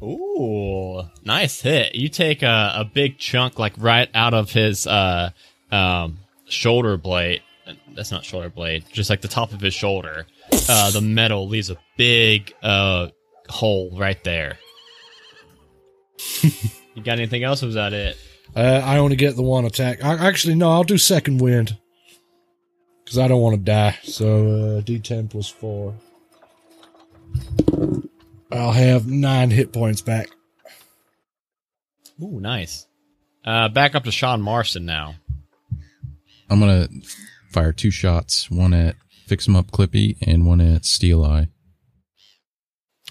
Ooh, 0.04 1.04
nice 1.24 1.62
hit. 1.62 1.96
You 1.96 2.10
take 2.10 2.44
a, 2.44 2.74
a 2.76 2.86
big 2.86 3.18
chunk 3.18 3.58
like 3.58 3.74
right 3.78 4.10
out 4.14 4.34
of 4.34 4.52
his 4.52 4.86
uh 4.86 5.30
um 5.72 6.20
shoulder 6.46 6.98
blade. 6.98 7.42
That's 7.96 8.12
not 8.12 8.26
shoulder 8.26 8.50
blade, 8.50 8.84
just 8.92 9.10
like 9.10 9.22
the 9.22 9.30
top 9.30 9.54
of 9.54 9.62
his 9.62 9.74
shoulder. 9.74 10.26
Uh 10.68 10.92
the 10.92 11.00
metal 11.00 11.48
leaves 11.48 11.70
a 11.70 11.78
big 11.98 12.54
uh 12.62 13.08
hole 13.48 13.98
right 13.98 14.22
there. 14.26 14.58
you 16.44 17.02
got 17.04 17.18
anything 17.18 17.44
else 17.44 17.64
or 17.64 17.68
was 17.68 17.76
that 17.76 17.94
it? 17.94 18.18
Uh, 18.56 18.82
I 18.84 18.98
only 18.98 19.16
get 19.16 19.36
the 19.36 19.42
one 19.42 19.66
attack. 19.66 20.04
I, 20.04 20.28
actually, 20.28 20.56
no, 20.56 20.70
I'll 20.70 20.84
do 20.84 20.98
second 20.98 21.42
wind. 21.42 21.78
Because 23.04 23.18
I 23.18 23.28
don't 23.28 23.42
want 23.42 23.56
to 23.56 23.62
die. 23.62 23.98
So, 24.04 24.78
uh, 24.78 24.82
D10 24.82 25.30
plus 25.30 25.50
4. 25.50 25.94
I'll 28.52 28.72
have 28.72 29.08
9 29.08 29.50
hit 29.50 29.74
points 29.74 30.02
back. 30.02 30.30
Ooh, 32.22 32.40
nice. 32.40 32.86
Uh 33.44 33.68
back 33.68 33.96
up 33.96 34.04
to 34.06 34.12
Sean 34.12 34.42
Marston 34.42 34.86
now. 34.86 35.16
I'm 36.50 36.60
gonna 36.60 36.88
fire 37.52 37.74
two 37.74 37.92
shots, 37.92 38.50
one 38.50 38.74
at 38.74 38.96
Fix 39.28 39.48
'em 39.48 39.56
Up 39.56 39.72
Clippy 39.72 40.18
and 40.22 40.46
one 40.46 40.62
at 40.62 40.86
Steel 40.86 41.26
Eye. 41.26 41.50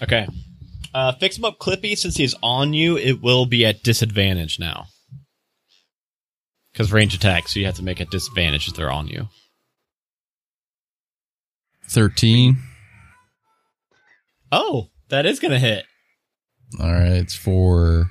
Okay. 0.01 0.27
Uh 0.93 1.11
fix 1.13 1.37
him 1.37 1.45
up 1.45 1.59
Clippy 1.59 1.95
since 1.97 2.17
he's 2.17 2.33
on 2.41 2.73
you, 2.73 2.97
it 2.97 3.21
will 3.21 3.45
be 3.45 3.65
at 3.65 3.83
disadvantage 3.83 4.57
now. 4.57 4.87
Because 6.71 6.91
range 6.91 7.13
attack, 7.13 7.47
so 7.47 7.59
you 7.59 7.67
have 7.67 7.75
to 7.75 7.83
make 7.83 7.99
a 7.99 8.05
disadvantage 8.05 8.67
if 8.67 8.73
they're 8.75 8.89
on 8.89 9.07
you. 9.07 9.27
Thirteen. 11.89 12.57
Oh, 14.51 14.89
that 15.09 15.25
is 15.25 15.39
gonna 15.39 15.59
hit. 15.59 15.85
All 16.79 16.91
right, 16.91 17.11
it's 17.11 17.35
for 17.35 18.09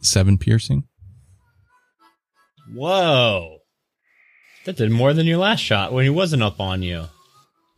seven 0.00 0.38
piercing. 0.38 0.84
Whoa. 2.72 3.58
That 4.64 4.76
did 4.76 4.92
more 4.92 5.12
than 5.12 5.26
your 5.26 5.38
last 5.38 5.60
shot 5.60 5.92
when 5.92 6.04
he 6.04 6.10
wasn't 6.10 6.42
up 6.42 6.60
on 6.60 6.82
you. 6.82 7.06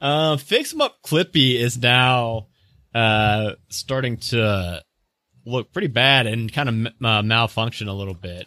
Uh, 0.00 0.36
Fix 0.36 0.72
him 0.72 0.82
up 0.82 0.98
Clippy 1.02 1.54
is 1.54 1.78
now 1.78 2.48
uh, 2.94 3.52
starting 3.70 4.18
to 4.18 4.82
look 5.46 5.72
pretty 5.72 5.88
bad 5.88 6.26
and 6.26 6.52
kind 6.52 6.68
of 6.68 6.74
m- 6.74 7.04
uh, 7.06 7.22
malfunction 7.22 7.88
a 7.88 7.94
little 7.94 8.14
bit. 8.14 8.46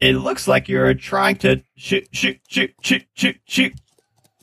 It 0.00 0.12
looks 0.12 0.46
like 0.46 0.68
you're 0.68 0.94
trying 0.94 1.36
to 1.36 1.62
shoot, 1.76 2.06
shoot, 2.12 2.38
shoot, 2.48 2.74
shoot, 2.82 3.04
shoot, 3.14 3.36
shoot. 3.46 3.72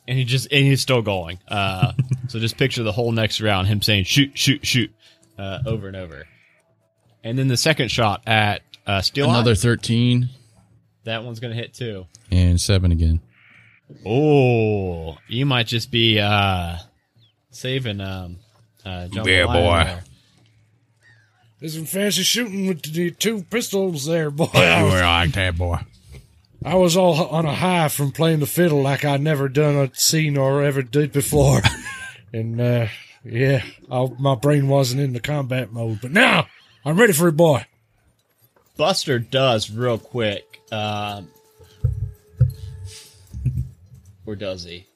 And 0.07 0.17
he 0.17 0.23
just 0.23 0.47
and 0.51 0.65
he's 0.65 0.81
still 0.81 1.01
going. 1.01 1.39
Uh, 1.47 1.93
so 2.27 2.39
just 2.39 2.57
picture 2.57 2.83
the 2.83 2.91
whole 2.91 3.11
next 3.11 3.41
round 3.41 3.67
him 3.67 3.81
saying 3.81 4.03
shoot, 4.05 4.37
shoot, 4.37 4.65
shoot 4.65 4.91
uh, 5.37 5.59
over 5.65 5.87
and 5.87 5.95
over. 5.97 6.27
And 7.23 7.39
then 7.39 7.47
the 7.47 7.57
second 7.57 7.89
shot 7.89 8.21
at 8.27 8.61
uh, 8.85 9.01
Steel 9.01 9.27
Eye, 9.27 9.33
Another 9.33 9.55
thirteen 9.55 10.29
that 11.05 11.23
one's 11.23 11.39
gonna 11.39 11.55
hit 11.55 11.73
too. 11.73 12.05
and 12.31 12.59
seven 12.61 12.91
again. 12.91 13.19
Oh, 14.05 15.17
you 15.27 15.45
might 15.45 15.67
just 15.67 15.89
be 15.91 16.19
uh 16.19 16.77
saving 17.51 18.01
um 18.01 18.37
uh 18.85 19.07
Jambalaya 19.11 19.25
Yeah, 19.25 19.45
boy. 19.45 19.83
there. 19.85 20.03
There's 21.59 21.75
some 21.75 21.85
fancy 21.85 22.23
shooting 22.23 22.67
with 22.67 22.81
the 22.93 23.11
two 23.11 23.43
pistols 23.43 24.05
there, 24.05 24.29
boy. 24.29 24.49
You 24.53 24.59
I 24.59 24.83
were 24.83 25.01
like 25.01 25.31
that, 25.33 25.57
boy. 25.57 25.77
I 26.65 26.75
was 26.75 26.97
all 26.97 27.27
on 27.27 27.45
a 27.45 27.53
high 27.53 27.89
from 27.89 28.11
playing 28.11 28.39
the 28.39 28.47
fiddle 28.47 28.81
like 28.81 29.05
I'd 29.05 29.21
never 29.21 29.47
done 29.47 29.75
a 29.75 29.93
scene 29.93 30.35
or 30.35 30.63
ever 30.63 30.81
did 30.81 31.11
before. 31.11 31.61
and, 32.33 32.59
uh, 32.59 32.87
yeah, 33.23 33.63
I, 33.91 34.07
my 34.17 34.33
brain 34.33 34.67
wasn't 34.67 35.01
in 35.01 35.13
the 35.13 35.19
combat 35.19 35.71
mode. 35.71 36.01
But 36.01 36.11
now, 36.11 36.47
I'm 36.83 36.97
ready 36.97 37.13
for 37.13 37.27
it, 37.27 37.37
boy. 37.37 37.65
Buster 38.77 39.19
does 39.19 39.69
real 39.69 39.97
quick. 39.97 40.59
Um 40.71 41.29
or 44.25 44.35
does 44.35 44.63
he? 44.63 44.87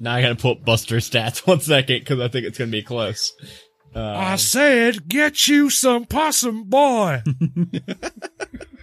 Now 0.00 0.14
I 0.14 0.22
gotta 0.22 0.36
put 0.36 0.64
Buster 0.64 0.96
stats 0.96 1.38
one 1.46 1.60
second 1.60 2.00
because 2.00 2.18
I 2.18 2.28
think 2.28 2.46
it's 2.46 2.58
gonna 2.58 2.70
be 2.70 2.82
close. 2.82 3.34
I 3.94 4.36
said, 4.36 5.08
get 5.08 5.48
you 5.48 5.70
some 5.70 6.04
possum, 6.04 6.64
boy. 6.64 7.22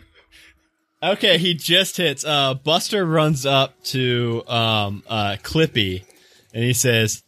Okay, 1.04 1.38
he 1.38 1.54
just 1.54 1.98
hits. 1.98 2.24
Uh, 2.24 2.54
Buster 2.54 3.06
runs 3.06 3.46
up 3.46 3.84
to 3.86 4.42
um, 4.48 5.04
uh, 5.06 5.36
Clippy, 5.44 6.06
and 6.54 6.64
he 6.64 6.72
says, 6.72 7.24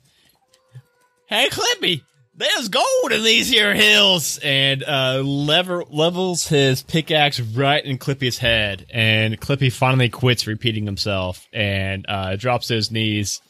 "Hey, 1.26 1.50
Clippy, 1.50 2.02
there's 2.34 2.70
gold 2.70 3.12
in 3.12 3.22
these 3.24 3.50
here 3.50 3.76
hills, 3.76 4.40
and 4.42 4.82
uh, 4.82 5.22
lever 5.26 5.84
levels 5.90 6.48
his 6.48 6.84
pickaxe 6.84 7.42
right 7.42 7.84
in 7.84 7.98
Clippy's 7.98 8.38
head, 8.38 8.86
and 8.92 9.38
Clippy 9.42 9.70
finally 9.70 10.08
quits 10.08 10.48
repeating 10.48 10.86
himself 10.86 11.46
and 11.52 12.06
uh, 12.08 12.38
drops 12.38 12.70
his 12.70 12.92
knees, 12.92 13.42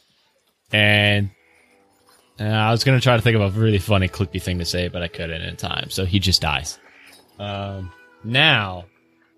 and 0.72 1.30
uh, 2.40 2.44
I 2.44 2.72
was 2.72 2.82
gonna 2.82 3.00
try 3.00 3.14
to 3.14 3.22
think 3.22 3.36
of 3.36 3.42
a 3.56 3.60
really 3.60 3.78
funny 3.78 4.08
Clippy 4.08 4.42
thing 4.42 4.58
to 4.58 4.64
say, 4.64 4.88
but 4.88 5.04
I 5.04 5.08
couldn't 5.08 5.42
in 5.42 5.54
time, 5.54 5.88
so 5.90 6.04
he 6.04 6.18
just 6.18 6.42
dies. 6.42 6.80
Um, 7.38 7.92
now 8.24 8.86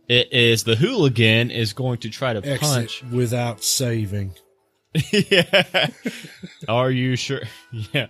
it 0.08 0.32
is 0.32 0.64
the 0.64 0.74
hooligan 0.76 1.50
is 1.50 1.72
going 1.72 1.98
to 1.98 2.10
try 2.10 2.32
to 2.32 2.38
Exit 2.38 2.60
punch. 2.60 3.02
without 3.12 3.62
saving. 3.62 4.32
yeah. 5.12 5.88
Are 6.66 6.90
you 6.90 7.16
sure? 7.16 7.42
Yeah. 7.92 8.06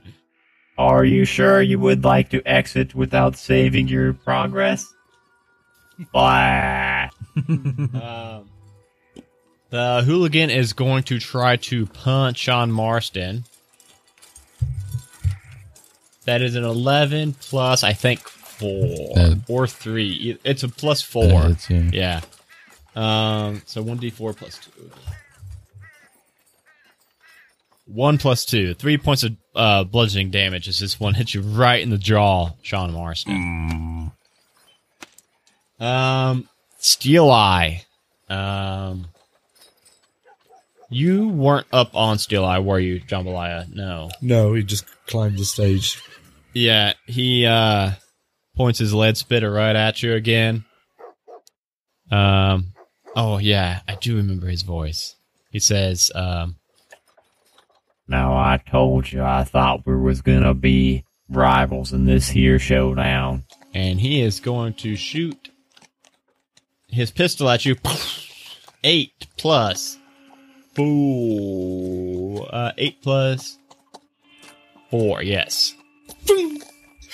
Are 0.78 1.04
you 1.04 1.24
sure 1.24 1.60
you 1.60 1.80
would 1.80 2.04
like 2.04 2.30
to 2.30 2.40
exit 2.46 2.94
without 2.94 3.36
saving 3.36 3.88
your 3.88 4.12
progress? 4.12 4.86
Blah. 6.12 7.08
Um, 7.36 8.48
the 9.70 10.02
hooligan 10.04 10.50
is 10.50 10.72
going 10.72 11.02
to 11.04 11.18
try 11.18 11.56
to 11.56 11.86
punch 11.86 12.38
Sean 12.38 12.70
Marston. 12.72 13.44
That 16.24 16.42
is 16.42 16.54
an 16.56 16.64
11 16.64 17.34
plus, 17.34 17.82
I 17.82 17.92
think, 17.92 18.20
4 18.58 19.14
That- 19.14 19.42
or 19.48 19.66
3. 19.66 20.38
It's 20.44 20.62
a 20.62 20.68
plus 20.68 21.02
4. 21.02 21.24
That 21.26 21.48
hits, 21.48 21.70
yeah. 21.70 21.90
Yeah. 21.92 22.20
Um, 23.46 23.62
so 23.66 23.82
1d4 23.82 24.36
plus 24.36 24.58
2. 24.76 24.90
1 27.86 28.18
plus 28.18 28.44
2. 28.44 28.74
3 28.74 28.98
points 28.98 29.22
of 29.24 29.36
uh, 29.54 29.84
bludgeoning 29.84 30.30
damage 30.30 30.68
as 30.68 30.78
this 30.80 31.00
one 31.00 31.14
hits 31.14 31.34
you 31.34 31.40
right 31.40 31.80
in 31.82 31.90
the 31.90 31.98
jaw, 31.98 32.50
Sean 32.62 32.92
Marston. 32.92 34.12
Um, 35.80 36.48
Steel 36.78 37.30
Eye. 37.30 37.84
Um, 38.28 39.06
you 40.90 41.28
weren't 41.28 41.66
up 41.72 41.94
on 41.94 42.18
Steel 42.18 42.44
Eye, 42.44 42.58
were 42.58 42.78
you, 42.78 43.00
Jambalaya? 43.00 43.72
No. 43.74 44.10
No, 44.20 44.54
he 44.54 44.62
just 44.62 44.84
climbed 45.06 45.38
the 45.38 45.44
stage. 45.44 46.02
Yeah, 46.52 46.94
he 47.06 47.46
uh 47.46 47.92
points 48.58 48.78
his 48.80 48.92
lead 48.92 49.16
spitter 49.16 49.50
right 49.50 49.74
at 49.76 50.02
you 50.02 50.12
again. 50.12 50.64
Um 52.10 52.72
oh 53.16 53.38
yeah, 53.38 53.80
I 53.88 53.94
do 53.94 54.16
remember 54.16 54.48
his 54.48 54.62
voice. 54.62 55.14
He 55.50 55.60
says, 55.60 56.10
um 56.14 56.56
Now 58.06 58.32
I 58.36 58.60
told 58.70 59.10
you 59.10 59.22
I 59.22 59.44
thought 59.44 59.86
we 59.86 59.96
was 59.96 60.20
gonna 60.22 60.54
be 60.54 61.04
rivals 61.30 61.92
in 61.92 62.04
this 62.04 62.28
here 62.28 62.58
showdown. 62.58 63.44
and 63.74 64.00
he 64.00 64.20
is 64.20 64.40
going 64.40 64.72
to 64.74 64.96
shoot 64.96 65.50
his 66.88 67.10
pistol 67.10 67.48
at 67.50 67.64
you. 67.66 67.76
Eight 68.82 69.26
plus 69.36 69.98
four. 70.74 72.48
Uh, 72.50 72.72
eight 72.78 73.02
plus 73.02 73.58
four. 74.90 75.22
Yes, 75.22 75.74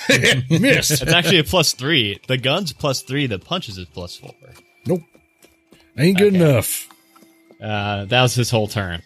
Missed. 0.50 1.02
it's 1.02 1.12
actually 1.12 1.38
a 1.38 1.44
plus 1.44 1.72
three. 1.74 2.18
The 2.28 2.36
gun's 2.36 2.72
plus 2.72 3.02
three. 3.02 3.26
The 3.26 3.38
punches 3.38 3.78
is 3.78 3.86
plus 3.86 4.16
four. 4.16 4.34
nope. 4.86 5.00
Ain't 5.98 6.18
good 6.18 6.34
Okay. 6.34 6.44
enough. 6.50 6.88
Uh, 7.62 8.04
that 8.06 8.22
was 8.22 8.34
his 8.34 8.50
whole 8.50 8.66
turn. 8.68 9.02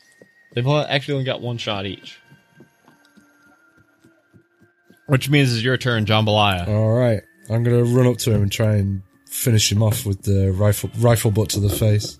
They've 0.54 0.66
all 0.66 0.80
actually 0.88 1.14
only 1.14 1.24
got 1.26 1.40
one 1.42 1.58
shot 1.58 1.84
each. 1.86 2.18
Which 5.06 5.30
means 5.30 5.52
it's 5.54 5.62
your 5.62 5.76
turn, 5.76 6.04
Jambalaya. 6.06 6.68
All 6.68 6.90
right. 6.92 7.22
I'm 7.50 7.62
going 7.62 7.82
to 7.84 7.94
run 7.96 8.06
up 8.06 8.18
to 8.18 8.30
him 8.32 8.42
and 8.42 8.52
try 8.52 8.74
and 8.76 9.02
finish 9.26 9.70
him 9.72 9.82
off 9.82 10.04
with 10.04 10.22
the 10.22 10.50
rifle 10.52 10.90
rifle 10.98 11.30
butt 11.30 11.50
to 11.50 11.60
the 11.60 11.68
face, 11.70 12.18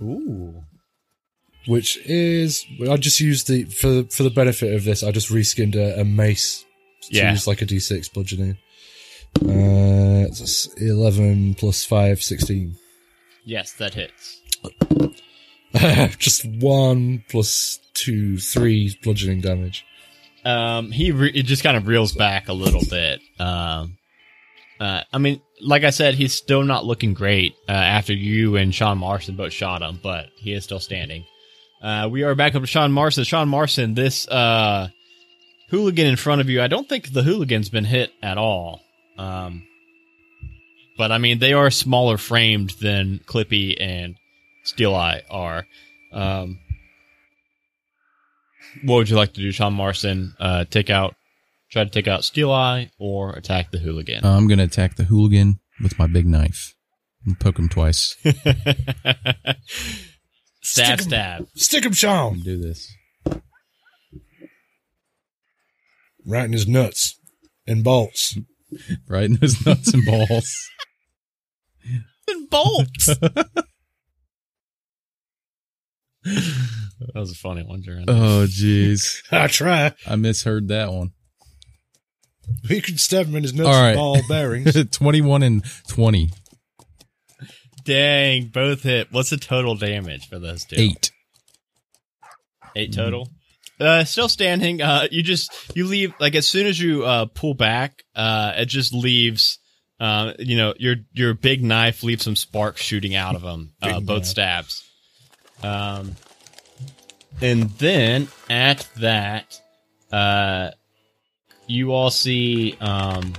Ooh. 0.00 0.62
which 1.66 1.96
is 2.04 2.64
I 2.88 2.96
just 2.96 3.18
used 3.20 3.48
the 3.48 3.64
for 3.64 4.04
for 4.04 4.22
the 4.22 4.30
benefit 4.30 4.72
of 4.74 4.84
this. 4.84 5.02
I 5.02 5.10
just 5.10 5.30
reskinned 5.30 5.74
a, 5.74 6.00
a 6.00 6.04
mace 6.04 6.64
to 7.02 7.14
Yeah. 7.14 7.32
use 7.32 7.46
like 7.46 7.62
a 7.62 7.66
d6 7.66 8.12
bludgeoning. 8.12 8.56
Uh, 9.40 10.26
it's 10.28 10.66
11 10.76 11.54
plus 11.54 11.84
5, 11.84 12.22
16. 12.22 12.76
Yes, 13.44 13.72
that 13.74 13.94
hits. 13.94 14.40
just 16.18 16.44
one 16.46 17.24
plus 17.30 17.80
two, 17.94 18.38
three 18.38 18.96
bludgeoning 19.02 19.40
damage. 19.40 19.84
Um, 20.44 20.90
he 20.90 21.12
re- 21.12 21.32
it 21.34 21.44
just 21.44 21.62
kind 21.62 21.76
of 21.76 21.86
reels 21.86 22.12
back 22.12 22.48
a 22.48 22.52
little 22.52 22.82
bit. 22.88 23.20
Um, 23.38 23.96
uh, 24.80 25.02
I 25.12 25.18
mean, 25.18 25.40
like 25.60 25.84
I 25.84 25.90
said, 25.90 26.14
he's 26.14 26.34
still 26.34 26.62
not 26.64 26.84
looking 26.84 27.14
great 27.14 27.54
uh, 27.68 27.72
after 27.72 28.12
you 28.12 28.56
and 28.56 28.74
Sean 28.74 28.98
Marston 28.98 29.36
both 29.36 29.52
shot 29.52 29.82
him, 29.82 30.00
but 30.02 30.26
he 30.36 30.52
is 30.52 30.64
still 30.64 30.80
standing. 30.80 31.24
Uh, 31.80 32.08
we 32.10 32.22
are 32.22 32.34
back 32.34 32.54
up 32.54 32.62
to 32.62 32.66
Sean 32.66 32.92
Marston. 32.92 33.24
Sean 33.24 33.48
Marston, 33.48 33.94
this 33.94 34.26
uh, 34.28 34.88
hooligan 35.72 36.06
in 36.06 36.16
front 36.16 36.40
of 36.42 36.48
you, 36.50 36.60
I 36.62 36.68
don't 36.68 36.86
think 36.88 37.12
the 37.12 37.22
hooligan's 37.22 37.70
been 37.70 37.84
hit 37.86 38.12
at 38.22 38.36
all. 38.38 38.80
Um, 39.18 39.66
but 40.98 41.10
I 41.10 41.16
mean, 41.18 41.38
they 41.38 41.54
are 41.54 41.70
smaller 41.70 42.18
framed 42.18 42.70
than 42.80 43.20
Clippy 43.26 43.74
and 43.80 44.14
Steel 44.64 44.94
Eye 44.94 45.22
are. 45.30 45.66
Um, 46.12 46.58
what 48.84 48.96
would 48.96 49.08
you 49.10 49.16
like 49.16 49.32
to 49.32 49.40
do, 49.40 49.50
Sean 49.50 49.72
Marston? 49.72 50.34
Uh, 50.38 50.64
take 50.66 50.90
out, 50.90 51.14
try 51.70 51.84
to 51.84 51.90
take 51.90 52.06
out 52.06 52.22
Steel 52.22 52.52
Eye 52.52 52.90
or 52.98 53.32
attack 53.32 53.70
the 53.70 53.78
hooligan? 53.78 54.24
I'm 54.26 54.46
gonna 54.48 54.64
attack 54.64 54.96
the 54.96 55.04
hooligan 55.04 55.58
with 55.82 55.98
my 55.98 56.06
big 56.06 56.26
knife 56.26 56.74
and 57.26 57.40
poke 57.40 57.58
him 57.58 57.70
twice. 57.70 58.14
stab, 58.24 59.56
Stick 60.62 60.88
'em. 60.90 60.98
stab. 60.98 61.46
Stick 61.56 61.84
him, 61.86 61.92
Sean! 61.92 62.40
Do 62.40 62.58
this. 62.60 62.94
Right 66.26 66.44
in 66.44 66.52
his 66.52 66.66
nuts 66.68 67.18
and 67.66 67.82
bolts. 67.84 68.36
Right 69.08 69.24
in 69.24 69.36
his 69.36 69.64
nuts 69.66 69.92
and 69.92 70.04
balls. 70.06 70.54
And 72.28 72.48
bolts. 72.48 73.06
that 73.06 73.48
was 77.14 77.32
a 77.32 77.34
funny 77.34 77.62
one, 77.64 77.82
Jaron. 77.82 78.04
Oh 78.06 78.46
jeez. 78.48 79.22
I 79.32 79.48
try. 79.48 79.92
I 80.06 80.16
misheard 80.16 80.68
that 80.68 80.92
one. 80.92 81.10
We 82.68 82.80
could 82.80 83.00
stab 83.00 83.26
him 83.26 83.36
in 83.36 83.42
his 83.42 83.54
nuts 83.54 83.68
All 83.68 83.74
right. 83.74 83.88
and 83.90 83.96
ball 83.96 84.20
bearings. 84.28 84.76
21 84.90 85.42
and 85.42 85.64
20. 85.88 86.30
Dang, 87.84 88.46
both 88.48 88.82
hit. 88.84 89.08
What's 89.10 89.30
the 89.30 89.36
total 89.36 89.74
damage 89.74 90.28
for 90.28 90.38
those 90.38 90.64
two? 90.64 90.76
8. 90.78 91.10
Eight 92.76 92.92
total. 92.92 93.28
Uh, 93.82 94.04
still 94.04 94.28
standing. 94.28 94.80
Uh, 94.80 95.08
you 95.10 95.22
just 95.22 95.52
you 95.74 95.86
leave 95.86 96.14
like 96.20 96.34
as 96.34 96.46
soon 96.46 96.66
as 96.66 96.80
you 96.80 97.04
uh 97.04 97.26
pull 97.26 97.54
back, 97.54 98.04
uh, 98.14 98.52
it 98.56 98.66
just 98.66 98.92
leaves. 98.92 99.58
Uh, 99.98 100.32
you 100.38 100.56
know 100.56 100.74
your 100.78 100.96
your 101.12 101.34
big 101.34 101.62
knife 101.62 102.02
leaves 102.02 102.24
some 102.24 102.36
sparks 102.36 102.80
shooting 102.80 103.14
out 103.14 103.34
of 103.34 103.42
them. 103.42 103.72
Uh, 103.82 104.00
both 104.00 104.22
knife. 104.22 104.26
stabs. 104.26 104.84
Um, 105.62 106.16
and 107.40 107.70
then 107.70 108.28
at 108.50 108.88
that, 108.96 109.60
uh, 110.12 110.70
you 111.66 111.92
all 111.92 112.10
see 112.10 112.76
um, 112.80 113.32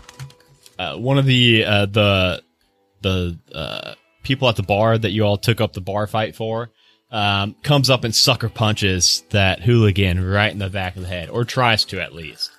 uh, 0.79 0.95
one 0.95 1.17
of 1.17 1.25
the 1.25 1.65
uh, 1.65 1.85
the 1.85 2.43
the 3.01 3.39
uh, 3.53 3.93
people 4.23 4.49
at 4.49 4.55
the 4.55 4.63
bar 4.63 4.97
that 4.97 5.11
you 5.11 5.23
all 5.23 5.37
took 5.37 5.61
up 5.61 5.73
the 5.73 5.81
bar 5.81 6.07
fight 6.07 6.35
for 6.35 6.71
um, 7.13 7.55
comes 7.61 7.91
up 7.91 8.03
and 8.03 8.13
sucker 8.13 8.49
punches 8.49 9.23
that 9.29 9.61
hooligan 9.61 10.25
right 10.25 10.51
in 10.51 10.57
the 10.57 10.69
back 10.69 10.95
of 10.95 11.03
the 11.03 11.07
head, 11.07 11.29
or 11.29 11.45
tries 11.45 11.85
to 11.85 12.01
at 12.01 12.13
least. 12.13 12.51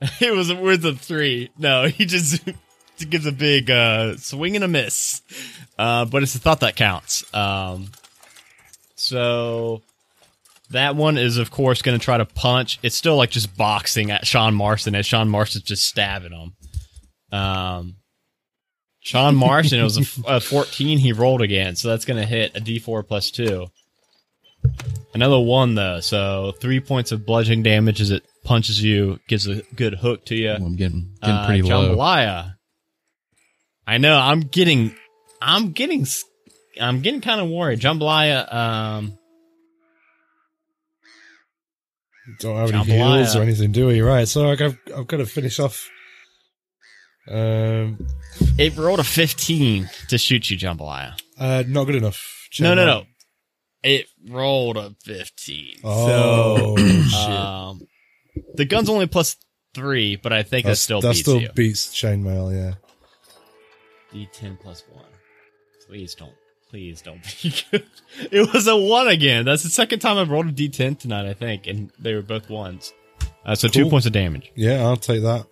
it 0.20 0.34
was 0.34 0.52
worth 0.52 0.84
a 0.84 0.94
three. 0.94 1.50
No, 1.58 1.86
he 1.88 2.06
just 2.06 2.42
gives 3.10 3.26
a 3.26 3.32
big 3.32 3.70
uh, 3.70 4.16
swing 4.16 4.56
and 4.56 4.64
a 4.64 4.68
miss. 4.68 5.20
Uh, 5.78 6.06
but 6.06 6.22
it's 6.22 6.32
the 6.32 6.38
thought 6.38 6.60
that 6.60 6.76
counts. 6.76 7.22
Um, 7.34 7.90
so 8.96 9.82
that 10.70 10.96
one 10.96 11.18
is, 11.18 11.36
of 11.36 11.50
course, 11.50 11.82
going 11.82 11.98
to 11.98 12.04
try 12.04 12.16
to 12.16 12.24
punch. 12.24 12.78
It's 12.82 12.96
still 12.96 13.16
like 13.16 13.30
just 13.30 13.54
boxing 13.54 14.10
at 14.10 14.26
Sean 14.26 14.54
Marston 14.54 14.94
as 14.94 15.04
Sean 15.04 15.28
Marston's 15.28 15.64
just 15.64 15.84
stabbing 15.84 16.32
him. 16.32 17.38
Um, 17.38 17.96
Sean 19.08 19.34
Marsh, 19.36 19.72
and 19.72 19.80
it 19.80 19.84
was 19.84 19.96
a 20.26 20.38
14 20.38 20.98
he 20.98 21.12
rolled 21.14 21.40
again, 21.40 21.76
so 21.76 21.88
that's 21.88 22.04
going 22.04 22.20
to 22.20 22.26
hit 22.26 22.54
a 22.54 22.60
d4 22.60 23.08
plus 23.08 23.30
2. 23.30 23.66
Another 25.14 25.40
one, 25.40 25.74
though, 25.76 26.00
so 26.00 26.52
three 26.60 26.78
points 26.80 27.10
of 27.10 27.24
bludgeoning 27.24 27.62
damage 27.62 28.02
as 28.02 28.10
it 28.10 28.22
punches 28.44 28.82
you, 28.82 29.18
gives 29.26 29.46
a 29.46 29.62
good 29.74 29.94
hook 29.94 30.26
to 30.26 30.34
you. 30.36 30.50
I'm 30.50 30.76
getting, 30.76 31.14
getting 31.22 31.36
Uh, 31.36 31.46
pretty 31.46 31.62
low. 31.62 31.96
Jambalaya. 31.96 32.54
I 33.86 33.96
know, 33.96 34.18
I'm 34.18 34.40
getting, 34.40 34.94
I'm 35.40 35.72
getting, 35.72 36.02
s- 36.02 36.24
I'm 36.78 37.00
getting 37.00 37.22
kind 37.22 37.40
of 37.40 37.48
worried. 37.48 37.80
Jambalaya, 37.80 38.52
um, 38.52 39.18
don't 42.40 42.56
have 42.56 42.70
any 42.74 42.84
Jambalaya. 42.84 43.16
heals 43.16 43.36
or 43.36 43.40
anything, 43.42 43.72
do 43.72 43.86
we? 43.86 44.02
Right. 44.02 44.28
So 44.28 44.50
I've 44.50 44.60
I've 44.94 45.06
got 45.06 45.16
to 45.16 45.24
finish 45.26 45.58
off. 45.58 45.88
Um, 47.30 48.06
It 48.58 48.76
rolled 48.76 49.00
a 49.00 49.04
15 49.04 49.88
to 50.08 50.18
shoot 50.18 50.50
you, 50.50 50.56
Jambalaya. 50.56 51.18
uh, 51.38 51.64
not 51.66 51.84
good 51.84 51.96
enough. 51.96 52.48
No, 52.60 52.74
no, 52.74 52.84
no. 52.86 53.04
It 53.82 54.06
rolled 54.28 54.76
a 54.76 54.94
15. 55.04 55.76
Oh, 55.84 56.76
so, 56.76 56.76
shit. 57.08 57.14
um, 57.30 57.80
the 58.54 58.64
gun's 58.64 58.88
only 58.88 59.06
plus 59.06 59.36
three, 59.74 60.16
but 60.16 60.32
I 60.32 60.42
think 60.42 60.66
that 60.66 60.76
still 60.76 61.00
that 61.00 61.10
beats 61.10 61.20
still 61.20 61.40
you. 61.40 61.48
beats 61.54 61.88
chainmail. 61.94 62.52
Yeah. 62.54 62.74
D10 64.12 64.58
plus 64.60 64.82
one. 64.92 65.04
Please 65.86 66.14
don't. 66.14 66.32
Please 66.70 67.00
don't 67.02 67.22
be 67.42 67.54
good. 67.70 67.84
It 68.30 68.52
was 68.52 68.66
a 68.66 68.76
one 68.76 69.08
again. 69.08 69.44
That's 69.44 69.62
the 69.62 69.70
second 69.70 70.00
time 70.00 70.18
I've 70.18 70.30
rolled 70.30 70.46
a 70.48 70.52
D10 70.52 70.98
tonight, 70.98 71.26
I 71.28 71.32
think, 71.34 71.66
and 71.66 71.90
they 71.98 72.14
were 72.14 72.22
both 72.22 72.50
ones. 72.50 72.92
Uh, 73.44 73.54
so 73.54 73.68
two 73.68 73.88
points 73.88 74.06
of 74.06 74.12
damage. 74.12 74.50
Yeah, 74.54 74.82
I'll 74.84 74.96
take 74.96 75.22
that. 75.22 75.46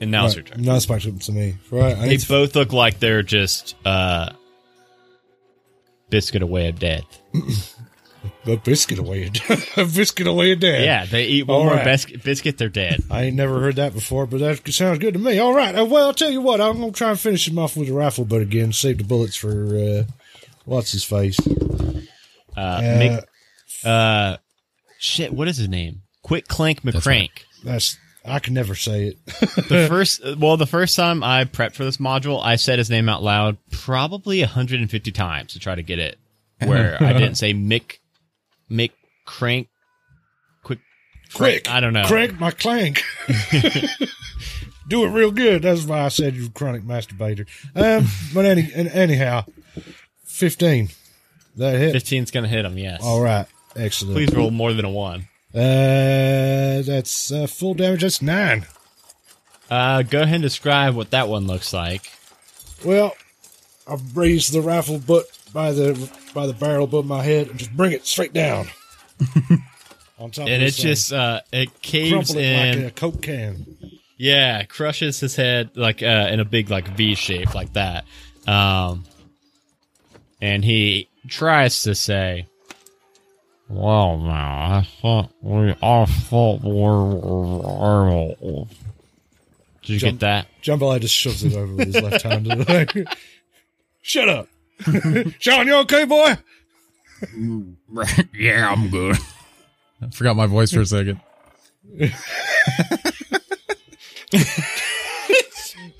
And 0.00 0.10
now 0.10 0.26
it's 0.26 0.36
right, 0.36 0.46
your 0.48 0.56
turn. 0.56 0.64
Now 0.64 0.76
it's 0.76 0.86
back 0.86 1.06
up 1.06 1.18
to 1.20 1.32
me. 1.32 1.56
Right. 1.70 1.96
I 1.96 2.00
They 2.02 2.08
need 2.08 2.20
to, 2.20 2.28
both 2.28 2.56
look 2.56 2.72
like 2.72 2.98
they're 2.98 3.22
just 3.22 3.76
uh, 3.84 4.30
biscuit 6.10 6.42
away 6.42 6.68
of 6.68 6.78
dead. 6.78 7.04
a 8.46 8.56
biscuit 8.56 8.98
away. 8.98 9.30
a 9.76 9.84
biscuit 9.84 10.26
away 10.26 10.52
a 10.52 10.56
dead. 10.56 10.84
Yeah, 10.84 11.04
they 11.06 11.24
eat 11.26 11.46
one 11.46 11.56
All 11.58 11.64
more 11.64 11.74
right. 11.74 11.84
biscuit, 11.84 12.22
biscuit, 12.22 12.58
they're 12.58 12.68
dead. 12.68 13.02
I 13.10 13.24
ain't 13.24 13.36
never 13.36 13.60
heard 13.60 13.76
that 13.76 13.94
before, 13.94 14.26
but 14.26 14.40
that 14.40 14.66
sounds 14.72 14.98
good 14.98 15.14
to 15.14 15.20
me. 15.20 15.38
All 15.38 15.54
right. 15.54 15.74
Uh, 15.78 15.84
well, 15.84 16.06
I'll 16.08 16.14
tell 16.14 16.30
you 16.30 16.40
what. 16.40 16.60
I'm 16.60 16.80
gonna 16.80 16.92
try 16.92 17.10
and 17.10 17.20
finish 17.20 17.46
him 17.48 17.58
off 17.58 17.76
with 17.76 17.88
a 17.88 17.92
rifle 17.92 18.24
butt 18.24 18.42
again. 18.42 18.72
Save 18.72 18.98
the 18.98 19.04
bullets 19.04 19.36
for 19.36 19.76
uh, 19.76 20.02
what's 20.64 20.92
his 20.92 21.04
face. 21.04 21.38
Uh, 21.46 22.00
Uh, 22.56 22.80
Mick, 22.80 23.24
uh, 23.84 24.36
shit, 24.98 25.32
what 25.32 25.48
is 25.48 25.56
his 25.56 25.68
name? 25.68 26.02
Quick 26.22 26.46
Clank 26.46 26.82
McCrank. 26.82 27.30
that's 27.64 27.98
I 28.24 28.38
can 28.38 28.54
never 28.54 28.74
say 28.74 29.08
it. 29.08 29.26
the 29.68 29.86
first, 29.88 30.22
well, 30.38 30.56
the 30.56 30.66
first 30.66 30.96
time 30.96 31.22
I 31.22 31.44
prepped 31.44 31.74
for 31.74 31.84
this 31.84 31.98
module, 31.98 32.42
I 32.42 32.56
said 32.56 32.78
his 32.78 32.88
name 32.88 33.08
out 33.08 33.22
loud 33.22 33.58
probably 33.70 34.40
150 34.40 35.12
times 35.12 35.52
to 35.52 35.58
try 35.58 35.74
to 35.74 35.82
get 35.82 35.98
it. 35.98 36.18
Where 36.64 36.96
I 37.02 37.12
didn't 37.14 37.34
say 37.34 37.52
Mick, 37.52 37.98
Mick 38.70 38.92
Crank, 39.26 39.68
Quick, 40.62 40.78
Quick, 41.34 41.70
I 41.70 41.80
don't 41.80 41.92
know. 41.92 42.06
Crank 42.06 42.38
my 42.40 42.50
clank. 42.50 43.02
Do 44.86 45.04
it 45.04 45.08
real 45.08 45.30
good. 45.30 45.62
That's 45.62 45.84
why 45.84 46.04
I 46.04 46.08
said 46.08 46.34
you're 46.34 46.46
a 46.46 46.50
chronic 46.50 46.82
masturbator. 46.82 47.46
Um, 47.74 48.06
but 48.34 48.44
any 48.44 48.70
anyhow, 48.74 49.44
fifteen. 50.24 50.90
That 51.56 51.78
hit. 51.78 51.94
15's 51.94 52.30
gonna 52.30 52.48
hit 52.48 52.64
him. 52.64 52.76
Yes. 52.76 53.00
All 53.02 53.20
right. 53.20 53.46
Excellent. 53.76 54.16
Please 54.16 54.34
roll 54.34 54.50
more 54.50 54.72
than 54.72 54.84
a 54.84 54.90
one. 54.90 55.28
Uh, 55.54 56.82
that's 56.82 57.30
uh, 57.30 57.46
full 57.46 57.74
damage. 57.74 58.02
That's 58.02 58.20
nine. 58.20 58.66
Uh, 59.70 60.02
go 60.02 60.22
ahead 60.22 60.34
and 60.36 60.42
describe 60.42 60.94
what 60.94 61.10
that 61.10 61.28
one 61.28 61.46
looks 61.46 61.72
like. 61.72 62.10
Well, 62.84 63.14
I 63.86 63.96
raise 64.14 64.48
the 64.50 64.60
rifle 64.60 64.98
butt 64.98 65.24
by 65.52 65.72
the 65.72 66.10
by 66.34 66.46
the 66.46 66.52
barrel 66.52 66.84
above 66.84 67.06
my 67.06 67.22
head 67.22 67.48
and 67.48 67.58
just 67.58 67.72
bring 67.76 67.92
it 67.92 68.04
straight 68.06 68.32
down. 68.32 68.66
On 70.18 70.30
top 70.30 70.46
And 70.48 70.62
of 70.62 70.68
it 70.68 70.74
just, 70.74 71.12
uh, 71.12 71.40
it 71.52 71.82
caves 71.82 72.34
in. 72.34 72.80
like 72.80 72.88
a 72.88 72.94
coke 72.94 73.22
can. 73.22 73.66
Yeah, 74.16 74.62
crushes 74.64 75.18
his 75.20 75.34
head 75.36 75.70
like 75.76 76.02
uh, 76.02 76.28
in 76.30 76.40
a 76.40 76.44
big 76.44 76.70
like 76.70 76.88
V 76.96 77.14
shape 77.14 77.54
like 77.54 77.72
that. 77.72 78.04
Um, 78.46 79.04
and 80.40 80.64
he 80.64 81.08
tries 81.28 81.82
to 81.82 81.94
say, 81.94 82.46
"Well, 83.68 84.18
now 84.18 84.78
I 84.78 84.88
thought 85.00 85.30
we 85.40 85.74
I 85.82 86.04
thought 86.06 86.62
we 86.62 86.72
were." 86.72 88.66
Did 89.82 89.88
you 89.92 89.98
Jump- 89.98 90.20
get 90.20 90.20
that? 90.20 90.46
Jambalaya 90.62 91.00
just 91.00 91.14
shoves 91.14 91.44
it 91.44 91.54
over 91.54 91.74
with 91.74 91.94
his 91.94 92.02
left 92.02 92.22
hand. 92.22 92.46
Shut 94.02 94.28
up. 94.28 94.48
Sean, 95.38 95.66
you 95.66 95.74
okay, 95.76 96.04
boy? 96.04 96.36
yeah, 98.34 98.70
I'm 98.70 98.88
good. 98.88 99.16
I 100.02 100.08
forgot 100.10 100.36
my 100.36 100.46
voice 100.46 100.72
for 100.72 100.80
a 100.80 100.86
second. 100.86 101.20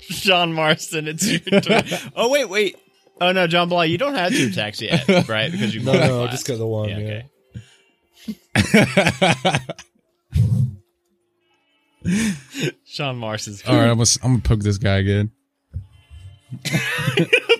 John 0.09 0.53
Marston, 0.53 1.07
it's 1.07 1.27
your 1.27 1.61
turn. 1.61 1.83
oh 2.15 2.29
wait, 2.29 2.49
wait. 2.49 2.75
Oh 3.21 3.31
no, 3.31 3.47
John 3.47 3.69
Bly, 3.69 3.85
you 3.85 3.97
don't 3.97 4.15
have 4.15 4.31
two 4.33 4.47
attacks 4.51 4.81
yet, 4.81 5.07
right? 5.29 5.51
Because 5.51 5.73
you 5.73 5.81
No, 5.81 5.93
no, 5.93 6.23
I 6.25 6.27
just 6.31 6.45
got 6.47 6.57
the 6.57 6.65
one. 6.67 6.89
Yeah. 6.89 6.95
okay. 6.97 7.25
Sean 12.85 13.17
Mars 13.17 13.47
is. 13.47 13.63
All 13.65 13.75
right, 13.75 13.89
I'm 13.89 13.97
gonna, 13.97 14.05
I'm 14.23 14.31
gonna 14.33 14.41
poke 14.43 14.61
this 14.61 14.77
guy 14.77 14.97
again. 14.97 15.31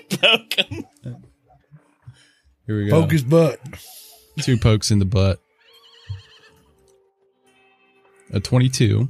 poke 0.09 0.53
him. 0.53 0.85
Here 2.67 2.77
we 2.77 2.87
go. 2.87 3.01
Poke 3.01 3.11
his 3.11 3.23
butt. 3.23 3.59
Two 4.41 4.57
pokes 4.57 4.91
in 4.91 4.99
the 4.99 5.05
butt. 5.05 5.39
A 8.31 8.39
22 8.39 9.07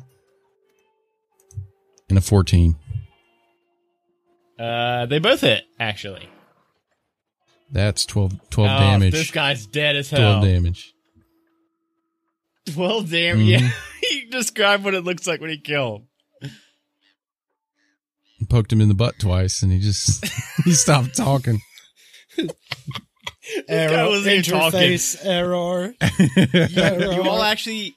and 2.10 2.18
a 2.18 2.22
14. 2.22 2.76
Uh, 4.60 5.06
they 5.08 5.20
both 5.20 5.42
hit 5.42 5.64
actually. 5.80 6.30
That's 7.72 8.06
12, 8.06 8.50
12 8.52 8.70
Oh, 8.72 8.80
damage. 8.80 9.12
This 9.14 9.32
guy's 9.32 9.66
dead 9.66 9.96
as 9.96 10.10
hell. 10.10 10.40
12 10.40 10.44
damage. 10.44 10.94
12 12.74 13.10
damage. 13.12 13.46
Yeah. 13.46 13.70
he 14.02 14.26
described 14.30 14.84
what 14.84 14.94
it 14.94 15.04
looks 15.04 15.28
like 15.28 15.42
when 15.42 15.50
he 15.50 15.58
killed. 15.60 16.06
Poked 18.50 18.72
him 18.72 18.82
in 18.82 18.90
the 18.90 18.94
butt 18.94 19.16
twice 19.20 19.64
and 19.64 19.72
he 19.72 19.80
just 19.80 20.26
he 20.66 20.74
stopped 20.74 21.16
talking. 21.16 21.60
Error. 23.68 24.10
wasn't 24.10 24.28
even 24.28 24.44
talking. 24.44 24.80
Interface 24.80 25.18
error. 25.24 25.94
You 27.16 27.24
all 27.30 27.42
actually, 27.42 27.96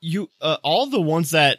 you 0.00 0.28
uh, 0.40 0.56
all 0.62 0.86
the 0.86 1.00
ones 1.00 1.30
that 1.30 1.58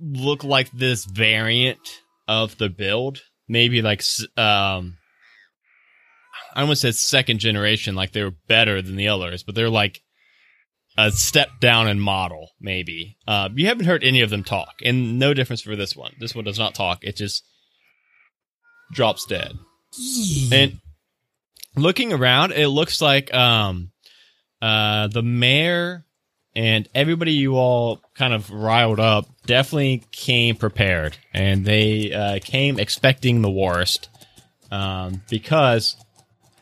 look 0.00 0.44
like 0.44 0.70
this 0.72 1.04
variant 1.04 1.78
of 2.26 2.56
the 2.58 2.68
build, 2.70 3.20
maybe 3.48 3.82
like 3.82 4.00
s- 4.00 4.26
um, 4.36 4.96
I 6.54 6.62
almost 6.62 6.80
said 6.82 6.94
second 6.94 7.38
generation, 7.38 7.94
like 7.94 8.12
they 8.12 8.22
were 8.24 8.34
better 8.48 8.80
than 8.80 8.96
the 8.96 9.08
others, 9.08 9.42
but 9.42 9.54
they're 9.54 9.68
like 9.70 10.00
a 11.06 11.10
step 11.10 11.48
down 11.60 11.88
in 11.88 12.00
model, 12.00 12.50
maybe. 12.60 13.16
Uh, 13.26 13.48
you 13.54 13.66
haven't 13.66 13.86
heard 13.86 14.04
any 14.04 14.20
of 14.22 14.30
them 14.30 14.44
talk, 14.44 14.80
and 14.84 15.18
no 15.18 15.34
difference 15.34 15.62
for 15.62 15.76
this 15.76 15.96
one. 15.96 16.12
This 16.18 16.34
one 16.34 16.44
does 16.44 16.58
not 16.58 16.74
talk; 16.74 17.02
it 17.02 17.16
just 17.16 17.44
drops 18.92 19.26
dead. 19.26 19.52
And 20.52 20.80
looking 21.76 22.12
around, 22.12 22.52
it 22.52 22.68
looks 22.68 23.00
like 23.00 23.32
um, 23.34 23.90
uh, 24.60 25.08
the 25.08 25.22
mayor 25.22 26.04
and 26.54 26.88
everybody 26.94 27.32
you 27.32 27.56
all 27.56 28.00
kind 28.14 28.34
of 28.34 28.50
riled 28.50 29.00
up 29.00 29.26
definitely 29.46 30.04
came 30.12 30.56
prepared, 30.56 31.16
and 31.32 31.64
they 31.64 32.12
uh, 32.12 32.38
came 32.42 32.78
expecting 32.78 33.42
the 33.42 33.50
worst 33.50 34.08
um, 34.70 35.22
because 35.30 35.96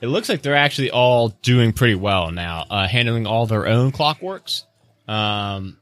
it 0.01 0.07
looks 0.07 0.29
like 0.29 0.43
they're 0.43 0.55
actually 0.55 0.91
all 0.91 1.29
doing 1.43 1.73
pretty 1.73 1.95
well 1.95 2.31
now, 2.31 2.65
uh, 2.71 2.87
handling 2.89 3.27
all 3.27 3.47
their 3.47 3.67
own 3.67 3.93
clockworks. 3.93 4.65
Um, 5.07 5.79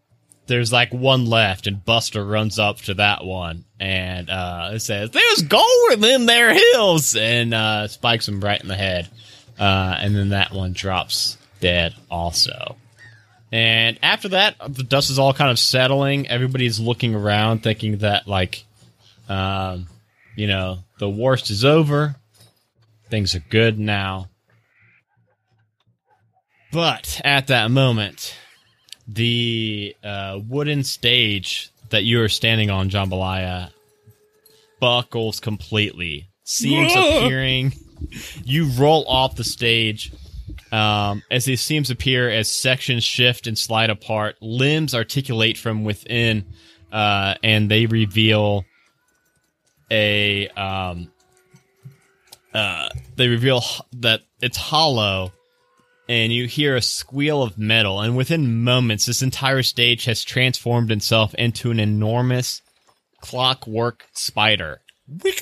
there's 0.47 0.73
like 0.73 0.93
one 0.93 1.27
left, 1.27 1.67
and 1.67 1.85
Buster 1.85 2.25
runs 2.25 2.59
up 2.59 2.79
to 2.83 2.95
that 2.95 3.25
one 3.25 3.67
and 3.79 4.31
uh, 4.31 4.71
it 4.73 4.81
says, 4.81 5.11
"There's 5.11 5.43
gold 5.43 6.05
in 6.05 6.27
their 6.27 6.55
hills," 6.55 7.15
and 7.15 7.53
uh, 7.53 7.89
spikes 7.89 8.29
him 8.29 8.41
right 8.41 8.61
in 8.61 8.69
the 8.69 8.77
head. 8.77 9.09
Uh, 9.59 9.97
and 9.99 10.15
then 10.15 10.31
that 10.31 10.53
one 10.53 10.73
drops 10.73 11.37
dead 11.61 11.95
also. 12.11 12.77
And 13.53 13.99
after 14.03 14.31
that, 14.31 14.57
the 14.69 14.83
dust 14.83 15.09
is 15.09 15.19
all 15.19 15.33
kind 15.33 15.51
of 15.51 15.59
settling. 15.59 16.29
Everybody's 16.29 16.79
looking 16.79 17.15
around, 17.15 17.63
thinking 17.63 17.99
that 17.99 18.27
like, 18.27 18.65
um, 19.29 19.87
you 20.35 20.47
know, 20.47 20.79
the 20.99 21.09
worst 21.09 21.51
is 21.51 21.65
over. 21.65 22.17
Things 23.11 23.35
are 23.35 23.45
good 23.51 23.79
now. 23.79 24.29
But 26.73 27.21
at 27.25 27.47
that 27.47 27.71
moment, 27.71 28.37
the 29.07 29.97
uh, 30.03 30.41
wooden 30.47 30.83
stage 30.85 31.71
that 31.91 32.05
you 32.05 32.21
are 32.23 32.29
standing 32.29 32.71
on, 32.71 32.91
Jambalaya, 32.91 33.71
buckles 34.81 35.41
completely. 35.41 36.29
Seams 36.45 36.93
appearing. 36.93 37.73
You 38.45 38.67
roll 38.73 39.05
off 39.09 39.37
the 39.37 39.45
stage 39.45 40.13
um, 40.73 41.23
as 41.31 41.45
these 41.45 41.61
seams 41.61 41.91
appear 41.91 42.29
as 42.29 42.51
sections 42.51 43.05
shift 43.05 43.47
and 43.47 43.57
slide 43.57 43.91
apart. 43.91 44.37
Limbs 44.41 44.95
articulate 44.95 45.57
from 45.57 45.85
within, 45.85 46.45
uh, 46.93 47.35
and 47.43 47.71
they 47.71 47.87
reveal 47.87 48.65
a 49.91 50.49
um, 50.49 51.11
uh, 52.57 52.89
they 53.17 53.29
reveal 53.29 53.63
that 53.93 54.23
it's 54.41 54.57
hollow 54.57 55.33
and 56.09 56.33
you 56.33 56.47
hear 56.47 56.75
a 56.77 56.83
squeal 56.83 57.43
of 57.43 57.59
metal. 57.59 58.01
And 58.01 58.17
within 58.17 58.65
moments, 58.65 59.07
this 59.07 59.23
entire 59.23 59.63
stage 59.63 60.07
has 60.07 60.25
transformed 60.25 60.91
itself 60.91 61.35
into 61.35 61.71
an 61.71 61.81
enormous 61.81 62.63
clockwork 63.21 64.07
spider. 64.13 64.81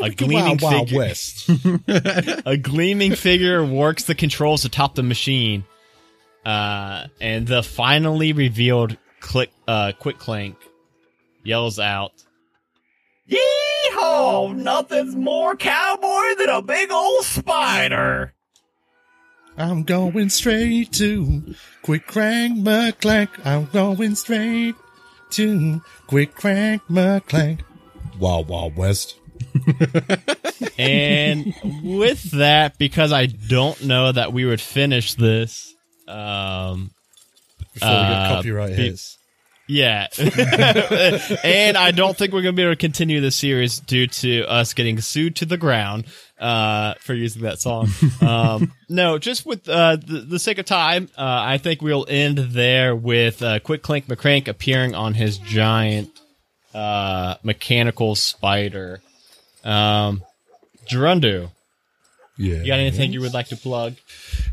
A 0.01 0.11
gleaming 0.11 0.59
Wild, 0.59 0.63
Wild 0.63 0.89
figure. 0.89 0.99
West. 0.99 1.51
a 2.47 2.57
gleaming 2.57 3.15
figure 3.15 3.65
works 3.65 4.05
the 4.05 4.15
controls 4.15 4.65
atop 4.65 4.95
the 4.95 5.03
machine. 5.03 5.65
Uh, 6.45 7.07
and 7.21 7.47
the 7.47 7.63
finally 7.63 8.33
revealed 8.33 8.97
click, 9.21 9.51
uh, 9.69 9.93
quick 9.99 10.19
clank 10.19 10.57
yells 11.43 11.79
out, 11.79 12.13
Yeehaw! 13.31 14.55
Nothing's 14.57 15.15
more 15.17 15.57
cowboy 15.57 16.35
than 16.39 16.49
a 16.49 16.63
big 16.63 16.91
old 16.91 17.25
spider. 17.25 18.35
I'm 19.57 19.85
going 19.85 20.31
straight 20.31 20.93
to 20.95 21.55
Quick 21.83 22.07
Crank 22.07 22.59
McClank. 22.59 23.29
I'm 23.47 23.67
going 23.67 24.15
straight 24.17 24.75
to 25.33 25.81
Quick 26.09 26.35
Crank 26.35 26.83
McClank. 26.91 27.61
Wild 28.19 28.49
Wild 28.49 28.77
West. 28.77 29.17
and 30.79 31.55
with 31.83 32.31
that, 32.33 32.79
because 32.79 33.13
I 33.13 33.27
don't 33.27 33.85
know 33.85 34.11
that 34.13 34.33
we 34.33 34.45
would 34.45 34.61
finish 34.61 35.15
this, 35.15 35.73
um, 36.09 36.91
Before 37.75 37.89
we 37.89 37.95
get 37.95 38.13
Uh, 38.13 38.29
copyright 38.37 38.77
be- 38.77 38.83
hits. 38.83 39.19
Yeah, 39.67 40.09
and 40.19 41.77
I 41.79 41.91
don't 41.91 42.17
think 42.17 42.35
we're 42.35 42.43
going 42.43 42.55
to 42.55 42.57
be 42.57 42.63
able 42.63 42.73
to 42.73 42.77
continue 42.77 43.23
this 43.23 43.37
series 43.37 43.81
due 43.81 44.07
to 44.07 44.45
us 44.45 44.75
getting 44.75 45.01
sued 45.01 45.37
to 45.37 45.47
the 45.47 45.57
ground 45.57 46.05
uh, 46.39 46.95
for 47.01 47.15
using 47.15 47.43
that 47.43 47.61
song. 47.61 47.89
Um, 48.21 48.73
no, 48.89 49.19
just 49.19 49.45
with 49.45 49.69
uh, 49.69 49.97
the, 49.97 50.21
the 50.21 50.39
sake 50.39 50.59
of 50.59 50.67
time, 50.67 51.09
uh, 51.17 51.23
I 51.23 51.59
think 51.59 51.83
we'll 51.83 52.07
end 52.09 52.39
there 52.39 52.95
with 52.97 53.43
uh, 53.43 53.61
Quick 53.61 53.83
Clank 53.83 54.07
McCrank 54.07 54.49
appearing 54.49 54.95
on 54.95 55.15
his 55.15 55.39
giant 55.39 56.11
uh, 56.75 57.37
mechanical 57.43 58.15
spider. 58.15 59.01
Um, 59.63 60.23
Gerundu, 60.87 61.51
Yeah. 62.37 62.57
you 62.57 62.67
got 62.67 62.79
anything 62.81 63.13
you 63.13 63.21
would 63.21 63.35
like 63.35 63.49
to 63.49 63.57
plug? 63.57 63.95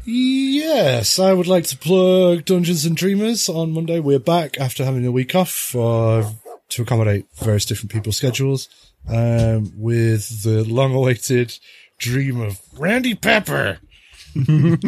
Yes, 0.05 1.17
I 1.19 1.33
would 1.33 1.47
like 1.47 1.65
to 1.65 1.77
plug 1.77 2.45
Dungeons 2.45 2.85
and 2.85 2.95
Dreamers 2.95 3.49
on 3.49 3.71
Monday. 3.73 3.99
We're 3.99 4.19
back 4.19 4.59
after 4.59 4.85
having 4.85 5.05
a 5.05 5.11
week 5.11 5.33
off 5.35 5.75
uh, 5.75 6.29
to 6.69 6.81
accommodate 6.83 7.25
various 7.35 7.65
different 7.65 7.91
people's 7.91 8.17
schedules 8.17 8.69
um, 9.09 9.71
with 9.75 10.43
the 10.43 10.63
long 10.63 10.93
awaited 10.93 11.57
dream 11.97 12.39
of 12.41 12.59
Randy 12.77 13.15
Pepper. 13.15 13.79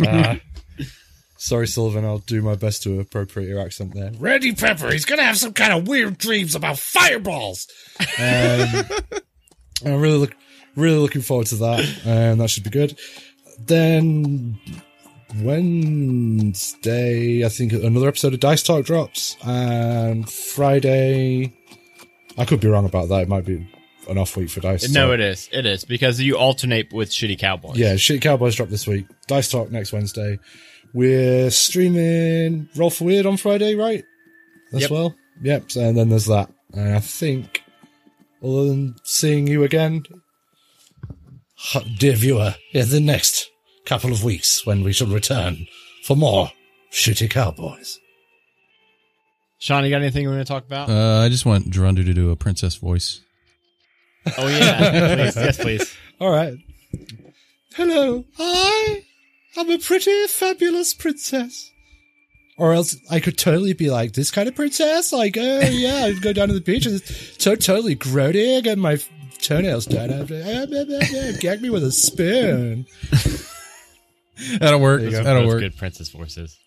Uh, 0.08 0.36
sorry, 1.38 1.68
Sylvan, 1.68 2.06
I'll 2.06 2.20
do 2.20 2.42
my 2.42 2.56
best 2.56 2.82
to 2.84 3.02
appropriate 3.02 3.50
your 3.50 3.60
accent 3.60 3.94
there. 3.94 4.12
Randy 4.18 4.54
Pepper, 4.56 4.90
he's 4.90 5.04
going 5.04 5.20
to 5.20 5.26
have 5.26 5.38
some 5.38 5.52
kind 5.52 5.74
of 5.74 5.86
weird 5.86 6.18
dreams 6.18 6.56
about 6.56 6.80
fireballs. 6.80 7.68
Um, 8.00 8.86
I'm 9.86 10.00
really, 10.00 10.18
look, 10.18 10.36
really 10.76 10.98
looking 10.98 11.22
forward 11.22 11.48
to 11.48 11.56
that, 11.58 12.06
and 12.06 12.40
that 12.42 12.50
should 12.50 12.64
be 12.64 12.70
good. 12.70 12.98
Then 13.60 14.60
Wednesday, 15.42 17.46
I 17.46 17.50
think 17.50 17.74
another 17.74 18.08
episode 18.08 18.34
of 18.34 18.40
Dice 18.40 18.64
Talk 18.64 18.86
drops, 18.86 19.38
and 19.46 20.30
Friday, 20.30 21.54
I 22.38 22.46
could 22.46 22.60
be 22.60 22.68
wrong 22.68 22.86
about 22.86 23.10
that. 23.10 23.24
It 23.24 23.30
might 23.30 23.46
be 23.46 23.68
an 24.10 24.18
off 24.18 24.36
week 24.36 24.50
for 24.50 24.60
Dice. 24.60 24.90
No, 24.92 25.08
Talk. 25.08 25.14
it 25.16 25.20
is. 25.22 25.50
It 25.52 25.66
is 25.66 25.86
because 25.86 26.20
you 26.20 26.36
alternate 26.38 26.92
with 26.94 27.10
Shitty 27.10 27.40
Cowboys. 27.40 27.78
Yeah, 27.78 27.96
Shit 27.96 28.22
Cowboys 28.22 28.56
drop 28.56 28.70
this 28.70 28.88
week. 28.88 29.06
Dice 29.28 29.50
Talk 29.50 29.72
next 29.72 29.94
Wednesday. 29.94 30.40
We're 30.94 31.50
streaming 31.50 32.70
Roll 32.76 32.90
for 32.92 33.06
Weird 33.06 33.26
on 33.26 33.38
Friday, 33.38 33.76
right? 33.76 34.04
As 34.74 34.82
Yep. 34.82 34.92
well. 34.92 35.16
Yep. 35.42 35.64
And 35.78 35.98
then 35.98 36.10
there's 36.10 36.28
that. 36.28 36.52
And 36.74 36.96
I 36.96 37.00
think, 37.00 37.64
other 38.44 38.66
than 38.68 38.96
seeing 39.04 39.48
you 39.48 39.64
again, 39.64 40.04
dear 41.98 42.16
viewer, 42.16 42.56
in 42.74 42.90
the 42.90 43.00
next 43.00 43.50
couple 43.86 44.12
of 44.12 44.24
weeks 44.24 44.66
when 44.66 44.84
we 44.84 44.94
shall 44.94 45.08
return 45.08 45.68
for 46.04 46.16
more 46.16 46.52
Shitty 46.92 47.30
Cowboys. 47.30 48.00
Sean, 49.60 49.84
you 49.86 49.90
got 49.90 50.02
anything 50.02 50.28
we 50.28 50.36
want 50.36 50.46
to 50.46 50.54
talk 50.54 50.66
about? 50.66 50.90
Uh, 50.90 51.22
I 51.22 51.30
just 51.30 51.46
want 51.46 51.70
Gerundu 51.72 52.06
to 52.06 52.14
do 52.14 52.32
a 52.32 52.36
princess 52.36 52.76
voice. 52.76 53.22
oh 54.38 54.48
yeah, 54.48 55.16
please, 55.16 55.36
yes, 55.36 55.58
please. 55.58 55.96
All 56.20 56.32
right. 56.32 56.58
Hello, 57.76 58.26
I 58.38 59.04
am 59.58 59.70
a 59.70 59.78
pretty 59.78 60.28
fabulous 60.28 60.94
princess. 60.94 61.72
Or 62.56 62.74
else 62.74 62.96
I 63.10 63.20
could 63.20 63.38
totally 63.38 63.74
be 63.74 63.90
like 63.90 64.14
this 64.14 64.30
kind 64.30 64.48
of 64.48 64.54
princess. 64.54 65.12
Like, 65.12 65.38
oh 65.38 65.62
yeah, 65.62 66.06
I'd 66.06 66.22
go 66.22 66.34
down 66.34 66.50
to 66.50 66.54
the 66.54 66.62
beach 66.62 66.86
and 66.86 67.02
so 67.02 67.56
totally 67.56 67.96
grody, 67.96 68.62
get 68.62 68.78
my 68.78 69.00
toenails 69.44 69.86
done. 69.86 70.12
I'd 70.12 70.28
be, 70.28 70.42
"Ah, 70.42 70.66
blah, 70.66 70.84
blah, 70.86 71.00
blah," 71.00 71.32
Gag 71.40 71.62
me 71.62 71.70
with 71.70 71.84
a 71.84 71.92
spoon. 71.92 72.86
That'll 74.60 74.80
work. 74.80 75.02
There 75.02 75.10
you 75.10 75.16
go. 75.18 75.24
That'll 75.24 75.44
Those 75.44 75.54
work. 75.54 75.60
good 75.62 75.78
princess 75.78 76.10
voices. 76.10 76.58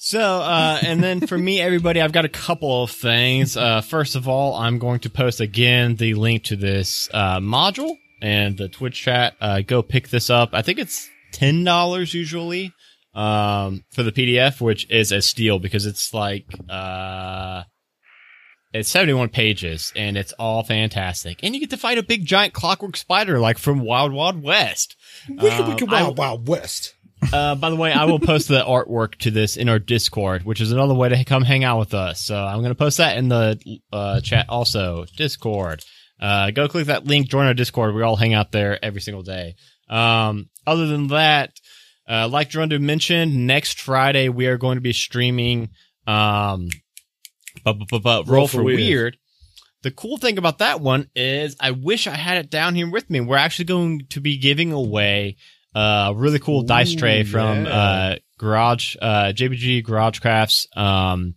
So, 0.00 0.20
uh, 0.20 0.78
and 0.82 1.02
then 1.02 1.26
for 1.26 1.36
me, 1.36 1.60
everybody, 1.60 2.00
I've 2.00 2.12
got 2.12 2.24
a 2.24 2.28
couple 2.28 2.84
of 2.84 2.90
things. 2.90 3.56
Uh, 3.56 3.80
first 3.80 4.14
of 4.14 4.28
all, 4.28 4.54
I'm 4.54 4.78
going 4.78 5.00
to 5.00 5.10
post 5.10 5.40
again 5.40 5.96
the 5.96 6.14
link 6.14 6.44
to 6.44 6.56
this 6.56 7.08
uh, 7.12 7.40
module 7.40 7.96
and 8.22 8.56
the 8.56 8.68
Twitch 8.68 9.02
chat. 9.02 9.34
Uh, 9.40 9.60
go 9.60 9.82
pick 9.82 10.08
this 10.08 10.30
up. 10.30 10.50
I 10.52 10.62
think 10.62 10.78
it's 10.78 11.08
ten 11.32 11.64
dollars 11.64 12.14
usually 12.14 12.72
um, 13.14 13.82
for 13.92 14.04
the 14.04 14.12
PDF, 14.12 14.60
which 14.60 14.88
is 14.88 15.10
a 15.10 15.20
steal 15.20 15.58
because 15.58 15.84
it's 15.84 16.14
like 16.14 16.46
uh, 16.70 17.64
it's 18.78 18.88
71 18.90 19.28
pages 19.30 19.92
and 19.96 20.16
it's 20.16 20.32
all 20.34 20.62
fantastic. 20.62 21.40
And 21.42 21.54
you 21.54 21.60
get 21.60 21.70
to 21.70 21.76
fight 21.76 21.98
a 21.98 22.02
big 22.02 22.24
giant 22.24 22.52
clockwork 22.54 22.96
spider 22.96 23.38
like 23.38 23.58
from 23.58 23.80
Wild 23.80 24.12
Wild 24.12 24.42
West. 24.42 24.96
Wicca 25.28 25.62
Um, 25.64 25.68
wicca 25.70 25.86
I- 25.88 26.02
wild 26.02 26.18
wild 26.18 26.48
west. 26.48 26.94
uh, 27.32 27.54
by 27.56 27.68
the 27.70 27.76
way, 27.76 27.92
I 27.92 28.04
will 28.04 28.20
post 28.20 28.46
the 28.48 28.62
artwork 28.64 29.16
to 29.16 29.30
this 29.32 29.56
in 29.56 29.68
our 29.68 29.78
Discord, 29.80 30.44
which 30.44 30.60
is 30.60 30.70
another 30.72 30.94
way 30.94 31.08
to 31.08 31.24
come 31.24 31.42
hang 31.42 31.64
out 31.64 31.80
with 31.80 31.92
us. 31.92 32.20
So 32.20 32.36
I'm 32.36 32.58
going 32.60 32.68
to 32.70 32.74
post 32.76 32.98
that 32.98 33.16
in 33.16 33.28
the 33.28 33.58
uh, 33.92 34.20
chat 34.20 34.46
also. 34.48 35.04
Discord. 35.16 35.82
Uh, 36.20 36.50
go 36.52 36.68
click 36.68 36.86
that 36.86 37.06
link, 37.06 37.28
join 37.28 37.46
our 37.46 37.54
Discord. 37.54 37.94
We 37.94 38.02
all 38.02 38.16
hang 38.16 38.34
out 38.34 38.52
there 38.52 38.82
every 38.84 39.00
single 39.00 39.22
day. 39.22 39.54
Um, 39.88 40.48
other 40.66 40.86
than 40.86 41.08
that, 41.08 41.52
uh, 42.08 42.28
like 42.28 42.50
Gerundu 42.50 42.80
mentioned, 42.80 43.46
next 43.46 43.80
Friday 43.80 44.28
we 44.28 44.46
are 44.46 44.56
going 44.58 44.76
to 44.76 44.80
be 44.80 44.92
streaming 44.92 45.70
um, 46.06 46.68
bu- 47.64 48.24
Roll, 48.26 48.48
for, 48.48 48.62
weird. 48.62 49.16
The 49.82 49.90
cool 49.90 50.16
thing 50.16 50.38
about 50.38 50.58
that 50.58 50.80
one 50.80 51.08
is 51.14 51.56
I 51.60 51.70
wish 51.70 52.06
I 52.06 52.16
had 52.16 52.38
it 52.38 52.50
down 52.50 52.74
here 52.74 52.90
with 52.90 53.08
me. 53.10 53.20
We're 53.20 53.36
actually 53.36 53.66
going 53.66 54.06
to 54.10 54.20
be 54.20 54.38
giving 54.38 54.72
away 54.72 55.36
a 55.74 56.12
really 56.14 56.38
cool 56.38 56.62
dice 56.62 56.94
tray 56.94 57.22
from 57.24 57.64
yeah. 57.64 57.70
uh, 57.70 58.16
Garage 58.38 58.96
uh, 59.00 59.32
JBG 59.34 59.84
Garage 59.84 60.18
Crafts. 60.18 60.66
Um, 60.76 61.34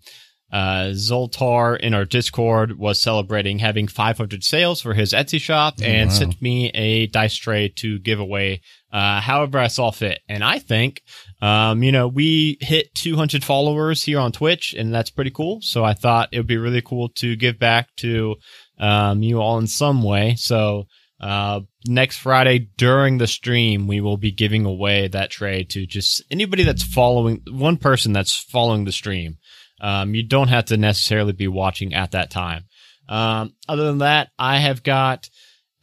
uh, 0.52 0.92
Zoltar 0.92 1.80
in 1.80 1.94
our 1.94 2.04
Discord 2.04 2.78
was 2.78 3.00
celebrating 3.00 3.60
having 3.60 3.88
500 3.88 4.44
sales 4.44 4.82
for 4.82 4.94
his 4.94 5.14
Etsy 5.14 5.40
shop 5.40 5.76
and 5.82 6.10
wow. 6.10 6.16
sent 6.16 6.42
me 6.42 6.70
a 6.72 7.08
dice 7.08 7.36
tray 7.36 7.70
to 7.78 8.00
give 8.00 8.20
away, 8.20 8.62
uh, 8.92 9.22
however 9.22 9.60
I 9.60 9.68
saw 9.68 9.92
fit. 9.92 10.20
And 10.28 10.44
I 10.44 10.60
think, 10.60 11.04
um, 11.42 11.82
you 11.82 11.92
know, 11.92 12.08
we 12.08 12.58
hit 12.62 12.94
200 12.94 13.44
followers 13.44 14.04
here 14.04 14.20
on 14.20 14.32
Twitch 14.32 14.74
and 14.74 14.94
that's 14.94 15.10
pretty 15.10 15.32
cool. 15.32 15.60
So 15.62 15.84
I 15.84 15.94
thought 15.94 16.30
it 16.32 16.38
would 16.38 16.48
be 16.48 16.58
really 16.58 16.82
cool 16.82 17.10
to 17.16 17.36
give 17.36 17.58
back 17.58 17.90
to, 17.98 18.36
um, 18.78 19.24
you 19.24 19.42
all 19.42 19.58
in 19.58 19.68
some 19.68 20.04
way. 20.04 20.36
So, 20.36 20.86
uh, 21.20 21.62
next 21.86 22.18
Friday 22.18 22.70
during 22.78 23.18
the 23.18 23.28
stream, 23.28 23.88
we 23.88 24.02
will 24.02 24.18
be 24.18 24.32
giving 24.32 24.66
away 24.66 25.08
that 25.08 25.30
tray 25.30 25.64
to 25.66 25.86
just 25.86 26.24
anybody 26.32 26.64
that's 26.64 26.84
following, 26.84 27.44
one 27.50 27.78
person 27.78 28.12
that's 28.12 28.36
following 28.36 28.86
the 28.86 28.92
stream. 28.92 29.38
Um, 29.80 30.16
you 30.16 30.24
don't 30.24 30.48
have 30.48 30.66
to 30.66 30.78
necessarily 30.78 31.34
be 31.34 31.48
watching 31.48 31.94
at 31.94 32.12
that 32.12 32.32
time. 32.32 32.66
Um, 33.08 33.54
other 33.68 33.84
than 33.86 34.00
that, 34.00 34.30
I 34.40 34.58
have 34.60 34.84
got 34.84 35.30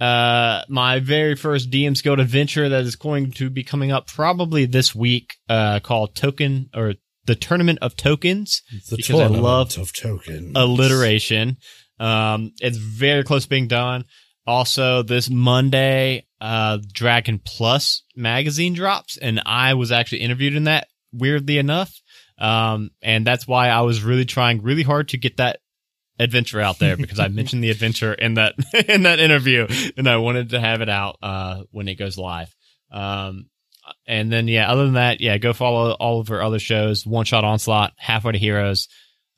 uh, 0.01 0.63
my 0.69 1.01
very 1.01 1.35
first 1.35 1.71
DM's 1.71 2.03
Guild 2.03 2.21
adventure 2.21 2.69
that 2.69 2.83
is 2.85 2.97
going 2.97 3.33
to 3.33 3.51
be 3.51 3.65
coming 3.65 3.91
up 3.93 4.07
probably 4.07 4.65
this 4.67 4.95
week, 4.95 5.35
uh, 5.49 5.81
called 5.81 6.15
Token 6.15 6.71
or 6.75 6.95
the 7.27 7.35
Tournament 7.35 7.81
of 7.83 7.97
Tokens. 7.97 8.63
The 8.91 8.97
Because 8.97 9.11
I 9.17 9.19
tournament 9.19 9.43
love 9.43 9.79
of 9.79 9.93
tokens. 9.93 10.53
alliteration. 10.57 11.57
Um, 12.01 12.53
it's 12.61 12.77
very 12.79 13.25
close 13.25 13.43
to 13.45 13.49
being 13.49 13.69
done. 13.69 14.05
Also, 14.47 15.03
this 15.03 15.29
Monday, 15.29 16.27
uh, 16.41 16.79
Dragon 16.93 17.39
Plus 17.45 18.03
magazine 18.17 18.73
drops, 18.73 19.19
and 19.19 19.43
I 19.45 19.75
was 19.75 19.93
actually 19.93 20.21
interviewed 20.21 20.55
in 20.57 20.65
that. 20.65 20.89
Weirdly 21.13 21.59
enough, 21.59 21.93
um, 22.39 22.91
and 23.03 23.27
that's 23.27 23.49
why 23.49 23.69
I 23.69 23.81
was 23.81 24.03
really 24.03 24.27
trying 24.27 24.63
really 24.63 24.83
hard 24.83 25.09
to 25.09 25.17
get 25.19 25.39
that 25.39 25.61
adventure 26.19 26.61
out 26.61 26.79
there 26.79 26.97
because 26.97 27.19
I 27.19 27.29
mentioned 27.29 27.63
the 27.63 27.71
adventure 27.71 28.13
in 28.13 28.35
that 28.35 28.55
in 28.89 29.03
that 29.03 29.21
interview, 29.21 29.67
and 29.97 30.09
I 30.09 30.17
wanted 30.17 30.51
to 30.51 30.61
have 30.61 30.81
it 30.81 30.89
out 30.89 31.19
uh, 31.23 31.63
when 31.71 31.89
it 31.89 31.97
goes 31.97 32.19
live. 32.19 32.55
Um, 32.91 33.47
and 34.07 34.31
then 34.31 34.49
yeah, 34.49 34.71
other 34.71 34.85
than 34.85 34.95
that, 34.95 35.21
yeah, 35.21 35.39
go 35.39 35.53
follow 35.53 35.93
all 35.93 36.21
of 36.21 36.31
our 36.31 36.43
other 36.43 36.59
shows. 36.59 37.07
One 37.07 37.25
Shot 37.25 37.45
Onslaught, 37.45 37.93
Halfway 37.97 38.33
to 38.33 38.39
Heroes. 38.39 38.89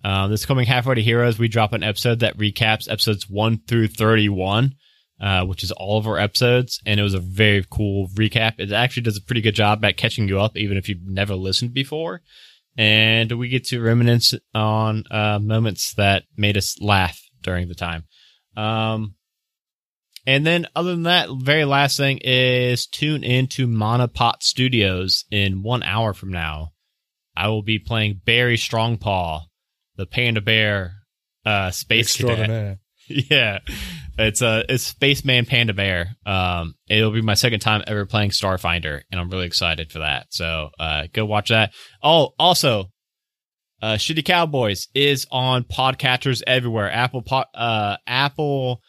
Uh, 0.02 0.28
this 0.28 0.46
coming 0.46 0.66
Halfway 0.66 0.94
to 0.96 1.02
Heroes, 1.02 1.38
we 1.38 1.48
drop 1.48 1.72
an 1.72 1.82
episode 1.82 2.20
that 2.20 2.38
recaps 2.38 2.90
episodes 2.90 3.28
one 3.28 3.60
through 3.66 3.88
thirty-one, 3.88 4.74
uh, 5.20 5.44
which 5.44 5.62
is 5.62 5.72
all 5.72 5.98
of 5.98 6.06
our 6.06 6.18
episodes, 6.18 6.80
and 6.86 6.98
it 6.98 7.02
was 7.02 7.14
a 7.14 7.20
very 7.20 7.64
cool 7.70 8.08
recap. 8.14 8.54
It 8.58 8.72
actually 8.72 9.02
does 9.02 9.18
a 9.18 9.22
pretty 9.22 9.42
good 9.42 9.54
job 9.54 9.84
at 9.84 9.96
catching 9.96 10.28
you 10.28 10.40
up, 10.40 10.56
even 10.56 10.76
if 10.76 10.88
you've 10.88 11.04
never 11.04 11.34
listened 11.34 11.74
before. 11.74 12.22
And 12.76 13.32
we 13.32 13.48
get 13.48 13.64
to 13.66 13.80
reminisce 13.80 14.34
on 14.54 15.04
uh, 15.10 15.38
moments 15.40 15.94
that 15.94 16.24
made 16.36 16.56
us 16.56 16.80
laugh 16.80 17.20
during 17.42 17.68
the 17.68 17.74
time. 17.74 18.04
Um, 18.56 19.14
and 20.26 20.46
then, 20.46 20.66
other 20.76 20.90
than 20.90 21.04
that, 21.04 21.28
very 21.38 21.64
last 21.64 21.96
thing 21.96 22.18
is 22.22 22.86
tune 22.86 23.24
into 23.24 23.66
Monopot 23.66 24.42
Studios 24.42 25.24
in 25.30 25.62
one 25.62 25.82
hour 25.82 26.12
from 26.12 26.30
now. 26.30 26.72
I 27.36 27.48
will 27.48 27.62
be 27.62 27.78
playing 27.78 28.20
Barry 28.24 28.56
Strongpaw, 28.56 29.42
the 29.96 30.06
panda 30.06 30.40
bear, 30.40 30.94
uh, 31.46 31.70
space 31.70 32.16
cadet. 32.16 32.78
Yeah, 33.30 33.58
it's 34.18 34.40
a 34.42 34.64
it's 34.68 34.84
Spaceman 34.84 35.46
Panda 35.46 35.72
Bear. 35.74 36.16
Um, 36.24 36.74
it'll 36.88 37.10
be 37.10 37.22
my 37.22 37.34
second 37.34 37.60
time 37.60 37.82
ever 37.86 38.06
playing 38.06 38.30
Starfinder, 38.30 39.02
and 39.10 39.20
I'm 39.20 39.28
really 39.30 39.46
excited 39.46 39.90
for 39.90 39.98
that. 40.00 40.26
So, 40.30 40.70
uh, 40.78 41.04
go 41.12 41.24
watch 41.26 41.48
that. 41.50 41.72
Oh, 42.02 42.30
also, 42.38 42.86
uh, 43.82 43.94
Shitty 43.94 44.24
Cowboys 44.24 44.88
is 44.94 45.26
on 45.30 45.64
podcatchers 45.64 46.42
everywhere. 46.46 46.90
Apple 46.90 47.22
pod, 47.22 47.46
uh, 47.54 47.96
Apple. 48.06 48.80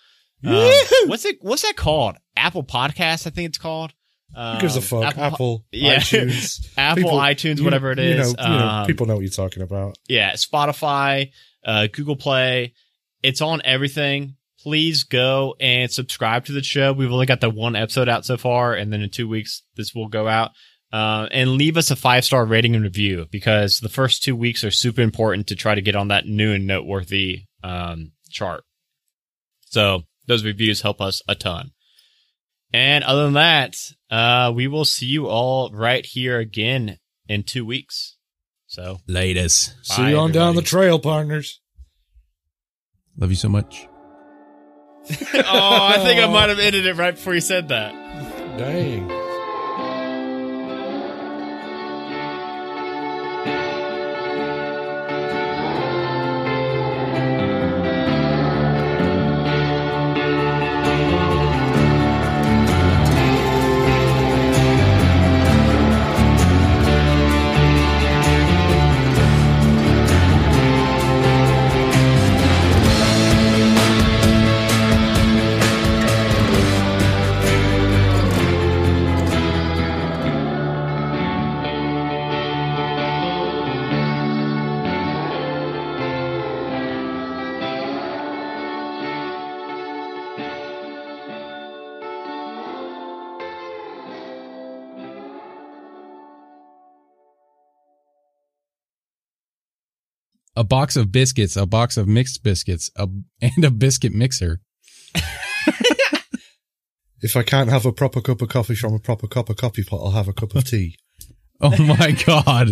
um, 0.45 0.72
what's 1.07 1.26
it? 1.26 1.38
What's 1.41 1.61
that 1.64 1.76
called? 1.76 2.18
Apple 2.35 2.64
Podcast, 2.64 3.27
I 3.27 3.30
think 3.31 3.49
it's 3.49 3.57
called. 3.57 3.93
Um, 4.35 4.56
Who 4.56 4.61
gives 4.61 4.76
a 4.77 4.81
fuck? 4.81 5.03
Apple, 5.03 5.23
Apple, 5.23 5.65
yeah. 5.72 5.95
iTunes, 5.99 6.65
Apple, 6.77 7.03
People- 7.03 7.18
iTunes, 7.19 7.57
you- 7.57 7.64
whatever 7.65 7.91
it 7.91 7.99
is. 7.99 8.31
You 8.31 8.38
know, 8.38 8.43
you 8.43 8.57
know, 8.60 8.65
Um, 8.68 8.85
people 8.88 9.06
know 9.06 9.15
what 9.15 9.22
you're 9.23 9.30
talking 9.30 9.61
about. 9.64 9.98
yeah, 10.07 10.34
Spotify, 10.34 11.31
uh, 11.65 11.88
Google 11.91 12.15
Play. 12.15 12.73
It's 13.23 13.41
on 13.41 13.61
everything. 13.64 14.35
Please 14.60 15.03
go 15.03 15.56
and 15.60 15.91
subscribe 15.91 16.45
to 16.45 16.52
the 16.52 16.61
show. 16.61 16.93
We've 16.93 17.11
only 17.11 17.26
got 17.26 17.41
the 17.41 17.49
one 17.49 17.76
episode 17.76 18.10
out 18.10 18.26
so 18.26 18.38
far, 18.38 18.73
and 18.73 18.93
then 18.93 19.02
in 19.02 19.10
two 19.10 19.27
weeks 19.27 19.64
this 19.76 19.93
will 19.95 20.07
go 20.07 20.27
out. 20.27 20.52
Uh, 20.93 21.27
and 21.31 21.52
leave 21.52 21.77
us 21.77 21.89
a 21.89 21.95
five 21.95 22.26
star 22.26 22.45
rating 22.45 22.76
and 22.76 22.84
review 22.84 23.26
because 23.31 23.80
the 23.80 23.89
first 23.89 24.23
two 24.23 24.35
weeks 24.35 24.64
are 24.64 24.72
super 24.72 25.02
important 25.02 25.48
to 25.48 25.56
try 25.56 25.73
to 25.73 25.81
get 25.81 25.95
on 25.95 26.10
that 26.10 26.26
new 26.26 26.52
and 26.52 26.68
noteworthy 26.68 27.45
um, 27.64 28.11
chart. 28.30 28.65
So 29.68 30.03
those 30.27 30.43
reviews 30.43 30.81
help 30.81 30.99
us 30.99 31.22
a 31.30 31.35
ton. 31.35 31.72
And 32.73 33.03
other 33.06 33.23
than 33.23 33.34
that, 33.34 33.76
uh, 34.10 34.52
we 34.53 34.68
will 34.68 34.85
see 34.85 35.06
you 35.06 35.27
all 35.27 35.72
right 35.72 36.06
here 36.06 36.39
again 36.39 36.99
in 37.27 37.43
two 37.43 37.65
weeks. 37.65 38.18
So 38.68 38.99
Latest. 39.07 39.73
See 39.84 40.10
you 40.10 40.18
on 40.18 40.31
down 40.31 40.56
the 40.56 40.61
trail, 40.61 40.99
partners. 40.99 41.60
Love 43.17 43.29
you 43.29 43.35
so 43.35 43.49
much. 43.49 43.88
oh, 45.09 45.13
I 45.13 45.97
think 46.03 46.19
I 46.19 46.27
might 46.31 46.49
have 46.49 46.59
ended 46.59 46.85
it 46.85 46.95
right 46.95 47.15
before 47.15 47.33
you 47.33 47.41
said 47.41 47.69
that. 47.69 47.91
Dang. 48.57 49.20
A 100.56 100.64
box 100.64 100.95
of 100.95 101.11
biscuits, 101.11 101.56
a 101.56 101.65
box 101.65 101.98
of 101.98 102.07
mixed 102.07 102.44
biscuits, 102.44 102.91
a, 102.95 103.07
and 103.41 103.64
a 103.64 103.72
biscuit 103.72 104.14
mixer. 104.14 104.60
If 107.23 107.36
I 107.38 107.44
can't 107.44 107.69
have 107.69 107.86
a 107.86 107.91
proper 107.91 108.19
cup 108.19 108.41
of 108.41 108.49
coffee 108.49 108.73
from 108.73 108.95
a 108.95 108.99
proper 108.99 109.28
cup 109.28 109.49
of 109.49 109.56
coffee 109.56 109.84
pot, 109.84 110.02
I'll 110.03 110.11
have 110.11 110.28
a 110.28 110.34
cup 110.34 110.56
of 110.56 110.65
tea. 110.65 110.98
Oh 111.64 111.78
my 111.78 112.10
god. 112.26 112.69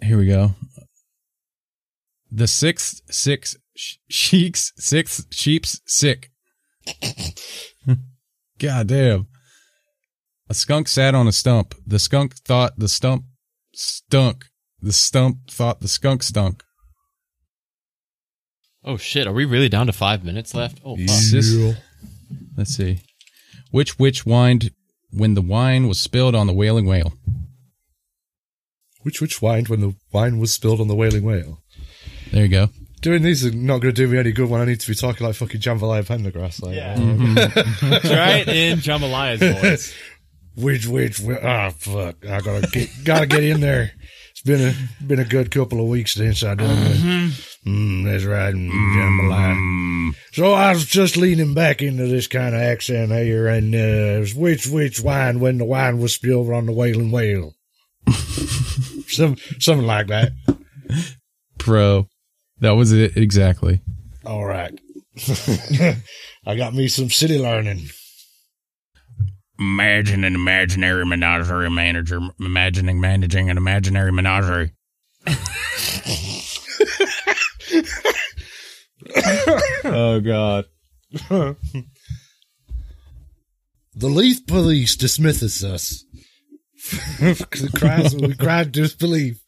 Here 0.00 0.16
we 0.16 0.26
go. 0.26 0.54
The 2.30 2.46
sixth 2.46 3.02
six 3.10 3.54
sh- 3.76 3.96
sheik's 4.08 4.72
sixth 4.78 5.26
sheep's 5.34 5.82
sick. 5.84 6.30
God 8.58 8.86
damn. 8.86 9.26
A 10.48 10.54
skunk 10.54 10.88
sat 10.88 11.14
on 11.14 11.28
a 11.28 11.32
stump. 11.32 11.74
The 11.86 11.98
skunk 11.98 12.36
thought 12.36 12.78
the 12.78 12.88
stump 12.88 13.26
stunk. 13.74 14.46
The 14.86 14.92
stump 14.92 15.50
thought 15.50 15.80
the 15.80 15.88
skunk 15.88 16.22
stunk. 16.22 16.62
Oh 18.84 18.96
shit! 18.96 19.26
Are 19.26 19.32
we 19.32 19.44
really 19.44 19.68
down 19.68 19.88
to 19.88 19.92
five 19.92 20.22
minutes 20.24 20.54
left? 20.54 20.78
Oh 20.84 20.96
fuck! 20.96 21.08
Sis- 21.08 21.74
Let's 22.56 22.76
see. 22.76 23.00
Which 23.72 23.98
witch 23.98 24.20
whined 24.20 24.70
when 25.10 25.34
the 25.34 25.42
wine 25.42 25.88
was 25.88 26.00
spilled 26.00 26.36
on 26.36 26.46
the 26.46 26.52
wailing 26.52 26.86
whale? 26.86 27.14
Which 29.02 29.20
witch 29.20 29.38
whined 29.38 29.66
when 29.68 29.80
the 29.80 29.96
wine 30.12 30.38
was 30.38 30.52
spilled 30.52 30.80
on 30.80 30.86
the 30.86 30.94
wailing 30.94 31.24
whale? 31.24 31.62
There 32.30 32.42
you 32.44 32.48
go. 32.48 32.68
Doing 33.02 33.22
these 33.22 33.44
are 33.44 33.50
not 33.50 33.80
going 33.80 33.92
to 33.92 34.00
do 34.02 34.06
me 34.06 34.18
any 34.18 34.30
good 34.30 34.48
when 34.48 34.60
I 34.60 34.66
need 34.66 34.78
to 34.78 34.86
be 34.88 34.94
talking 34.94 35.26
like 35.26 35.34
fucking 35.34 35.60
Jambalaya 35.60 36.04
Pendergrass. 36.06 36.62
Like, 36.62 36.76
Yeah. 36.76 36.94
uh, 37.90 37.98
Try 38.00 38.36
it 38.38 38.48
in 38.48 38.78
Jambalaya's 38.78 39.40
voice. 39.60 39.94
which 40.54 40.86
which 40.86 41.18
which 41.18 41.38
ah 41.42 41.70
fuck! 41.70 42.24
I 42.24 42.40
gotta 42.40 42.68
get 42.72 42.88
gotta 43.04 43.26
get 43.26 43.42
in 43.42 43.60
there. 43.60 43.90
Been 44.46 44.68
a 44.68 45.04
been 45.04 45.18
a 45.18 45.24
good 45.24 45.50
couple 45.50 45.80
of 45.80 45.88
weeks 45.88 46.14
since 46.14 46.44
I 46.44 46.54
done 46.54 46.84
this. 46.84 47.58
Mm, 47.66 48.04
that's 48.04 48.22
right, 48.22 48.54
mm, 48.54 48.70
Jambalaya. 48.70 50.14
So 50.34 50.52
I 50.52 50.72
was 50.72 50.86
just 50.86 51.16
leaning 51.16 51.52
back 51.52 51.82
into 51.82 52.06
this 52.06 52.28
kind 52.28 52.54
of 52.54 52.60
accent 52.60 53.10
here, 53.10 53.48
and 53.48 53.74
uh, 53.74 54.24
which 54.38 54.68
witch 54.68 55.00
wine 55.00 55.40
when 55.40 55.58
the 55.58 55.64
wine 55.64 55.98
was 55.98 56.14
spilled 56.14 56.52
on 56.52 56.66
the 56.66 56.72
wailing 56.72 57.10
whale. 57.10 57.54
Some 59.08 59.36
something 59.58 59.84
like 59.86 60.06
that. 60.06 60.30
Pro. 61.58 62.06
That 62.60 62.76
was 62.76 62.92
it 62.92 63.16
exactly. 63.16 63.80
All 64.24 64.44
right. 64.44 64.78
I 66.46 66.56
got 66.56 66.72
me 66.72 66.86
some 66.86 67.10
city 67.10 67.38
learning. 67.40 67.88
Imagine 69.58 70.24
an 70.24 70.34
imaginary 70.34 71.06
menagerie 71.06 71.70
manager 71.70 72.20
imagining 72.38 73.00
managing 73.00 73.48
an 73.50 73.56
imaginary 73.56 74.12
menagerie. 74.12 74.72
Oh 79.84 80.20
god. 80.20 80.66
The 83.98 84.08
Leith 84.08 84.46
police 84.46 84.94
dismisses 84.94 85.64
us. 85.64 86.04
the 87.18 87.70
cries 87.78 88.14
we 88.14 88.34
cried 88.34 88.72
disbelief. 88.72 89.42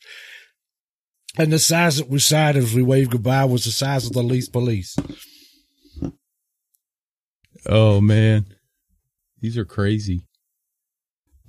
And 1.37 1.53
the 1.53 1.59
size 1.59 1.99
that 1.99 2.09
we 2.09 2.19
sighed 2.19 2.57
as 2.57 2.75
we 2.75 2.83
waved 2.83 3.11
goodbye 3.11 3.45
was 3.45 3.65
the 3.65 3.71
size 3.71 4.07
of 4.07 4.13
the 4.13 4.23
Leith 4.23 4.51
police. 4.51 4.97
Oh 7.67 8.01
man. 8.01 8.47
These 9.41 9.57
are 9.57 9.65
crazy. 9.65 10.23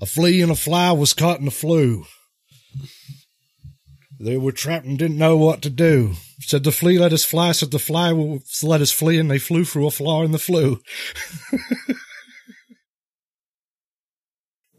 A 0.01 0.05
flea 0.05 0.41
and 0.41 0.51
a 0.51 0.55
fly 0.55 0.91
was 0.91 1.13
caught 1.13 1.39
in 1.39 1.45
the 1.45 1.51
flue. 1.51 2.05
They 4.19 4.37
were 4.37 4.51
trapped 4.51 4.85
and 4.85 4.97
didn't 4.97 5.17
know 5.17 5.37
what 5.37 5.61
to 5.61 5.69
do. 5.69 6.13
Said 6.41 6.63
the 6.63 6.71
flea 6.71 6.97
let 6.97 7.13
us 7.13 7.25
fly, 7.25 7.51
said 7.51 7.71
the 7.71 7.79
fly 7.79 8.11
will 8.11 8.41
let 8.63 8.81
us 8.81 8.91
flee, 8.91 9.17
and 9.17 9.29
they 9.29 9.39
flew 9.39 9.65
through 9.65 9.87
a 9.87 9.91
flaw 9.91 10.23
in 10.23 10.31
the 10.31 10.39
flue. 10.39 10.81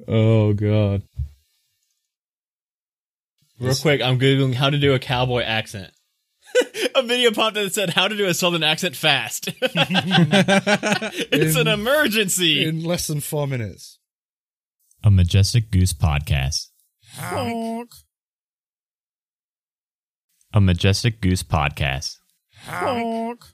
Oh 0.09 0.53
god. 0.55 1.03
Real 3.61 3.75
quick, 3.77 4.01
I'm 4.01 4.19
googling 4.19 4.55
how 4.55 4.71
to 4.71 4.79
do 4.79 4.95
a 4.95 4.99
cowboy 4.99 5.43
accent. 5.43 5.93
a 6.95 7.03
video 7.03 7.31
popped 7.31 7.57
up 7.57 7.65
that 7.65 7.75
said 7.75 7.91
how 7.91 8.09
to 8.09 8.17
do 8.17 8.27
a 8.27 8.35
southern 8.35 8.63
accent 8.63 8.97
fast. 8.97 9.49
it's 9.63 11.57
an 11.57 11.69
emergency. 11.69 12.65
in 12.65 12.85
less 12.85 13.07
than 13.07 13.21
four 13.21 13.47
minutes. 13.47 13.99
A 15.03 15.11
Majestic 15.11 15.71
Goose 15.71 15.93
podcast. 15.93 16.69
a 20.53 20.61
Majestic 20.61 21.21
Goose 21.21 21.43
podcast. 21.43 22.17
Honk. 22.65 23.45